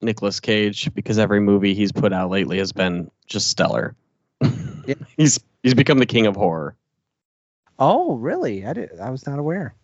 Nicolas 0.00 0.40
Cage, 0.40 0.88
because 0.94 1.18
every 1.18 1.40
movie 1.40 1.74
he's 1.74 1.92
put 1.92 2.14
out 2.14 2.30
lately 2.30 2.56
has 2.58 2.72
been 2.72 3.10
just 3.26 3.48
stellar. 3.48 3.94
He's 5.16 5.38
he's 5.62 5.74
become 5.74 5.98
the 5.98 6.06
king 6.06 6.26
of 6.26 6.36
horror. 6.36 6.76
oh 7.78 8.14
really? 8.16 8.66
I 8.66 8.72
did 8.74 8.98
i 9.00 9.10
was 9.10 9.26
not 9.26 9.38
aware 9.38 9.74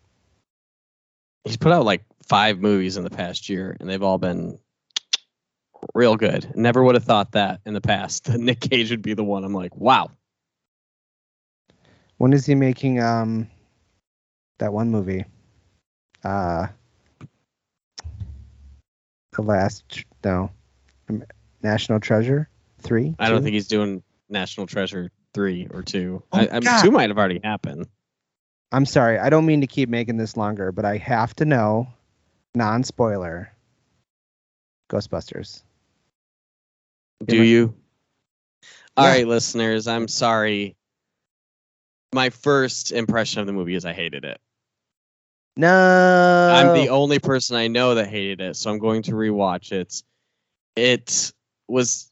He's 1.45 1.57
put 1.57 1.73
out 1.73 1.85
like 1.85 2.05
five 2.27 2.61
movies 2.61 2.97
in 2.97 3.05
the 3.05 3.11
past 3.11 3.49
year, 3.49 3.77
and 3.81 3.89
they've 3.89 4.03
all 4.03 4.19
been 4.19 4.59
real 5.95 6.17
good. 6.17 6.53
Never 6.55 6.83
would 6.85 6.95
have 6.95 7.05
thought 7.05 7.33
that 7.33 7.61
in 7.65 7.75
the 7.75 7.81
past 7.81 8.25
that 8.27 8.39
Nick 8.39 8.61
Cage 8.61 8.91
would 8.91 9.03
be 9.03 9.15
the 9.15 9.25
one. 9.25 9.45
I'm 9.45 9.55
like, 9.55 9.75
wow. 9.77 10.11
when 12.19 12.33
is 12.33 12.47
he 12.47 12.55
making 12.55 13.01
um 13.01 13.49
that 14.59 14.73
one 14.73 14.91
movie 14.91 15.25
uh 16.25 16.67
the 19.33 19.43
last 19.43 20.05
no 20.23 20.51
national 21.63 22.01
treasure 22.01 22.49
three 22.81 23.15
I 23.19 23.29
don't 23.31 23.39
Two? 23.39 23.45
think 23.45 23.55
he's 23.55 23.69
doing 23.69 24.03
National 24.29 24.67
Treasure 24.67 25.11
three 25.35 25.67
or 25.71 25.83
two. 25.83 26.23
Oh 26.33 26.39
I, 26.39 26.49
I, 26.57 26.61
God. 26.61 26.83
two 26.83 26.91
might 26.91 27.11
have 27.11 27.19
already 27.19 27.41
happened. 27.43 27.87
I'm 28.73 28.87
sorry 28.87 29.19
i 29.19 29.29
don't 29.31 29.47
mean 29.47 29.61
to 29.61 29.67
keep 29.67 29.89
making 29.89 30.17
this 30.17 30.37
longer 30.37 30.73
but 30.73 30.85
i 30.85 30.97
have 30.97 31.35
to 31.35 31.45
know 31.45 31.87
non-spoiler 32.55 33.53
ghostbusters 34.91 35.63
Do 37.27 37.37
Yeah, 37.37 37.43
you? 37.43 37.75
All 38.97 39.05
Yeah. 39.05 39.11
right, 39.11 39.27
listeners. 39.27 39.87
I'm 39.87 40.09
sorry. 40.09 40.75
My 42.13 42.31
first 42.31 42.93
impression 42.93 43.41
of 43.41 43.47
the 43.47 43.53
movie 43.53 43.75
is 43.75 43.85
I 43.85 43.93
hated 43.93 44.25
it. 44.25 44.41
no 45.57 46.49
I'm 46.53 46.73
the 46.75 46.89
only 46.89 47.19
person 47.19 47.57
I 47.57 47.69
know 47.69 47.95
that 47.95 48.09
hated 48.09 48.41
it, 48.41 48.57
so 48.57 48.71
I'm 48.71 48.79
going 48.79 49.03
to 49.03 49.13
rewatch 49.13 49.73
it. 49.73 50.03
It 50.77 51.33
was 51.69 52.11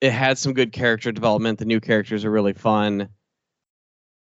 it 0.00 0.12
had 0.12 0.38
some 0.38 0.54
good 0.54 0.72
character 0.72 1.12
development. 1.12 1.58
The 1.58 1.64
new 1.64 1.80
characters 1.80 2.24
are 2.24 2.30
really 2.30 2.54
fun. 2.54 3.08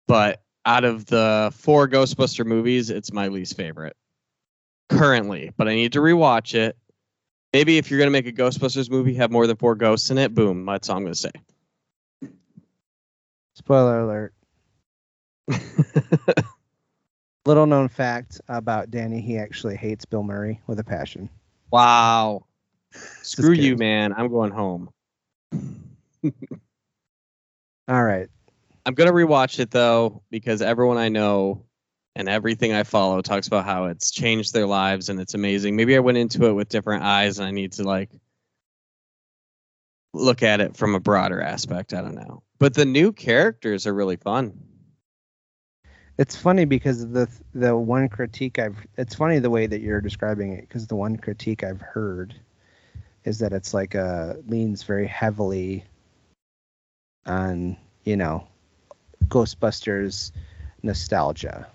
But 0.07 0.41
out 0.65 0.83
of 0.83 1.05
the 1.05 1.51
four 1.55 1.87
Ghostbuster 1.87 2.45
movies, 2.45 2.89
it's 2.89 3.11
my 3.11 3.27
least 3.29 3.55
favorite 3.55 3.95
currently. 4.89 5.51
But 5.55 5.67
I 5.67 5.75
need 5.75 5.93
to 5.93 5.99
rewatch 5.99 6.55
it. 6.55 6.77
Maybe 7.53 7.77
if 7.77 7.89
you're 7.89 7.99
gonna 7.99 8.11
make 8.11 8.27
a 8.27 8.31
Ghostbusters 8.31 8.89
movie 8.89 9.15
have 9.15 9.31
more 9.31 9.47
than 9.47 9.57
four 9.57 9.75
ghosts 9.75 10.09
in 10.09 10.17
it, 10.17 10.33
boom, 10.33 10.65
that's 10.65 10.89
all 10.89 10.97
I'm 10.97 11.03
gonna 11.03 11.15
say. 11.15 11.31
spoiler 13.55 13.99
alert 13.99 14.33
little 17.45 17.65
known 17.65 17.89
fact 17.89 18.39
about 18.47 18.89
danny 18.89 19.19
he 19.19 19.37
actually 19.37 19.75
hates 19.75 20.05
bill 20.05 20.23
murray 20.23 20.61
with 20.67 20.79
a 20.79 20.83
passion 20.83 21.29
Wow. 21.71 22.45
Screw 23.21 23.53
you, 23.53 23.77
man. 23.77 24.13
I'm 24.13 24.27
going 24.27 24.51
home. 24.51 24.89
all 27.87 28.03
right 28.03 28.29
I'm 28.85 28.93
gonna 28.93 29.11
rewatch 29.11 29.59
it 29.59 29.71
though 29.71 30.23
because 30.31 30.61
everyone 30.61 30.97
I 30.97 31.09
know 31.09 31.65
and 32.15 32.27
everything 32.27 32.73
I 32.73 32.83
follow 32.83 33.21
talks 33.21 33.47
about 33.47 33.65
how 33.65 33.85
it's 33.85 34.11
changed 34.11 34.53
their 34.53 34.67
lives 34.67 35.09
and 35.09 35.19
it's 35.19 35.33
amazing. 35.33 35.75
Maybe 35.75 35.95
I 35.95 35.99
went 35.99 36.17
into 36.17 36.45
it 36.45 36.53
with 36.53 36.69
different 36.69 37.03
eyes 37.03 37.39
and 37.39 37.47
I 37.47 37.51
need 37.51 37.73
to 37.73 37.83
like 37.83 38.09
look 40.13 40.43
at 40.43 40.59
it 40.59 40.75
from 40.75 40.95
a 40.95 40.99
broader 40.99 41.41
aspect. 41.41 41.93
I 41.93 42.01
don't 42.01 42.15
know. 42.15 42.43
But 42.59 42.73
the 42.73 42.85
new 42.85 43.11
characters 43.13 43.87
are 43.87 43.93
really 43.93 44.17
fun. 44.17 44.59
It's 46.17 46.35
funny 46.35 46.65
because 46.65 47.07
the 47.07 47.27
the 47.53 47.75
one 47.75 48.09
critique 48.09 48.59
I've 48.59 48.77
it's 48.97 49.15
funny 49.15 49.39
the 49.39 49.49
way 49.49 49.67
that 49.67 49.81
you're 49.81 50.01
describing 50.01 50.53
it 50.53 50.61
because 50.61 50.87
the 50.87 50.95
one 50.95 51.17
critique 51.17 51.63
I've 51.63 51.81
heard 51.81 52.35
is 53.23 53.39
that 53.39 53.53
it's 53.53 53.73
like 53.73 53.95
uh 53.95 54.33
leans 54.47 54.83
very 54.83 55.07
heavily 55.07 55.85
on 57.25 57.77
you 58.03 58.17
know 58.17 58.47
Ghostbusters 59.27 60.31
nostalgia. 60.83 61.67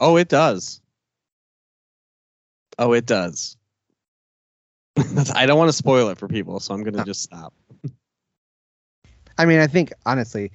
Oh, 0.00 0.16
it 0.16 0.28
does. 0.28 0.80
Oh, 2.78 2.92
it 2.92 3.06
does. 3.06 3.56
I 5.34 5.46
don't 5.46 5.58
want 5.58 5.68
to 5.68 5.76
spoil 5.76 6.08
it 6.08 6.18
for 6.18 6.28
people, 6.28 6.60
so 6.60 6.74
I'm 6.74 6.82
gonna 6.82 7.02
just 7.02 7.22
stop. 7.22 7.52
I 9.38 9.44
mean, 9.44 9.58
I 9.58 9.66
think 9.66 9.92
honestly, 10.06 10.50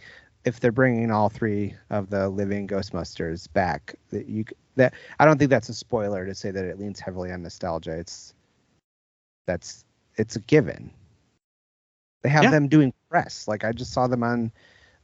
if 0.46 0.60
they're 0.60 0.72
bringing 0.72 1.12
all 1.12 1.30
three 1.30 1.76
of 1.90 2.10
the 2.10 2.30
living 2.30 2.68
Ghostbusters 2.68 3.52
back, 3.54 3.96
that 4.10 4.28
you 4.28 4.46
that 4.76 4.94
I 5.20 5.26
don't 5.26 5.38
think 5.38 5.50
that's 5.50 5.70
a 5.70 5.74
spoiler 5.74 6.26
to 6.26 6.34
say 6.34 6.52
that 6.52 6.66
it 6.66 6.80
leans 6.80 7.00
heavily 7.00 7.32
on 7.32 7.44
nostalgia. 7.44 7.92
It's 7.98 8.34
that's 9.46 9.86
it's 10.18 10.36
a 10.36 10.40
given. 10.42 10.92
They 12.24 12.30
have 12.30 12.44
Yeah. 12.44 12.52
them 12.52 12.68
doing 12.68 12.94
press. 13.10 13.48
Like 13.48 13.64
I 13.64 13.72
just 13.72 13.92
saw 13.94 14.08
them 14.08 14.24
on 14.24 14.52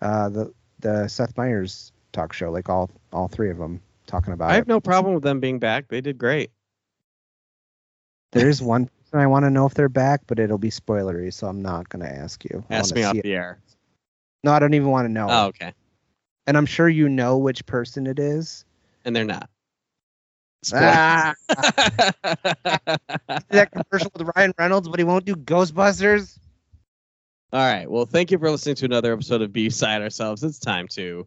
uh, 0.02 0.30
the 0.30 0.54
the 0.80 1.08
Seth 1.08 1.36
Meyers 1.38 1.92
talk 2.12 2.34
show. 2.34 2.52
Like 2.52 2.70
all 2.70 2.90
all 3.14 3.28
three 3.28 3.50
of 3.50 3.58
them. 3.58 3.82
talking 4.06 4.34
about 4.34 4.52
I 4.52 4.56
have 4.56 4.64
it. 4.64 4.68
no 4.68 4.80
problem 4.80 5.14
with 5.14 5.24
them 5.24 5.40
being 5.40 5.60
back. 5.60 5.88
They 5.88 6.02
did 6.02 6.18
great. 6.18 6.52
There's 8.32 8.62
one 8.62 8.86
person 8.88 9.20
I 9.20 9.28
want 9.28 9.46
to 9.46 9.50
know 9.50 9.66
if 9.66 9.74
they're 9.74 9.90
back, 9.90 10.22
but 10.28 10.38
it'll 10.40 10.58
be 10.58 10.70
spoilery, 10.70 11.34
so 11.34 11.48
I'm 11.48 11.62
not 11.62 11.88
going 11.90 12.04
to 12.06 12.12
ask 12.12 12.44
you. 12.46 12.64
I 12.70 12.76
Ask 12.76 12.94
me 12.94 13.04
off 13.04 13.14
see 13.14 13.20
it. 13.20 13.24
the 13.24 13.34
air. 13.36 13.60
No, 14.44 14.52
I 14.52 14.60
don't 14.60 14.74
even 14.74 14.90
want 14.90 15.06
to 15.06 15.12
know. 15.12 15.28
Oh, 15.30 15.46
okay. 15.48 15.74
And 16.46 16.58
I'm 16.58 16.66
sure 16.66 16.88
you 16.88 17.10
know 17.10 17.38
which 17.38 17.66
person 17.66 18.06
it 18.08 18.20
is. 18.20 18.66
And 19.06 19.16
they're 19.16 19.26
not. 19.26 19.50
Ah, 20.74 21.34
that 23.50 23.70
commercial 23.72 24.12
with 24.16 24.30
Ryan 24.36 24.54
Reynolds, 24.58 24.90
but 24.90 25.00
he 25.00 25.04
won't 25.06 25.24
do 25.26 25.36
Ghostbusters. 25.36 26.38
All 27.54 27.62
right. 27.62 27.90
Well, 27.90 28.06
thank 28.06 28.30
you 28.30 28.38
for 28.38 28.52
listening 28.52 28.76
to 28.76 28.86
another 28.86 29.14
episode 29.14 29.42
of 29.42 29.54
B-Side 29.54 30.02
Ourselves. 30.02 30.44
It's 30.44 30.60
time 30.60 30.88
to 30.90 31.26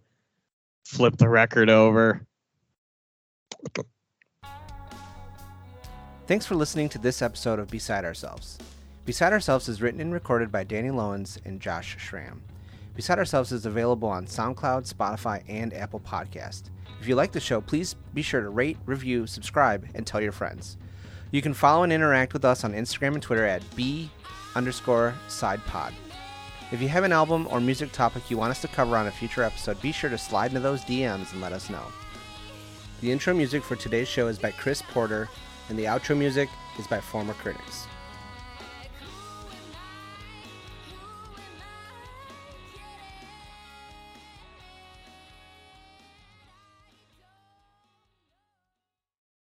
flip 0.85 1.17
the 1.17 1.29
record 1.29 1.71
over. 1.71 2.27
Thanks 6.27 6.45
for 6.45 6.57
listening 6.57 6.91
to 6.91 6.99
this 6.99 7.23
episode 7.23 7.59
of 7.59 7.69
Beside 7.69 8.05
Ourselves. 8.05 8.59
Beside 9.07 9.33
Ourselves 9.33 9.69
is 9.69 9.81
written 9.81 10.01
and 10.01 10.13
recorded 10.13 10.53
by 10.53 10.63
Danny 10.63 10.91
Lowens 10.91 11.39
and 11.47 11.59
Josh 11.59 11.97
Schramm. 11.99 12.43
Beside 12.95 13.19
Ourselves 13.19 13.51
is 13.51 13.65
available 13.65 14.09
on 14.09 14.27
SoundCloud, 14.27 14.93
Spotify, 14.93 15.43
and 15.49 15.73
Apple 15.73 16.01
Podcast. 16.01 16.65
If 17.01 17.09
you 17.09 17.15
like 17.15 17.33
the 17.33 17.41
show, 17.41 17.63
please 17.63 17.95
be 18.13 18.21
sure 18.21 18.43
to 18.43 18.51
rate, 18.51 18.77
review, 18.85 19.27
subscribe, 19.27 19.89
and 19.95 20.07
tell 20.07 20.21
your 20.21 20.33
friends. 20.33 20.77
You 21.31 21.41
can 21.41 21.55
follow 21.55 21.83
and 21.83 21.93
interact 21.93 22.35
with 22.35 22.45
us 22.45 22.63
on 22.63 22.75
Instagram 22.75 23.15
and 23.15 23.23
Twitter 23.23 23.47
at 23.47 23.63
B 23.75 24.11
underscore 24.55 25.15
side 25.29 25.65
pod. 25.65 25.95
If 26.73 26.81
you 26.81 26.89
have 26.89 27.03
an 27.03 27.11
album 27.11 27.49
or 27.51 27.61
music 27.61 27.91
topic 27.91 28.31
you 28.31 28.39
want 28.39 28.53
us 28.53 28.61
to 28.61 28.69
cover 28.69 28.97
on 28.97 29.09
a 29.09 29.11
future 29.11 29.43
episode, 29.43 29.83
be 29.83 29.91
sure 29.91 30.09
to 30.09 30.17
slide 30.17 30.53
into 30.53 30.61
those 30.61 30.83
DMs 30.83 31.33
and 31.33 31.41
let 31.41 31.53
us 31.53 31.69
know. 31.69 31.83
The 33.01 33.11
intro 33.11 33.35
music 33.35 33.65
for 33.65 33.75
today's 33.75 34.07
show 34.07 34.29
is 34.29 34.39
by 34.39 34.53
Chris 34.53 34.81
Porter, 34.81 35.29
and 35.69 35.77
the 35.77 35.87
outro 35.87 36.17
music 36.17 36.49
is 36.79 36.87
by 36.87 37.01
Former 37.01 37.35
Critics. 37.35 37.89